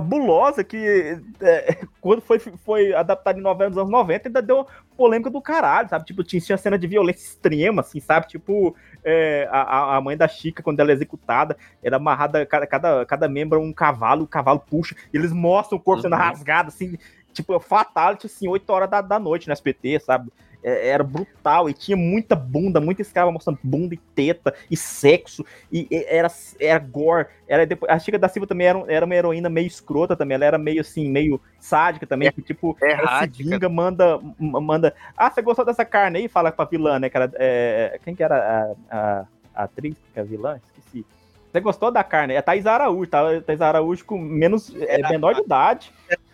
cabulosa 0.00 0.62
que 0.64 1.18
eh, 1.40 1.78
quando 2.00 2.20
foi, 2.20 2.38
foi 2.38 2.92
adaptado 2.94 3.38
em 3.38 3.42
novela 3.42 3.70
nos 3.70 3.78
anos 3.78 3.90
90 3.90 4.28
ainda 4.28 4.42
deu 4.42 4.66
polêmica 4.96 5.30
do 5.30 5.40
caralho, 5.40 5.88
sabe? 5.88 6.04
Tipo, 6.04 6.22
tinha, 6.24 6.40
tinha 6.40 6.56
cena 6.58 6.78
de 6.78 6.86
violência 6.86 7.24
extrema, 7.26 7.80
assim, 7.80 8.00
sabe? 8.00 8.28
Tipo, 8.28 8.74
eh, 9.04 9.46
a, 9.50 9.96
a- 9.96 10.00
mãe 10.00 10.16
da 10.16 10.28
Chica, 10.28 10.62
quando 10.62 10.80
ela 10.80 10.90
é 10.90 10.94
executada, 10.94 11.56
era 11.82 11.96
amarrada, 11.96 12.44
cada, 12.46 12.66
cada, 12.66 13.06
cada 13.06 13.28
membro 13.28 13.60
um 13.60 13.72
cavalo, 13.72 14.24
o 14.24 14.28
cavalo 14.28 14.60
puxa, 14.60 14.94
e 15.12 15.16
eles 15.16 15.32
mostram 15.32 15.78
o 15.78 15.80
corpo 15.82 16.02
sendo 16.02 16.14
Uhum. 16.14 16.18
rasgado, 16.18 16.68
assim, 16.68 16.96
tipo, 17.32 17.58
fatality, 17.60 18.26
assim, 18.26 18.48
8 18.48 18.68
horas 18.70 18.88
da, 18.90 19.00
da 19.00 19.18
noite 19.18 19.46
no 19.46 19.52
SBT, 19.52 20.00
sabe? 20.00 20.30
É- 20.66 20.88
era 20.88 21.04
brutal 21.04 21.70
e 21.70 21.72
tinha 21.72 21.96
muita 21.96 22.34
bunda, 22.34 22.80
muita 22.80 23.00
escrava 23.00 23.30
mostrando 23.30 23.58
bunda 23.62 23.94
e 23.94 23.98
teta 24.14 24.52
e 24.70 24.76
sexo 24.76 25.44
e, 25.70 25.86
e 25.90 26.04
era, 26.08 26.28
era 26.60 26.78
gore. 26.80 27.26
Era 27.48 27.64
depois, 27.64 27.90
a 27.90 27.98
Chica 27.98 28.18
da 28.18 28.28
Silva 28.28 28.46
também 28.46 28.66
era, 28.66 28.84
era 28.88 29.04
uma 29.06 29.14
heroína 29.14 29.48
meio 29.48 29.66
escrota 29.68 30.16
também, 30.16 30.34
ela 30.34 30.44
era 30.44 30.58
meio 30.58 30.80
assim, 30.80 31.08
meio 31.08 31.40
sádica 31.60 32.06
também, 32.06 32.30
que 32.32 32.42
tipo, 32.42 32.76
ela 32.82 33.20
se 33.20 33.28
vinga, 33.44 33.68
manda, 33.68 34.18
manda. 34.38 34.92
Ah, 35.16 35.30
você 35.30 35.40
gostou 35.40 35.64
dessa 35.64 35.84
carne 35.84 36.18
aí? 36.18 36.28
Fala 36.28 36.50
pra 36.50 36.64
vilã, 36.64 36.98
né? 36.98 37.08
Era, 37.14 37.30
é, 37.36 38.00
quem 38.04 38.14
que 38.14 38.22
era 38.22 38.74
a, 38.90 38.96
a- 38.98 39.26
a 39.54 39.62
atriz 39.64 39.94
que 40.12 40.18
é 40.18 40.22
a 40.22 40.24
vilã? 40.26 40.60
Esqueci. 40.76 41.06
Você 41.52 41.60
gostou 41.60 41.90
da 41.90 42.04
carne? 42.04 42.34
É 42.34 42.38
a 42.38 42.42
Thais 42.42 42.66
Araújo, 42.66 43.08
tá? 43.10 43.40
Thais 43.40 43.60
Araújo 43.62 44.04
com 44.04 44.18
menos. 44.18 44.74
É, 44.80 44.98
menor 45.08 45.34
de 45.34 45.40
idade. 45.42 45.92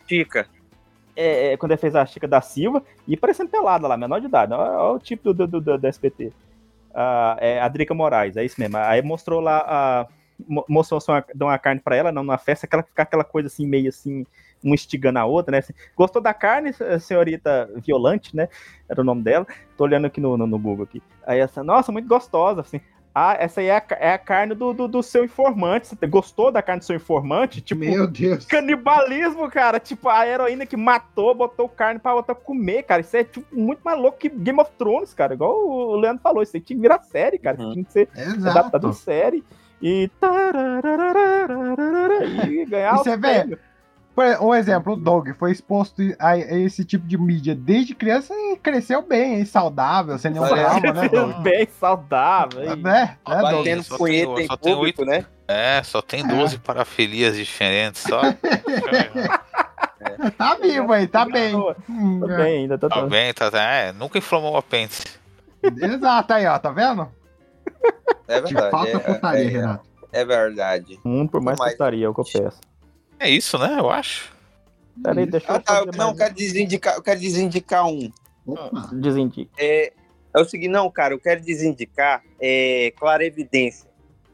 Chica. 0.09 0.47
É, 1.15 1.53
é, 1.53 1.57
quando 1.57 1.73
ele 1.73 1.81
fez 1.81 1.95
a 1.95 2.07
Chica 2.07 2.27
da 2.27 2.41
Silva 2.41 2.83
e 3.07 3.17
parecendo 3.17 3.51
pelada 3.51 3.87
lá, 3.87 3.97
menor 3.97 4.21
de 4.21 4.27
idade. 4.27 4.53
Olha, 4.55 4.95
o 4.95 4.99
tipo 4.99 5.33
do, 5.35 5.47
do, 5.47 5.61
do, 5.61 5.79
do 5.79 5.87
SPT. 5.87 6.33
Ah, 6.95 7.37
é 7.41 7.61
a 7.61 7.69
Drica 7.69 7.95
Moraes, 7.95 8.37
é 8.37 8.45
isso 8.45 8.61
mesmo. 8.61 8.77
Aí 8.79 9.03
mostrou 9.03 9.41
lá 9.41 9.59
a. 9.67 10.07
mo- 10.47 10.65
Mostrou 10.69 11.01
só 11.01 11.13
uma, 11.15 11.25
deu 11.35 11.47
uma 11.49 11.59
carne 11.59 11.81
pra 11.81 11.97
ela, 11.97 12.13
não, 12.13 12.23
numa 12.23 12.39
festa, 12.39 12.67
aquela, 12.67 12.83
ficar 12.83 13.03
aquela 13.05 13.25
coisa 13.25 13.49
assim, 13.49 13.67
meio 13.67 13.89
assim, 13.89 14.27
um 14.65 14.75
instigando 14.75 15.19
a 15.19 15.25
outra, 15.25 15.53
né? 15.53 15.59
Assim, 15.59 15.75
Gostou 15.97 16.21
da 16.23 16.33
carne, 16.35 16.73
se- 16.73 17.01
senhorita 17.01 17.69
Violante, 17.77 18.35
né? 18.37 18.49
Era 18.89 19.01
o 19.01 19.05
nome 19.05 19.23
dela. 19.23 19.47
Tô 19.77 19.85
olhando 19.85 20.07
aqui 20.07 20.21
no, 20.21 20.37
no, 20.37 20.47
no 20.47 20.59
Google 20.59 20.85
aqui. 20.85 21.03
Aí 21.27 21.41
essa, 21.41 21.63
nossa, 21.63 21.93
muito 21.93 22.09
gostosa, 22.09 22.61
assim. 22.63 22.81
Ah, 23.15 23.37
essa 23.39 23.61
aí 23.61 23.67
é 23.67 23.77
a, 23.77 23.83
é 23.99 24.13
a 24.15 24.19
carne 24.19 24.55
do, 24.55 24.73
do, 24.73 24.89
do 24.89 25.03
seu 25.03 25.23
informante. 25.25 25.89
Você 25.89 26.07
gostou 26.07 26.51
da 26.51 26.63
carne 26.63 26.81
do 26.81 26.85
seu 26.85 26.97
informante? 26.97 27.61
Tipo, 27.61 27.81
Meu 27.83 28.07
Deus. 28.07 28.47
canibalismo, 28.47 29.51
cara. 29.51 29.79
Tipo, 29.79 30.09
a 30.09 30.27
heroína 30.27 30.65
que 30.65 30.77
matou, 30.79 31.35
botou 31.35 31.69
carne 31.69 32.01
pra 32.01 32.15
outra 32.15 32.35
comer, 32.35 32.85
cara. 32.85 33.03
Isso 33.03 33.17
é 33.17 33.25
tipo, 33.25 33.45
muito 33.55 33.81
mais 33.81 33.99
louco 33.99 34.17
que 34.19 34.31
Game 34.31 34.59
of 34.61 34.71
Thrones, 34.79 35.13
cara. 35.13 35.35
Igual 35.35 35.53
o 35.63 35.97
Leandro 35.97 36.23
falou, 36.23 36.43
isso 36.43 36.57
aí 36.57 36.63
tinha 36.63 36.77
que 36.77 36.83
virar 36.83 37.03
série, 37.03 37.39
cara. 37.39 37.59
Isso 37.61 37.73
tinha 37.73 37.85
que 37.85 37.93
ser 37.93 38.09
adaptado 38.49 38.87
em 38.87 38.91
Exato. 38.91 39.05
série. 39.05 39.45
E. 39.83 40.09
E 42.49 42.65
ganhar 42.67 42.95
o 42.95 42.99
você 42.99 43.17
vê, 43.17 43.21
por 43.21 43.29
exemplo, 43.29 43.59
um 44.41 44.55
exemplo, 44.55 44.93
o 44.93 44.97
Doug 44.97 45.29
foi 45.39 45.53
exposto 45.53 46.03
a 46.19 46.37
esse 46.37 46.85
tipo 46.85 47.07
de 47.07 47.17
mídia 47.17 47.55
desde 47.55 47.95
criança 47.95 48.35
e 48.35 48.57
cresceu 48.57 49.01
bem, 49.03 49.37
hein, 49.39 49.45
saudável, 49.45 50.19
sem 50.19 50.31
nenhum 50.31 50.47
trauma, 50.47 50.93
né, 50.93 51.09
Doug? 51.09 51.37
bem 51.43 51.67
saudável. 51.81 52.61
É, 52.63 52.77
né, 52.77 53.17
né, 53.27 53.41
Doug? 53.41 53.43
Batendo 53.59 53.83
Só 53.83 53.97
punheta 53.97 54.35
tem- 54.35 54.45
em 54.45 54.47
só 54.47 54.57
público, 54.57 55.03
oito- 55.03 55.05
né? 55.05 55.25
É, 55.49 55.83
só 55.83 56.01
tem 56.03 56.27
12 56.27 56.59
parafilias 56.59 57.37
diferentes, 57.37 58.03
só. 58.03 58.21
Tá 60.37 60.55
vivo 60.57 60.93
aí, 60.93 61.07
tá 61.07 61.25
bem. 61.25 61.55
Hum, 61.89 62.21
Tá 62.27 62.33
é. 62.33 62.37
bem, 62.37 62.59
ainda 62.63 62.77
tá, 62.79 62.89
Tá 62.89 62.97
tá. 63.03 63.07
bem, 63.07 63.33
tá, 63.33 63.51
é, 63.55 63.93
nunca 63.93 64.19
inflamou 64.19 64.53
o 64.53 64.57
apêndice. 64.57 65.05
Exato, 65.63 66.33
aí, 66.35 66.47
ó, 66.47 66.59
tá 66.59 66.71
vendo? 66.71 67.09
É 68.29 68.41
Te 68.41 68.53
verdade. 68.53 68.71
falta 68.71 68.97
é, 68.97 68.99
putaria, 68.99 69.45
é, 69.45 69.49
Renato. 69.49 69.85
é 70.13 70.25
verdade. 70.25 71.01
Um 71.05 71.27
por 71.27 71.41
mais 71.41 71.59
Mas- 71.59 71.73
putaria, 71.73 72.07
é 72.07 72.09
o 72.09 72.15
que 72.15 72.21
eu 72.21 72.25
peço. 72.25 72.59
É 73.23 73.31
isso, 73.31 73.57
né? 73.59 73.77
Eu 73.79 73.91
acho. 73.91 74.33
Peraí, 75.03 75.27
deixa 75.27 75.51
eu 75.51 75.55
Ah, 75.57 75.61
tá. 75.61 75.85
Não, 75.97 76.11
eu 76.11 76.16
quero 76.16 76.35
desindicar, 76.35 76.95
eu 76.97 77.03
quero 77.03 77.20
desindicar 77.20 77.87
um. 77.87 78.11
Opa. 78.47 78.91
um. 78.93 79.01
Desindique. 79.01 79.49
É, 79.57 79.93
é 80.35 80.41
o 80.41 80.45
seguinte, 80.45 80.70
não, 80.70 80.91
cara, 80.91 81.14
eu 81.14 81.20
quero 81.20 81.41
desindicar 81.41 82.23
é, 82.41 82.93
clarevidência. 82.99 83.89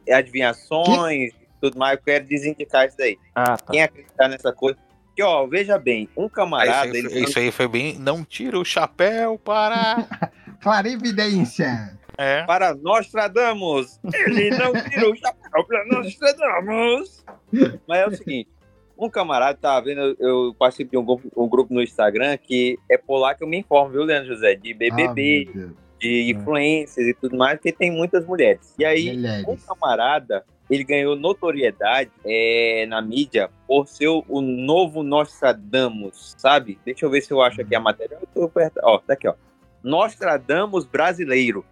É, 0.07 0.14
adivinhações 0.14 1.32
e 1.32 1.34
tudo 1.61 1.78
mais, 1.78 1.99
eu 1.99 2.03
quero 2.03 2.24
desindicar 2.24 2.86
isso 2.89 2.97
daí. 2.97 3.18
Ah, 3.34 3.57
tá. 3.59 3.72
Quem 3.72 3.82
acreditar 3.82 4.28
nessa 4.28 4.53
coisa. 4.53 4.78
Que, 5.14 5.22
ó, 5.22 5.47
veja 5.47 5.78
bem, 5.78 6.09
um 6.16 6.24
Ah, 6.26 6.30
camarada. 6.30 6.86
isso, 6.86 6.95
aí, 6.97 6.99
ele 7.01 7.11
foi- 7.11 7.22
isso 7.24 7.39
aí 7.39 7.51
foi 7.53 7.68
bem. 7.68 7.99
Não 7.99 8.24
tira 8.24 8.59
o 8.59 8.64
chapéu 8.64 9.36
para. 9.39 9.97
Clarividência. 10.62 11.99
É. 12.16 12.43
Para 12.45 12.74
Nostradamus! 12.74 14.01
Ele 14.12 14.51
não 14.51 14.72
tirou 14.89 15.12
o 15.12 15.16
chapéu 15.16 15.64
para 15.64 15.86
Nostradamus! 15.86 17.24
Mas 17.86 17.99
é 18.01 18.07
o 18.09 18.16
seguinte: 18.16 18.51
um 18.99 19.09
camarada 19.09 19.57
tava 19.57 19.86
vendo, 19.86 20.16
eu, 20.18 20.55
participo 20.59 20.90
de 20.90 20.99
um 20.99 21.05
grupo, 21.05 21.30
um 21.36 21.49
grupo 21.49 21.72
no 21.72 21.80
Instagram 21.80 22.36
que 22.36 22.78
é 22.90 22.99
por 22.99 23.18
lá 23.18 23.34
que 23.34 23.44
eu 23.44 23.49
me 23.49 23.59
informo, 23.59 23.92
viu, 23.92 24.03
Leandro 24.03 24.34
José? 24.34 24.57
De 24.57 24.74
BBB, 24.74 25.49
Ah, 25.55 25.88
de 26.01 26.30
influências 26.30 27.07
e 27.07 27.14
tudo 27.14 27.36
mais, 27.36 27.55
porque 27.55 27.72
tem 27.72 27.90
muitas 27.90 28.24
mulheres. 28.24 28.74
E 28.78 28.84
aí, 28.84 29.12
Mulheres. 29.12 29.46
um 29.46 29.57
camarada, 29.57 30.44
ele 30.70 30.84
ganhou 30.84 31.16
notoriedade 31.16 32.11
é, 32.24 32.86
na 32.88 33.03
mídia 33.03 33.51
por 33.66 33.86
ser 33.88 34.09
o, 34.09 34.40
novo 34.40 35.03
Nostradamus, 35.03 36.34
sabe? 36.38 36.78
Deixa 36.84 37.05
eu 37.05 37.11
ver 37.11 37.20
se 37.20 37.32
eu 37.32 37.42
acho 37.42 37.61
aqui 37.61 37.74
a 37.74 37.80
matéria. 37.80 38.18
Eu 38.20 38.28
tô 38.32 38.49
perto. 38.49 38.78
Ó, 38.82 38.99
tá 38.99 39.14
aqui, 39.14 39.26
ó. 39.26 39.34
Nostradamus 39.82 40.84
brasileiro, 40.84 41.64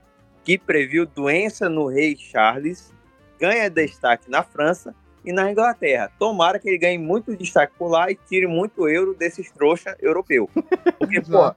que 0.44 0.58
previu 0.58 1.06
doença 1.06 1.68
no 1.68 1.86
rei 1.86 2.16
Charles, 2.16 2.92
ganha 3.38 3.68
destaque 3.68 4.30
na 4.30 4.42
França 4.42 4.94
e 5.26 5.32
na 5.32 5.50
Inglaterra. 5.50 6.10
Tomara 6.18 6.58
que 6.58 6.68
ele 6.68 6.78
ganhe 6.78 6.98
muito 6.98 7.36
destaque 7.36 7.74
por 7.76 7.88
lá 7.88 8.10
e 8.10 8.14
tire 8.14 8.46
muito 8.46 8.88
euro 8.88 9.14
desses 9.14 9.50
trouxa 9.50 9.96
europeu. 10.00 10.48
Porque, 10.98 11.20
pô, 11.20 11.52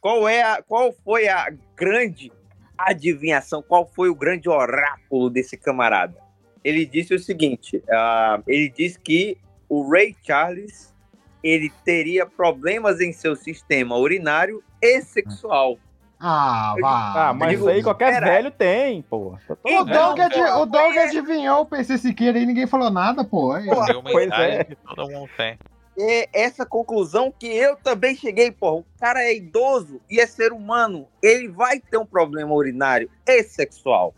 qual 0.00 0.28
é 0.28 0.42
a, 0.42 0.62
qual 0.62 0.92
foi 0.92 1.28
a 1.28 1.52
grande 1.76 2.32
adivinhação? 2.78 3.62
Qual 3.62 3.84
foi 3.86 4.08
o 4.08 4.14
grande 4.14 4.48
oráculo 4.48 5.28
desse 5.28 5.56
camarada? 5.56 6.16
Ele 6.62 6.86
disse 6.86 7.12
o 7.12 7.18
seguinte: 7.18 7.82
ah, 7.90 8.40
ele 8.46 8.70
disse 8.70 8.98
que 8.98 9.36
o 9.68 9.90
Ray 9.90 10.16
Charles 10.22 10.94
ele 11.42 11.70
teria 11.84 12.26
problemas 12.26 13.00
em 13.00 13.12
seu 13.12 13.34
sistema 13.34 13.96
urinário 13.96 14.62
e 14.80 15.00
sexual. 15.02 15.78
Ah, 16.22 16.74
vá. 16.80 17.28
Ah, 17.28 17.32
mas 17.34 17.66
aí 17.66 17.82
qualquer 17.82 18.12
espera. 18.12 18.26
velho 18.26 18.50
tem, 18.50 19.00
pô. 19.02 19.38
Todo 19.48 19.58
O 19.64 19.68
Então, 19.70 20.14
Doug, 20.14 20.20
adi- 20.20 20.40
o 20.60 20.66
Doug 20.66 20.96
adivinhou 20.98 21.60
o 21.62 21.66
PC 21.66 21.96
Siqueira 21.96 22.38
e 22.38 22.44
ninguém 22.44 22.66
falou 22.66 22.90
nada, 22.90 23.24
pô. 23.24 23.54
Uma 23.56 24.02
Pois 24.12 24.26
idade 24.26 24.52
é. 24.56 24.64
que 24.64 24.76
todo 24.76 25.10
mundo 25.10 25.30
tem. 25.36 25.58
É 25.98 26.28
essa 26.32 26.64
conclusão 26.66 27.32
que 27.36 27.46
eu 27.46 27.74
também 27.76 28.14
cheguei, 28.14 28.50
porra. 28.50 28.76
O 28.80 28.84
cara 29.00 29.22
é 29.22 29.34
idoso 29.34 30.00
e 30.10 30.20
é 30.20 30.26
ser 30.26 30.52
humano. 30.52 31.06
Ele 31.22 31.48
vai 31.48 31.80
ter 31.80 31.96
um 31.98 32.06
problema 32.06 32.52
urinário 32.52 33.10
e 33.26 33.42
sexual. 33.42 34.14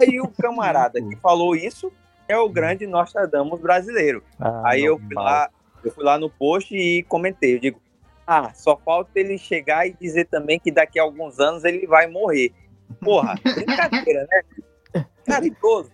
Aí 0.00 0.20
o 0.20 0.26
camarada 0.36 1.00
que 1.00 1.14
falou 1.16 1.54
isso 1.54 1.92
é 2.28 2.36
o 2.36 2.48
grande 2.48 2.84
Nostradamus 2.86 3.60
brasileiro. 3.60 4.24
Ah, 4.40 4.62
Aí 4.66 4.84
eu 4.84 4.98
fui 4.98 5.14
lá, 5.14 5.48
eu 5.84 5.92
fui 5.92 6.04
lá 6.04 6.18
no 6.18 6.28
post 6.30 6.74
e 6.76 7.02
comentei. 7.04 7.54
Eu 7.56 7.60
digo, 7.60 7.80
ah, 8.26 8.52
só 8.54 8.76
falta 8.76 9.10
ele 9.14 9.36
chegar 9.38 9.86
e 9.86 9.92
dizer 10.00 10.26
também 10.26 10.58
que 10.58 10.70
daqui 10.70 10.98
a 10.98 11.02
alguns 11.02 11.38
anos 11.40 11.64
ele 11.64 11.86
vai 11.86 12.06
morrer. 12.06 12.52
Porra, 13.00 13.34
brincadeira, 13.42 14.26
né? 14.30 15.04
Cara 15.26 15.46
idoso. 15.46 15.90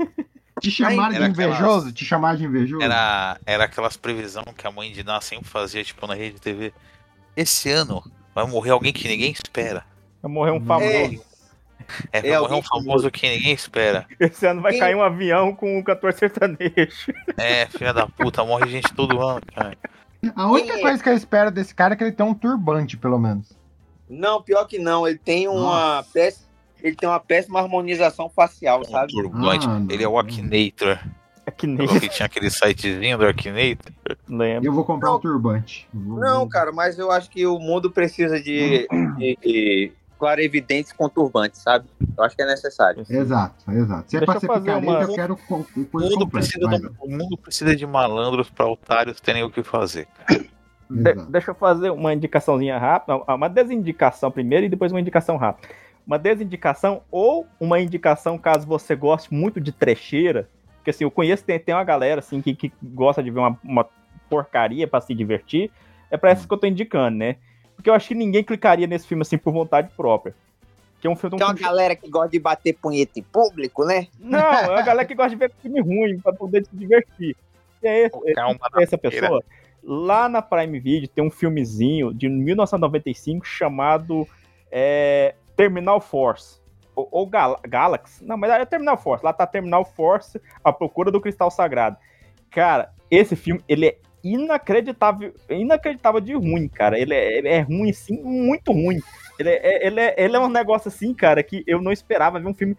Te 0.61 0.71
chamaram 0.71 1.11
de 1.11 1.17
Era 1.17 1.27
aquelas- 1.27 1.55
invejoso? 1.59 1.93
Te 1.93 2.05
chamaram 2.05 2.37
de 2.37 2.45
invejoso? 2.45 2.83
Era, 2.83 3.39
era 3.47 3.65
aquelas 3.65 3.97
previsão 3.97 4.45
que 4.57 4.67
a 4.67 4.71
mãe 4.71 4.93
de 4.93 5.03
Ná 5.03 5.21
sempre 5.21 5.49
fazia, 5.49 5.83
tipo, 5.83 6.07
na 6.07 6.15
rede 6.15 6.39
TV. 6.41 6.73
Esse 7.37 7.71
ano 7.71 8.03
vai 8.35 8.47
morrer 8.47 8.71
alguém 8.71 8.93
que 8.93 9.09
ninguém 9.09 9.33
espera. 9.33 9.85
Vai 10.21 10.31
morrer 10.31 10.51
um 10.51 10.57
É. 10.57 10.67
famoso. 10.67 11.25
É, 12.13 12.21
vai 12.21 12.31
É, 12.33 12.39
morrer 12.39 12.55
um 12.55 12.63
famoso 12.63 13.11
que 13.11 13.27
ninguém 13.29 13.53
espera. 13.53 14.07
Esse 14.21 14.47
ano 14.47 14.61
vai 14.61 14.73
Quem- 14.73 14.81
cair 14.81 14.95
um 14.95 15.03
avião 15.03 15.55
com 15.55 15.79
um 15.79 15.83
cantor 15.83 16.13
sertanejo. 16.13 17.13
É, 17.39 17.67
filha 17.67 17.93
da 17.95 18.07
puta, 18.07 18.45
morre 18.45 18.69
gente 18.69 18.93
todo 18.95 19.21
ano, 19.27 19.41
cara. 19.55 19.77
A 20.37 20.47
única 20.51 20.73
Quem 20.75 20.79
é? 20.79 20.83
coisa 20.83 21.03
que 21.03 21.09
eu 21.09 21.15
espero 21.15 21.51
desse 21.51 21.75
cara 21.75 21.95
é 21.95 21.97
que 21.97 22.05
ele 22.05 22.13
tenha 22.13 22.29
um 22.29 22.35
turbante, 22.35 22.97
pelo 22.97 23.19
menos. 23.19 23.53
Não, 24.09 24.43
pior 24.43 24.65
que 24.67 24.79
não. 24.79 25.07
Ele 25.09 25.19
tem 25.19 25.49
uma 25.49 26.05
péssima, 26.13 26.47
ele 26.83 26.97
tem 26.97 27.09
uma 27.09 27.21
péssima 27.21 27.61
harmonização 27.61 28.29
facial, 28.29 28.81
Um 28.81 28.85
sabe? 28.85 29.13
turbante. 29.13 29.67
Ah. 29.69 29.81
Ele 29.89 30.03
é 30.05 30.09
o 30.09 30.19
Akinator. 30.19 30.99
É 31.47 31.51
que 31.53 32.09
tinha 32.11 32.27
aquele 32.27 32.51
sitezinho 32.51 33.17
do 33.19 33.25
Akinator. 33.27 33.93
lembro. 34.29 34.69
Eu 34.69 34.73
vou 34.73 34.85
comprar 34.85 35.09
Não. 35.09 35.17
um 35.17 35.21
turbante. 35.21 35.89
Vou- 35.93 36.19
Não, 36.21 36.49
cara, 36.49 36.71
mas 36.71 36.99
eu 36.99 37.11
acho 37.11 37.31
que 37.31 37.47
o 37.47 37.59
mundo 37.59 37.91
precisa 37.91 38.39
de, 38.41 38.87
de, 39.17 39.39
de 39.43 39.93
clarevidentes 40.21 40.93
com 40.93 41.09
turbantes, 41.09 41.63
sabe? 41.63 41.87
Eu 42.17 42.23
acho 42.23 42.37
que 42.37 42.43
é 42.43 42.47
necessário. 42.47 43.03
Exato, 43.09 43.55
exato. 43.73 44.11
Se 44.11 44.17
é 44.17 44.21
Deixa 44.21 44.27
pra 44.27 44.35
eu 44.37 44.41
ser 44.41 44.47
fazer 44.47 44.61
picareta, 44.61 44.91
uma- 44.93 45.03
eu 45.03 45.15
quero 45.15 45.37
coisa 45.37 46.09
mundo, 46.11 46.19
completa. 46.19 46.31
precisa 46.31 46.67
vai. 46.69 46.79
de, 46.79 46.91
o 47.01 47.09
mundo 47.11 47.39
precisa 47.39 47.75
de 47.75 47.87
malandros 47.87 48.51
pra 48.51 48.67
otários 48.69 49.19
terem 49.21 49.43
o 49.43 49.51
que 49.51 49.63
fazer. 49.63 50.07
De- 50.91 51.11
Exato. 51.11 51.31
deixa 51.31 51.51
eu 51.53 51.55
fazer 51.55 51.91
uma 51.91 52.13
indicaçãozinha 52.13 52.77
rápida, 52.77 53.17
uma 53.33 53.49
desindicação 53.49 54.31
primeiro 54.31 54.67
e 54.67 54.69
depois 54.69 54.93
uma 54.93 55.01
indicação 55.01 55.37
rápida. 55.37 55.69
Uma 56.07 56.19
desindicação 56.19 57.03
ou 57.11 57.47
uma 57.61 57.81
indicação 57.81 58.37
caso 58.37 58.67
você 58.67 58.95
goste 58.97 59.33
muito 59.33 59.61
de 59.61 59.71
trecheira, 59.73 60.49
porque 60.77 60.91
assim, 60.91 61.05
eu 61.05 61.11
conheço, 61.11 61.45
tem, 61.45 61.59
tem 61.61 61.75
uma 61.75 61.85
galera 61.85 62.19
assim 62.19 62.43
que, 62.43 62.55
que 62.57 62.73
gosta 62.83 63.23
de 63.23 63.31
ver 63.31 63.39
uma, 63.39 63.57
uma 63.63 63.87
porcaria 64.29 64.87
pra 64.89 65.01
se 65.01 65.15
divertir, 65.15 65.71
é 66.11 66.17
pra 66.17 66.31
essa 66.31 66.47
que 66.47 66.53
eu 66.53 66.59
tô 66.59 66.67
indicando, 66.67 67.17
né? 67.19 67.37
Porque 67.81 67.89
eu 67.89 67.95
acho 67.95 68.09
que 68.09 68.15
ninguém 68.15 68.45
clicaria 68.45 68.87
nesse 68.87 69.07
filme 69.07 69.23
assim 69.23 69.39
por 69.39 69.55
vontade 69.55 69.89
própria. 69.97 70.35
Que 71.01 71.07
é 71.07 71.11
um 71.11 71.17
filme, 71.17 71.37
um 71.37 71.39
Tem 71.39 71.47
uma 71.47 71.55
filme 71.55 71.67
galera 71.67 71.97
que 71.97 72.11
gosta 72.11 72.29
de 72.29 72.39
bater 72.39 72.75
punheta 72.75 73.19
em 73.19 73.23
público, 73.23 73.87
né? 73.87 74.07
Não, 74.19 74.39
é 74.39 74.69
uma 74.69 74.83
galera 74.83 75.09
que 75.09 75.15
gosta 75.15 75.31
de 75.31 75.37
ver 75.37 75.51
filme 75.63 75.81
ruim 75.81 76.21
pra 76.21 76.31
poder 76.31 76.63
se 76.67 76.77
divertir. 76.77 77.35
E 77.83 77.89
é 77.89 78.05
esse, 78.05 78.35
Calma 78.35 78.61
é 78.77 78.83
essa 78.83 78.99
pessoa. 78.99 79.43
Lá 79.83 80.29
na 80.29 80.43
Prime 80.43 80.79
Video 80.79 81.09
tem 81.09 81.25
um 81.25 81.31
filmezinho 81.31 82.13
de 82.13 82.29
1995 82.29 83.47
chamado 83.47 84.29
é, 84.71 85.35
Terminal 85.57 86.03
Force. 86.03 86.61
Ou, 86.95 87.09
ou 87.11 87.27
Gal 87.27 87.59
Galaxy. 87.67 88.23
Não, 88.23 88.37
mas 88.37 88.51
é 88.51 88.67
Terminal 88.67 88.99
Force. 88.99 89.25
Lá 89.25 89.33
tá 89.33 89.47
Terminal 89.47 89.87
Force, 89.87 90.39
a 90.63 90.71
procura 90.71 91.11
do 91.11 91.19
cristal 91.19 91.51
sagrado. 91.51 91.97
Cara, 92.51 92.93
esse 93.11 93.35
filme, 93.35 93.65
ele 93.67 93.87
é 93.87 93.97
inacreditável, 94.23 95.35
inacreditável 95.49 96.21
de 96.21 96.35
ruim, 96.35 96.69
cara. 96.69 96.99
Ele 96.99 97.15
é, 97.15 97.57
é 97.57 97.61
ruim, 97.61 97.93
sim, 97.93 98.21
muito 98.23 98.73
ruim. 98.73 99.01
Ele 99.39 99.49
é, 99.51 99.87
ele, 99.87 100.01
é, 100.01 100.15
ele 100.19 100.37
é 100.37 100.41
um 100.41 100.49
negócio 100.49 100.89
assim, 100.89 101.15
cara, 101.15 101.43
que 101.43 101.65
eu 101.67 101.81
não 101.81 101.91
esperava 101.93 102.39
ver 102.39 102.47
um 102.47 102.55
filme 102.55 102.77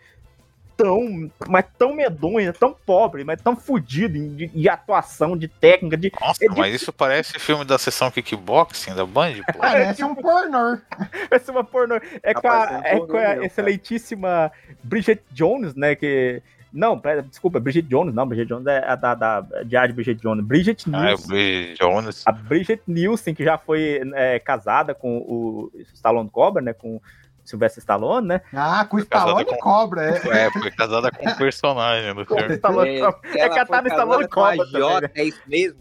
tão, 0.78 1.32
mas 1.48 1.66
tão 1.78 1.94
medonho, 1.94 2.52
tão 2.54 2.74
pobre, 2.74 3.24
mas 3.24 3.42
tão 3.42 3.56
fudido 3.56 4.14
de, 4.36 4.48
de 4.48 4.70
atuação, 4.70 5.38
de 5.38 5.48
técnica, 5.48 5.96
de. 5.96 6.12
Nossa, 6.20 6.44
é 6.44 6.48
de- 6.48 6.60
mas 6.60 6.74
isso 6.74 6.92
parece 6.92 7.38
filme 7.40 7.64
da 7.64 7.78
sessão 7.78 8.10
kickboxing 8.10 8.96
da 8.96 9.06
Band, 9.06 9.34
pô. 9.54 9.60
Parece 9.60 10.04
um 10.04 10.16
pornô. 10.16 10.78
Parece 11.30 11.52
uma 11.52 11.64
pornô. 11.64 12.00
É 12.24 12.34
com 12.34 12.48
a, 12.48 12.82
é 12.84 12.96
um 12.96 13.04
é 13.04 13.08
com 13.08 13.18
a 13.18 13.22
cara. 13.22 13.46
excelentíssima 13.46 14.52
Bridget 14.84 15.22
Jones, 15.32 15.76
né? 15.76 15.96
Que. 15.96 16.42
Não, 16.74 16.98
pera, 17.00 17.22
desculpa, 17.22 17.60
Bridget 17.60 17.88
Jones, 17.88 18.14
não, 18.14 18.26
Bridget 18.28 18.48
Jones 18.48 18.66
é 18.68 18.84
a 18.88 18.96
da, 18.96 19.14
da 19.16 19.42
Diário 19.66 19.90
de 19.90 19.96
Bridget 19.96 20.22
Jones. 20.22 20.46
Bridget 20.46 20.86
Ah, 20.94 20.98
é 20.98 21.00
o 21.00 21.04
Nielsen. 21.08 21.28
Bridget 21.28 21.78
Jones. 21.80 22.24
A 22.26 22.32
Bridget 22.32 22.82
Nielsen, 22.88 23.34
que 23.36 23.44
já 23.44 23.58
foi 23.58 24.02
é, 24.16 24.40
casada 24.40 24.94
com 24.96 25.18
o 25.18 25.72
Stallone 25.94 26.30
Cobra, 26.30 26.62
né? 26.62 26.74
Com 26.74 26.96
o 26.96 27.02
Sylvester 27.44 27.80
Stallone, 27.82 28.28
né? 28.28 28.42
Ah, 28.54 28.86
com 28.90 28.98
o 28.98 29.06
Casada 29.06 29.42
Stallone 29.42 29.46
com- 29.46 29.58
Cobra, 29.58 30.02
é. 30.12 30.46
É, 30.46 30.52
foi 30.52 30.72
casada 30.72 31.12
com 31.12 31.28
um 31.30 31.34
personagem 31.36 32.14
do 32.16 32.26
filme. 32.26 32.54
Stallone 32.56 32.90
É. 32.90 32.94
É 33.00 33.00
Stallone 33.02 33.50
casada 33.90 33.90
com 33.90 34.16
a 34.18 34.28
Cobra 34.28 34.66
também, 34.72 35.02
né? 35.02 35.10
É 35.16 35.24
isso 35.26 35.42
mesmo? 35.48 35.80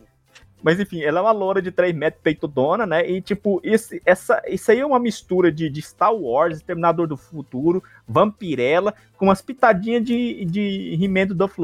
Mas 0.62 0.78
enfim, 0.78 1.02
ela 1.02 1.20
é 1.20 1.22
uma 1.22 1.32
loura 1.32 1.62
de 1.62 1.70
3 1.70 1.94
metros, 1.94 2.22
peitudona, 2.22 2.86
né? 2.86 3.08
E 3.08 3.20
tipo, 3.20 3.60
esse, 3.64 4.00
essa, 4.04 4.42
isso 4.46 4.70
aí 4.70 4.80
é 4.80 4.86
uma 4.86 4.98
mistura 4.98 5.50
de, 5.50 5.70
de 5.70 5.82
Star 5.82 6.14
Wars, 6.14 6.58
Exterminador 6.58 7.06
do 7.06 7.16
Futuro, 7.16 7.82
Vampirella, 8.06 8.94
com 9.16 9.26
umas 9.26 9.40
pitadinhas 9.40 10.04
de, 10.04 10.44
de 10.44 10.98
He-Man 11.00 11.26
do 11.26 11.34
Duff. 11.34 11.56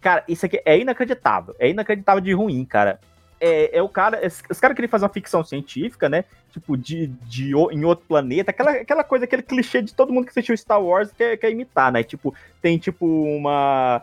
Cara, 0.00 0.22
isso 0.28 0.44
aqui 0.44 0.60
é 0.64 0.78
inacreditável. 0.78 1.54
É 1.58 1.68
inacreditável 1.68 2.20
de 2.20 2.32
ruim, 2.32 2.64
cara. 2.64 3.00
É, 3.40 3.78
é 3.78 3.82
o 3.82 3.88
cara. 3.88 4.20
Os 4.50 4.60
caras 4.60 4.74
queriam 4.74 4.90
fazer 4.90 5.04
uma 5.04 5.12
ficção 5.12 5.42
científica, 5.42 6.08
né? 6.08 6.24
Tipo, 6.50 6.76
de, 6.76 7.06
de 7.06 7.52
em 7.72 7.84
outro 7.84 8.04
planeta. 8.06 8.50
Aquela, 8.50 8.72
aquela 8.72 9.04
coisa, 9.04 9.24
aquele 9.24 9.42
clichê 9.42 9.82
de 9.82 9.94
todo 9.94 10.12
mundo 10.12 10.24
que 10.24 10.30
assistiu 10.30 10.56
Star 10.56 10.82
Wars 10.82 11.10
quer, 11.12 11.36
quer 11.38 11.50
imitar, 11.50 11.90
né? 11.90 12.02
Tipo, 12.02 12.34
tem 12.60 12.78
tipo 12.78 13.06
uma 13.06 14.02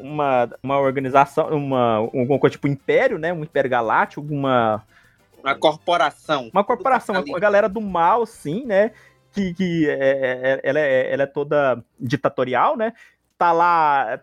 uma, 0.00 0.48
uma 0.62 0.78
organização, 0.78 1.48
uma, 1.48 1.96
alguma 1.96 2.38
coisa 2.38 2.52
tipo 2.52 2.68
império, 2.68 3.18
né? 3.18 3.32
Um 3.32 3.42
império 3.42 3.70
galáctico, 3.70 4.26
uma, 4.28 4.82
Uma 5.42 5.54
corporação. 5.54 6.50
uma 6.52 6.64
corporação, 6.64 7.22
uma, 7.22 7.40
galera 7.40 7.68
do 7.68 7.80
mal, 7.80 8.26
sim, 8.26 8.64
né? 8.64 8.92
Que, 9.32 9.52
que 9.54 9.88
é, 9.88 9.94
é- 9.94 10.60
ela, 10.62 10.80
é, 10.80 11.12
ela 11.12 11.22
é 11.24 11.26
toda 11.26 11.82
ditatorial, 11.98 12.76
né? 12.76 12.92
Tá 13.38 13.52
lá, 13.52 14.18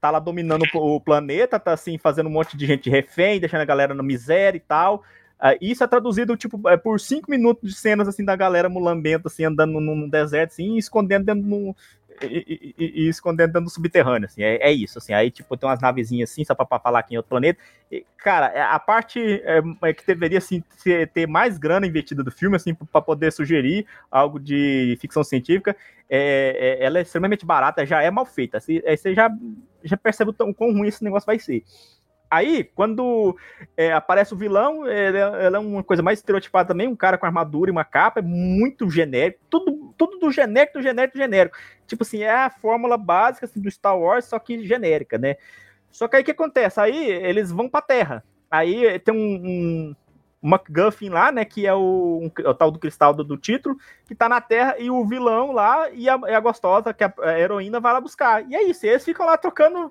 tá 0.00 0.10
lá 0.10 0.18
dominando 0.18 0.64
o 0.74 0.98
planeta, 0.98 1.60
tá 1.60 1.74
assim, 1.74 1.98
fazendo 1.98 2.28
um 2.28 2.32
monte 2.32 2.56
de 2.56 2.64
gente 2.64 2.88
refém, 2.88 3.38
deixando 3.38 3.60
a 3.60 3.66
galera 3.66 3.92
na 3.92 4.02
miséria 4.02 4.56
e 4.56 4.60
tal. 4.60 5.04
Ah, 5.38 5.54
isso 5.60 5.84
é 5.84 5.86
traduzido, 5.86 6.36
tipo, 6.38 6.66
é, 6.68 6.76
por 6.76 6.98
cinco 6.98 7.30
minutos 7.30 7.70
de 7.70 7.76
cenas, 7.76 8.08
assim, 8.08 8.24
da 8.24 8.34
galera 8.34 8.66
mulambenta, 8.66 9.28
assim, 9.28 9.44
andando 9.44 9.78
num, 9.78 10.08
deserto, 10.08 10.52
assim, 10.52 10.78
escondendo 10.78 11.26
dentro 11.26 11.42
de 11.42 11.52
um... 11.52 11.74
E, 12.22 12.74
e- 12.78 13.04
e- 13.06 13.08
escondendo 13.08 13.48
dentro 13.52 13.64
do 13.64 13.70
subterrâneo, 13.70 14.26
assim, 14.26 14.42
é, 14.42 14.56
é 14.68 14.72
isso, 14.72 14.98
assim, 14.98 15.12
aí, 15.12 15.30
tipo, 15.30 15.56
tem 15.56 15.68
umas 15.68 15.80
navezinhas 15.80 16.30
assim, 16.30 16.44
só 16.44 16.54
pra, 16.54 16.78
falar 16.78 17.00
aqui 17.00 17.14
em 17.14 17.16
outro 17.16 17.28
planeta, 17.30 17.58
e, 17.90 18.06
cara, 18.18 18.46
é, 18.54 18.62
a 18.62 18.78
parte 18.78 19.20
é, 19.44 19.60
é 19.82 19.92
que 19.92 20.06
deveria, 20.06 20.38
assim, 20.38 20.62
ter, 21.12 21.26
mais 21.26 21.58
grana 21.58 21.86
investida 21.86 22.22
do 22.22 22.30
filme, 22.30 22.54
assim, 22.56 22.72
pra 22.74 23.00
poder 23.02 23.32
sugerir 23.32 23.84
algo 24.10 24.38
de 24.38 24.96
ficção 25.00 25.24
científica, 25.24 25.76
é, 26.08 26.78
é- 26.80 26.84
ela 26.84 26.98
é 26.98 27.02
extremamente 27.02 27.44
barata, 27.44 27.84
já 27.84 28.00
é 28.00 28.10
mal 28.10 28.24
feita, 28.24 28.58
assim, 28.58 28.80
aí 28.86 28.96
você 28.96 29.12
já, 29.14 29.28
já 29.82 29.96
percebe 29.96 30.30
o 30.30 30.34
tão- 30.34 30.52
quão 30.52 30.72
ruim 30.72 30.88
esse 30.88 31.02
negócio 31.02 31.26
vai 31.26 31.38
ser. 31.38 31.64
Aí, 32.30 32.64
quando 32.64 33.36
é, 33.76 33.92
aparece 33.92 34.34
o 34.34 34.36
vilão, 34.36 34.88
ele 34.88 35.18
é, 35.18 35.20
ela 35.20 35.56
é 35.56 35.60
uma 35.60 35.84
coisa 35.84 36.02
mais 36.02 36.18
estereotipada 36.18 36.68
também, 36.68 36.88
um 36.88 36.96
cara 36.96 37.16
com 37.16 37.26
armadura 37.26 37.70
e 37.70 37.72
uma 37.72 37.84
capa, 37.84 38.18
é 38.20 38.22
muito 38.22 38.90
genérico, 38.90 39.38
tudo, 39.48 39.83
tudo 39.96 40.18
do 40.18 40.30
genérico, 40.30 40.78
do 40.78 40.82
genérico, 40.82 41.16
do 41.16 41.20
genérico. 41.20 41.56
Tipo 41.86 42.02
assim, 42.02 42.22
é 42.22 42.30
a 42.30 42.50
fórmula 42.50 42.96
básica 42.96 43.46
assim, 43.46 43.60
do 43.60 43.70
Star 43.70 43.98
Wars, 43.98 44.24
só 44.26 44.38
que 44.38 44.66
genérica, 44.66 45.18
né? 45.18 45.36
Só 45.90 46.08
que 46.08 46.16
aí 46.16 46.22
o 46.22 46.24
que 46.24 46.32
acontece? 46.32 46.80
Aí 46.80 47.06
eles 47.06 47.52
vão 47.52 47.68
pra 47.68 47.80
Terra. 47.80 48.24
Aí 48.50 48.98
tem 49.00 49.14
um, 49.14 49.94
um, 49.94 49.96
MacGuffin 50.42 51.08
lá, 51.08 51.32
né? 51.32 51.44
Que 51.44 51.66
é 51.66 51.72
o, 51.72 52.20
um- 52.22 52.30
é 52.42 52.48
o 52.48 52.54
tal 52.54 52.70
do 52.70 52.78
cristal 52.78 53.14
do, 53.14 53.24
do 53.24 53.36
título, 53.36 53.76
que 54.06 54.14
tá 54.14 54.28
na 54.28 54.40
Terra, 54.40 54.76
e 54.78 54.90
o 54.90 55.04
vilão 55.06 55.52
lá 55.52 55.88
e 55.90 56.08
a, 56.08 56.18
e 56.28 56.34
a 56.34 56.40
gostosa, 56.40 56.92
que 56.92 57.02
é 57.02 57.12
a, 57.22 57.38
heroína, 57.38 57.80
vai 57.80 57.92
lá 57.92 58.00
buscar. 58.00 58.44
E 58.48 58.54
é 58.54 58.62
isso, 58.64 58.84
e 58.84 58.88
eles 58.88 59.04
ficam 59.04 59.24
lá 59.24 59.38
trocando, 59.38 59.90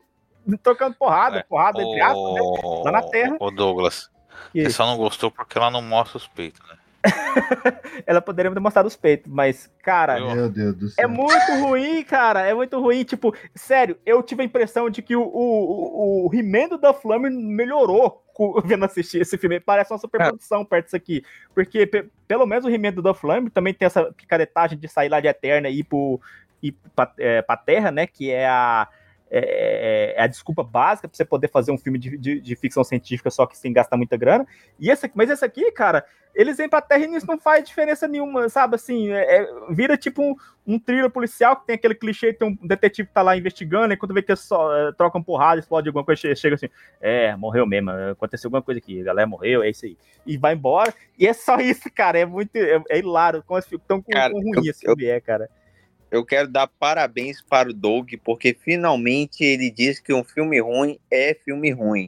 trocando 0.61 0.95
porrada, 0.95 1.39
É, 1.39 1.43
porrada, 1.43 1.81
entre 1.81 2.01
aspas, 2.01 2.33
né? 2.33 2.41
Lá 2.85 2.91
na 2.91 3.01
Terra. 3.01 3.37
Ô 3.39 3.49
Douglas, 3.49 4.11
você 4.53 4.69
só 4.69 4.85
não 4.85 4.97
gostou 4.97 5.31
porque 5.31 5.57
ela 5.57 5.71
não 5.71 5.81
mostra 5.81 6.17
os 6.17 6.27
peitos, 6.27 6.61
né? 6.67 6.75
Ela 8.07 8.21
poderia 8.21 8.51
ter 8.51 8.59
mostrado 8.59 8.87
os 8.87 8.95
peitos, 8.95 9.31
mas, 9.31 9.69
cara, 9.81 10.19
Eu- 10.19 10.35
Meu 10.35 10.49
Deus 10.49 10.75
do 10.75 10.85
É 10.87 10.89
céu. 10.89 11.09
muito 11.09 11.51
ruim, 11.61 12.03
cara. 12.03 12.41
É 12.41 12.53
muito 12.53 12.79
ruim. 12.79 13.03
Tipo, 13.03 13.35
sério, 13.55 13.97
eu 14.05 14.21
tive 14.23 14.41
a 14.41 14.45
impressão 14.45 14.89
de 14.89 15.01
que 15.01 15.15
o, 15.15 15.21
o, 15.23 16.27
o 16.27 16.33
He-Man 16.33 16.69
do 16.69 16.77
Duff 16.77 17.05
Lumber 17.07 17.31
melhorou 17.31 18.23
vendo 18.65 18.85
assistir 18.85 19.21
esse 19.21 19.37
filme. 19.37 19.59
Parece 19.59 19.91
uma 19.93 19.99
superprodução 19.99 20.63
perto 20.65 20.85
disso 20.85 20.95
aqui. 20.95 21.23
Porque, 21.53 21.85
pe- 21.85 22.09
pelo 22.27 22.45
menos, 22.45 22.65
o 22.65 22.69
He-Man 22.69 22.93
do 22.93 23.01
Duff 23.01 23.25
Lumber 23.25 23.51
também 23.51 23.73
tem 23.73 23.85
essa 23.85 24.11
picaretagem 24.13 24.77
de 24.77 24.87
sair 24.87 25.09
lá 25.09 25.19
de 25.19 25.27
Eterna 25.27 25.69
e 25.69 25.79
ir, 25.79 25.83
pro, 25.83 26.19
ir 26.61 26.75
pra, 26.95 27.11
é, 27.19 27.41
pra 27.41 27.57
Terra, 27.57 27.91
né? 27.91 28.07
Que 28.07 28.31
é 28.31 28.47
a. 28.47 28.87
É, 29.29 30.13
é 30.17 30.21
a 30.23 30.27
desculpa 30.27 30.63
básica 30.63 31.07
pra 31.07 31.17
você 31.17 31.25
poder 31.25 31.47
fazer 31.49 31.71
um 31.71 31.77
filme 31.77 31.97
de, 31.97 32.17
de, 32.17 32.39
de 32.39 32.55
ficção 32.55 32.83
científica 32.83 33.31
só 33.31 33.45
que 33.47 33.57
sem 33.57 33.73
gastar 33.73 33.97
muita 33.97 34.15
grana. 34.15 34.45
E 34.79 34.89
esse, 34.89 35.09
mas 35.15 35.29
esse 35.29 35.43
aqui, 35.43 35.71
cara, 35.71 36.05
eles 36.35 36.57
vêm 36.57 36.69
pra 36.69 36.81
Terra 36.81 37.05
e 37.05 37.15
isso 37.15 37.25
não 37.27 37.39
faz 37.39 37.63
diferença 37.67 38.07
nenhuma, 38.07 38.47
sabe? 38.49 38.75
Assim, 38.75 39.09
é- 39.11 39.37
é- 39.41 39.47
vira 39.71 39.97
tipo 39.97 40.21
um, 40.21 40.35
um 40.67 40.79
thriller 40.79 41.09
policial 41.09 41.55
que 41.55 41.65
tem 41.65 41.75
aquele 41.75 41.95
clichê, 41.95 42.31
tem 42.33 42.47
um 42.47 42.67
detetive 42.67 43.07
que 43.07 43.13
tá 43.13 43.21
lá 43.21 43.35
investigando, 43.35 43.93
e 43.93 43.97
quando 43.97 44.13
vê 44.13 44.21
que 44.21 44.35
só 44.35 44.71
é, 44.75 44.91
trocam 44.91 45.21
porrada, 45.21 45.59
explode 45.59 45.87
alguma 45.89 46.05
coisa, 46.05 46.21
che- 46.21 46.35
chega 46.35 46.55
assim, 46.55 46.69
é, 47.01 47.35
morreu 47.35 47.65
mesmo, 47.65 47.89
aconteceu 48.11 48.47
alguma 48.47 48.61
coisa 48.61 48.79
aqui, 48.79 49.01
a 49.01 49.03
galera 49.03 49.27
morreu, 49.27 49.63
é 49.63 49.69
isso 49.69 49.85
aí. 49.85 49.97
E 50.25 50.37
vai 50.37 50.53
embora, 50.53 50.93
e 51.17 51.27
é 51.27 51.33
só 51.33 51.57
isso, 51.57 51.89
cara, 51.93 52.19
é 52.19 52.25
muito, 52.25 52.55
é, 52.55 52.81
é 52.89 52.99
hilário, 52.99 53.43
como 53.45 53.59
tão 53.87 54.01
com, 54.01 54.11
Cara, 54.11 54.31
com 54.31 54.39
ruim 54.39 54.65
eu- 54.65 54.71
esse 54.71 54.81
filme 54.85 55.05
é, 55.05 55.19
cara. 55.19 55.49
Eu 56.13 56.23
quero 56.23 56.47
dar 56.47 56.67
parabéns 56.67 57.41
para 57.41 57.69
o 57.69 57.73
Doug, 57.73 58.13
porque 58.23 58.53
finalmente 58.53 59.43
ele 59.43 59.71
diz 59.71 59.99
que 59.99 60.13
um 60.13 60.23
filme 60.23 60.61
ruim 60.61 60.99
é 61.09 61.33
filme 61.33 61.71
ruim. 61.71 62.07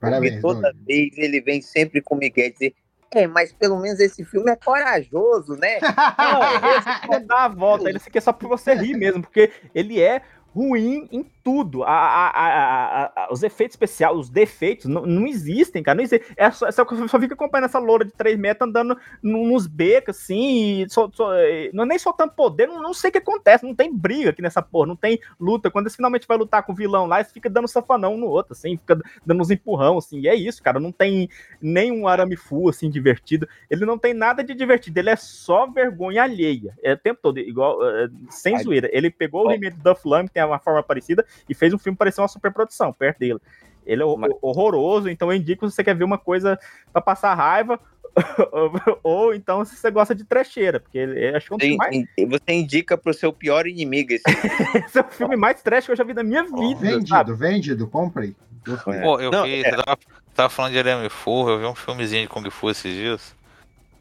Parabéns, 0.00 0.32
porque 0.32 0.40
toda 0.42 0.72
Doug. 0.72 0.84
vez 0.84 1.16
ele 1.16 1.40
vem 1.40 1.62
sempre 1.62 2.02
com 2.02 2.16
o 2.16 2.18
Miguel 2.18 2.50
dizer 2.50 2.74
é, 3.12 3.28
mas 3.28 3.52
pelo 3.52 3.78
menos 3.78 4.00
esse 4.00 4.24
filme 4.24 4.50
é 4.50 4.56
corajoso, 4.56 5.54
né? 5.54 5.78
Não, 6.18 6.78
esse 6.78 7.08
não 7.08 7.24
dá 7.24 7.44
a 7.44 7.48
volta, 7.48 7.88
ele 7.88 8.00
quer 8.00 8.20
só 8.20 8.32
pra 8.32 8.48
você 8.48 8.74
rir 8.74 8.96
mesmo, 8.96 9.22
porque 9.22 9.52
ele 9.72 10.00
é 10.00 10.20
ruim 10.54 11.08
em 11.10 11.26
tudo. 11.42 11.82
A, 11.82 11.90
a- 11.90 13.04
a- 13.16 13.28
os 13.30 13.42
efeitos 13.42 13.74
especiais, 13.74 14.16
os 14.16 14.30
defeitos, 14.30 14.86
não, 14.86 15.04
não 15.04 15.26
existem, 15.26 15.82
cara. 15.82 15.96
Não 15.96 16.04
existe. 16.04 16.24
É 16.36 16.50
só, 16.50 16.70
só, 16.70 16.86
só 17.08 17.20
fica 17.20 17.34
acompanhando 17.34 17.64
essa 17.66 17.78
loura 17.78 18.04
de 18.04 18.12
3 18.12 18.38
metros 18.38 18.66
andando 18.68 18.96
nos 19.22 19.66
becos, 19.66 20.16
assim, 20.16 20.82
e 20.82 20.88
sol- 20.90 21.10
e 21.34 21.70
não 21.74 21.84
é 21.84 21.86
nem 21.88 21.98
soltando 21.98 22.32
poder, 22.32 22.66
não, 22.68 22.80
não 22.80 22.94
sei 22.94 23.10
o 23.10 23.12
que 23.12 23.18
acontece, 23.18 23.66
não 23.66 23.74
tem 23.74 23.92
briga 23.92 24.30
aqui 24.30 24.40
nessa 24.40 24.62
porra, 24.62 24.86
não 24.86 24.96
tem 24.96 25.18
luta. 25.38 25.70
Quando 25.70 25.86
eles 25.86 25.96
finalmente 25.96 26.26
vai 26.26 26.38
lutar 26.38 26.62
com 26.62 26.72
o 26.72 26.76
vilão 26.76 27.06
lá, 27.06 27.18
eles 27.20 27.32
ficam 27.32 27.50
dando 27.52 27.68
safanão 27.68 28.14
um 28.14 28.18
no 28.18 28.26
outro, 28.28 28.52
assim, 28.52 28.76
fica 28.76 28.98
dando 29.26 29.40
uns 29.42 29.50
empurrão, 29.50 29.98
assim, 29.98 30.20
e 30.20 30.28
é 30.28 30.34
isso, 30.34 30.62
cara. 30.62 30.78
Não 30.78 30.92
tem 30.92 31.28
nem 31.60 31.90
um 31.90 32.06
arame 32.06 32.36
full, 32.36 32.68
assim, 32.68 32.88
divertido. 32.88 33.48
Ele 33.68 33.84
não 33.84 33.98
tem 33.98 34.14
nada 34.14 34.42
de 34.44 34.54
divertido, 34.54 34.98
ele 34.98 35.10
é 35.10 35.16
só 35.16 35.66
vergonha 35.66 36.22
alheia. 36.22 36.74
É 36.82 36.92
o 36.92 36.98
tempo 36.98 37.18
todo, 37.22 37.38
igual, 37.38 37.84
é, 37.86 38.08
sem 38.30 38.54
Ai. 38.56 38.62
zoeira. 38.62 38.88
Ele 38.92 39.10
pegou 39.10 39.44
o 39.44 39.48
remake 39.48 39.76
do 39.76 39.82
Duff 39.82 40.04
que 40.32 40.38
tem 40.44 40.52
uma 40.52 40.58
forma 40.58 40.82
parecida, 40.82 41.24
e 41.48 41.54
fez 41.54 41.72
um 41.74 41.78
filme 41.78 41.96
parecer 41.96 42.20
uma 42.20 42.28
superprodução 42.28 42.92
perto 42.92 43.18
dele. 43.18 43.38
Ele 43.86 44.02
é 44.02 44.04
ho- 44.04 44.38
horroroso, 44.40 45.08
então 45.10 45.30
eu 45.30 45.36
indico 45.36 45.68
se 45.68 45.74
você 45.76 45.84
quer 45.84 45.94
ver 45.94 46.04
uma 46.04 46.16
coisa 46.18 46.58
pra 46.92 47.02
passar 47.02 47.34
raiva, 47.34 47.78
ou 49.02 49.34
então 49.34 49.64
se 49.64 49.76
você 49.76 49.90
gosta 49.90 50.14
de 50.14 50.24
trecheira, 50.24 50.78
porque 50.80 50.98
ele, 50.98 51.34
acho 51.36 51.46
que 51.48 51.52
é 51.52 51.56
um 51.56 51.58
Você, 51.58 51.66
filme 51.66 51.76
mais, 51.76 52.30
você 52.30 52.52
indica 52.52 52.96
pro 52.96 53.12
seu 53.12 53.32
pior 53.32 53.66
inimigo 53.66 54.12
esse 54.12 54.22
esse 54.86 54.98
é 54.98 55.02
o 55.02 55.10
filme 55.10 55.36
mais 55.36 55.60
trash 55.62 55.86
que 55.86 55.92
eu 55.92 55.96
já 55.96 56.04
vi 56.04 56.14
na 56.14 56.22
minha 56.22 56.44
vida, 56.44 56.54
sabe? 56.56 56.92
Vendido, 56.96 57.36
vendido, 57.36 57.86
comprei. 57.88 58.34
Gostei. 58.66 59.00
Pô, 59.00 59.20
eu 59.20 59.30
Não, 59.30 59.42
vi, 59.42 59.62
é. 59.62 59.70
você 59.70 59.76
tava, 59.82 59.98
tava 60.34 60.48
falando 60.48 60.72
de 60.72 60.78
arame 60.78 61.08
fu, 61.10 61.48
eu 61.50 61.58
vi 61.58 61.66
um 61.66 61.74
filmezinho 61.74 62.22
de 62.22 62.28
Kung 62.28 62.48
Fu 62.50 62.70
esses 62.70 62.94
dias. 62.94 63.34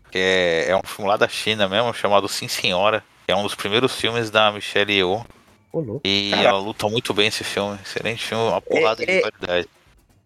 Que 0.10 0.18
é, 0.20 0.70
é 0.70 0.76
um 0.78 0.84
filme 0.86 1.10
lá 1.10 1.18
da 1.18 1.28
China 1.28 1.68
mesmo, 1.68 1.94
chamado 1.94 2.28
Sim 2.30 2.48
Senhora. 2.48 3.04
Que 3.26 3.34
é 3.34 3.36
um 3.36 3.44
dos 3.44 3.56
primeiros 3.56 4.00
filmes 4.00 4.30
da 4.30 4.52
Michelle 4.52 4.94
Yeoh. 4.94 5.26
Ô, 5.74 5.80
louco. 5.80 6.02
E 6.06 6.30
Caraca. 6.30 6.50
ela 6.50 6.60
luta 6.60 6.88
muito 6.88 7.14
bem 7.14 7.28
esse 7.28 7.44
filme. 7.44 7.78
Excelente 7.84 8.24
filme, 8.24 8.44
uma 8.44 8.62
porrada 8.62 9.02
É, 9.04 9.06
de 9.06 9.12
é- 9.12 9.22
qualidade. 9.22 9.68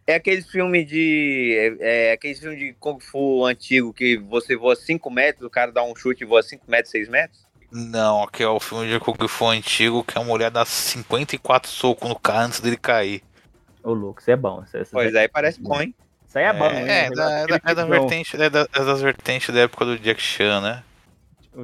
É 0.05 0.15
aquele 0.15 0.41
filme 0.41 0.85
de. 0.85 1.77
É, 1.81 2.09
é 2.09 2.11
aquele 2.13 2.35
filme 2.35 2.55
de 2.57 2.73
Kung 2.79 2.99
Fu 2.99 3.45
antigo 3.45 3.91
que 3.93 4.17
você 4.17 4.55
voa 4.55 4.75
5 4.75 5.09
metros, 5.09 5.45
o 5.45 5.49
cara 5.49 5.71
dá 5.71 5.83
um 5.83 5.95
chute 5.95 6.23
e 6.23 6.27
voa 6.27 6.41
5 6.43 6.63
metros, 6.69 6.91
6 6.91 7.09
metros? 7.09 7.39
Não, 7.71 8.23
aqui 8.23 8.41
é 8.43 8.47
o 8.47 8.59
filme 8.59 8.87
de 8.89 8.99
Kung 8.99 9.17
Fu 9.27 9.47
antigo 9.47 10.03
que 10.05 10.17
a 10.17 10.23
mulher 10.23 10.49
dá 10.51 10.63
54 10.63 11.69
socos 11.69 12.07
no 12.07 12.17
cara 12.17 12.45
antes 12.45 12.59
dele 12.61 12.77
cair. 12.77 13.21
Ô, 13.83 13.91
louco, 13.93 14.21
isso 14.21 14.31
é 14.31 14.35
bom. 14.37 14.63
Isso, 14.63 14.77
isso 14.77 14.91
Pois 14.91 15.13
aí 15.15 15.27
parece 15.27 15.59
bom, 15.61 15.81
hein? 15.81 15.93
Isso 16.27 16.37
aí 16.37 16.45
é 16.45 16.53
bom, 16.53 16.65
É, 16.65 16.79
hein? 16.81 16.87
é, 16.89 17.09
da, 17.11 17.31
é, 17.39 17.47
da, 17.47 17.59
é 17.65 17.75
da 17.75 17.85
vertente, 17.85 18.41
é, 18.41 18.49
da- 18.49 18.67
é 18.73 18.83
das 18.85 19.01
vertentes 19.01 19.53
da 19.53 19.59
época 19.61 19.83
do 19.85 19.99
Jack 19.99 20.21
Chan, 20.21 20.61
né? 20.61 20.83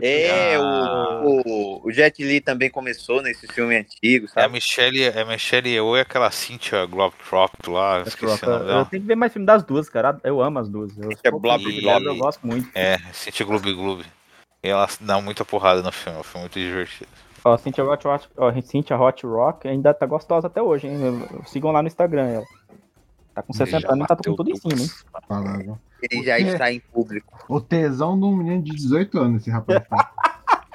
É, 0.02 0.56
Ah. 0.56 1.22
o, 1.24 1.42
o, 1.46 1.88
o 1.88 1.92
Jet 1.92 2.24
Li 2.24 2.42
também 2.42 2.70
começou 2.70 3.22
nesse 3.22 3.48
filme 3.48 3.76
antigo, 3.78 4.26
É 4.28 4.30
a 4.30 4.34
sabe? 4.44 4.54
Michelle, 4.54 5.04
é 5.04 5.22
a 5.22 5.26
Michelle 5.26 5.70
Yeoh 5.70 5.98
e 5.98 6.02
aquela 6.02 6.32
Cynthia 6.32 6.86
Globetrot 6.86 7.52
lá, 7.68 8.02
esqueci 8.06 8.44
o 8.46 8.50
nome 8.50 8.62
Eu 8.64 8.68
dela. 8.68 8.86
tenho 8.86 9.02
que 9.02 9.08
ver 9.08 9.16
mais 9.16 9.32
filme 9.34 9.46
das 9.46 9.64
duas, 9.64 9.90
cara. 9.90 10.18
Eu 10.24 10.42
amo 10.42 10.60
as 10.60 10.70
duas. 10.70 10.98
Eu, 10.98 11.10
É 11.24 11.32
Blob 11.32 11.64
E- 11.70 11.82
Blob. 11.82 12.06
eu 12.06 12.16
gosto 12.18 12.46
muito. 12.46 12.70
É, 12.74 12.98
Cynthia 13.12 13.46
Gloob 13.46 13.74
Gloob. 13.74 14.04
E 14.64 14.70
ela 14.70 14.88
dá 15.02 15.20
muita 15.22 15.44
porrada 15.44 15.82
no 15.82 15.92
filme, 15.92 16.20
é 16.20 16.24
filme 16.24 16.42
muito 16.46 16.60
divertido. 16.60 17.10
Ó, 17.46 17.58
Cynthia 17.58 17.84
Hot 17.84 18.08
Rock, 18.08 18.28
ó, 18.38 18.54
Cynthia 18.62 18.98
Hot 18.98 19.26
Rock 19.26 19.68
ainda 19.68 19.94
tá 19.94 20.06
gostosa 20.06 20.48
até 20.48 20.62
hoje, 20.62 20.88
hein? 20.88 20.98
Sigam 21.46 21.72
lá 21.72 21.82
no 21.82 21.88
Instagram 21.90 22.30
ela. 22.30 22.46
Tá 23.34 23.42
com 23.42 23.54
60 23.54 23.80
Já 23.80 23.92
anos 23.94 24.06
e 24.06 24.08
tá 24.08 24.16
com 24.16 24.36
tudo 24.36 24.52
em 24.52 24.56
cima, 24.56 24.80
hein? 24.82 24.90
Falando. 25.28 25.80
Ele 26.10 26.24
já 26.24 26.38
está 26.40 26.72
em 26.72 26.80
público. 26.80 27.46
O 27.50 27.60
tesão 27.60 28.18
de 28.20 28.26
um 28.26 28.36
menino 28.36 28.62
de 28.62 28.72
18 28.72 29.20
anos, 29.20 29.42
esse 29.42 29.50
rapaz. 29.52 29.84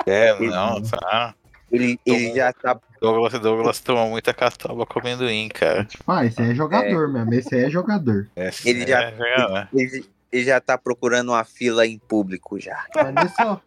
É, 0.07 0.33
não, 0.41 0.81
tá. 0.81 1.35
Ele, 1.71 2.01
ele 2.07 2.35
já 2.35 2.51
tá. 2.51 2.81
Douglas, 2.99 3.39
Douglas 3.39 3.79
toma 3.79 4.07
muita 4.07 4.33
catuaba 4.33 4.87
com 4.87 5.01
amendoim, 5.01 5.49
cara. 5.51 5.87
Ah, 6.07 6.25
esse 6.25 6.41
aí 6.41 6.53
é 6.53 6.55
jogador 6.55 7.09
mesmo. 7.09 7.35
Esse 7.35 7.55
aí 7.55 7.65
é 7.65 7.71
jogador. 7.71 8.27
Essa 8.35 8.67
Ele 8.67 8.87
já- 8.87 9.03
é, 9.03 9.15
é, 9.19 9.53
né? 9.53 9.69
Ele, 9.71 10.09
ele 10.33 10.45
já 10.47 10.63
tá 10.63 10.79
procurando 10.79 11.29
uma 11.33 11.45
fila 11.45 11.87
em 11.87 11.99
público 11.99 12.59
já. 12.59 12.87
Vanessa, 12.95 13.61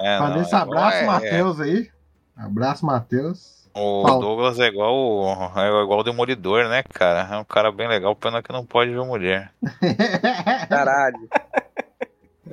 É, 0.00 0.18
não, 0.18 0.28
Vanessa 0.28 0.56
é 0.56 0.60
abraço, 0.60 0.96
igual- 1.02 1.18
é- 1.18 1.20
Matheus 1.24 1.60
aí. 1.60 1.90
Abraço, 2.38 2.86
Matheus. 2.86 3.61
O 3.74 4.02
Fala. 4.06 4.20
Douglas 4.20 4.60
é 4.60 4.66
igual, 4.66 4.94
o- 4.94 5.58
é 5.58 5.82
igual 5.82 6.00
o 6.00 6.02
Demolidor, 6.02 6.68
né, 6.68 6.82
cara? 6.92 7.26
É 7.34 7.38
um 7.38 7.44
cara 7.44 7.72
bem 7.72 7.88
legal, 7.88 8.14
pena 8.14 8.42
que 8.42 8.52
não 8.52 8.64
pode 8.66 8.90
ver 8.92 9.04
mulher. 9.04 9.50
Caralho. 10.68 11.28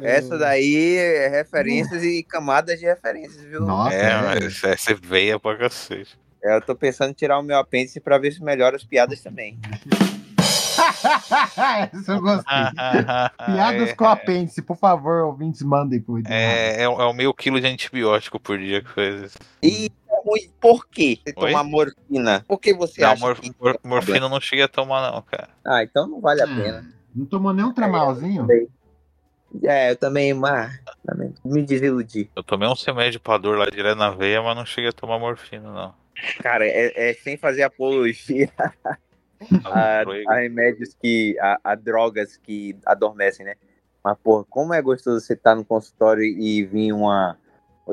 Essa 0.01 0.37
daí 0.37 0.95
é 0.95 1.27
referências 1.27 2.03
e 2.03 2.23
camadas 2.23 2.79
de 2.79 2.85
referências, 2.85 3.43
viu? 3.43 3.59
Nossa, 3.61 3.93
é, 3.93 4.11
é. 4.11 4.21
mas 4.21 4.63
essa 4.63 4.91
é 4.93 4.95
veia 4.95 5.37
pra 5.37 5.57
cacete. 5.57 6.17
É, 6.41 6.55
Eu 6.55 6.61
tô 6.61 6.73
pensando 6.73 7.09
em 7.09 7.13
tirar 7.13 7.37
o 7.37 7.43
meu 7.43 7.57
apêndice 7.57 7.99
pra 7.99 8.17
ver 8.17 8.31
se 8.31 8.41
melhora 8.41 8.77
as 8.77 8.83
piadas 8.85 9.19
também. 9.21 9.59
Essa 11.93 12.13
eu 12.13 12.21
gostei. 12.21 12.45
Piadas 13.45 13.89
é, 13.89 13.93
com 13.95 14.05
apêndice, 14.05 14.61
por 14.61 14.77
favor, 14.77 15.25
ouvintes, 15.25 15.61
mandem 15.61 15.99
pro 15.99 16.17
Eduardo. 16.19 16.33
é, 16.33 16.77
é, 16.77 16.83
é 16.83 16.87
o 16.87 17.13
meio 17.13 17.33
quilo 17.33 17.59
de 17.59 17.67
antibiótico 17.67 18.39
por 18.39 18.57
dia 18.57 18.81
que 18.81 18.89
faz 18.89 19.21
isso. 19.23 19.37
E 19.61 19.91
ruim, 20.29 20.51
por 20.59 20.87
quê? 20.87 21.19
Você 21.25 21.33
Oi? 21.37 21.51
tomar 21.51 21.63
morfina? 21.63 22.45
Por 22.47 22.59
que 22.59 22.73
você 22.73 23.01
Não, 23.01 23.11
acha 23.11 23.25
mor- 23.25 23.39
que... 23.39 23.51
mor- 23.59 23.79
morfina 23.83 24.25
eu 24.25 24.29
não 24.29 24.39
cheguei 24.41 24.65
a 24.65 24.67
tomar, 24.67 25.11
não, 25.11 25.21
cara. 25.21 25.49
Ah, 25.65 25.83
então 25.83 26.07
não 26.07 26.21
vale 26.21 26.41
a 26.41 26.47
Hum. 26.47 26.55
pena. 26.55 26.85
Não 27.15 27.25
tomou 27.25 27.53
nem 27.53 27.65
um 27.65 27.73
tramalzinho? 27.73 28.47
É, 29.63 29.91
eu 29.91 29.95
também, 29.95 30.33
mas 30.33 30.79
também 31.03 31.33
me 31.43 31.63
desiludi. 31.63 32.29
Eu 32.35 32.43
tomei 32.43 32.67
um 32.67 32.73
remédio 32.73 33.19
pra 33.19 33.37
dor 33.37 33.57
lá 33.57 33.65
direto 33.65 33.97
na 33.97 34.11
veia, 34.11 34.41
mas 34.41 34.55
não 34.55 34.65
cheguei 34.65 34.89
a 34.89 34.93
tomar 34.93 35.17
morfina, 35.17 35.71
não. 35.71 35.95
Cara, 36.41 36.67
é, 36.67 37.09
é 37.09 37.13
sem 37.13 37.35
fazer 37.37 37.63
apologia 37.63 38.51
a, 39.65 40.03
a 40.27 40.35
remédios 40.35 40.93
que. 40.93 41.35
A, 41.39 41.59
a 41.63 41.75
drogas 41.75 42.37
que 42.37 42.77
adormecem, 42.85 43.45
né? 43.45 43.55
Mas, 44.03 44.17
porra, 44.23 44.45
como 44.49 44.73
é 44.73 44.81
gostoso 44.81 45.19
você 45.25 45.33
estar 45.33 45.55
no 45.55 45.65
consultório 45.65 46.23
e 46.23 46.63
vir 46.65 46.93
uma. 46.93 47.37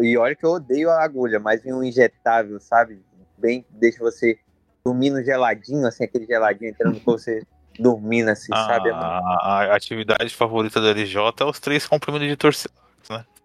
E 0.02 0.16
olha 0.16 0.35
que 0.35 0.44
eu 0.44 0.51
odeio 0.51 0.90
a 0.90 1.02
agulha, 1.02 1.39
mas 1.40 1.62
vir 1.62 1.73
um 1.74 1.82
injetável, 1.82 2.59
sabe? 2.60 3.01
Bem, 3.39 3.64
deixa 3.70 3.98
você 3.98 4.39
dormindo 4.85 5.23
geladinho, 5.24 5.86
assim, 5.86 6.05
aquele 6.05 6.27
geladinho 6.27 6.70
entrando 6.70 7.01
com 7.01 7.12
você 7.12 7.43
dormindo, 7.78 8.28
assim, 8.31 8.52
sabe? 8.66 8.89
É 8.89 8.93
muito- 8.93 9.05
A, 9.05 9.64
a 9.73 9.77
atividade 9.77 10.35
favorita 10.35 10.81
do 10.81 10.89
LJ 10.89 11.32
é 11.40 11.44
os 11.44 11.60
três 11.60 11.86
comprimidos 11.86 12.28
de 12.28 12.36
torcida. 12.36 12.73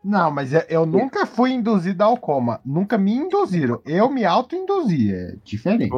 Não, 0.04 0.32
mas 0.32 0.52
eu- 0.52 0.64
eu 0.68 0.86
nunca 0.86 1.26
fui 1.28 1.52
induzido 1.52 2.04
ao 2.04 2.18
coma. 2.18 2.60
Nunca 2.66 2.98
me 2.98 3.14
induziram. 3.14 3.80
Eu 3.86 4.10
me 4.10 4.26
auto-induzi. 4.26 5.14
É 5.14 5.36
diferente. 5.44 5.92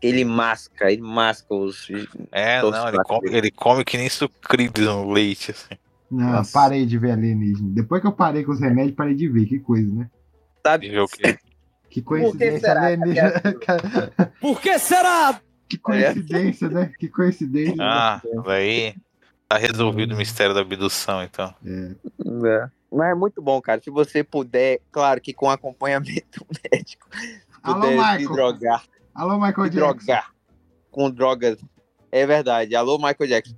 Ele 0.00 0.24
masca, 0.24 0.90
ele 0.92 1.02
masca 1.02 1.54
os. 1.54 1.88
É, 2.32 2.60
não, 2.62 2.88
ele 2.88 2.98
come, 3.04 3.28
ele 3.36 3.50
come 3.50 3.84
que 3.84 3.96
nem 3.96 4.08
sucrilhos 4.08 4.86
no 4.86 5.10
leite, 5.12 5.50
assim. 5.52 5.74
Não, 6.10 6.32
Nossa. 6.32 6.52
parei 6.52 6.86
de 6.86 6.96
ver 6.98 7.12
alienígena. 7.12 7.68
Depois 7.72 8.00
que 8.00 8.06
eu 8.06 8.12
parei 8.12 8.42
com 8.44 8.52
os 8.52 8.60
remédios, 8.60 8.94
parei 8.96 9.14
de 9.14 9.28
ver. 9.28 9.46
Que 9.46 9.58
coisa, 9.58 9.92
né? 9.92 10.10
Sabe? 10.66 10.88
Ver 10.88 11.00
o 11.00 11.08
quê? 11.08 11.38
Que 11.90 12.02
coincidência 12.02 12.70
alienígena. 12.70 13.32
Por 14.42 14.60
que 14.60 14.78
será? 14.78 15.40
que 15.66 15.78
coincidência, 15.78 16.68
né? 16.68 16.92
Que 16.98 17.08
coincidência. 17.08 17.76
Ah, 17.80 18.20
daí 18.44 18.94
tá 19.48 19.56
resolvido 19.56 20.14
o 20.14 20.16
mistério 20.18 20.54
da 20.54 20.60
abdução, 20.60 21.22
então. 21.22 21.54
É. 21.64 22.68
Mas 22.92 23.10
é 23.10 23.14
muito 23.14 23.40
bom, 23.40 23.58
cara. 23.62 23.80
Se 23.82 23.90
você 23.90 24.22
puder, 24.22 24.80
claro 24.92 25.18
que 25.20 25.32
com 25.32 25.48
acompanhamento 25.50 26.46
médico, 26.70 27.08
Alô, 27.62 27.80
puder 27.80 27.92
se 27.92 27.96
Michael. 28.18 28.32
drogar, 28.34 28.84
Alô, 29.14 29.34
Michael 29.38 29.54
se 29.54 29.70
Jackson. 29.78 29.78
drogar 30.06 30.30
com 30.90 31.10
drogas. 31.10 31.56
É 32.12 32.26
verdade. 32.26 32.74
Alô, 32.74 32.98
Michael 32.98 33.28
Jackson. 33.28 33.54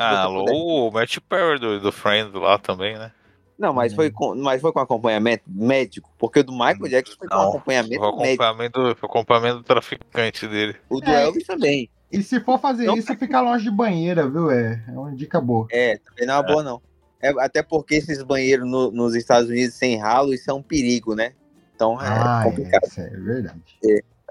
Ah, 0.00 0.28
o 0.28 0.90
Matt 0.90 1.18
Perry 1.28 1.58
do, 1.58 1.80
do 1.80 1.92
Friend 1.92 2.36
lá 2.36 2.58
também, 2.58 2.96
né? 2.98 3.12
Não, 3.58 3.72
mas 3.72 3.92
foi, 3.92 4.08
com, 4.10 4.36
mas 4.36 4.60
foi 4.60 4.72
com 4.72 4.78
acompanhamento 4.78 5.42
médico, 5.48 6.08
porque 6.16 6.40
o 6.40 6.44
do 6.44 6.52
Michael 6.52 6.88
Jackson 6.88 7.16
foi 7.18 7.28
com 7.28 7.34
Não, 7.34 7.48
acompanhamento 7.48 8.00
O 8.04 8.16
médico. 8.16 8.44
acompanhamento, 8.44 8.80
o 8.80 9.06
acompanhamento 9.06 9.56
do 9.58 9.64
traficante 9.64 10.46
dele. 10.46 10.76
O 10.88 11.00
do 11.00 11.10
É. 11.10 11.24
Elvis 11.24 11.44
também. 11.44 11.90
E 12.10 12.22
se 12.22 12.38
for 12.40 12.58
fazer 12.60 12.86
Não. 12.86 12.96
isso, 12.96 13.12
fica 13.16 13.40
longe 13.40 13.64
de 13.64 13.70
banheira, 13.72 14.28
viu? 14.28 14.50
É, 14.50 14.82
é 14.86 14.90
uma 14.92 15.14
dica 15.14 15.40
boa. 15.40 15.66
É, 15.72 15.98
também 15.98 16.24
não 16.26 16.34
é 16.34 16.36
uma 16.36 16.42
boa, 16.44 16.62
não. 16.62 16.80
É, 17.20 17.30
até 17.40 17.60
porque 17.62 17.96
esses 17.96 18.22
banheiros 18.22 18.64
no- 18.70 18.92
nos 18.92 19.16
Estados 19.16 19.50
Unidos 19.50 19.74
sem 19.74 19.96
ralo, 19.98 20.32
isso 20.32 20.48
é 20.48 20.54
um 20.54 20.62
perigo, 20.62 21.16
né? 21.16 21.32
Então 21.74 22.00
é 22.00 22.06
Ah, 22.08 22.40
complicado. 22.44 22.88
é, 22.96 23.00
é 23.02 23.10
verdade. 23.10 23.60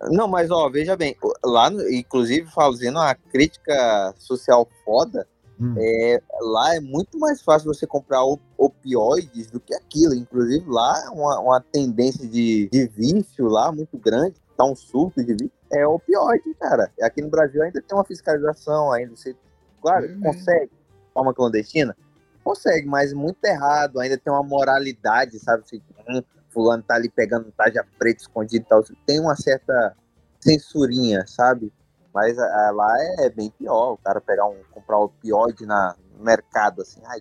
Não, 0.09 0.27
mas 0.27 0.49
ó, 0.49 0.69
veja 0.69 0.95
bem, 0.95 1.15
lá, 1.43 1.69
no- 1.69 1.87
inclusive 1.91 2.49
fazendo 2.49 2.97
uma 2.97 3.13
crítica 3.13 4.13
social 4.17 4.67
foda, 4.85 5.27
Hum. 5.59 5.73
é, 5.77 6.21
lá 6.39 6.75
é 6.75 6.79
muito 6.79 7.17
mais 7.17 7.41
fácil 7.41 7.73
você 7.73 7.87
comprar 7.87 8.23
op- 8.23 8.41
opioides 8.57 9.49
do 9.49 9.59
que 9.59 9.73
aquilo. 9.73 10.13
Inclusive 10.13 10.63
lá 10.69 11.03
é 11.05 11.09
uma, 11.09 11.39
uma 11.39 11.61
tendência 11.61 12.27
de, 12.27 12.69
de 12.71 12.87
vício 12.87 13.47
lá 13.47 13.71
muito 13.71 13.97
grande, 13.97 14.35
tá 14.55 14.63
um 14.65 14.75
surto 14.75 15.23
de 15.23 15.33
vício, 15.33 15.51
é 15.71 15.85
opioide, 15.87 16.53
cara. 16.59 16.91
Aqui 17.01 17.21
no 17.21 17.29
Brasil 17.29 17.61
ainda 17.63 17.81
tem 17.81 17.97
uma 17.97 18.05
fiscalização, 18.05 18.91
ainda 18.91 19.15
você, 19.15 19.35
claro, 19.81 20.05
Uhum. 20.07 20.21
consegue, 20.21 20.71
forma 21.13 21.33
clandestina, 21.33 21.95
consegue, 22.43 22.87
mas 22.87 23.11
muito 23.13 23.43
errado, 23.43 23.99
ainda 23.99 24.17
tem 24.17 24.31
uma 24.31 24.43
moralidade, 24.43 25.39
sabe? 25.39 25.63
Assim, 25.63 25.81
hum, 26.09 26.21
fulano 26.49 26.83
tá 26.83 26.95
ali 26.95 27.09
pegando 27.09 27.47
um 27.47 27.51
taja 27.51 27.83
preto 27.99 28.19
escondido 28.19 28.63
e 28.65 28.69
tal. 28.69 28.83
Tem 29.05 29.19
uma 29.19 29.35
certa 29.35 29.95
censurinha, 30.39 31.25
sabe? 31.27 31.71
Mas 32.17 32.35
ah, 32.39 32.71
lá 32.73 32.91
é 33.19 33.29
bem 33.29 33.51
pior. 33.59 33.91
O 33.93 33.97
cara 33.97 34.19
pegar 34.19 34.47
um, 34.47 34.55
comprar 34.71 34.97
um 34.97 35.03
opioide 35.03 35.67
na, 35.67 35.95
no 36.17 36.23
mercado, 36.25 36.81
assim, 36.81 36.99
ai, 37.05 37.19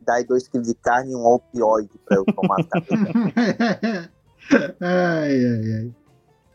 dá 0.00 0.14
aí 0.14 0.24
dois 0.24 0.46
quilos 0.46 0.68
de 0.68 0.74
carne 0.76 1.10
e 1.10 1.16
um 1.16 1.26
opioide 1.26 1.90
pra 2.06 2.16
eu 2.16 2.24
tomar. 2.24 2.58
cara. 2.70 4.08
ai, 4.80 5.34
ai, 5.34 5.72
ai. 5.80 5.92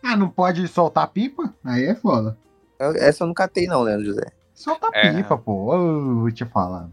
Ah, 0.04 0.16
não 0.16 0.30
pode 0.30 0.66
soltar 0.70 1.06
pipa? 1.10 1.54
Aí 1.66 1.84
é 1.86 1.94
foda. 1.96 2.38
Eu- 2.80 2.96
Essa 2.96 3.24
eu 3.26 3.28
nunca 3.28 3.46
tenho, 3.46 3.70
não, 3.72 3.82
Leandro 3.84 4.06
José. 4.06 4.26
Solta 4.54 4.88
É. 4.94 5.12
pipa, 5.12 5.38
pô. 5.38 5.74
Eu 5.74 6.20
vou 6.22 6.32
te 6.32 6.46
falar. 6.46 6.90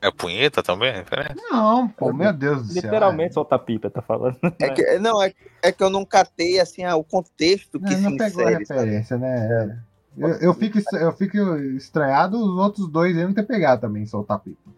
É 0.00 0.10
punheta 0.10 0.62
também? 0.62 0.94
Referência? 0.94 1.36
Não, 1.50 1.88
pô, 1.88 2.10
meu 2.10 2.32
Deus 2.32 2.62
do 2.68 2.72
céu. 2.72 2.82
Literalmente 2.84 3.34
solta 3.34 3.58
pipa, 3.58 3.90
tá 3.90 4.00
falando. 4.00 4.38
É 4.58 4.70
que, 4.70 4.98
não, 4.98 5.22
é, 5.22 5.32
é 5.62 5.70
que 5.70 5.82
eu 5.84 5.90
não 5.90 6.06
catei 6.06 6.58
assim, 6.58 6.84
ah, 6.84 6.96
o 6.96 7.04
contexto 7.04 7.78
que 7.78 7.90
Não, 7.90 7.96
se 7.96 8.02
não 8.02 8.16
pegou 8.16 8.46
a 8.46 8.52
insere. 8.52 8.64
sabe? 8.66 8.80
referência, 8.80 9.18
né? 9.18 9.82
Eu, 10.16 10.28
eu, 10.28 10.54
fico, 10.54 10.78
eu 10.94 11.12
fico 11.12 11.38
estranhado 11.76 12.36
os 12.36 12.58
outros 12.58 12.88
dois 12.88 13.16
aí 13.16 13.24
não 13.24 13.32
ter 13.32 13.44
pegado 13.44 13.80
também, 13.80 14.04
soltar 14.04 14.38
pipa. 14.40 14.70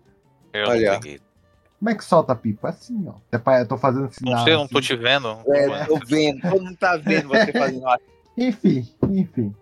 Eu 0.52 0.68
Olha. 0.68 0.92
não 0.92 1.00
peguei. 1.00 1.20
Como 1.78 1.90
é 1.90 1.94
que 1.94 2.04
solta 2.04 2.34
pipa? 2.34 2.68
Assim, 2.70 3.06
ó. 3.06 3.14
Eu 3.58 3.68
tô 3.68 3.76
fazendo 3.76 4.10
sinal. 4.10 4.36
Não 4.36 4.44
sei, 4.44 4.54
eu 4.54 4.58
não 4.58 4.68
tô 4.68 4.78
assim. 4.78 4.86
te 4.86 4.96
vendo. 4.96 5.28
É, 5.48 5.84
tô 5.84 5.98
vendo, 6.06 6.40
todo 6.40 6.62
mundo 6.62 6.76
tá 6.76 6.96
vendo 6.96 7.28
você 7.28 7.52
fazendo 7.52 7.84
Enfim, 8.38 8.88
enfim. 9.10 9.54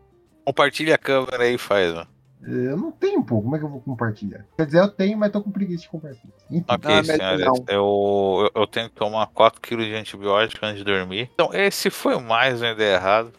Compartilha 0.45 0.95
a 0.95 0.99
câmera 0.99 1.45
aí 1.45 1.55
e 1.55 1.59
faz, 1.59 1.95
ó. 1.95 2.07
Eu 2.45 2.77
não 2.77 2.91
tenho, 2.91 3.23
pô. 3.23 3.41
Como 3.41 3.55
é 3.55 3.59
que 3.59 3.65
eu 3.65 3.69
vou 3.69 3.81
compartilhar? 3.81 4.45
Quer 4.57 4.67
dizer, 4.67 4.81
eu 4.81 4.89
tenho, 4.89 5.17
mas 5.17 5.31
tô 5.31 5.41
com 5.41 5.51
preguiça 5.51 5.83
de 5.83 5.89
compartilhar. 5.89 6.35
Enfim. 6.51 6.65
Ok, 6.69 6.91
é 6.91 7.03
melhor 7.03 7.17
senhores. 7.17 7.47
Eu, 7.47 7.65
eu, 7.69 8.51
eu 8.55 8.67
tenho 8.67 8.89
que 8.89 8.97
tomar 8.97 9.29
4kg 9.29 9.85
de 9.85 9.95
antibiótico 9.95 10.67
antes 10.67 10.79
de 10.79 10.85
dormir. 10.85 11.31
Então, 11.33 11.51
esse 11.53 11.89
foi 11.89 12.19
mais 12.21 12.61
uma 12.61 12.71
ideia 12.71 12.97
errada. 12.97 13.33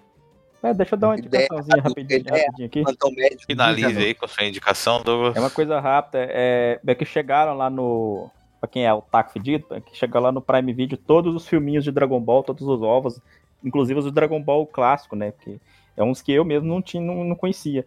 É, 0.63 0.73
deixa 0.73 0.95
eu 0.95 0.99
dar 0.99 1.09
uma 1.09 1.17
Ideia, 1.17 1.43
indicaçãozinha 1.43 1.83
rapidinho, 1.83 2.19
ideia. 2.21 2.45
rapidinho 2.45 2.67
aqui. 2.67 3.15
médico. 3.15 3.45
Finalize 3.45 3.97
aí 3.97 4.13
com 4.13 4.23
a 4.23 4.27
sua 4.29 4.45
indicação, 4.45 5.03
Douglas. 5.03 5.35
É 5.35 5.39
uma 5.41 5.49
coisa 5.49 5.77
rápida. 5.79 6.25
É, 6.29 6.79
é 6.85 6.95
que 6.95 7.03
chegaram 7.03 7.57
lá 7.57 7.69
no, 7.69 8.31
pra 8.61 8.69
quem 8.69 8.85
é 8.85 8.93
o 8.93 9.01
taco 9.01 9.33
fedido, 9.33 9.65
que 9.81 9.97
chega 9.97 10.17
lá 10.21 10.31
no 10.31 10.41
Prime 10.41 10.71
Video 10.71 10.97
todos 10.97 11.35
os 11.35 11.45
filminhos 11.45 11.83
de 11.83 11.91
Dragon 11.91 12.21
Ball, 12.21 12.43
todos 12.43 12.65
os 12.65 12.81
ovos, 12.81 13.19
inclusive 13.61 13.99
os 13.99 14.05
do 14.05 14.11
Dragon 14.11 14.41
Ball 14.41 14.65
clássico, 14.65 15.17
né? 15.17 15.31
Porque 15.31 15.59
é 15.97 16.03
uns 16.03 16.21
que 16.21 16.31
eu 16.31 16.45
mesmo 16.45 16.69
não, 16.69 16.81
tinha, 16.81 17.03
não, 17.03 17.25
não 17.25 17.35
conhecia. 17.35 17.85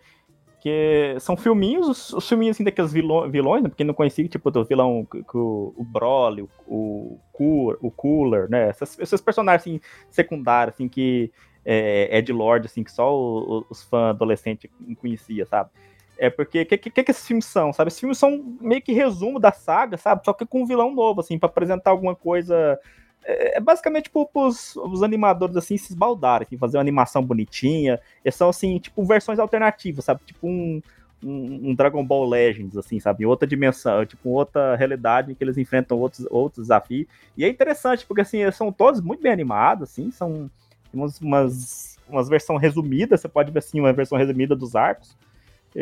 Que 0.61 1.17
são 1.19 1.35
filminhos, 1.35 1.89
os, 1.89 2.13
os 2.13 2.29
filminhos 2.29 2.57
assim, 2.57 2.65
daqueles 2.65 2.93
vilões, 2.93 3.33
vilões 3.33 3.63
né? 3.63 3.71
Porque 3.71 3.85
não 3.85 3.95
conhecia, 3.95 4.29
tipo, 4.29 4.51
do 4.51 4.67
vilão, 4.67 5.09
o, 5.33 5.75
o 5.79 5.83
Broly, 5.83 6.43
o, 6.43 6.49
o, 6.67 7.21
Cooler, 7.33 7.79
o 7.81 7.91
Cooler, 7.91 8.51
né? 8.51 8.69
Essas, 8.69 8.99
esses 8.99 9.21
personagens 9.23 9.63
assim, 9.63 9.81
secundários, 10.11 10.75
assim, 10.75 10.91
que 10.91 11.33
é, 11.69 12.17
Ed 12.19 12.33
Lord, 12.33 12.67
assim, 12.67 12.85
que 12.85 12.93
só 12.93 13.13
o, 13.13 13.67
os 13.69 13.83
fãs 13.83 14.11
adolescentes 14.11 14.71
conhecia, 15.01 15.45
sabe? 15.45 15.71
É 16.17 16.31
porque 16.31 16.63
o 16.63 16.67
que, 16.67 16.79
que, 16.79 16.91
que, 16.91 17.11
esses 17.11 17.27
filmes 17.27 17.45
são, 17.45 17.73
sabe? 17.73 17.89
Esses 17.89 18.01
filmes 18.01 18.17
são 18.17 18.57
meio 18.61 18.81
que 18.81 18.93
resumo 18.93 19.41
da 19.41 19.51
saga, 19.51 19.99
sabe? 19.99 20.25
Só 20.25 20.33
que 20.33 20.47
com 20.47 20.63
um 20.63 20.67
vilão 20.67 20.95
novo, 20.95 21.21
assim, 21.21 21.39
para 21.39 21.49
apresentar 21.49 21.91
alguma 21.91 22.15
coisa. 22.15 22.79
É, 23.25 23.59
é 23.59 23.61
basicamente 23.61 24.05
tipo 24.05 24.31
os, 24.33 24.77
os 24.77 25.03
animadores 25.03 25.57
assim 25.57 25.77
se 25.77 25.93
esbaldarem, 25.93 26.47
assim, 26.47 26.57
fazer 26.57 26.77
uma 26.77 26.83
animação 26.83 27.23
bonitinha. 27.23 28.01
E 28.25 28.31
são 28.31 28.49
assim, 28.49 28.79
tipo, 28.79 29.05
versões 29.05 29.39
alternativas, 29.41 30.05
sabe? 30.05 30.21
Tipo 30.25 30.47
um, 30.47 30.81
um, 31.23 31.71
um, 31.71 31.75
Dragon 31.75 32.05
Ball 32.05 32.29
Legends, 32.29 32.77
assim, 32.79 33.01
sabe? 33.01 33.25
Em 33.25 33.27
outra 33.27 33.47
dimensão, 33.47 34.07
tipo, 34.07 34.31
outra 34.31 34.77
realidade 34.77 35.33
em 35.33 35.35
que 35.35 35.43
eles 35.45 35.59
enfrentam 35.59 35.99
outros, 35.99 36.27
outros 36.31 36.67
desafios. 36.67 37.09
E 37.37 37.45
é 37.45 37.49
interessante, 37.49 38.07
porque 38.07 38.23
assim, 38.23 38.51
são 38.53 38.73
todos 38.73 39.01
muito 39.01 39.23
bem 39.23 39.33
animados, 39.33 39.91
assim, 39.91 40.11
são 40.11 40.49
umas, 40.97 41.21
umas, 41.21 41.99
umas 42.09 42.29
versões 42.29 42.61
resumidas, 42.61 43.21
você 43.21 43.29
pode 43.29 43.51
ver 43.51 43.61
assim, 43.61 43.81
uma 43.81 43.93
versão 43.93 44.19
resumida 44.19 44.57
dos 44.57 44.75
arcos 44.75 45.17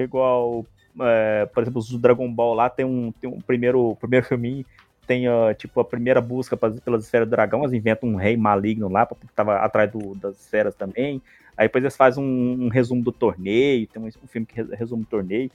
igual, 0.02 0.66
é, 1.00 1.46
por 1.46 1.62
exemplo, 1.62 1.80
o 1.80 1.98
Dragon 1.98 2.32
Ball 2.32 2.54
lá 2.54 2.68
tem 2.68 2.84
um, 2.84 3.12
tem 3.12 3.30
um 3.30 3.40
primeiro, 3.40 3.96
primeiro 4.00 4.26
filminho, 4.26 4.64
tem 5.06 5.28
uh, 5.28 5.54
tipo 5.56 5.80
a 5.80 5.84
primeira 5.84 6.20
busca 6.20 6.56
pelas 6.56 7.04
esferas 7.04 7.28
do 7.28 7.30
dragão, 7.30 7.60
eles 7.60 7.74
inventam 7.74 8.08
um 8.08 8.16
rei 8.16 8.36
maligno 8.36 8.88
lá, 8.88 9.04
porque 9.06 9.26
tava 9.34 9.56
atrás 9.58 9.90
do, 9.90 10.14
das 10.14 10.40
esferas 10.40 10.74
também. 10.74 11.20
Aí 11.56 11.68
depois 11.68 11.84
eles 11.84 11.96
fazem 11.96 12.24
um, 12.24 12.64
um 12.64 12.68
resumo 12.68 13.02
do 13.02 13.12
torneio, 13.12 13.86
tem 13.86 14.02
um, 14.02 14.06
um 14.06 14.26
filme 14.26 14.46
que 14.46 14.60
resume 14.74 15.02
o 15.02 15.06
torneio. 15.06 15.50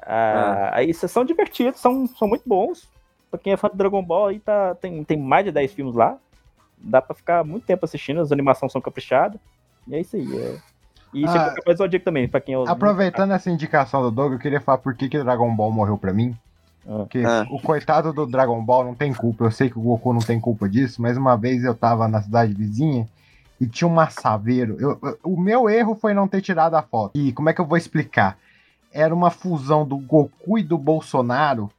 Ah, 0.00 0.70
ah. 0.70 0.76
Aí 0.76 0.92
são 0.92 1.24
divertidos, 1.24 1.80
são, 1.80 2.06
são 2.06 2.28
muito 2.28 2.42
bons. 2.46 2.88
Pra 3.30 3.40
quem 3.40 3.52
é 3.52 3.56
fã 3.56 3.68
de 3.68 3.76
Dragon 3.76 4.02
Ball, 4.02 4.28
aí 4.28 4.38
tá, 4.38 4.76
tem, 4.76 5.02
tem 5.02 5.16
mais 5.16 5.44
de 5.44 5.50
10 5.50 5.72
filmes 5.72 5.94
lá. 5.96 6.16
Dá 6.78 7.00
pra 7.00 7.14
ficar 7.14 7.44
muito 7.44 7.64
tempo 7.64 7.84
assistindo, 7.84 8.20
as 8.20 8.32
animações 8.32 8.72
são 8.72 8.80
caprichadas. 8.80 9.40
E 9.86 9.94
é 9.94 10.00
isso 10.00 10.16
aí. 10.16 10.36
É... 10.36 10.56
E 11.12 11.24
isso 11.24 11.36
ah, 11.36 11.54
é 11.64 11.74
Zodíaco 11.76 12.04
também, 12.04 12.26
pra 12.26 12.40
quem... 12.40 12.56
Aproveitando 12.66 13.32
essa 13.32 13.48
indicação 13.48 14.02
do 14.02 14.10
Doug, 14.10 14.32
eu 14.32 14.38
queria 14.38 14.60
falar 14.60 14.78
por 14.78 14.96
que, 14.96 15.08
que 15.08 15.22
Dragon 15.22 15.54
Ball 15.54 15.70
morreu 15.70 15.96
pra 15.96 16.12
mim. 16.12 16.36
Ah. 16.86 16.98
Porque 16.98 17.22
ah. 17.24 17.46
o 17.50 17.60
coitado 17.60 18.12
do 18.12 18.26
Dragon 18.26 18.62
Ball 18.62 18.84
não 18.84 18.94
tem 18.94 19.14
culpa. 19.14 19.44
Eu 19.44 19.50
sei 19.50 19.70
que 19.70 19.78
o 19.78 19.82
Goku 19.82 20.12
não 20.12 20.20
tem 20.20 20.40
culpa 20.40 20.68
disso, 20.68 21.00
mas 21.00 21.16
uma 21.16 21.36
vez 21.36 21.62
eu 21.64 21.74
tava 21.74 22.08
na 22.08 22.20
cidade 22.20 22.52
vizinha 22.52 23.08
e 23.60 23.66
tinha 23.66 23.88
um 23.88 23.94
massaveiro. 23.94 24.76
Eu, 24.80 24.98
eu, 25.02 25.18
o 25.22 25.40
meu 25.40 25.70
erro 25.70 25.94
foi 25.94 26.12
não 26.14 26.28
ter 26.28 26.40
tirado 26.40 26.74
a 26.74 26.82
foto. 26.82 27.12
E 27.16 27.32
como 27.32 27.48
é 27.48 27.52
que 27.52 27.60
eu 27.60 27.66
vou 27.66 27.78
explicar? 27.78 28.36
Era 28.92 29.14
uma 29.14 29.30
fusão 29.30 29.86
do 29.86 29.96
Goku 29.96 30.58
e 30.58 30.62
do 30.62 30.78
Bolsonaro, 30.78 31.70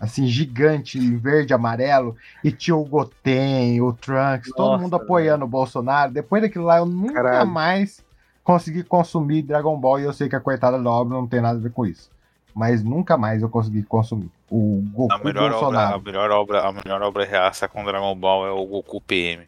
assim, 0.00 0.26
gigante, 0.26 0.98
em 0.98 1.16
verde 1.18 1.52
e 1.52 1.54
amarelo, 1.54 2.16
e 2.42 2.50
tinha 2.50 2.74
o 2.74 2.84
Goten, 2.84 3.82
o 3.82 3.92
Trunks, 3.92 4.48
Nossa, 4.48 4.56
todo 4.56 4.80
mundo 4.80 4.96
apoiando 4.96 5.44
o 5.44 5.48
Bolsonaro. 5.48 6.10
Depois 6.10 6.42
daquilo 6.42 6.64
lá, 6.64 6.78
eu 6.78 6.86
nunca 6.86 7.22
Caralho. 7.22 7.50
mais 7.50 8.02
consegui 8.42 8.82
consumir 8.82 9.42
Dragon 9.42 9.76
Ball 9.76 10.00
e 10.00 10.04
eu 10.04 10.12
sei 10.12 10.28
que 10.28 10.34
a 10.34 10.40
coitada 10.40 10.82
da 10.82 10.90
obra 10.90 11.14
não 11.14 11.26
tem 11.26 11.42
nada 11.42 11.58
a 11.58 11.62
ver 11.62 11.70
com 11.70 11.84
isso. 11.84 12.10
Mas 12.54 12.82
nunca 12.82 13.16
mais 13.16 13.42
eu 13.42 13.48
consegui 13.48 13.82
consumir. 13.82 14.30
O 14.50 14.82
Goku 14.92 15.12
a 15.12 15.18
melhor 15.18 15.50
Bolsonaro. 15.50 15.96
Obra, 15.96 16.10
a 16.10 16.12
melhor 16.12 16.30
obra, 16.30 16.60
a 16.66 16.72
melhor 16.72 17.02
obra 17.02 17.24
reaça 17.24 17.68
com 17.68 17.84
Dragon 17.84 18.14
Ball 18.16 18.46
é 18.46 18.50
o 18.50 18.64
Goku 18.66 19.00
PM. 19.02 19.46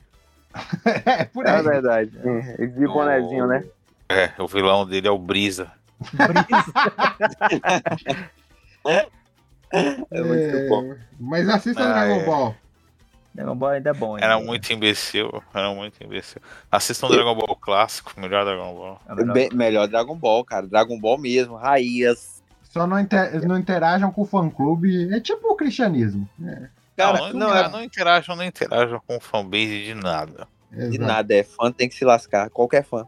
é, 1.06 1.24
por 1.24 1.46
aí. 1.46 1.58
É 1.58 1.62
verdade. 1.62 2.12
É, 2.22 2.66
de 2.66 2.86
bonezinho, 2.86 3.46
né? 3.46 3.64
É, 4.08 4.30
o 4.38 4.46
vilão 4.46 4.86
dele 4.86 5.08
é 5.08 5.10
o 5.10 5.18
Brisa. 5.18 5.72
Brisa. 6.12 6.72
é 9.72 10.22
muito 10.22 10.56
é, 10.56 10.68
bom. 10.68 10.94
Mas 11.18 11.48
assista 11.48 11.82
ah, 11.82 11.92
Dragon 11.92 12.20
é. 12.20 12.24
Ball. 12.24 12.56
Dragon 13.34 13.56
Ball 13.56 13.70
ainda 13.70 13.90
é 13.90 13.94
bom. 13.94 14.14
Ainda. 14.14 14.26
Era 14.26 14.40
muito 14.40 14.72
imbecil, 14.72 15.42
era 15.54 15.72
muito 15.72 16.02
imbecil. 16.04 16.40
Assistam 16.70 17.06
um 17.06 17.10
Dragon 17.10 17.34
Ball 17.34 17.56
clássico, 17.56 18.12
melhor 18.20 18.44
Dragon 18.44 18.74
Ball. 18.74 19.00
É 19.08 19.24
Bem, 19.32 19.48
melhor 19.52 19.88
Dragon 19.88 20.16
Ball, 20.16 20.44
cara. 20.44 20.66
Dragon 20.66 20.98
Ball 20.98 21.18
mesmo, 21.18 21.56
raiz. 21.56 22.42
Só 22.64 22.86
não, 22.86 22.98
inter, 22.98 23.46
não 23.46 23.58
interajam 23.58 24.10
com 24.10 24.22
o 24.22 24.26
fã-clube, 24.26 25.12
é 25.14 25.20
tipo 25.20 25.48
o 25.48 25.56
cristianismo. 25.56 26.28
É. 26.42 26.68
Cara, 26.96 27.18
não, 27.18 27.32
não, 27.32 27.38
não, 27.48 27.56
é... 27.56 27.68
não 27.68 27.82
interajam, 27.82 28.36
não 28.36 28.44
interajam 28.44 29.00
com 29.06 29.16
o 29.16 29.20
fanbase 29.20 29.84
de 29.84 29.94
nada. 29.94 30.46
Exato. 30.72 30.90
De 30.90 30.98
nada, 30.98 31.34
é 31.34 31.42
fã 31.42 31.70
tem 31.70 31.88
que 31.88 31.94
se 31.94 32.04
lascar, 32.04 32.48
qualquer 32.48 32.82
fã. 32.82 33.06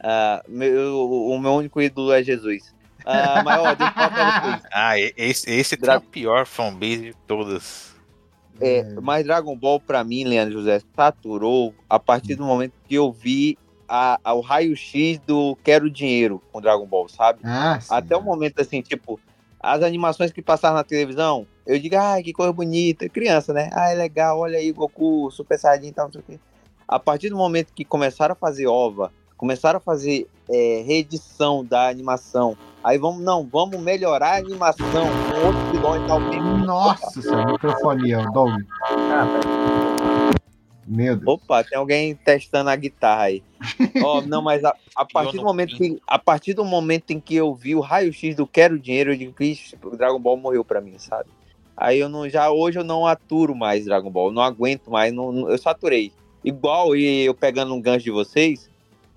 Uh, 0.00 0.42
meu, 0.48 1.08
o 1.08 1.38
meu 1.38 1.54
único 1.54 1.80
ídolo 1.80 2.12
é 2.12 2.22
Jesus. 2.22 2.74
Uh, 3.00 3.44
mas, 3.44 3.60
ó, 3.60 3.74
deixa 3.74 3.90
eu 3.90 3.94
falar 3.94 4.10
pra 4.10 4.40
vocês. 4.40 4.62
Ah, 4.72 4.98
esse, 4.98 5.50
esse 5.50 5.76
Dra... 5.76 5.94
é 5.94 5.96
a 5.96 6.00
pior 6.00 6.46
fanbase 6.46 6.98
de 6.98 7.14
todas. 7.26 7.94
É, 8.60 8.82
hum. 8.82 9.00
Mas 9.02 9.24
Dragon 9.24 9.56
Ball, 9.56 9.80
para 9.80 10.04
mim, 10.04 10.24
Leandro 10.24 10.58
José, 10.58 10.80
saturou 10.94 11.74
a 11.88 11.98
partir 11.98 12.34
do 12.34 12.44
momento 12.44 12.74
que 12.86 12.94
eu 12.94 13.10
vi 13.10 13.58
a, 13.88 14.20
a, 14.22 14.34
o 14.34 14.40
raio-x 14.40 15.18
do 15.26 15.56
Quero 15.64 15.90
Dinheiro 15.90 16.42
com 16.52 16.60
Dragon 16.60 16.86
Ball, 16.86 17.08
sabe? 17.08 17.40
Ah, 17.42 17.78
Até 17.88 18.16
o 18.16 18.22
momento, 18.22 18.60
assim, 18.60 18.82
tipo, 18.82 19.18
as 19.58 19.82
animações 19.82 20.30
que 20.30 20.40
passaram 20.40 20.76
na 20.76 20.84
televisão, 20.84 21.46
eu 21.66 21.78
digo, 21.78 21.96
ah, 21.96 22.22
que 22.22 22.32
coisa 22.32 22.52
bonita, 22.52 23.08
criança, 23.08 23.52
né? 23.52 23.68
Ah, 23.72 23.90
é 23.90 23.94
legal, 23.94 24.38
olha 24.38 24.58
aí, 24.58 24.70
Goku, 24.70 25.30
Super 25.30 25.58
Saiyajin 25.58 25.88
e 25.88 25.92
tal, 25.92 26.06
não 26.06 26.12
sei 26.12 26.20
o 26.20 26.24
quê. 26.24 26.40
A 26.86 26.98
partir 26.98 27.30
do 27.30 27.36
momento 27.36 27.72
que 27.72 27.84
começaram 27.84 28.32
a 28.32 28.36
fazer 28.36 28.66
OVA, 28.66 29.12
começaram 29.36 29.78
a 29.78 29.80
fazer 29.80 30.28
é, 30.48 30.82
reedição 30.86 31.64
da 31.64 31.88
animação, 31.88 32.56
Aí 32.82 32.96
vamos, 32.96 33.22
não, 33.22 33.46
vamos 33.46 33.78
melhorar 33.78 34.34
a 34.34 34.38
animação 34.38 34.86
com 34.86 35.46
outro 35.46 35.70
vilão 35.70 36.02
e 36.02 36.06
tal. 36.06 36.20
Nossa, 36.64 37.20
seu 37.20 37.46
microfone, 37.46 38.12
é 38.12 38.22
Doug. 38.32 38.52
Ah, 38.82 39.26
Meu 40.86 41.14
Deus. 41.14 41.28
Opa, 41.28 41.62
tem 41.62 41.76
alguém 41.76 42.14
testando 42.14 42.70
a 42.70 42.76
guitarra 42.76 43.24
aí. 43.24 43.42
oh, 44.02 44.22
não, 44.22 44.40
mas 44.40 44.64
a, 44.64 44.74
a 44.96 45.04
partir 45.04 45.36
do 45.36 45.44
momento 45.44 45.76
que 45.76 46.00
a 46.06 46.18
partir 46.18 46.54
do 46.54 46.64
momento 46.64 47.10
em 47.10 47.20
que 47.20 47.36
eu 47.36 47.54
vi 47.54 47.74
o 47.74 47.80
raio-x 47.80 48.34
do 48.34 48.46
quero 48.46 48.78
dinheiro, 48.78 49.12
eu 49.12 49.16
digo 49.16 49.34
que 49.34 49.58
o 49.84 49.94
Dragon 49.94 50.18
Ball 50.18 50.38
morreu 50.38 50.64
para 50.64 50.80
mim, 50.80 50.98
sabe? 50.98 51.28
Aí 51.76 51.98
eu 51.98 52.08
não 52.08 52.28
já 52.30 52.50
hoje 52.50 52.78
eu 52.78 52.84
não 52.84 53.06
aturo 53.06 53.54
mais 53.54 53.84
Dragon 53.84 54.10
Ball, 54.10 54.32
não 54.32 54.42
aguento 54.42 54.90
mais, 54.90 55.12
não, 55.12 55.30
não, 55.30 55.50
eu 55.50 55.58
saturei. 55.58 56.12
Igual 56.42 56.96
e 56.96 57.26
eu 57.26 57.34
pegando 57.34 57.74
um 57.74 57.80
gancho 57.80 58.04
de 58.04 58.10
vocês, 58.10 58.70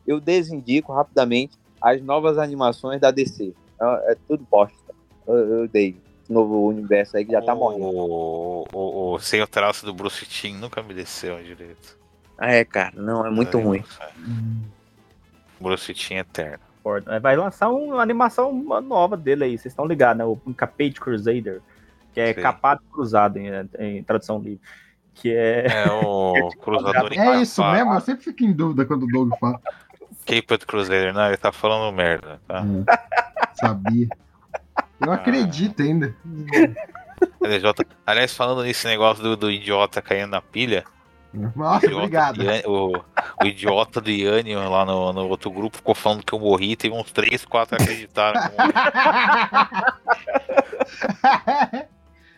eu 0.06 0.20
desindico 0.20 0.92
rapidamente 0.92 1.63
as 1.84 2.02
novas 2.02 2.38
animações 2.38 3.02
da 3.02 3.12
DC. 3.12 3.54
É, 3.80 4.14
é 4.14 4.18
tudo 4.28 4.48
bosta. 4.50 4.96
Eu, 5.28 5.36
eu 5.36 5.68
dei. 5.68 6.02
Novo 6.30 6.68
universo 6.68 7.18
aí 7.18 7.26
que 7.26 7.34
já 7.34 7.42
tá 7.42 7.54
morrendo. 7.54 7.84
O, 7.84 8.66
o, 8.72 9.14
o, 9.14 9.20
sem 9.20 9.42
o 9.42 9.46
traço 9.46 9.86
do 9.86 9.94
Bruce 9.94 10.26
Timm 10.26 10.58
nunca 10.58 10.82
me 10.82 10.94
desceu 10.94 11.38
direito. 11.44 11.98
Ah, 12.38 12.54
é, 12.54 12.64
cara. 12.64 12.94
Não, 12.96 13.28
é 13.28 13.30
muito 13.30 13.58
é, 13.58 13.62
ruim. 13.62 13.84
É. 14.00 14.10
Bruce 15.60 15.94
Timm 15.94 16.20
eterno. 16.20 16.64
Vai 17.22 17.36
lançar 17.36 17.70
uma 17.70 18.02
animação 18.02 18.54
nova 18.54 19.18
dele 19.18 19.44
aí, 19.44 19.58
vocês 19.58 19.74
estão 19.74 19.86
ligados, 19.86 20.18
né? 20.18 20.26
O 20.26 20.38
Capade 20.56 21.00
Crusader, 21.00 21.62
que 22.14 22.22
é 22.22 22.34
Sim. 22.34 22.42
capado 22.42 22.82
cruzado 22.92 23.38
em, 23.38 23.50
em 23.80 24.04
tradução 24.04 24.40
livre 24.40 24.62
que 25.14 25.34
é. 25.34 25.68
É 25.68 25.92
o 25.92 26.50
cruzador 26.62 27.14
É 27.14 27.42
isso 27.42 27.64
mesmo, 27.72 27.94
eu 27.94 28.02
sempre 28.02 28.24
fico 28.24 28.44
em 28.44 28.52
dúvida 28.52 28.86
quando 28.86 29.04
o 29.04 29.08
Doug 29.08 29.32
fala. 29.40 29.62
Caped 30.26 30.66
Crusader, 30.66 31.14
não, 31.14 31.28
ele 31.28 31.38
tá 31.38 31.52
falando 31.52 31.96
merda, 31.96 32.40
tá? 32.48 32.64
É, 32.88 33.48
sabia. 33.54 34.08
Eu 35.00 35.12
ah. 35.12 35.16
acredito 35.16 35.82
ainda. 35.82 36.16
LJ. 37.42 37.74
Aliás, 38.06 38.34
falando 38.36 38.64
nesse 38.64 38.88
negócio 38.88 39.24
do, 39.24 39.36
do 39.36 39.52
idiota 39.52 40.02
caindo 40.02 40.32
na 40.32 40.42
pilha. 40.42 40.84
Nossa, 41.56 41.88
obrigado. 41.88 42.40
o, 42.66 42.96
o, 43.42 43.46
idiota 43.46 44.00
do 44.00 44.12
Yanni 44.12 44.56
lá 44.56 44.86
no, 44.86 45.12
no 45.12 45.28
outro 45.28 45.50
grupo 45.50 45.78
ficou 45.78 45.96
falando 45.96 46.24
que 46.24 46.32
eu 46.32 46.40
morri, 46.40 46.76
teve 46.76 46.94
uns 46.94 47.12
3, 47.12 47.44
4 47.44 47.76
acreditaram. 47.76 48.40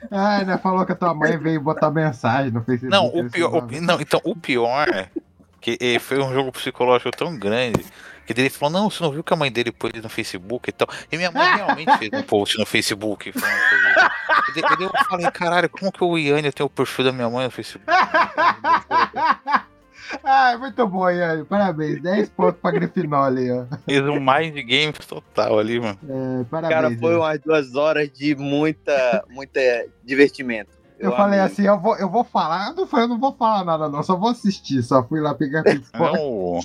ah, 0.09 0.37
ainda 0.37 0.57
falou 0.57 0.85
que 0.85 0.93
a 0.93 0.95
tua 0.95 1.13
mãe 1.13 1.37
veio 1.37 1.59
botar 1.59 1.91
mensagem 1.91 2.53
no 2.53 2.63
Facebook. 2.63 2.89
Não, 2.89 3.07
o 3.07 3.29
pior, 3.29 3.53
o, 3.53 3.81
não, 3.81 3.99
então, 3.99 4.21
o 4.23 4.33
pior 4.33 4.87
que 5.65 5.99
foi 5.99 6.19
um 6.19 6.31
jogo 6.31 6.51
psicológico 6.51 7.09
tão 7.09 7.35
grande 7.35 7.83
que 8.23 8.33
ele 8.33 8.49
falou, 8.51 8.71
não, 8.71 8.89
você 8.89 9.03
não 9.03 9.11
viu 9.11 9.23
que 9.23 9.33
a 9.33 9.35
mãe 9.35 9.51
dele 9.51 9.71
pôs 9.71 9.93
no 9.93 10.09
Facebook 10.09 10.69
e 10.69 10.71
tal. 10.71 10.87
E 11.11 11.17
minha 11.17 11.31
mãe 11.31 11.55
realmente 11.55 11.97
fez 11.97 12.11
um 12.13 12.21
post 12.21 12.57
no 12.59 12.65
Facebook. 12.65 13.29
E 13.29 14.61
daí 14.61 14.77
eu 14.79 14.91
falei, 15.09 15.29
caralho, 15.31 15.69
como 15.69 15.91
que 15.91 16.03
o 16.03 16.17
Iane 16.17 16.51
tem 16.51 16.65
o 16.65 16.69
perfil 16.69 17.05
da 17.05 17.11
minha 17.11 17.29
mãe 17.29 17.45
no 17.45 17.51
Facebook? 17.51 17.85
Ah, 20.23 20.55
muito 20.59 20.87
bom, 20.87 21.09
Iane. 21.09 21.43
Parabéns. 21.45 21.99
10 21.99 22.29
pontos 22.29 22.61
pra 22.61 22.69
Grifinória 22.69 23.25
ali, 23.25 23.51
ó. 23.51 23.65
Fez 23.85 24.01
um 24.01 24.19
mind 24.19 24.55
games 24.63 24.99
total 25.07 25.57
ali, 25.57 25.79
mano. 25.79 25.97
É, 26.07 26.43
parabéns. 26.43 26.81
Cara, 26.81 26.97
foi 26.99 27.15
umas 27.15 27.39
duas 27.39 27.75
horas 27.75 28.11
de 28.11 28.35
muita, 28.35 29.25
muita 29.29 29.59
divertimento. 30.03 30.69
Eu, 30.99 31.11
falei 31.15 31.39
assim, 31.39 31.63
eu 31.63 31.79
vou, 31.79 31.95
eu 31.97 32.09
vou 32.09 32.23
falar. 32.23 32.69
Eu 32.69 32.75
não, 32.75 32.87
falei, 32.87 33.05
eu 33.05 33.09
não 33.09 33.19
vou 33.19 33.33
falar 33.33 33.63
nada, 33.65 33.89
não. 33.89 34.01
Só 34.03 34.15
vou 34.15 34.29
assistir. 34.29 34.81
Só 34.83 35.03
fui 35.03 35.19
lá 35.19 35.33
pegar 35.35 35.63
pipoca. 35.65 36.11
Não. 36.13 36.59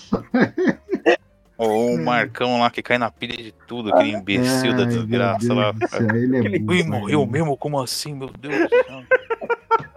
Ou 1.58 1.94
o 1.94 1.98
Marcão 2.04 2.58
lá 2.60 2.70
que 2.70 2.82
cai 2.82 2.96
na 2.98 3.10
pilha 3.10 3.36
de 3.36 3.52
tudo, 3.66 3.92
aquele 3.92 4.12
imbecil 4.12 4.72
da 4.76 4.84
Ai, 4.84 4.86
meu 4.86 4.98
desgraça 5.06 5.54
lá. 5.54 5.72
ele 6.14 6.56
é 6.56 6.84
morreu 6.84 7.26
mesmo? 7.26 7.56
Como 7.56 7.80
assim, 7.80 8.14
meu 8.14 8.28
Deus 8.28 8.54
do 8.54 8.68
céu? 8.68 9.02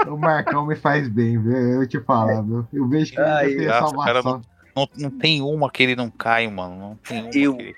O 0.06 0.18
Marcão 0.18 0.66
me 0.66 0.76
faz 0.76 1.08
bem, 1.08 1.42
viu? 1.42 1.56
Eu 1.56 1.88
te 1.88 1.98
falar, 2.02 2.42
viu? 2.42 2.68
Eu 2.74 2.88
vejo 2.90 3.14
que 3.14 3.20
ele 3.20 3.26
Ai, 3.30 3.48
tem 3.56 3.66
o 3.66 3.70
cara 3.70 4.22
salvação. 4.22 4.24
não, 4.24 4.42
não, 4.76 4.90
não 4.98 5.10
tem 5.18 5.42
uma 5.42 5.72
que 5.72 5.82
ele 5.82 5.96
não 5.96 6.10
cai, 6.10 6.46
mano. 6.50 6.78
Não 6.78 6.96
tem 6.98 7.20
uma 7.22 7.30
Eu- 7.34 7.56
que 7.56 7.64
ele... 7.64 7.76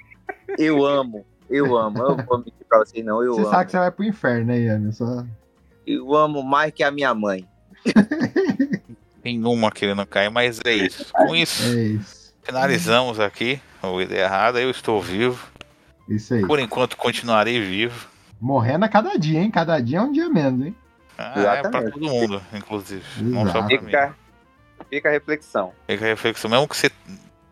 Eu 0.58 0.84
amo, 0.86 1.24
eu 1.50 1.78
amo. 1.78 1.98
Eu 2.00 2.18
não 2.18 2.26
vou 2.26 2.40
mentir 2.40 2.66
pra 2.68 2.80
vocês, 2.80 3.06
não. 3.06 3.22
Eu 3.24 3.36
Você 3.36 3.42
amo. 3.42 3.50
sabe 3.52 3.66
que 3.66 3.72
você 3.72 3.78
vai 3.78 3.92
pro 3.92 4.04
inferno, 4.06 4.46
né, 4.48 4.60
Ian? 4.60 4.92
Só... 4.92 5.24
Eu 5.86 6.16
amo 6.16 6.42
mais 6.44 6.72
que 6.74 6.84
a 6.84 6.92
minha 6.92 7.14
mãe. 7.14 7.48
Tem 9.22 9.44
uma 9.44 9.72
que 9.72 9.86
ele 9.86 9.94
não 9.96 10.06
cai, 10.06 10.30
mas 10.30 10.60
é 10.66 10.74
isso. 10.74 11.12
Com 11.14 11.36
isso, 11.36 11.64
É 11.64 11.82
isso. 11.84 12.34
finalizamos 12.44 13.20
aqui 13.20 13.60
o 13.82 14.00
Ideia 14.02 14.24
Errada. 14.26 14.62
Eu 14.62 14.70
estou 14.70 15.02
vivo. 15.02 15.48
Isso 16.08 16.34
aí. 16.34 16.46
Por 16.46 16.60
enquanto, 16.60 16.96
continuarei 16.96 17.60
vivo. 17.60 18.08
Morrendo 18.40 18.86
a 18.86 18.90
cada 18.90 19.18
dia, 19.18 19.40
hein? 19.42 19.50
Cada 19.50 19.80
dia 19.80 19.98
é 19.98 20.02
um 20.02 20.12
dia 20.12 20.30
menos, 20.30 20.68
hein? 20.68 20.76
Ah, 21.18 21.32
é 21.32 21.34
pra 21.34 21.60
Exatamente. 21.60 21.92
todo 21.94 22.04
mundo, 22.06 22.42
inclusive. 22.54 23.04
Não 23.18 23.44
só 23.46 23.60
Exato. 23.60 23.68
pra 23.68 23.78
mim. 23.82 23.86
Fica, 23.86 24.16
fica 24.90 25.10
a 25.10 25.12
reflexão. 25.12 25.72
Fica 25.88 26.06
a 26.06 26.08
reflexão. 26.10 26.52
Mesmo 26.52 26.68
que 26.68 26.76
você, 26.78 26.92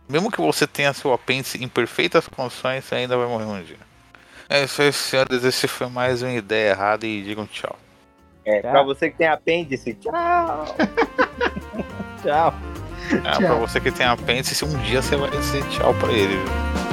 mesmo 0.08 0.32
que 0.32 0.42
você 0.42 0.68
tenha 0.68 0.94
seu 0.94 1.14
apêndice 1.14 1.64
em 1.64 1.68
perfeitas 1.68 2.28
condições, 2.28 2.84
você 2.84 2.96
ainda 2.96 3.18
vai 3.18 3.28
morrer 3.28 3.46
um 3.46 3.64
dia. 3.64 3.78
É 4.50 4.64
isso 4.66 4.82
aí, 4.82 4.92
senhores. 4.94 5.44
Esse 5.44 5.68
foi 5.68 5.88
mais 5.88 6.22
uma 6.22 6.34
ideia 6.34 6.72
errada 6.72 7.08
e 7.08 7.24
digam 7.24 7.48
tchau. 7.48 7.80
É, 8.46 8.62
Tchau. 8.62 8.72
pra 8.72 8.84
você 8.84 9.10
que 9.10 9.18
tem 9.18 9.28
apêndice, 9.28 9.94
tchau. 9.96 10.14
Tchau. 12.22 12.54
Ah, 13.26 13.32
Tchau. 13.32 13.42
pra 13.42 13.56
você 13.56 13.80
que 13.80 13.92
tem 13.92 14.06
apêndice, 14.06 14.64
um 14.66 14.78
dia 14.80 15.02
você 15.02 15.16
vai 15.16 15.30
dizer 15.30 15.64
tchau 15.70 15.94
pra 15.96 16.12
ele. 16.12 16.36
viu? 16.38 16.93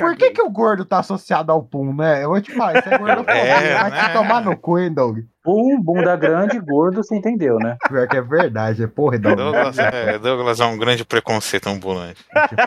Por 0.00 0.16
que, 0.16 0.30
que 0.30 0.42
o 0.42 0.50
gordo 0.50 0.84
tá 0.84 0.98
associado 0.98 1.52
ao 1.52 1.62
pum, 1.62 1.94
né? 1.94 2.24
Eu 2.24 2.30
vou 2.30 2.40
te 2.40 2.52
falar, 2.52 2.78
isso 2.78 2.88
é 2.88 2.98
gordofobia. 2.98 3.34
É, 3.40 3.74
vai 3.74 3.90
né? 3.90 4.04
te 4.04 4.12
tomar 4.12 4.42
no 4.42 4.56
cu, 4.56 4.78
hein, 4.78 4.92
Doug? 4.92 5.18
Pum, 5.42 5.80
bunda 5.82 6.16
grande, 6.16 6.58
gordo, 6.58 7.02
você 7.02 7.16
entendeu, 7.16 7.58
né? 7.58 7.76
Pior 7.88 8.06
que 8.06 8.16
é 8.16 8.22
verdade, 8.22 8.82
é 8.82 8.86
porra, 8.86 9.18
Doug. 9.18 9.36
Douglas 9.36 9.78
é, 9.78 10.18
Douglas 10.18 10.60
é 10.60 10.64
um 10.64 10.76
grande 10.76 11.04
preconceito 11.04 11.68
ambulante. 11.68 12.24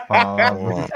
Vamos 0.08 0.78
lá. 0.78 0.88